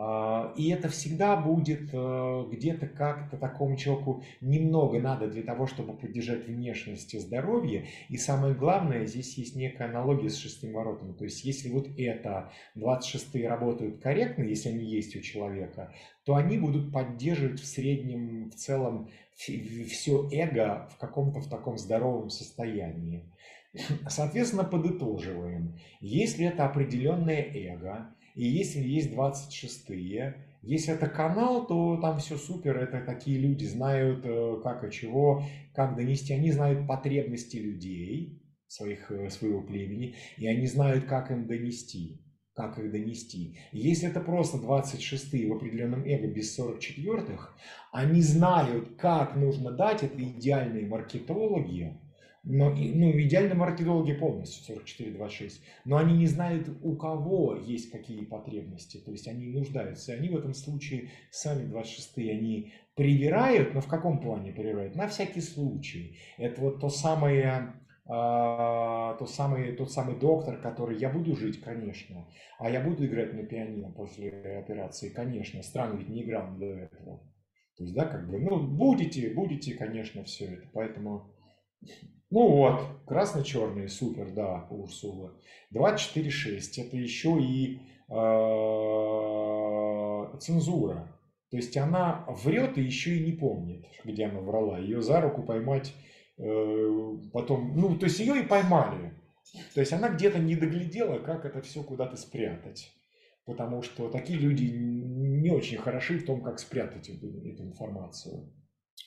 А, 0.02 0.54
и 0.56 0.70
это 0.70 0.88
всегда 0.88 1.36
будет 1.36 1.90
э, 1.92 2.44
где-то 2.50 2.86
как-то 2.86 3.36
такому 3.36 3.76
человеку 3.76 4.22
немного 4.40 4.98
надо 4.98 5.28
для 5.28 5.42
того, 5.42 5.66
чтобы 5.66 5.92
поддержать 5.92 6.46
внешность 6.46 7.12
и 7.12 7.18
здоровье. 7.18 7.86
И 8.08 8.16
самое 8.16 8.54
главное, 8.54 9.04
здесь 9.04 9.36
есть 9.36 9.56
некая 9.56 9.90
аналогия 9.90 10.30
с 10.30 10.38
шестым 10.38 10.72
воротами. 10.72 11.12
То 11.12 11.24
есть 11.24 11.44
если 11.44 11.68
вот 11.68 11.86
это 11.98 12.50
26 12.76 13.44
работают 13.44 14.00
корректно, 14.00 14.44
если 14.44 14.70
они 14.70 14.86
есть 14.86 15.14
у 15.16 15.20
человека, 15.20 15.92
то 16.24 16.34
они 16.34 16.56
будут 16.56 16.94
поддерживать 16.94 17.60
в 17.60 17.66
среднем, 17.66 18.48
в 18.48 18.54
целом 18.54 19.10
все 19.36 20.28
эго 20.32 20.88
в 20.94 20.96
каком-то 20.96 21.40
в 21.40 21.48
таком 21.50 21.76
здоровом 21.76 22.30
состоянии. 22.30 23.30
Соответственно, 24.08 24.64
подытоживаем. 24.64 25.78
Если 26.00 26.46
это 26.46 26.64
определенное 26.64 27.42
эго, 27.42 28.14
и 28.34 28.44
если 28.44 28.80
есть 28.80 29.12
26-е, 29.12 30.46
если 30.62 30.94
это 30.94 31.08
канал, 31.08 31.66
то 31.66 31.96
там 31.96 32.18
все 32.18 32.36
супер, 32.36 32.76
это 32.76 33.00
такие 33.00 33.38
люди 33.38 33.64
знают, 33.64 34.24
э, 34.24 34.60
как 34.62 34.84
и 34.84 34.92
чего, 34.92 35.42
как 35.74 35.96
донести. 35.96 36.34
Они 36.34 36.52
знают 36.52 36.86
потребности 36.86 37.56
людей, 37.56 38.42
своих, 38.66 39.10
э, 39.10 39.30
своего 39.30 39.62
племени, 39.62 40.16
и 40.36 40.46
они 40.46 40.66
знают, 40.66 41.04
как 41.04 41.30
им 41.30 41.46
донести 41.46 42.20
как 42.60 42.78
их 42.78 42.90
донести. 42.90 43.56
Если 43.72 44.08
это 44.08 44.20
просто 44.20 44.58
26-е 44.58 45.48
в 45.48 45.56
определенном 45.56 46.04
эго 46.04 46.26
без 46.26 46.58
44-х, 46.58 47.54
они 47.90 48.20
знают, 48.20 48.96
как 48.98 49.34
нужно 49.34 49.70
дать, 49.70 50.02
это 50.02 50.22
идеальные 50.22 50.86
маркетологи, 50.86 51.98
но, 52.42 52.70
ну, 52.70 53.10
идеально 53.20 53.54
маркетологи 53.54 54.14
полностью 54.14 54.76
44-26, 54.76 55.60
но 55.84 55.98
они 55.98 56.16
не 56.16 56.26
знают, 56.26 56.68
у 56.82 56.96
кого 56.96 57.54
есть 57.54 57.90
какие 57.90 58.24
потребности, 58.24 58.98
то 58.98 59.12
есть 59.12 59.28
они 59.28 59.48
нуждаются. 59.48 60.14
Они 60.14 60.30
в 60.30 60.36
этом 60.36 60.54
случае 60.54 61.10
сами 61.30 61.70
26-е, 61.70 62.32
они 62.32 62.72
привирают, 62.94 63.74
но 63.74 63.82
в 63.82 63.88
каком 63.88 64.20
плане 64.20 64.52
привирают? 64.52 64.96
На 64.96 65.06
всякий 65.06 65.42
случай. 65.42 66.18
Это 66.38 66.60
вот 66.62 66.80
то 66.80 66.88
самое, 66.88 67.74
а, 68.06 69.14
то 69.14 69.26
самый, 69.26 69.72
тот 69.76 69.92
самый 69.92 70.18
доктор, 70.18 70.62
который 70.62 70.98
я 70.98 71.10
буду 71.10 71.36
жить, 71.36 71.60
конечно, 71.60 72.26
а 72.58 72.70
я 72.70 72.80
буду 72.80 73.04
играть 73.04 73.34
на 73.34 73.42
пианино 73.42 73.92
после 73.92 74.30
операции, 74.58 75.10
конечно, 75.10 75.62
странно, 75.62 75.98
ведь 75.98 76.08
не 76.08 76.22
играл 76.22 76.56
до 76.56 76.66
этого. 76.66 77.18
То 77.76 77.84
есть, 77.84 77.94
да, 77.94 78.06
как 78.06 78.28
бы, 78.30 78.38
ну, 78.38 78.66
будете, 78.66 79.28
будете, 79.30 79.74
конечно, 79.74 80.24
все 80.24 80.46
это, 80.46 80.68
поэтому 80.72 81.34
ну 82.30 82.48
вот, 82.48 82.80
красно-черный, 83.06 83.88
супер, 83.88 84.30
да, 84.32 84.66
Урсула. 84.70 85.34
24.6, 85.74 86.86
это 86.86 86.96
еще 86.96 87.40
и 87.40 87.80
э, 88.08 88.20
цензура. 90.38 91.16
То 91.50 91.56
есть 91.56 91.76
она 91.76 92.24
врет 92.28 92.78
и 92.78 92.82
еще 92.82 93.16
и 93.16 93.24
не 93.24 93.32
помнит, 93.32 93.84
где 94.04 94.26
она 94.26 94.40
врала. 94.40 94.78
Ее 94.78 95.02
за 95.02 95.20
руку 95.20 95.42
поймать 95.42 95.92
э, 96.38 97.16
потом, 97.32 97.76
ну, 97.76 97.98
то 97.98 98.06
есть 98.06 98.20
ее 98.20 98.40
и 98.40 98.46
поймали. 98.46 99.12
То 99.74 99.80
есть 99.80 99.92
она 99.92 100.10
где-то 100.10 100.38
не 100.38 100.54
доглядела, 100.54 101.18
как 101.18 101.44
это 101.44 101.60
все 101.62 101.82
куда-то 101.82 102.16
спрятать. 102.16 102.92
Потому 103.44 103.82
что 103.82 104.08
такие 104.08 104.38
люди 104.38 104.64
не 104.64 105.50
очень 105.50 105.78
хороши 105.78 106.18
в 106.18 106.26
том, 106.26 106.42
как 106.42 106.60
спрятать 106.60 107.08
эту, 107.08 107.26
эту 107.44 107.64
информацию. 107.64 108.52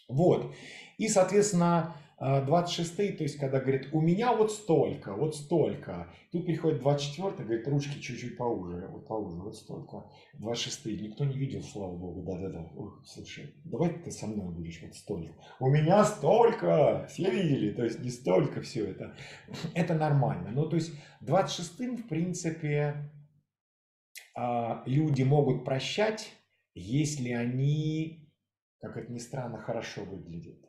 Вот. 0.08 0.54
И, 0.98 1.08
соответственно, 1.08 1.96
26 2.20 2.94
а, 2.94 3.18
то 3.18 3.24
есть 3.24 3.38
когда 3.38 3.60
говорит, 3.60 3.90
у 3.92 4.00
меня 4.00 4.34
вот 4.34 4.52
столько, 4.52 5.14
вот 5.14 5.36
столько. 5.36 6.14
Тут 6.32 6.46
приходит 6.46 6.80
24 6.80 7.44
говорит, 7.44 7.68
ручки 7.68 8.00
чуть-чуть 8.00 8.38
поуже, 8.38 8.88
вот 8.90 9.08
поуже, 9.08 9.42
вот 9.42 9.56
столько. 9.56 10.06
26 10.36 10.86
никто 11.02 11.26
не 11.26 11.38
видел, 11.38 11.62
слава 11.62 11.96
богу, 11.96 12.24
да-да-да. 12.24 12.70
Слушай, 13.04 13.54
давай 13.66 13.90
ты 13.90 14.12
со 14.12 14.28
мной 14.28 14.54
будешь 14.54 14.82
вот 14.82 14.96
столько. 14.96 15.34
У 15.60 15.68
меня 15.70 16.06
столько, 16.06 17.08
все 17.10 17.30
видели, 17.30 17.74
то 17.74 17.84
есть 17.84 18.00
не 18.00 18.10
столько 18.10 18.62
все 18.62 18.86
это. 18.86 19.16
Это 19.76 19.94
нормально. 19.94 20.52
Ну, 20.52 20.70
то 20.70 20.78
есть 20.78 20.94
26 21.22 22.04
в 22.04 22.08
принципе, 22.08 23.12
а, 24.36 24.84
люди 24.86 25.24
могут 25.24 25.66
прощать, 25.66 26.32
если 26.74 27.32
они, 27.32 28.23
как 28.84 28.98
это 28.98 29.12
ни 29.12 29.18
странно, 29.18 29.58
хорошо 29.58 30.04
выглядят 30.04 30.60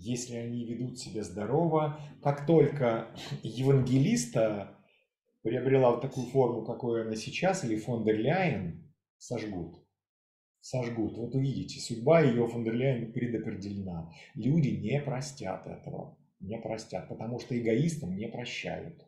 если 0.00 0.36
они 0.36 0.64
ведут 0.64 0.98
себя 0.98 1.22
здорово. 1.22 2.00
Как 2.22 2.46
только 2.46 3.08
евангелиста 3.42 4.78
приобрела 5.42 5.90
вот 5.90 6.00
такую 6.00 6.26
форму, 6.26 6.64
какой 6.64 7.02
она 7.02 7.16
сейчас, 7.16 7.64
или 7.64 7.76
фон 7.76 8.04
дер 8.04 8.18
Ляйен, 8.18 8.90
сожгут. 9.18 9.86
Сожгут. 10.60 11.16
Вот 11.16 11.34
увидите, 11.34 11.80
судьба 11.80 12.22
ее 12.22 12.46
фон 12.48 12.64
дер 12.64 12.74
Ляйен 12.74 13.12
предопределена. 13.12 14.10
Люди 14.34 14.68
не 14.68 15.00
простят 15.00 15.66
этого. 15.66 16.18
Не 16.40 16.58
простят, 16.58 17.08
потому 17.08 17.38
что 17.38 17.58
эгоистам 17.58 18.16
не 18.16 18.26
прощают. 18.26 19.06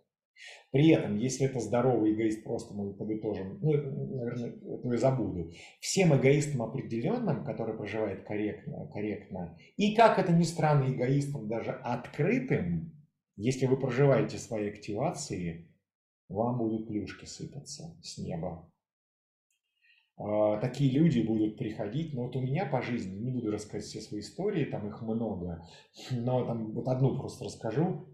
При 0.70 0.90
этом, 0.90 1.18
если 1.18 1.46
это 1.46 1.60
здоровый 1.60 2.14
эгоист, 2.14 2.44
просто 2.44 2.74
мы 2.74 2.94
подытожим, 2.94 3.58
ну, 3.60 3.72
наверное, 3.72 4.50
это 4.50 4.88
я 4.88 4.96
забуду, 4.96 5.50
всем 5.80 6.16
эгоистам 6.16 6.62
определенным, 6.62 7.44
который 7.44 7.76
проживает 7.76 8.24
корректно, 8.24 8.88
корректно, 8.92 9.58
и 9.76 9.94
как 9.94 10.18
это 10.18 10.32
ни 10.32 10.44
странно, 10.44 10.90
эгоистам 10.90 11.48
даже 11.48 11.72
открытым, 11.72 12.92
если 13.36 13.66
вы 13.66 13.78
проживаете 13.78 14.38
свои 14.38 14.70
активации, 14.70 15.68
вам 16.28 16.58
будут 16.58 16.88
плюшки 16.88 17.24
сыпаться 17.24 17.96
с 18.02 18.18
неба. 18.18 18.68
А, 20.16 20.58
такие 20.58 20.90
люди 20.90 21.20
будут 21.20 21.58
приходить, 21.58 22.14
но 22.14 22.24
вот 22.24 22.36
у 22.36 22.40
меня 22.40 22.66
по 22.66 22.82
жизни, 22.82 23.18
не 23.18 23.30
буду 23.30 23.50
рассказывать 23.50 23.86
все 23.86 24.00
свои 24.00 24.20
истории, 24.20 24.66
там 24.66 24.88
их 24.88 25.02
много, 25.02 25.66
но 26.10 26.44
там 26.44 26.72
вот 26.72 26.86
одну 26.88 27.18
просто 27.18 27.44
расскажу. 27.44 28.11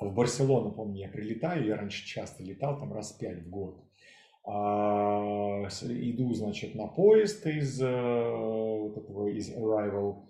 В 0.00 0.14
Барселону, 0.14 0.70
помню, 0.72 1.00
я 1.00 1.08
прилетаю, 1.08 1.66
я 1.66 1.76
раньше 1.76 2.06
часто 2.06 2.44
летал, 2.44 2.78
там 2.78 2.92
раз 2.92 3.12
пять 3.12 3.42
в 3.42 3.50
год. 3.50 3.84
А, 4.44 5.66
иду, 5.82 6.32
значит, 6.34 6.74
на 6.74 6.86
поезд 6.86 7.44
из, 7.46 7.82
э, 7.82 7.86
вот 7.86 8.96
этого, 8.96 9.26
из 9.26 9.50
Arrival, 9.54 10.24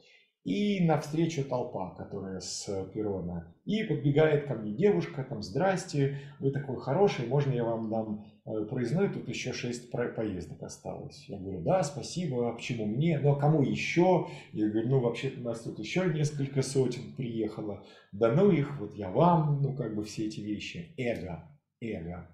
и 0.45 0.85
навстречу 0.87 1.45
толпа, 1.45 1.95
которая 1.97 2.41
с 2.41 2.67
перрона. 2.95 3.55
И 3.67 3.85
подбегает 3.85 4.47
ко 4.47 4.55
мне 4.55 4.73
девушка, 4.73 5.23
там, 5.23 5.43
здрасте, 5.43 6.19
вы 6.41 6.51
такой 6.51 6.79
хороший, 6.79 7.27
можно 7.27 7.53
я 7.53 7.65
вам 7.65 7.91
дам 7.91 8.25
проездной, 8.69 9.09
тут 9.09 9.29
еще 9.29 9.53
шесть 9.53 9.91
поездок 9.91 10.63
осталось. 10.63 11.25
Я 11.29 11.39
говорю, 11.39 11.61
да, 11.61 11.83
спасибо, 11.83 12.49
а 12.49 12.53
почему 12.53 12.87
мне, 12.87 13.19
ну 13.19 13.33
а 13.33 13.37
кому 13.41 13.63
еще? 13.63 14.27
Я 14.53 14.69
говорю, 14.69 14.89
ну 14.89 15.01
вообще-то 15.01 15.41
у 15.41 15.45
нас 15.45 15.61
тут 15.61 15.79
еще 15.79 16.07
несколько 16.07 16.63
сотен 16.63 17.13
приехало, 17.17 17.85
да 18.13 18.33
ну 18.33 18.51
их, 18.51 18.79
вот 18.79 18.95
я 18.95 19.11
вам, 19.11 19.63
ну 19.63 19.75
как 19.75 19.95
бы 19.95 20.05
все 20.05 20.27
эти 20.27 20.41
вещи. 20.41 20.95
Эго, 20.97 21.45
эго. 21.81 22.29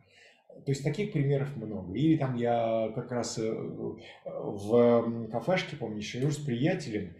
То 0.64 0.70
есть 0.70 0.84
таких 0.84 1.12
примеров 1.12 1.56
много. 1.56 1.92
Или 1.94 2.16
там 2.16 2.36
я 2.36 2.92
как 2.94 3.10
раз 3.10 3.38
э, 3.38 3.52
в 4.24 5.28
кафешке, 5.30 5.76
помню, 5.76 6.00
живу 6.00 6.30
с 6.30 6.38
приятелем, 6.38 7.14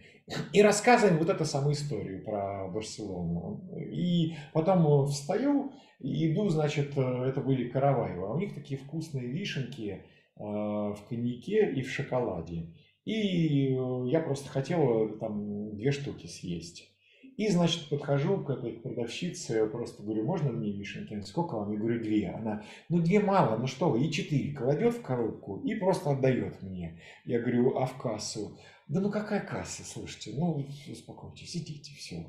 и 0.53 0.61
рассказываем 0.61 1.19
вот 1.19 1.29
эту 1.29 1.45
самую 1.45 1.73
историю 1.73 2.23
про 2.23 2.67
Барселону. 2.69 3.61
И 3.91 4.35
потом 4.53 5.05
встаю 5.07 5.71
и 5.99 6.31
иду, 6.31 6.49
значит, 6.49 6.97
э, 6.97 7.25
это 7.27 7.41
были 7.41 7.69
Караваева. 7.69 8.33
У 8.33 8.39
них 8.39 8.53
такие 8.53 8.79
вкусные 8.79 9.27
вишенки 9.27 10.03
э, 10.37 10.43
в 10.43 10.97
коньяке 11.09 11.71
и 11.71 11.81
в 11.81 11.89
шоколаде. 11.89 12.73
И 13.05 13.77
я 14.07 14.19
просто 14.19 14.49
хотел 14.49 15.17
там 15.19 15.75
две 15.75 15.91
штуки 15.91 16.25
съесть. 16.25 16.91
И, 17.37 17.49
значит, 17.49 17.89
подхожу 17.89 18.37
к 18.43 18.49
этой 18.49 18.71
продавщице, 18.71 19.67
просто 19.67 20.01
говорю, 20.01 20.23
можно 20.23 20.51
мне 20.51 20.71
вишенки? 20.71 21.19
Сколько 21.21 21.55
вам? 21.55 21.73
Я 21.73 21.77
говорю, 21.77 22.01
две. 22.01 22.29
Она, 22.29 22.63
ну 22.87 22.99
две 22.99 23.19
мало, 23.19 23.57
ну 23.57 23.67
что 23.67 23.89
вы, 23.89 24.05
и 24.05 24.11
четыре. 24.11 24.53
Кладет 24.53 24.95
в 24.95 25.01
коробку 25.01 25.57
и 25.57 25.75
просто 25.75 26.11
отдает 26.11 26.61
мне. 26.61 26.99
Я 27.25 27.39
говорю, 27.39 27.77
а 27.77 27.85
в 27.85 27.97
кассу? 27.97 28.57
Да 28.87 29.01
ну 29.01 29.09
какая 29.09 29.41
касса, 29.41 29.83
слушайте, 29.83 30.33
ну 30.37 30.65
успокойтесь, 30.89 31.57
идите, 31.57 31.91
все. 31.95 32.27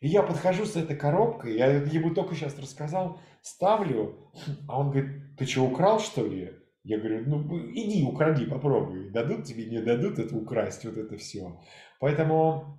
И 0.00 0.08
я 0.08 0.22
подхожу 0.22 0.64
с 0.64 0.76
этой 0.76 0.96
коробкой, 0.96 1.56
я 1.56 1.66
ему 1.66 2.14
только 2.14 2.34
сейчас 2.34 2.58
рассказал, 2.58 3.20
ставлю, 3.42 4.30
а 4.68 4.80
он 4.80 4.90
говорит, 4.90 5.36
ты 5.36 5.44
что, 5.44 5.64
украл, 5.64 5.98
что 5.98 6.26
ли? 6.26 6.52
Я 6.84 6.98
говорю, 6.98 7.24
ну 7.26 7.58
иди, 7.72 8.04
укради, 8.04 8.46
попробуй. 8.46 9.10
Дадут 9.10 9.44
тебе, 9.44 9.66
не 9.66 9.82
дадут 9.82 10.18
это 10.18 10.36
украсть, 10.36 10.84
вот 10.84 10.96
это 10.96 11.16
все. 11.16 11.60
Поэтому 11.98 12.78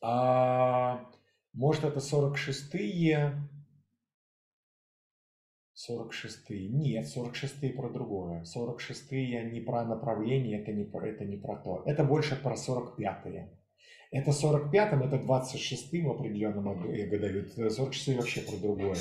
а, 0.00 1.08
может, 1.54 1.84
это 1.84 2.00
46-е, 2.00 3.32
46-е. 5.88 6.68
Нет, 6.68 7.06
46-е 7.06 7.72
про 7.72 7.90
другое. 7.90 8.44
46-е 8.44 9.50
не 9.50 9.60
про 9.60 9.84
направление, 9.84 10.60
это 10.60 10.72
не 10.72 10.84
про, 10.84 11.06
это 11.06 11.24
не 11.24 11.36
про 11.36 11.56
то. 11.56 11.82
Это 11.86 12.04
больше 12.04 12.36
про 12.36 12.54
45-е. 12.54 13.58
Это 14.14 14.30
45-м, 14.30 15.02
это 15.02 15.16
26-м 15.16 16.08
определенном 16.08 16.68
эго 16.88 17.18
дают. 17.18 17.58
46-е 17.58 18.16
вообще 18.16 18.42
про 18.42 18.56
другое 18.56 18.96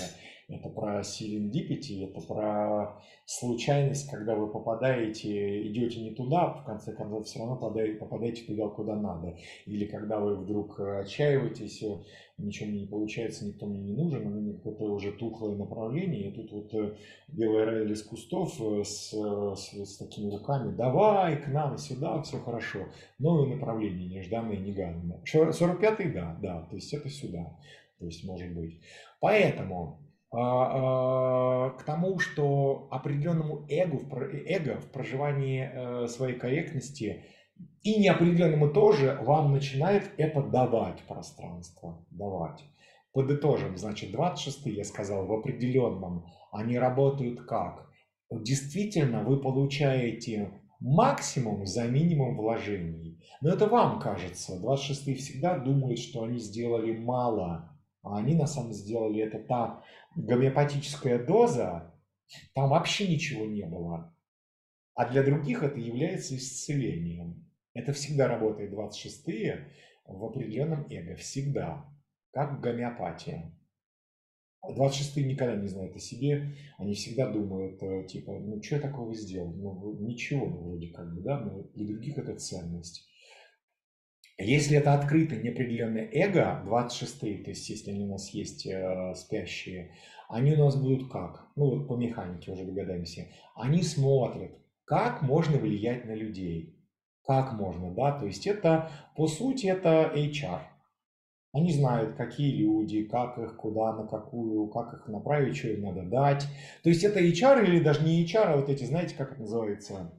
это 0.47 0.69
про 0.69 1.01
serendipity, 1.01 2.05
это 2.09 2.21
про 2.21 3.01
случайность, 3.25 4.09
когда 4.09 4.35
вы 4.35 4.51
попадаете, 4.51 5.67
идете 5.67 6.01
не 6.01 6.11
туда, 6.11 6.49
в 6.49 6.65
конце 6.65 6.93
концов 6.93 7.25
все 7.25 7.39
равно 7.39 7.55
попадаете, 7.55 8.45
туда, 8.45 8.67
куда 8.67 8.95
надо. 8.95 9.37
Или 9.65 9.85
когда 9.85 10.19
вы 10.19 10.35
вдруг 10.35 10.79
отчаиваетесь, 10.79 11.83
ничего 12.37 12.69
мне 12.69 12.81
не 12.81 12.87
получается, 12.87 13.45
никто 13.45 13.65
мне 13.65 13.79
не 13.79 13.93
нужен, 13.93 14.25
у 14.25 14.29
меня 14.29 14.53
какое-то 14.53 14.85
уже 14.85 15.11
тухлое 15.13 15.55
направление, 15.55 16.29
и 16.29 16.31
тут 16.31 16.51
вот 16.51 16.73
э, 16.73 16.95
белая 17.27 17.65
Раэль 17.65 17.91
из 17.91 18.03
кустов 18.03 18.59
э, 18.59 18.83
с, 18.83 19.13
с, 19.13 19.73
с 19.73 19.97
такими 19.97 20.31
руками, 20.31 20.75
давай 20.75 21.41
к 21.41 21.47
нам 21.47 21.77
сюда, 21.77 22.21
все 22.23 22.39
хорошо. 22.39 22.87
Новое 23.19 23.55
направление, 23.55 24.09
нежданное, 24.09 24.57
негаданное. 24.57 25.21
45-й, 25.23 26.11
да, 26.11 26.37
да, 26.41 26.61
то 26.69 26.75
есть 26.75 26.93
это 26.93 27.09
сюда, 27.09 27.57
то 27.99 28.05
есть 28.05 28.23
может 28.25 28.53
быть. 28.53 28.79
Поэтому 29.19 29.75
а, 29.75 30.02
а, 30.02 30.02
к 30.33 31.83
тому, 31.85 32.17
что 32.17 32.87
определенному 32.89 33.67
эго, 33.69 33.99
эго 34.47 34.79
в 34.79 34.91
проживании 34.91 35.69
э, 35.71 36.07
своей 36.07 36.35
корректности 36.39 37.25
и 37.83 37.99
неопределенному 37.99 38.69
тоже 38.69 39.19
вам 39.21 39.51
начинает 39.51 40.09
это 40.17 40.41
давать 40.41 41.03
пространство, 41.03 42.03
давать. 42.09 42.63
Подытожим, 43.11 43.77
значит, 43.77 44.11
26 44.11 44.65
я 44.67 44.83
сказал, 44.83 45.27
в 45.27 45.33
определенном 45.33 46.25
они 46.51 46.79
работают 46.79 47.41
как? 47.41 47.87
Действительно, 48.31 49.23
вы 49.23 49.39
получаете 49.39 50.49
максимум 50.79 51.67
за 51.67 51.83
минимум 51.83 52.37
вложений. 52.37 53.19
Но 53.41 53.51
это 53.51 53.67
вам 53.67 53.99
кажется. 53.99 54.59
26 54.59 55.15
всегда 55.19 55.59
думают, 55.59 55.99
что 55.99 56.23
они 56.23 56.39
сделали 56.39 56.97
мало, 56.97 57.69
а 58.01 58.17
они 58.17 58.35
на 58.35 58.47
самом 58.47 58.71
деле 58.71 58.83
сделали 58.83 59.21
это 59.21 59.39
та 59.39 59.83
гомеопатическая 60.15 61.23
доза, 61.23 61.93
там 62.53 62.69
вообще 62.69 63.07
ничего 63.07 63.45
не 63.45 63.65
было. 63.65 64.15
А 64.95 65.09
для 65.09 65.23
других 65.23 65.63
это 65.63 65.79
является 65.79 66.35
исцелением. 66.35 67.49
Это 67.73 67.93
всегда 67.93 68.27
работает 68.27 68.71
26-е 68.73 69.67
в 70.05 70.23
определенном 70.23 70.85
эго. 70.89 71.15
Всегда. 71.15 71.85
Как 72.31 72.59
гомеопатия. 72.61 73.51
26-е 74.65 75.25
никогда 75.25 75.55
не 75.55 75.67
знают 75.67 75.95
о 75.95 75.99
себе. 75.99 76.55
Они 76.77 76.93
всегда 76.93 77.29
думают, 77.29 77.81
э, 77.83 78.05
типа, 78.07 78.39
ну, 78.39 78.61
что 78.61 78.75
я 78.75 78.81
такого 78.81 79.13
сделал? 79.13 79.51
Ну, 79.53 79.97
ничего, 79.99 80.45
ну, 80.45 80.69
вроде 80.69 80.87
как 80.87 81.13
бы, 81.13 81.21
да, 81.21 81.39
но 81.39 81.63
для 81.73 81.87
других 81.87 82.17
это 82.17 82.35
ценность. 82.35 83.07
Если 84.43 84.77
это 84.77 84.93
открытое 84.93 85.41
неопределенное 85.41 86.09
эго, 86.11 86.61
26 86.65 87.19
то 87.19 87.27
есть 87.27 87.69
если 87.69 87.91
они 87.91 88.05
у 88.05 88.11
нас 88.11 88.29
есть 88.29 88.65
э, 88.65 89.13
спящие, 89.15 89.91
они 90.29 90.53
у 90.53 90.57
нас 90.57 90.75
будут 90.75 91.11
как? 91.11 91.47
Ну 91.55 91.69
вот 91.69 91.87
по 91.87 91.95
механике 91.95 92.51
уже 92.51 92.65
догадаемся. 92.65 93.27
Они 93.55 93.83
смотрят, 93.83 94.51
как 94.85 95.21
можно 95.21 95.57
влиять 95.57 96.05
на 96.05 96.13
людей. 96.13 96.79
Как 97.25 97.53
можно, 97.53 97.91
да? 97.91 98.11
То 98.19 98.25
есть 98.25 98.45
это, 98.47 98.89
по 99.15 99.27
сути, 99.27 99.67
это 99.67 100.11
HR. 100.13 100.59
Они 101.53 101.71
знают, 101.71 102.15
какие 102.15 102.53
люди, 102.57 103.03
как 103.03 103.37
их, 103.37 103.55
куда, 103.55 103.93
на 103.93 104.07
какую, 104.07 104.67
как 104.67 104.93
их 104.93 105.07
направить, 105.07 105.55
что 105.55 105.69
им 105.69 105.83
надо 105.83 106.01
дать. 106.03 106.47
То 106.81 106.89
есть 106.89 107.03
это 107.03 107.21
HR 107.21 107.63
или 107.63 107.79
даже 107.79 108.03
не 108.03 108.25
HR, 108.25 108.43
а 108.43 108.57
вот 108.57 108.69
эти, 108.69 108.83
знаете, 108.83 109.15
как 109.15 109.33
это 109.33 109.41
называется, 109.41 110.11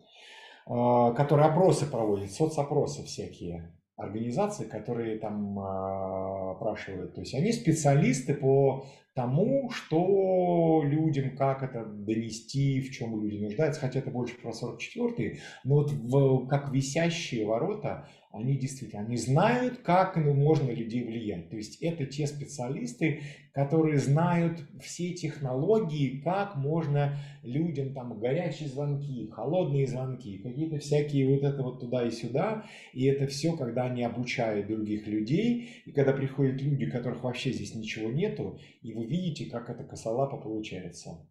э, 0.66 1.14
которые 1.16 1.48
опросы 1.48 1.90
проводят, 1.90 2.30
соцопросы 2.30 3.02
всякие 3.02 3.73
организации, 3.96 4.64
которые 4.64 5.18
там 5.18 5.58
а, 5.58 6.52
опрашивают. 6.52 7.14
То 7.14 7.20
есть 7.20 7.34
они 7.34 7.52
специалисты 7.52 8.34
по 8.34 8.86
тому, 9.14 9.70
что 9.70 10.82
людям, 10.84 11.36
как 11.36 11.62
это 11.62 11.84
донести, 11.84 12.80
в 12.80 12.90
чем 12.90 13.22
люди 13.22 13.42
нуждаются, 13.42 13.80
хотя 13.80 14.00
это 14.00 14.10
больше 14.10 14.34
про 14.36 14.50
44-й, 14.50 15.38
но 15.62 15.76
вот 15.76 15.92
в, 15.92 16.48
как 16.48 16.72
висящие 16.72 17.46
ворота, 17.46 18.08
они 18.34 18.56
действительно, 18.56 19.02
они 19.02 19.16
знают, 19.16 19.78
как 19.78 20.16
ну, 20.16 20.34
можно 20.34 20.72
людей 20.72 21.04
влиять. 21.04 21.50
То 21.50 21.56
есть 21.56 21.80
это 21.80 22.04
те 22.04 22.26
специалисты, 22.26 23.20
которые 23.52 23.98
знают 23.98 24.60
все 24.82 25.12
технологии, 25.12 26.20
как 26.24 26.56
можно 26.56 27.16
людям 27.44 27.94
там 27.94 28.18
горячие 28.18 28.68
звонки, 28.68 29.30
холодные 29.30 29.86
звонки, 29.86 30.38
какие-то 30.38 30.78
всякие 30.78 31.28
вот 31.28 31.44
это 31.44 31.62
вот 31.62 31.78
туда 31.78 32.04
и 32.04 32.10
сюда. 32.10 32.64
И 32.92 33.04
это 33.04 33.28
все, 33.28 33.56
когда 33.56 33.84
они 33.84 34.02
обучают 34.02 34.66
других 34.66 35.06
людей, 35.06 35.82
и 35.84 35.92
когда 35.92 36.12
приходят 36.12 36.60
люди, 36.60 36.86
которых 36.86 37.22
вообще 37.22 37.52
здесь 37.52 37.76
ничего 37.76 38.10
нету, 38.10 38.58
и 38.82 38.92
вы 38.92 39.06
видите, 39.06 39.46
как 39.46 39.70
это 39.70 39.84
косолапо 39.84 40.38
получается 40.38 41.24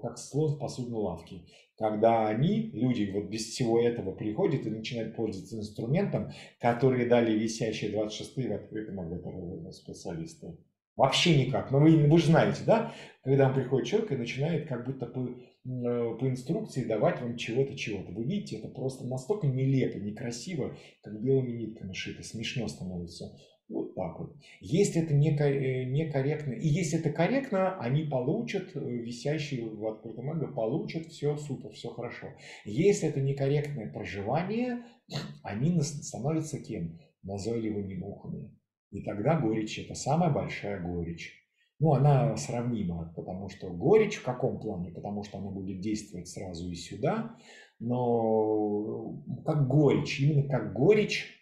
как 0.00 0.18
слон 0.18 0.56
в 0.56 0.58
посудной 0.58 0.98
лавке. 0.98 1.42
Когда 1.76 2.28
они, 2.28 2.70
люди, 2.72 3.10
вот 3.12 3.28
без 3.28 3.46
всего 3.46 3.80
этого 3.80 4.12
приходят 4.12 4.66
и 4.66 4.70
начинают 4.70 5.14
пользоваться 5.14 5.56
инструментом, 5.56 6.32
который 6.60 7.08
дали 7.08 7.38
висящие 7.38 7.92
26-е 7.92 8.48
в 8.48 8.52
открытом 8.52 9.00
АГТР 9.00 9.72
специалисты. 9.72 10.56
Вообще 10.96 11.46
никак. 11.46 11.70
Но 11.70 11.78
вы, 11.78 12.08
вы 12.08 12.18
же 12.18 12.26
знаете, 12.26 12.62
да, 12.66 12.92
когда 13.22 13.44
вам 13.44 13.54
приходит 13.54 13.86
человек 13.86 14.10
и 14.10 14.16
начинает 14.16 14.68
как 14.68 14.84
будто 14.84 15.06
по, 15.06 15.20
э, 15.20 15.34
по 15.64 16.28
инструкции 16.28 16.82
давать 16.82 17.20
вам 17.20 17.36
чего-то, 17.36 17.76
чего-то. 17.76 18.10
Вы 18.10 18.24
видите, 18.24 18.56
это 18.56 18.66
просто 18.66 19.06
настолько 19.06 19.46
нелепо, 19.46 19.98
некрасиво, 19.98 20.76
как 21.02 21.22
белыми 21.22 21.52
нитками 21.52 21.92
шито, 21.92 22.24
смешно 22.24 22.66
становится. 22.66 23.38
Вот 23.68 23.94
так 23.94 24.18
вот. 24.18 24.34
Если 24.60 25.02
это 25.02 25.12
э, 25.12 25.84
некорректно, 25.84 26.52
и 26.52 26.66
если 26.66 26.98
это 26.98 27.10
корректно, 27.10 27.78
они 27.78 28.04
получат, 28.04 28.74
э, 28.74 28.80
висящие 28.80 29.68
в 29.68 29.86
открытом 29.86 30.30
эго, 30.30 30.48
получат 30.48 31.06
все 31.06 31.36
супер, 31.36 31.70
все 31.72 31.90
хорошо. 31.90 32.28
Если 32.64 33.08
это 33.08 33.20
некорректное 33.20 33.92
проживание, 33.92 34.84
они 35.42 35.78
становятся 35.82 36.60
кем? 36.60 36.98
Назойливыми 37.22 37.94
мухами. 37.96 38.54
И 38.90 39.02
тогда 39.02 39.38
горечь– 39.38 39.78
это 39.84 39.94
самая 39.94 40.30
большая 40.30 40.80
горечь. 40.80 41.34
Ну, 41.78 41.92
она 41.92 42.36
сравнима, 42.36 43.12
потому 43.14 43.48
что 43.50 43.68
горечь 43.68 44.16
в 44.16 44.24
каком 44.24 44.58
плане? 44.60 44.90
Потому 44.90 45.22
что 45.24 45.38
она 45.38 45.50
будет 45.50 45.80
действовать 45.80 46.26
сразу 46.26 46.68
и 46.70 46.74
сюда, 46.74 47.36
но 47.78 49.22
как 49.44 49.68
горечь, 49.68 50.20
именно 50.20 50.48
как 50.48 50.72
горечь 50.72 51.37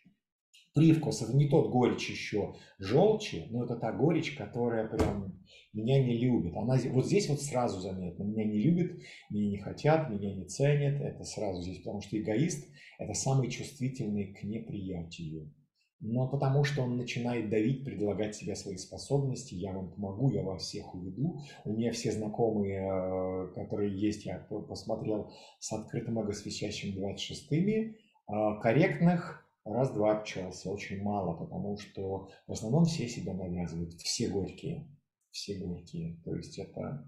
привкус, 0.76 1.22
это 1.22 1.34
не 1.34 1.48
тот 1.48 1.70
горечь 1.70 2.10
еще 2.10 2.54
желчи, 2.78 3.46
но 3.50 3.64
это 3.64 3.76
та 3.76 3.92
горечь, 3.92 4.36
которая 4.36 4.86
прям 4.86 5.40
меня 5.72 6.04
не 6.04 6.18
любит. 6.18 6.54
Она 6.54 6.76
вот 6.90 7.06
здесь 7.06 7.28
вот 7.30 7.40
сразу 7.40 7.80
заметно, 7.80 8.24
меня 8.24 8.44
не 8.44 8.58
любят, 8.58 8.92
меня 9.30 9.50
не 9.50 9.56
хотят, 9.56 10.10
меня 10.10 10.34
не 10.34 10.44
ценят, 10.44 11.00
это 11.00 11.24
сразу 11.24 11.62
здесь, 11.62 11.78
потому 11.78 12.02
что 12.02 12.18
эгоист– 12.18 12.68
это 12.98 13.14
самый 13.14 13.48
чувствительный 13.50 14.34
к 14.34 14.42
неприятию. 14.44 15.50
Но 16.00 16.28
потому 16.28 16.62
что 16.64 16.82
он 16.82 16.98
начинает 16.98 17.48
давить, 17.48 17.82
предлагать 17.82 18.36
себе 18.36 18.54
свои 18.54 18.76
способности, 18.76 19.54
я 19.54 19.72
вам 19.72 19.90
помогу, 19.90 20.30
я 20.30 20.42
вас 20.42 20.64
всех 20.64 20.94
уведу. 20.94 21.40
У 21.64 21.72
меня 21.72 21.90
все 21.92 22.12
знакомые, 22.12 22.82
э, 22.82 23.54
которые 23.54 23.98
есть, 23.98 24.26
я 24.26 24.46
посмотрел 24.68 25.32
с 25.58 25.72
открытым 25.72 26.18
эго 26.18 26.34
с 26.34 26.44
висящими 26.44 27.00
26-ми, 27.00 27.96
корректных 28.60 29.45
раз-два 29.72 30.18
общался, 30.18 30.70
очень 30.70 31.02
мало, 31.02 31.36
потому 31.36 31.76
что 31.78 32.30
в 32.46 32.52
основном 32.52 32.84
все 32.84 33.08
себя 33.08 33.34
навязывают, 33.34 33.94
все 33.94 34.28
горькие, 34.28 34.88
все 35.30 35.58
горькие. 35.58 36.20
То 36.24 36.34
есть 36.34 36.58
это 36.58 37.04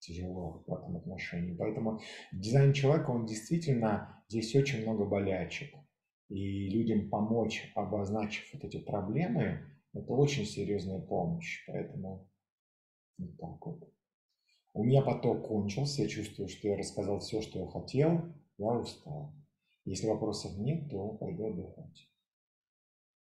тяжело 0.00 0.64
в 0.66 0.72
этом 0.72 0.96
отношении. 0.96 1.54
Поэтому 1.54 2.00
дизайн 2.32 2.72
человека, 2.72 3.10
он 3.10 3.26
действительно, 3.26 4.22
здесь 4.28 4.54
очень 4.54 4.82
много 4.82 5.04
болячек. 5.04 5.74
И 6.28 6.68
людям 6.70 7.08
помочь, 7.08 7.70
обозначив 7.74 8.52
вот 8.52 8.64
эти 8.64 8.78
проблемы, 8.78 9.60
это 9.92 10.12
очень 10.12 10.44
серьезная 10.44 11.00
помощь. 11.00 11.64
Поэтому 11.66 12.28
вот 13.18 13.36
так 13.38 13.66
вот. 13.66 13.92
У 14.74 14.84
меня 14.84 15.02
поток 15.02 15.48
кончился, 15.48 16.02
я 16.02 16.08
чувствую, 16.08 16.48
что 16.48 16.68
я 16.68 16.76
рассказал 16.76 17.20
все, 17.20 17.40
что 17.40 17.60
я 17.60 17.66
хотел, 17.66 18.22
я 18.58 18.72
устал. 18.72 19.32
Если 19.86 20.08
вопросов 20.08 20.58
нет, 20.58 20.90
то 20.90 21.10
пойду 21.10 21.46
отдыхать. 21.46 22.08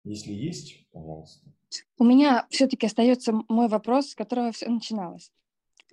Если 0.05 0.33
есть, 0.33 0.89
пожалуйста. 0.93 1.51
У 1.99 2.05
меня 2.05 2.47
все-таки 2.51 2.87
остается 2.87 3.33
мой 3.49 3.69
вопрос, 3.69 4.11
с 4.11 4.15
которого 4.15 4.53
все 4.53 4.69
начиналось. 4.69 5.33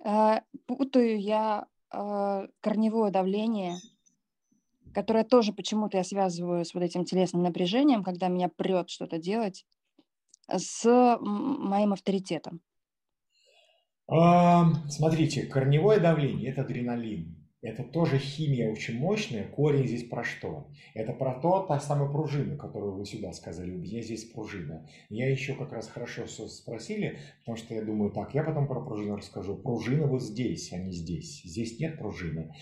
Э, 0.04 0.40
путаю 0.66 1.20
я 1.20 1.66
э, 1.92 2.46
корневое 2.60 3.10
давление, 3.10 3.78
которое 4.94 5.24
тоже 5.24 5.52
почему-то 5.52 5.96
я 5.96 6.04
связываю 6.04 6.64
с 6.64 6.72
вот 6.72 6.84
этим 6.84 7.04
телесным 7.04 7.42
напряжением, 7.42 8.04
когда 8.04 8.28
меня 8.28 8.48
прет 8.48 8.90
что-то 8.90 9.18
делать, 9.18 9.66
с 10.48 10.84
моим 11.20 11.92
авторитетом. 11.92 12.60
Смотрите, 14.08 15.46
корневое 15.46 16.00
давление– 16.00 16.50
это 16.52 16.62
адреналин. 16.62 17.39
Это 17.62 17.82
тоже 17.84 18.16
химия 18.16 18.72
очень 18.72 18.98
мощная. 18.98 19.46
Корень 19.46 19.86
здесь 19.86 20.08
про 20.08 20.24
что? 20.24 20.68
Это 20.94 21.12
про 21.12 21.34
то, 21.34 21.66
та 21.68 21.78
самая 21.78 22.08
пружина, 22.08 22.56
которую 22.56 22.94
вы 22.94 23.04
сюда 23.04 23.34
сказали. 23.34 23.70
У 23.70 23.78
меня 23.78 24.00
здесь 24.00 24.24
пружина. 24.24 24.88
Я 25.10 25.30
еще 25.30 25.54
как 25.54 25.72
раз 25.72 25.88
хорошо 25.88 26.24
все 26.24 26.48
спросили, 26.48 27.18
потому 27.40 27.58
что 27.58 27.74
я 27.74 27.82
думаю, 27.82 28.12
так, 28.12 28.34
я 28.34 28.44
потом 28.44 28.66
про 28.66 28.80
пружину 28.80 29.16
расскажу. 29.16 29.56
Пружина 29.56 30.06
вот 30.06 30.22
здесь, 30.22 30.72
а 30.72 30.78
не 30.78 30.92
здесь. 30.92 31.42
Здесь 31.44 31.78
нет 31.78 31.98
пружины. 31.98 32.54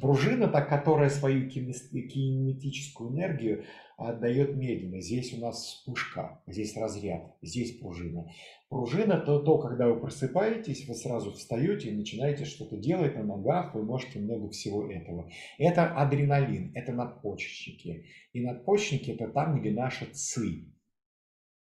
Пружина, 0.00 0.46
та, 0.46 0.62
которая 0.62 1.10
свою 1.10 1.50
кинетическую 1.50 3.10
энергию 3.10 3.64
отдает 3.96 4.54
медленно. 4.54 5.00
Здесь 5.00 5.32
у 5.32 5.40
нас 5.40 5.64
вспышка, 5.64 6.42
здесь 6.46 6.76
разряд, 6.76 7.34
здесь 7.40 7.78
пружина. 7.78 8.30
Пружина 8.68 9.18
то, 9.18 9.40
то, 9.40 9.58
когда 9.58 9.88
вы 9.88 9.98
просыпаетесь, 10.00 10.86
вы 10.86 10.94
сразу 10.94 11.32
встаете 11.32 11.88
и 11.88 11.96
начинаете 11.96 12.44
что-то 12.44 12.76
делать 12.76 13.16
на 13.16 13.24
ногах, 13.24 13.74
вы 13.74 13.84
можете 13.84 14.18
много 14.18 14.50
всего 14.50 14.90
этого. 14.90 15.30
Это 15.58 15.94
адреналин, 15.94 16.72
это 16.74 16.92
надпочечники. 16.92 18.06
И 18.32 18.40
надпочечники 18.40 19.12
это 19.12 19.28
там, 19.28 19.58
где 19.60 19.70
наша 19.70 20.06
ци. 20.12 20.72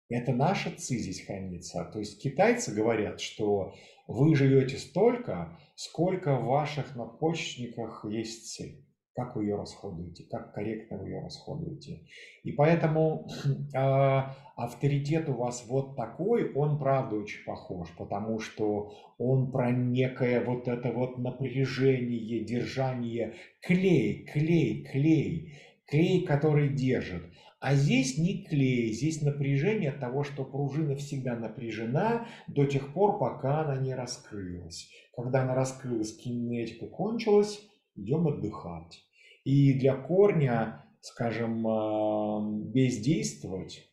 Это 0.07 0.33
наша 0.33 0.71
ци 0.71 0.97
здесь 0.97 1.25
хранится. 1.25 1.89
То 1.91 1.99
есть 1.99 2.21
китайцы 2.21 2.73
говорят, 2.73 3.21
что 3.21 3.73
вы 4.07 4.35
живете 4.35 4.77
столько, 4.77 5.59
сколько 5.75 6.35
в 6.35 6.45
ваших 6.45 6.95
надпочечниках 6.95 8.05
есть 8.07 8.53
ци 8.53 8.88
как 9.19 9.35
вы 9.35 9.43
ее 9.43 9.55
расходуете, 9.57 10.23
как 10.31 10.53
корректно 10.53 10.97
вы 10.97 11.09
ее 11.09 11.19
расходуете. 11.19 12.03
И 12.43 12.53
поэтому 12.53 13.27
э, 13.73 14.21
авторитет 14.55 15.27
у 15.27 15.33
вас 15.33 15.65
вот 15.67 15.97
такой, 15.97 16.53
он 16.53 16.79
правда 16.79 17.17
очень 17.17 17.43
похож, 17.43 17.89
потому 17.97 18.39
что 18.39 18.93
он 19.17 19.51
про 19.51 19.71
некое 19.71 20.43
вот 20.43 20.69
это 20.69 20.93
вот 20.93 21.17
напряжение, 21.17 22.45
держание, 22.45 23.35
клей, 23.61 24.25
клей, 24.25 24.85
клей, 24.85 25.59
клей, 25.85 26.25
который 26.25 26.69
держит. 26.69 27.23
А 27.59 27.75
здесь 27.75 28.17
не 28.17 28.45
клей, 28.45 28.93
здесь 28.93 29.21
напряжение 29.21 29.89
от 29.89 29.99
того, 29.99 30.23
что 30.23 30.45
пружина 30.45 30.95
всегда 30.95 31.35
напряжена 31.35 32.25
до 32.47 32.65
тех 32.65 32.93
пор, 32.93 33.19
пока 33.19 33.65
она 33.65 33.75
не 33.75 33.93
раскрылась. 33.93 34.89
Когда 35.13 35.41
она 35.41 35.55
раскрылась, 35.55 36.15
кинетика 36.15 36.87
кончилась, 36.87 37.59
идем 37.97 38.27
отдыхать. 38.27 39.03
И 39.43 39.73
для 39.79 39.95
корня, 39.95 40.85
скажем, 41.01 42.71
бездействовать, 42.71 43.89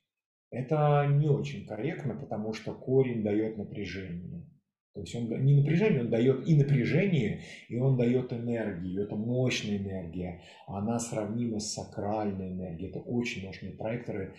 это 0.50 1.06
не 1.10 1.28
очень 1.28 1.66
корректно, 1.66 2.14
потому 2.14 2.52
что 2.52 2.72
корень 2.72 3.22
дает 3.22 3.56
напряжение. 3.56 4.46
То 4.96 5.02
есть 5.02 5.14
он 5.14 5.28
не 5.44 5.54
напряжение, 5.54 6.00
он 6.00 6.08
дает 6.08 6.48
и 6.48 6.56
напряжение, 6.56 7.42
и 7.68 7.76
он 7.76 7.98
дает 7.98 8.32
энергию. 8.32 9.02
Это 9.02 9.14
мощная 9.14 9.76
энергия. 9.76 10.40
Она 10.66 10.98
сравнима 10.98 11.60
с 11.60 11.74
сакральной 11.74 12.52
энергией. 12.52 12.88
Это 12.88 13.00
очень 13.00 13.44
мощные 13.44 13.72
проекторы. 13.72 14.36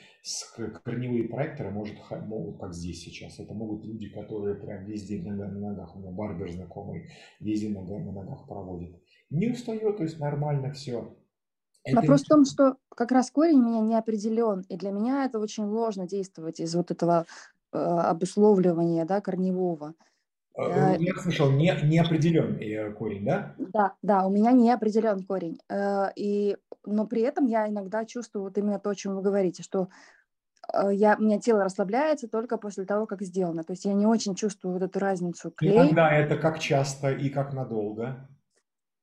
Корневые 0.84 1.26
проекторы 1.26 1.69
может, 1.69 1.95
могут, 2.26 2.60
как 2.60 2.74
здесь 2.74 3.03
сейчас. 3.03 3.40
Это 3.40 3.53
могут 3.53 3.86
люди, 3.86 4.10
которые 4.10 4.56
прям 4.56 4.86
везде 4.86 5.22
на, 5.22 5.48
ногах. 5.48 5.95
У 5.95 6.00
меня 6.00 6.10
барбер 6.10 6.52
знакомый 6.52 7.08
везде 7.40 7.69
на 7.69 8.11
ногах 8.11 8.48
проводит 8.48 8.95
не 9.30 9.49
устает, 9.49 9.97
то 9.97 10.03
есть 10.03 10.19
нормально 10.19 10.72
все. 10.72 11.15
Это 11.83 11.97
Вопрос 11.97 12.23
в 12.23 12.27
том, 12.27 12.45
что 12.45 12.75
как 12.95 13.11
раз 13.11 13.31
корень 13.31 13.61
меня 13.61 13.80
не 13.80 13.95
определен, 13.95 14.65
и 14.67 14.75
для 14.77 14.91
меня 14.91 15.25
это 15.25 15.39
очень 15.39 15.65
ложно 15.65 16.07
действовать 16.07 16.59
из 16.59 16.75
вот 16.75 16.91
этого 16.91 17.25
э, 17.72 17.77
обусловливания 17.77 19.06
да, 19.06 19.22
корневого. 19.22 19.93
А, 20.57 20.95
э, 20.95 20.97
я 20.99 21.14
слышал, 21.15 21.51
не, 21.51 21.73
не 21.83 21.99
определен 21.99 22.57
э, 22.59 22.91
корень, 22.91 23.23
да? 23.23 23.56
Да, 23.57 23.93
да, 24.01 24.25
у 24.25 24.31
меня 24.31 24.51
не 24.51 24.72
определен 24.72 25.23
корень. 25.23 25.59
Э, 25.69 26.07
и, 26.15 26.57
но 26.85 27.06
при 27.07 27.22
этом 27.22 27.45
я 27.45 27.69
иногда 27.69 28.03
чувствую 28.06 28.43
вот 28.43 28.57
именно 28.57 28.80
то, 28.80 28.89
о 28.89 28.95
чем 28.95 29.15
вы 29.15 29.22
говорите, 29.22 29.64
что 29.64 29.88
э, 30.73 30.89
я, 30.93 31.15
у 31.17 31.22
меня 31.22 31.39
тело 31.39 31.64
расслабляется 31.64 32.27
только 32.27 32.57
после 32.57 32.85
того, 32.85 33.06
как 33.06 33.22
сделано. 33.22 33.64
То 33.64 33.72
есть 33.72 33.85
я 33.85 33.93
не 33.93 34.07
очень 34.07 34.35
чувствую 34.35 34.73
вот 34.73 34.83
эту 34.83 34.99
разницу 34.99 35.51
клей. 35.51 35.77
Иногда 35.77 36.11
это 36.11 36.35
как 36.35 36.59
часто 36.59 37.11
и 37.11 37.30
как 37.30 37.53
надолго? 37.53 38.27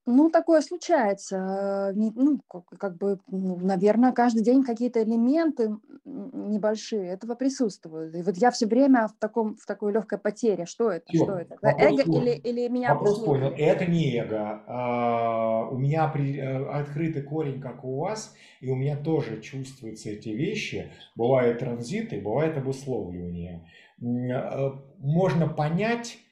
Ну, 0.06 0.28
такое 0.30 0.60
случается. 0.60 1.92
Ну, 1.94 2.40
как, 2.78 2.96
бы, 2.98 3.18
ну, 3.28 3.56
наверное, 3.56 4.12
каждый 4.12 4.42
день 4.42 4.62
какие-то 4.62 5.02
элементы 5.02 5.76
небольшие 6.04 7.06
этого 7.08 7.34
присутствуют. 7.34 8.14
И 8.14 8.22
вот 8.22 8.36
я 8.36 8.50
все 8.50 8.66
время 8.66 9.08
в, 9.08 9.14
таком, 9.18 9.56
в 9.56 9.64
такой 9.64 9.92
легкой 9.92 10.18
потере. 10.18 10.66
Что 10.66 10.90
это? 10.90 11.06
Всё. 11.10 11.24
Что 11.24 11.38
это? 11.38 11.56
Вопрос 11.62 12.00
эго 12.00 12.04
понял. 12.04 12.20
или, 12.20 12.30
или 12.32 12.68
меня 12.68 12.92
Вопрос 12.94 13.18
понял. 13.20 13.52
Это 13.56 13.86
не 13.86 14.18
эго. 14.18 14.62
А, 14.66 15.68
у 15.70 15.78
меня 15.78 16.06
при- 16.08 16.38
э, 16.38 16.64
открытый 16.66 17.22
корень, 17.22 17.60
как 17.60 17.82
у 17.84 18.00
вас, 18.00 18.34
и 18.60 18.68
у 18.70 18.76
меня 18.76 18.96
тоже 18.96 19.40
чувствуются 19.40 20.10
эти 20.10 20.28
вещи. 20.28 20.92
Бывают 21.16 21.60
транзиты, 21.60 22.20
бывает 22.20 22.58
обусловливание. 22.58 23.66
Э, 24.02 24.70
Можно 24.98 25.48
понять, 25.48 26.18
э, 26.18 26.23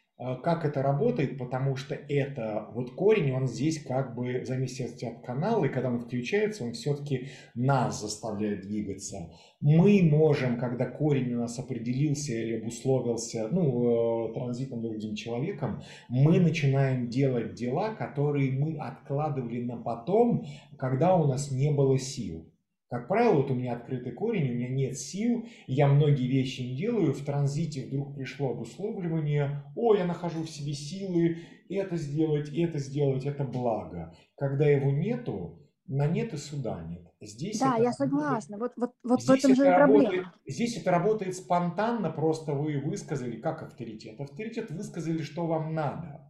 как 0.43 0.65
это 0.65 0.83
работает, 0.83 1.39
потому 1.39 1.77
что 1.77 1.95
это 1.95 2.69
вот 2.75 2.95
корень, 2.95 3.33
он 3.33 3.47
здесь 3.47 3.83
как 3.83 4.15
бы 4.15 4.45
в 4.45 4.51
от 4.51 5.25
канала, 5.25 5.65
и 5.65 5.69
когда 5.69 5.91
он 5.91 6.01
включается, 6.01 6.65
он 6.65 6.73
все-таки 6.73 7.29
нас 7.55 8.01
заставляет 8.01 8.63
двигаться. 8.63 9.31
Мы 9.61 10.03
можем, 10.03 10.59
когда 10.59 10.87
корень 10.87 11.35
у 11.35 11.39
нас 11.39 11.59
определился 11.59 12.33
или 12.33 12.61
обусловился, 12.61 13.49
ну, 13.51 14.31
э, 14.31 14.35
транзитом 14.35 14.83
другим 14.83 15.15
человеком, 15.15 15.83
мы 16.09 16.41
начинаем 16.41 17.09
делать 17.09 17.55
дела, 17.55 17.95
которые 17.95 18.53
мы 18.53 18.77
откладывали 18.79 19.63
на 19.63 19.77
потом, 19.77 20.47
когда 20.79 21.17
у 21.17 21.27
нас 21.27 21.51
не 21.51 21.71
было 21.71 21.99
сил. 21.99 22.52
Как 22.93 23.09
правило, 23.09 23.37
вот 23.37 23.51
у 23.51 23.55
меня 23.55 23.73
открытый 23.73 24.13
корень, 24.13 24.51
у 24.51 24.55
меня 24.55 24.69
нет 24.69 24.99
сил, 24.99 25.47
я 25.67 25.89
многие 25.89 26.27
вещи 26.29 26.61
не 26.61 26.77
делаю, 26.77 27.15
в 27.15 27.25
транзите 27.25 27.87
вдруг 27.87 28.15
пришло 28.15 28.51
обусловливание, 28.51 29.65
о, 29.75 29.95
я 29.95 30.05
нахожу 30.05 30.43
в 30.43 30.51
себе 30.51 30.75
силы, 30.75 31.39
это 31.71 31.97
сделать, 31.97 32.51
это 32.55 32.79
сделать, 32.79 33.25
это 33.25 33.45
благо. 33.45 34.15
Когда 34.37 34.67
его 34.67 34.91
нету, 34.91 35.59
на 35.87 36.07
нет 36.07 36.35
и 36.35 36.37
суда 36.37 36.85
нет. 36.87 37.11
Здесь 37.23 37.61
Да, 37.61 37.77
это 37.77 37.83
я 37.85 37.93
согласна. 37.95 38.59
Вот, 38.59 38.73
вот, 38.77 38.93
вот 39.03 39.21
в 39.21 39.23
Здесь 39.23 39.39
этом 39.39 39.57
же 39.57 39.63
это 39.63 39.75
и 39.75 39.79
работает, 39.79 40.09
проблема. 40.09 40.35
здесь 40.47 40.77
это 40.77 40.91
работает 40.91 41.35
спонтанно, 41.35 42.11
просто 42.11 42.53
вы 42.53 42.79
высказали, 42.79 43.41
как 43.41 43.63
авторитет. 43.63 44.21
Авторитет 44.21 44.71
высказали, 44.71 45.23
что 45.23 45.47
вам 45.47 45.73
надо. 45.73 46.29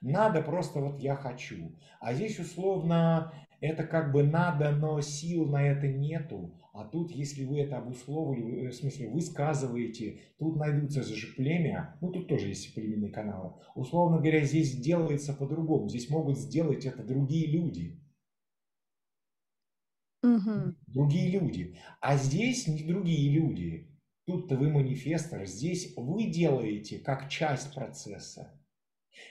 Надо 0.00 0.40
просто 0.42 0.78
вот 0.78 1.00
я 1.00 1.16
хочу. 1.16 1.76
А 2.00 2.14
здесь 2.14 2.38
условно 2.38 3.32
это 3.60 3.84
как 3.84 4.12
бы 4.12 4.22
надо, 4.22 4.72
но 4.72 5.00
сил 5.00 5.46
на 5.46 5.66
это 5.66 5.88
нету. 5.88 6.54
А 6.72 6.84
тут, 6.84 7.10
если 7.10 7.44
вы 7.44 7.60
это 7.60 7.78
обусловили, 7.78 8.68
в 8.68 8.74
смысле 8.74 9.08
высказываете, 9.08 10.20
тут 10.38 10.56
найдутся 10.56 11.02
же 11.02 11.34
племя, 11.34 11.96
ну 12.02 12.12
тут 12.12 12.28
тоже 12.28 12.48
есть 12.48 12.74
племенные 12.74 13.10
каналы. 13.10 13.54
Условно 13.74 14.18
говоря, 14.18 14.44
здесь 14.44 14.76
делается 14.76 15.32
по-другому. 15.32 15.88
Здесь 15.88 16.10
могут 16.10 16.38
сделать 16.38 16.84
это 16.84 17.02
другие 17.02 17.46
люди. 17.46 18.02
Мгм. 20.22 20.76
другие 20.86 21.30
люди. 21.30 21.78
А 22.00 22.16
здесь 22.16 22.66
не 22.66 22.82
другие 22.82 23.30
люди. 23.30 23.96
Тут-то 24.26 24.56
вы 24.56 24.70
манифестор, 24.70 25.46
здесь 25.46 25.94
вы 25.96 26.24
делаете 26.24 26.98
как 26.98 27.28
часть 27.28 27.72
процесса. 27.74 28.60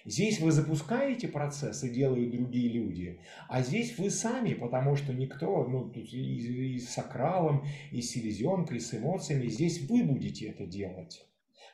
Здесь 0.06 0.40
вы 0.40 0.52
запускаете 0.52 1.28
процесс 1.28 1.84
и 1.84 1.90
делают 1.90 2.32
другие 2.32 2.70
люди, 2.72 3.20
а 3.50 3.62
здесь 3.62 3.98
вы 3.98 4.10
сами, 4.10 4.54
потому 4.54 4.96
что 4.96 5.14
никто, 5.14 5.66
ну, 5.66 5.90
и, 5.92 6.76
и 6.76 6.80
с 6.80 6.90
сакралом, 6.90 7.66
и 7.92 8.02
с 8.02 8.12
селезенкой, 8.12 8.78
и 8.78 8.80
с 8.80 8.94
эмоциями, 8.94 9.48
здесь 9.48 9.88
вы 9.90 10.04
будете 10.04 10.50
это 10.50 10.66
делать. 10.66 11.28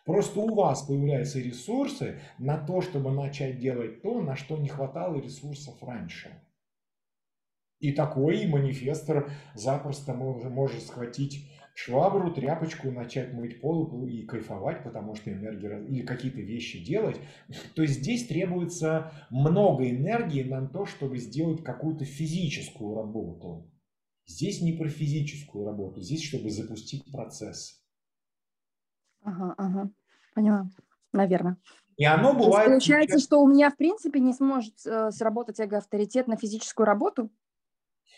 Просто 0.05 0.39
у 0.39 0.55
вас 0.55 0.83
появляются 0.83 1.39
ресурсы 1.39 2.19
на 2.39 2.57
то, 2.57 2.81
чтобы 2.81 3.11
начать 3.11 3.59
делать 3.59 4.01
то, 4.01 4.21
на 4.21 4.35
что 4.35 4.57
не 4.57 4.67
хватало 4.67 5.21
ресурсов 5.21 5.81
раньше. 5.83 6.41
И 7.79 7.91
такой 7.91 8.45
манифестор 8.45 9.31
запросто 9.55 10.13
мож- 10.13 10.47
может 10.49 10.83
схватить 10.83 11.49
швабру, 11.73 12.33
тряпочку, 12.33 12.91
начать 12.91 13.33
мыть 13.33 13.61
пол 13.61 14.05
и 14.05 14.23
кайфовать, 14.23 14.83
потому 14.83 15.15
что 15.15 15.31
энергия 15.31 15.83
или 15.85 16.05
какие-то 16.05 16.41
вещи 16.41 16.83
делать. 16.83 17.19
То 17.75 17.81
есть 17.81 17.99
здесь 17.99 18.27
требуется 18.27 19.11
много 19.29 19.89
энергии 19.89 20.43
на 20.43 20.67
то, 20.67 20.85
чтобы 20.85 21.17
сделать 21.17 21.63
какую-то 21.63 22.05
физическую 22.05 22.95
работу. 22.95 23.71
Здесь 24.25 24.61
не 24.61 24.73
про 24.73 24.87
физическую 24.87 25.65
работу, 25.65 26.01
здесь 26.01 26.23
чтобы 26.23 26.49
запустить 26.49 27.11
процесс. 27.11 27.83
Ага, 29.23 29.53
ага. 29.57 29.91
Поняла. 30.33 30.69
Наверное. 31.13 31.57
И 31.97 32.05
оно 32.05 32.31
То 32.31 32.37
есть 32.37 32.47
бывает... 32.47 32.69
получается, 32.69 33.19
что 33.19 33.41
у 33.41 33.47
меня 33.47 33.69
в 33.69 33.77
принципе 33.77 34.19
не 34.19 34.33
сможет 34.33 34.73
э, 34.85 35.11
сработать 35.11 35.59
эго-авторитет 35.59 36.27
на 36.27 36.37
физическую 36.37 36.85
работу? 36.85 37.29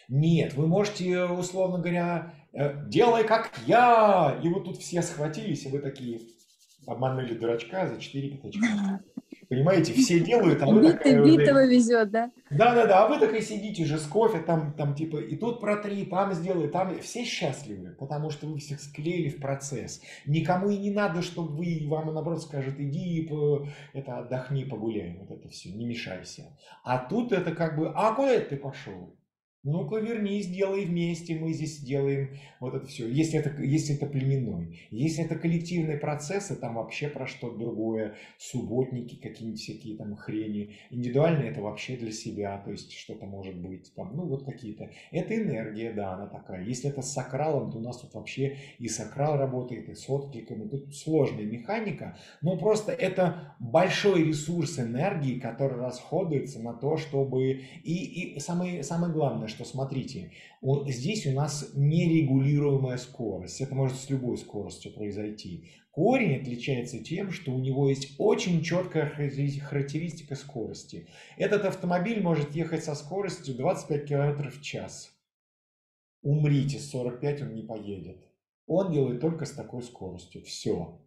Нет, 0.08 0.54
вы 0.54 0.68
можете, 0.68 1.26
условно 1.26 1.80
говоря, 1.80 2.34
э, 2.38 2.43
делай 2.54 3.24
как 3.26 3.52
я. 3.66 4.40
И 4.44 4.48
вот 4.50 4.66
тут 4.66 4.78
все 4.78 5.02
схватились, 5.02 5.66
и 5.66 5.70
вы 5.70 5.80
такие 5.80 6.22
обманули 6.86 7.34
дурачка 7.34 7.88
за 7.88 8.00
4 8.00 8.30
пятачка. 8.30 9.02
Понимаете, 9.50 9.94
все 9.94 10.20
делают, 10.20 10.64
а 10.64 10.66
вы 10.66 10.94
такая 10.94 11.14
Битый, 11.14 11.22
уже- 11.22 11.38
битого 11.38 11.66
везет, 11.68 12.10
да? 12.10 12.32
Да-да-да, 12.50 13.06
а 13.06 13.08
вы 13.08 13.20
так 13.20 13.36
и 13.36 13.42
сидите 13.42 13.86
же 13.86 14.00
с 14.00 14.08
кофе, 14.08 14.40
там, 14.40 14.74
там 14.74 14.96
типа, 14.96 15.18
и 15.18 15.36
тут 15.36 15.60
протри, 15.60 16.06
там 16.06 16.34
сделай, 16.34 16.70
там... 16.70 16.98
Все 17.02 17.24
счастливы, 17.24 17.92
потому 18.00 18.32
что 18.32 18.48
вы 18.48 18.58
всех 18.58 18.80
склеили 18.80 19.30
в 19.30 19.40
процесс. 19.40 20.02
Никому 20.26 20.70
и 20.70 20.78
не 20.78 20.90
надо, 20.92 21.22
чтобы 21.22 21.56
вы, 21.56 21.86
вам 21.88 22.14
наоборот 22.14 22.42
скажут, 22.42 22.80
иди, 22.80 23.28
по- 23.30 23.68
это, 23.94 24.20
отдохни, 24.20 24.64
погуляй, 24.64 25.18
вот 25.20 25.30
это 25.30 25.50
все, 25.50 25.70
не 25.70 25.86
мешайся. 25.86 26.58
А 26.84 26.98
тут 26.98 27.32
это 27.32 27.54
как 27.54 27.78
бы, 27.78 27.92
а 27.94 28.16
куда 28.16 28.32
это 28.32 28.52
ты 28.52 28.58
пошел? 28.58 29.16
Ну-ка 29.66 29.96
вернись, 30.00 30.48
делай 30.48 30.84
вместе, 30.84 31.36
мы 31.36 31.54
здесь 31.54 31.80
делаем 31.80 32.32
вот 32.60 32.74
это 32.74 32.86
все. 32.86 33.08
Если 33.08 33.40
это, 33.40 33.62
если 33.64 33.96
это 33.96 34.08
племенной. 34.08 34.78
Если 34.92 35.24
это 35.24 35.36
коллективные 35.36 35.98
процессы, 35.98 36.58
там 36.58 36.76
вообще 36.76 37.08
про 37.08 37.26
что-то 37.26 37.58
другое. 37.58 38.16
Субботники, 38.38 39.16
какие-нибудь 39.16 39.62
всякие 39.62 39.96
там 39.96 40.18
хрени. 40.18 40.76
Индивидуальные 40.90 41.52
это 41.52 41.62
вообще 41.62 41.96
для 41.96 42.12
себя, 42.12 42.58
то 42.58 42.72
есть 42.72 42.92
что-то 42.92 43.26
может 43.26 43.56
быть 43.56 43.94
там, 43.96 44.14
ну 44.14 44.26
вот 44.26 44.44
какие-то. 44.44 44.90
Это 45.12 45.34
энергия, 45.34 45.94
да, 45.94 46.16
она 46.16 46.28
такая. 46.28 46.66
Если 46.66 46.90
это 46.90 47.02
с 47.02 47.14
сакралом, 47.14 47.72
то 47.72 47.78
у 47.78 47.82
нас 47.82 48.02
тут 48.02 48.14
вообще 48.16 48.58
и 48.80 48.90
сакрал 48.90 49.38
работает, 49.38 49.88
и 49.88 49.96
с 49.96 50.10
откликами. 50.10 50.68
Тут 50.68 50.94
сложная 50.94 51.46
механика, 51.46 52.18
но 52.42 52.58
просто 52.58 52.92
это 52.92 53.56
большой 53.62 54.26
ресурс 54.26 54.78
энергии, 54.78 55.40
который 55.40 55.80
расходуется 55.80 56.62
на 56.62 56.74
то, 56.74 56.98
чтобы... 56.98 57.62
И, 57.84 58.36
и 58.36 58.40
самое, 58.42 58.84
самое 58.84 59.14
главное, 59.14 59.48
что 59.54 59.66
смотрите, 59.66 60.32
вот 60.62 60.90
здесь 60.90 61.26
у 61.28 61.32
нас 61.32 61.72
нерегулируемая 61.76 62.98
скорость. 62.98 63.62
Это 63.62 63.76
может 63.76 63.98
с 63.98 64.10
любой 64.10 64.38
скоростью 64.38 64.94
произойти. 64.94 65.70
Корень 65.92 66.42
отличается 66.42 67.04
тем, 67.04 67.32
что 67.32 67.52
у 67.52 67.60
него 67.60 67.88
есть 67.88 68.16
очень 68.18 68.64
четкая 68.64 69.10
характери- 69.10 69.60
характеристика 69.60 70.36
скорости. 70.36 71.08
Этот 71.38 71.66
автомобиль 71.66 72.22
может 72.22 72.56
ехать 72.56 72.84
со 72.84 72.96
скоростью 72.96 73.56
25 73.56 74.08
км 74.08 74.50
в 74.50 74.62
час. 74.62 75.14
Умрите, 76.24 76.80
с 76.80 76.90
45 76.90 77.44
он 77.44 77.54
не 77.54 77.62
поедет. 77.62 78.18
Он 78.66 78.92
делает 78.92 79.22
только 79.22 79.46
с 79.46 79.52
такой 79.52 79.84
скоростью. 79.84 80.42
Все. 80.44 81.00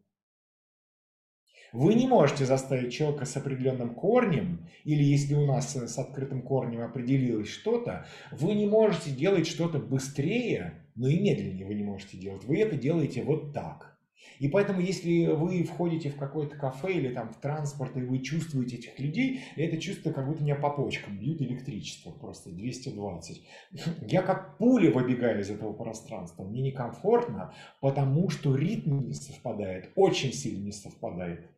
Вы 1.72 1.94
не 1.94 2.06
можете 2.06 2.44
заставить 2.44 2.92
человека 2.92 3.24
с 3.24 3.36
определенным 3.36 3.94
корнем, 3.94 4.68
или 4.84 5.02
если 5.02 5.34
у 5.34 5.46
нас 5.46 5.74
с 5.74 5.98
открытым 5.98 6.42
корнем 6.42 6.82
определилось 6.82 7.48
что-то, 7.48 8.06
вы 8.30 8.54
не 8.54 8.66
можете 8.66 9.10
делать 9.10 9.46
что-то 9.46 9.78
быстрее, 9.78 10.84
но 10.94 11.08
и 11.08 11.18
медленнее 11.18 11.66
вы 11.66 11.74
не 11.74 11.84
можете 11.84 12.16
делать. 12.16 12.44
Вы 12.44 12.58
это 12.58 12.76
делаете 12.76 13.22
вот 13.22 13.52
так. 13.52 13.96
И 14.38 14.48
поэтому, 14.48 14.80
если 14.80 15.26
вы 15.28 15.64
входите 15.64 16.10
в 16.10 16.16
какое-то 16.16 16.56
кафе 16.56 16.92
или 16.92 17.14
там 17.14 17.30
в 17.30 17.40
транспорт, 17.40 17.96
и 17.96 18.02
вы 18.02 18.18
чувствуете 18.18 18.76
этих 18.76 18.98
людей, 18.98 19.40
это 19.56 19.78
чувство, 19.78 20.12
как 20.12 20.26
будто 20.26 20.42
меня 20.42 20.56
по 20.56 20.70
почкам 20.70 21.18
бьют 21.18 21.40
электричество 21.40 22.10
просто 22.10 22.50
220. 22.50 23.42
Я 24.08 24.22
как 24.22 24.58
пуля 24.58 24.90
выбегаю 24.90 25.40
из 25.40 25.50
этого 25.50 25.72
пространства. 25.72 26.44
Мне 26.44 26.60
некомфортно, 26.62 27.54
потому 27.80 28.28
что 28.28 28.54
ритм 28.54 29.06
не 29.06 29.14
совпадает, 29.14 29.90
очень 29.94 30.32
сильно 30.32 30.64
не 30.64 30.72
совпадает 30.72 31.50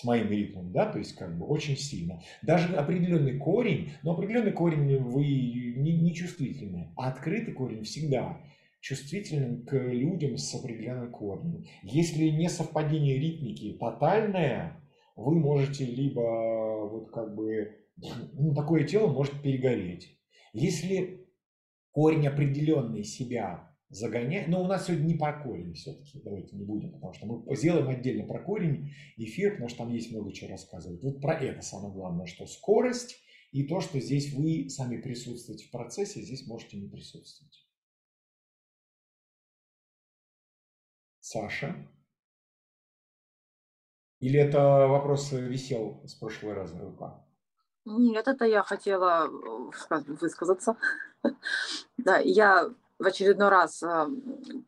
с 0.00 0.04
моим 0.04 0.30
ритмом, 0.30 0.72
да, 0.72 0.86
то 0.86 0.98
есть 0.98 1.14
как 1.14 1.38
бы 1.38 1.46
очень 1.46 1.76
сильно. 1.76 2.22
Даже 2.42 2.74
определенный 2.74 3.36
корень, 3.38 3.92
но 4.02 4.12
определенный 4.12 4.52
корень 4.52 4.96
вы 4.98 5.24
не, 5.24 5.92
не 5.92 6.14
чувствительны, 6.14 6.92
а 6.96 7.08
открытый 7.08 7.52
корень 7.52 7.84
всегда 7.84 8.40
чувствителен 8.80 9.66
к 9.66 9.76
людям 9.76 10.38
с 10.38 10.54
определенным 10.54 11.10
корнем. 11.10 11.64
Если 11.82 12.28
не 12.30 12.48
совпадение 12.48 13.18
ритмики 13.18 13.76
тотальное, 13.78 14.82
вы 15.16 15.38
можете 15.38 15.84
либо 15.84 16.88
вот 16.90 17.10
как 17.10 17.34
бы, 17.34 17.76
ну, 18.32 18.54
такое 18.54 18.84
тело 18.84 19.12
может 19.12 19.42
перегореть. 19.42 20.16
Если 20.54 21.26
корень 21.92 22.26
определенный 22.26 23.04
себя 23.04 23.69
загонять. 23.90 24.48
Но 24.48 24.62
у 24.62 24.66
нас 24.66 24.86
сегодня 24.86 25.04
не 25.04 25.14
про 25.14 25.42
корень 25.42 25.74
все-таки, 25.74 26.20
давайте 26.22 26.56
не 26.56 26.64
будем, 26.64 26.92
потому 26.92 27.12
что 27.12 27.26
мы 27.26 27.56
сделаем 27.56 27.88
отдельно 27.88 28.24
про 28.26 28.42
корень 28.42 28.92
эфир, 29.16 29.52
потому 29.52 29.68
что 29.68 29.78
там 29.78 29.92
есть 29.92 30.12
много 30.12 30.32
чего 30.32 30.50
рассказывать. 30.50 31.02
Вот 31.02 31.20
про 31.20 31.34
это 31.34 31.60
самое 31.60 31.92
главное, 31.92 32.26
что 32.26 32.46
скорость 32.46 33.16
и 33.52 33.66
то, 33.66 33.80
что 33.80 33.98
здесь 33.98 34.32
вы 34.32 34.70
сами 34.70 35.00
присутствуете 35.00 35.66
в 35.66 35.70
процессе, 35.70 36.22
здесь 36.22 36.46
можете 36.46 36.78
не 36.78 36.88
присутствовать. 36.88 37.66
Саша? 41.18 41.88
Или 44.20 44.38
это 44.38 44.86
вопрос 44.86 45.32
висел 45.32 46.02
с 46.06 46.14
прошлого 46.14 46.54
раза 46.54 46.78
рука? 46.78 47.26
Нет, 47.86 48.28
это 48.28 48.44
я 48.44 48.62
хотела 48.62 49.26
э, 49.26 50.02
высказаться. 50.20 50.76
Да, 51.98 52.16
я 52.18 52.72
в 53.00 53.06
очередной 53.06 53.48
раз 53.48 53.82
э, 53.82 54.06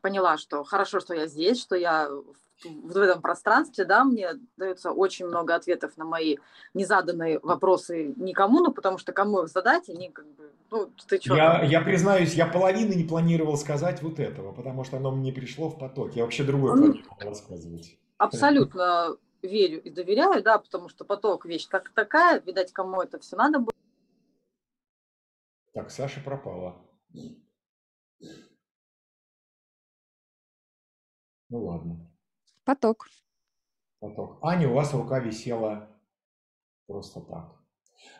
поняла, 0.01 0.37
что 0.37 0.63
хорошо, 0.63 0.99
что 0.99 1.13
я 1.13 1.27
здесь, 1.27 1.61
что 1.61 1.75
я 1.75 2.09
в 2.63 2.97
этом 2.97 3.21
пространстве, 3.21 3.85
да, 3.85 4.03
мне 4.03 4.31
дается 4.57 4.91
очень 4.91 5.27
много 5.27 5.53
ответов 5.53 5.97
на 5.97 6.05
мои 6.05 6.37
незаданные 6.73 7.39
вопросы 7.39 8.13
никому, 8.15 8.59
ну, 8.59 8.71
потому 8.71 8.97
что 8.97 9.11
кому 9.11 9.43
их 9.43 9.49
задать, 9.49 9.89
они 9.89 10.09
как 10.09 10.25
бы, 10.35 10.51
ну, 10.71 10.89
ты 11.07 11.19
что? 11.19 11.35
Я, 11.35 11.63
я 11.63 11.81
признаюсь, 11.81 12.33
я 12.33 12.47
половины 12.47 12.93
не 12.93 13.03
планировал 13.03 13.57
сказать 13.57 14.01
вот 14.01 14.19
этого, 14.19 14.51
потому 14.51 14.83
что 14.83 14.97
оно 14.97 15.11
мне 15.11 15.31
пришло 15.31 15.69
в 15.69 15.77
поток. 15.77 16.15
Я 16.15 16.23
вообще 16.23 16.43
другое 16.43 16.73
ну, 16.73 16.85
планировал 16.85 17.17
рассказывать. 17.19 17.97
Абсолютно 18.17 19.17
верю 19.41 19.81
и 19.81 19.89
доверяю, 19.89 20.41
да, 20.41 20.57
потому 20.57 20.89
что 20.89 21.05
поток 21.05 21.45
вещь 21.45 21.67
как 21.67 21.89
такая, 21.89 22.39
видать, 22.39 22.71
кому 22.71 23.01
это 23.01 23.19
все 23.19 23.35
надо 23.35 23.59
было. 23.59 23.73
Так, 25.73 25.91
Саша 25.91 26.21
пропала. 26.21 26.77
Ну 31.49 31.65
ладно. 31.65 32.11
Поток. 32.63 33.07
Поток. 33.99 34.39
Аня, 34.41 34.69
у 34.69 34.73
вас 34.73 34.93
рука 34.93 35.19
висела 35.19 35.89
просто 36.87 37.21
так. 37.21 37.63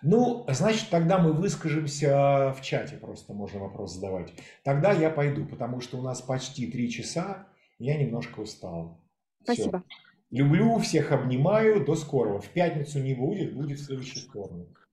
Ну, 0.01 0.45
значит, 0.49 0.89
тогда 0.89 1.17
мы 1.17 1.33
выскажемся 1.33 2.53
в 2.53 2.61
чате, 2.61 2.97
просто 2.97 3.33
можно 3.33 3.59
вопрос 3.59 3.93
задавать. 3.93 4.33
Тогда 4.63 4.91
я 4.91 5.09
пойду, 5.09 5.45
потому 5.45 5.81
что 5.81 5.97
у 5.97 6.01
нас 6.01 6.21
почти 6.21 6.71
три 6.71 6.89
часа, 6.89 7.47
я 7.79 7.97
немножко 7.97 8.41
устал. 8.41 9.01
Спасибо. 9.43 9.83
Все. 9.87 10.37
Люблю, 10.37 10.77
всех 10.79 11.11
обнимаю, 11.11 11.85
до 11.85 11.95
скорого. 11.95 12.39
В 12.39 12.49
пятницу 12.49 12.99
не 12.99 13.13
будет, 13.13 13.55
будет 13.55 13.79
в 13.79 13.83
следующий 13.83 14.19
вторник. 14.27 14.89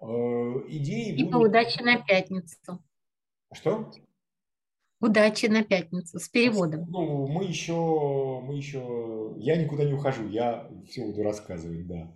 Э, 0.00 0.06
идеи 0.68 1.14
И 1.14 1.24
будут... 1.24 1.48
удачи 1.48 1.82
на 1.82 2.02
пятницу. 2.02 2.82
Что? 3.52 3.90
Удачи 5.00 5.46
на 5.46 5.62
пятницу 5.62 6.18
с 6.18 6.28
переводом. 6.28 6.86
Ну, 6.88 7.26
мы 7.26 7.44
еще, 7.44 8.40
мы 8.40 8.56
еще, 8.56 9.34
я 9.36 9.56
никуда 9.56 9.84
не 9.84 9.92
ухожу, 9.92 10.26
я 10.28 10.70
все 10.88 11.04
буду 11.04 11.22
рассказывать, 11.22 11.86
да. 11.86 12.12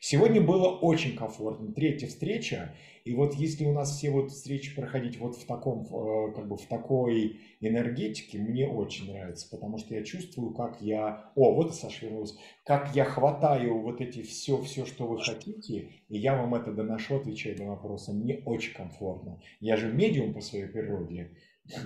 Сегодня 0.00 0.40
было 0.40 0.68
очень 0.68 1.16
комфортно. 1.16 1.72
Третья 1.72 2.06
встреча. 2.06 2.74
И 3.04 3.14
вот 3.14 3.34
если 3.34 3.64
у 3.64 3.72
нас 3.72 3.96
все 3.96 4.10
вот 4.10 4.30
встречи 4.30 4.74
проходить 4.74 5.18
вот 5.18 5.36
в 5.36 5.46
таком, 5.46 5.82
э, 5.84 6.32
как 6.34 6.48
бы 6.48 6.56
в 6.56 6.66
такой 6.66 7.40
энергетике, 7.60 8.38
мне 8.38 8.66
очень 8.68 9.12
нравится, 9.12 9.48
потому 9.50 9.78
что 9.78 9.94
я 9.94 10.04
чувствую, 10.04 10.54
как 10.54 10.80
я, 10.80 11.32
о, 11.34 11.54
вот 11.54 11.70
и 11.70 11.74
Саша 11.74 12.06
вернулась, 12.06 12.36
как 12.64 12.94
я 12.94 13.04
хватаю 13.04 13.80
вот 13.80 14.00
эти 14.00 14.22
все, 14.22 14.60
все, 14.62 14.86
что 14.86 15.06
вы 15.06 15.20
хотите, 15.20 15.90
и 16.08 16.18
я 16.18 16.36
вам 16.36 16.54
это 16.54 16.72
доношу, 16.72 17.16
отвечаю 17.16 17.58
на 17.58 17.70
вопросы. 17.70 18.12
Мне 18.12 18.42
очень 18.44 18.74
комфортно. 18.74 19.40
Я 19.60 19.76
же 19.76 19.92
медиум 19.92 20.32
по 20.32 20.40
своей 20.40 20.66
природе, 20.66 21.36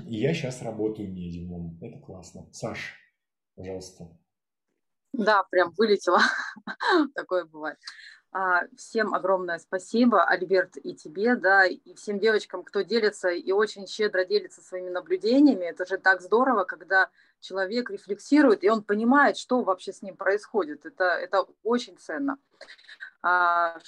и 0.07 0.16
я 0.16 0.34
сейчас 0.34 0.62
работаю 0.62 1.12
медиумом. 1.12 1.78
Это 1.81 1.99
классно. 1.99 2.47
Саш, 2.52 2.94
пожалуйста. 3.55 4.10
Да, 5.16 5.44
прям 5.44 5.72
вылетела. 5.76 6.20
Такое 7.14 7.44
бывает. 7.44 7.78
А, 8.32 8.64
всем 8.76 9.14
огромное 9.14 9.58
спасибо, 9.58 10.22
Альберт, 10.24 10.76
и 10.76 10.94
тебе, 10.94 11.36
да, 11.36 11.64
и 11.64 11.94
всем 11.94 12.18
девочкам, 12.18 12.64
кто 12.64 12.82
делится 12.82 13.30
и 13.30 13.50
очень 13.50 13.86
щедро 13.86 14.26
делится 14.26 14.60
своими 14.60 14.90
наблюдениями. 14.90 15.64
Это 15.64 15.86
же 15.86 15.96
так 15.96 16.20
здорово, 16.20 16.64
когда 16.64 17.08
человек 17.40 17.88
рефлексирует, 17.88 18.62
и 18.62 18.68
он 18.68 18.82
понимает, 18.82 19.38
что 19.38 19.62
вообще 19.62 19.94
с 19.94 20.02
ним 20.02 20.16
происходит. 20.16 20.84
Это, 20.84 21.04
это 21.04 21.46
очень 21.62 21.96
ценно. 21.96 22.36
А, 23.22 23.78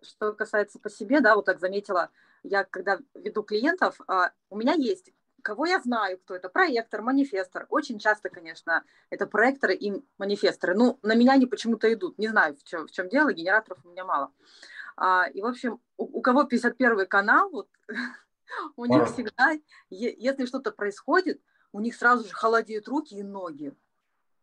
что 0.00 0.32
касается 0.32 0.78
по 0.78 0.88
себе, 0.88 1.20
да, 1.20 1.34
вот 1.36 1.44
так 1.44 1.60
заметила, 1.60 2.08
я 2.42 2.64
когда 2.64 2.98
веду 3.14 3.42
клиентов, 3.42 4.00
а, 4.06 4.30
у 4.48 4.56
меня 4.56 4.72
есть 4.72 5.12
кого 5.42 5.66
я 5.66 5.80
знаю, 5.80 6.18
кто 6.18 6.34
это, 6.34 6.48
проектор, 6.48 7.02
манифестор. 7.02 7.66
Очень 7.70 7.98
часто, 7.98 8.28
конечно, 8.28 8.84
это 9.10 9.26
проекторы 9.26 9.74
и 9.74 10.04
манифесторы. 10.18 10.74
Ну, 10.74 10.98
на 11.02 11.14
меня 11.14 11.32
они 11.32 11.46
почему-то 11.46 11.92
идут. 11.92 12.18
Не 12.18 12.28
знаю, 12.28 12.56
в 12.56 12.64
чем, 12.64 12.86
в 12.86 12.90
чем 12.90 13.08
дело, 13.08 13.32
генераторов 13.32 13.84
у 13.84 13.90
меня 13.90 14.04
мало. 14.04 14.32
А, 14.96 15.26
и, 15.26 15.40
в 15.40 15.46
общем, 15.46 15.80
у, 15.96 16.18
у 16.18 16.20
кого 16.20 16.44
51 16.44 17.06
канал, 17.06 17.50
вот, 17.50 17.68
у 18.76 18.84
них 18.84 19.06
всегда, 19.06 19.52
если 19.90 20.46
что-то 20.46 20.72
происходит, 20.72 21.40
у 21.72 21.80
них 21.80 21.94
сразу 21.94 22.26
же 22.26 22.34
холодеют 22.34 22.88
руки 22.88 23.14
и 23.14 23.22
ноги 23.22 23.74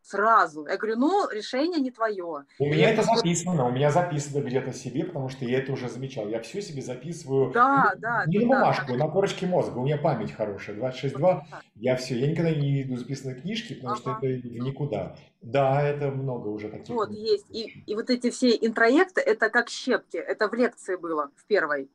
сразу. 0.05 0.67
Я 0.67 0.77
говорю, 0.77 0.97
ну, 0.97 1.29
решение 1.31 1.79
не 1.81 1.89
твое. 1.89 2.45
У 2.59 2.65
меня 2.65 2.91
это 2.91 3.01
записано, 3.01 3.65
у 3.65 3.71
меня 3.71 3.91
записано 3.91 4.43
где-то 4.43 4.71
себе, 4.71 5.03
потому 5.03 5.29
что 5.29 5.45
я 5.45 5.59
это 5.59 5.71
уже 5.71 5.89
замечал. 5.89 6.27
Я 6.29 6.39
все 6.41 6.61
себе 6.61 6.81
записываю. 6.81 7.51
Да, 7.51 7.91
ну, 7.95 8.01
да. 8.01 8.25
Не 8.27 8.39
на 8.39 8.45
бумажку, 8.45 8.91
да. 8.91 8.97
на 8.97 9.07
корочке 9.07 9.47
мозга. 9.47 9.79
У 9.79 9.85
меня 9.85 9.97
память 9.97 10.31
хорошая, 10.31 10.75
26.2. 10.75 11.41
Я 11.75 11.95
все, 11.95 12.19
я 12.19 12.27
никогда 12.27 12.51
не 12.51 12.83
веду 12.83 12.97
записанные 12.97 13.41
книжки, 13.41 13.73
потому 13.73 13.93
ага. 13.93 14.01
что 14.01 14.11
это 14.27 14.47
в 14.47 14.51
никуда. 14.59 15.15
Да, 15.41 15.81
это 15.81 16.11
много 16.11 16.49
уже 16.49 16.69
таких. 16.69 16.95
Вот, 16.95 17.09
есть. 17.09 17.49
И, 17.49 17.83
и 17.85 17.95
вот 17.95 18.09
эти 18.11 18.29
все 18.29 18.49
интроекты, 18.49 19.21
это 19.21 19.49
как 19.49 19.69
щепки. 19.69 20.17
Это 20.17 20.47
в 20.47 20.53
лекции 20.53 20.97
было, 20.97 21.31
в 21.35 21.45
первой. 21.45 21.89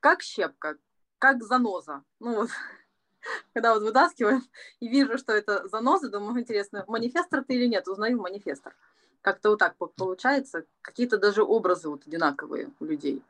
Как 0.00 0.22
щепка, 0.22 0.76
как 1.18 1.42
заноза. 1.42 2.02
Ну 2.20 2.36
вот 2.36 2.50
когда 3.52 3.74
вот 3.74 3.82
вытаскиваю 3.82 4.42
и 4.80 4.88
вижу, 4.88 5.18
что 5.18 5.32
это 5.32 5.66
заноза, 5.68 6.08
думаю, 6.08 6.40
интересно, 6.40 6.84
манифестор 6.86 7.44
ты 7.44 7.54
или 7.54 7.66
нет, 7.66 7.88
узнаю 7.88 8.20
манифестор. 8.20 8.74
Как-то 9.22 9.50
вот 9.50 9.58
так 9.58 9.76
получается, 9.76 10.64
какие-то 10.82 11.18
даже 11.18 11.42
образы 11.42 11.88
вот 11.88 12.06
одинаковые 12.06 12.70
у 12.78 12.84
людей. 12.84 13.22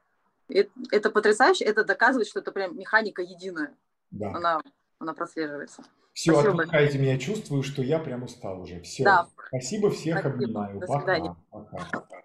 Это, 0.48 0.70
это 0.90 1.10
потрясающе, 1.10 1.64
это 1.64 1.84
доказывает, 1.84 2.28
что 2.28 2.40
это 2.40 2.52
прям 2.52 2.78
механика 2.78 3.22
единая. 3.22 3.74
Да. 4.10 4.32
Она, 4.34 4.60
она 4.98 5.14
прослеживается. 5.14 5.82
Все, 6.12 6.32
Спасибо 6.32 6.52
отпускайте 6.52 6.98
меня, 6.98 7.18
чувствую, 7.18 7.62
что 7.62 7.82
я 7.82 7.98
прям 7.98 8.22
устал 8.22 8.60
уже. 8.62 8.80
Все. 8.80 9.04
Да. 9.04 9.28
Спасибо, 9.48 9.90
всех 9.90 10.18
Спасибо. 10.20 10.34
обнимаю. 10.34 10.80
До 10.80 10.86
свидания. 10.86 11.36
Пока. 11.50 11.76
Пока. 11.92 12.22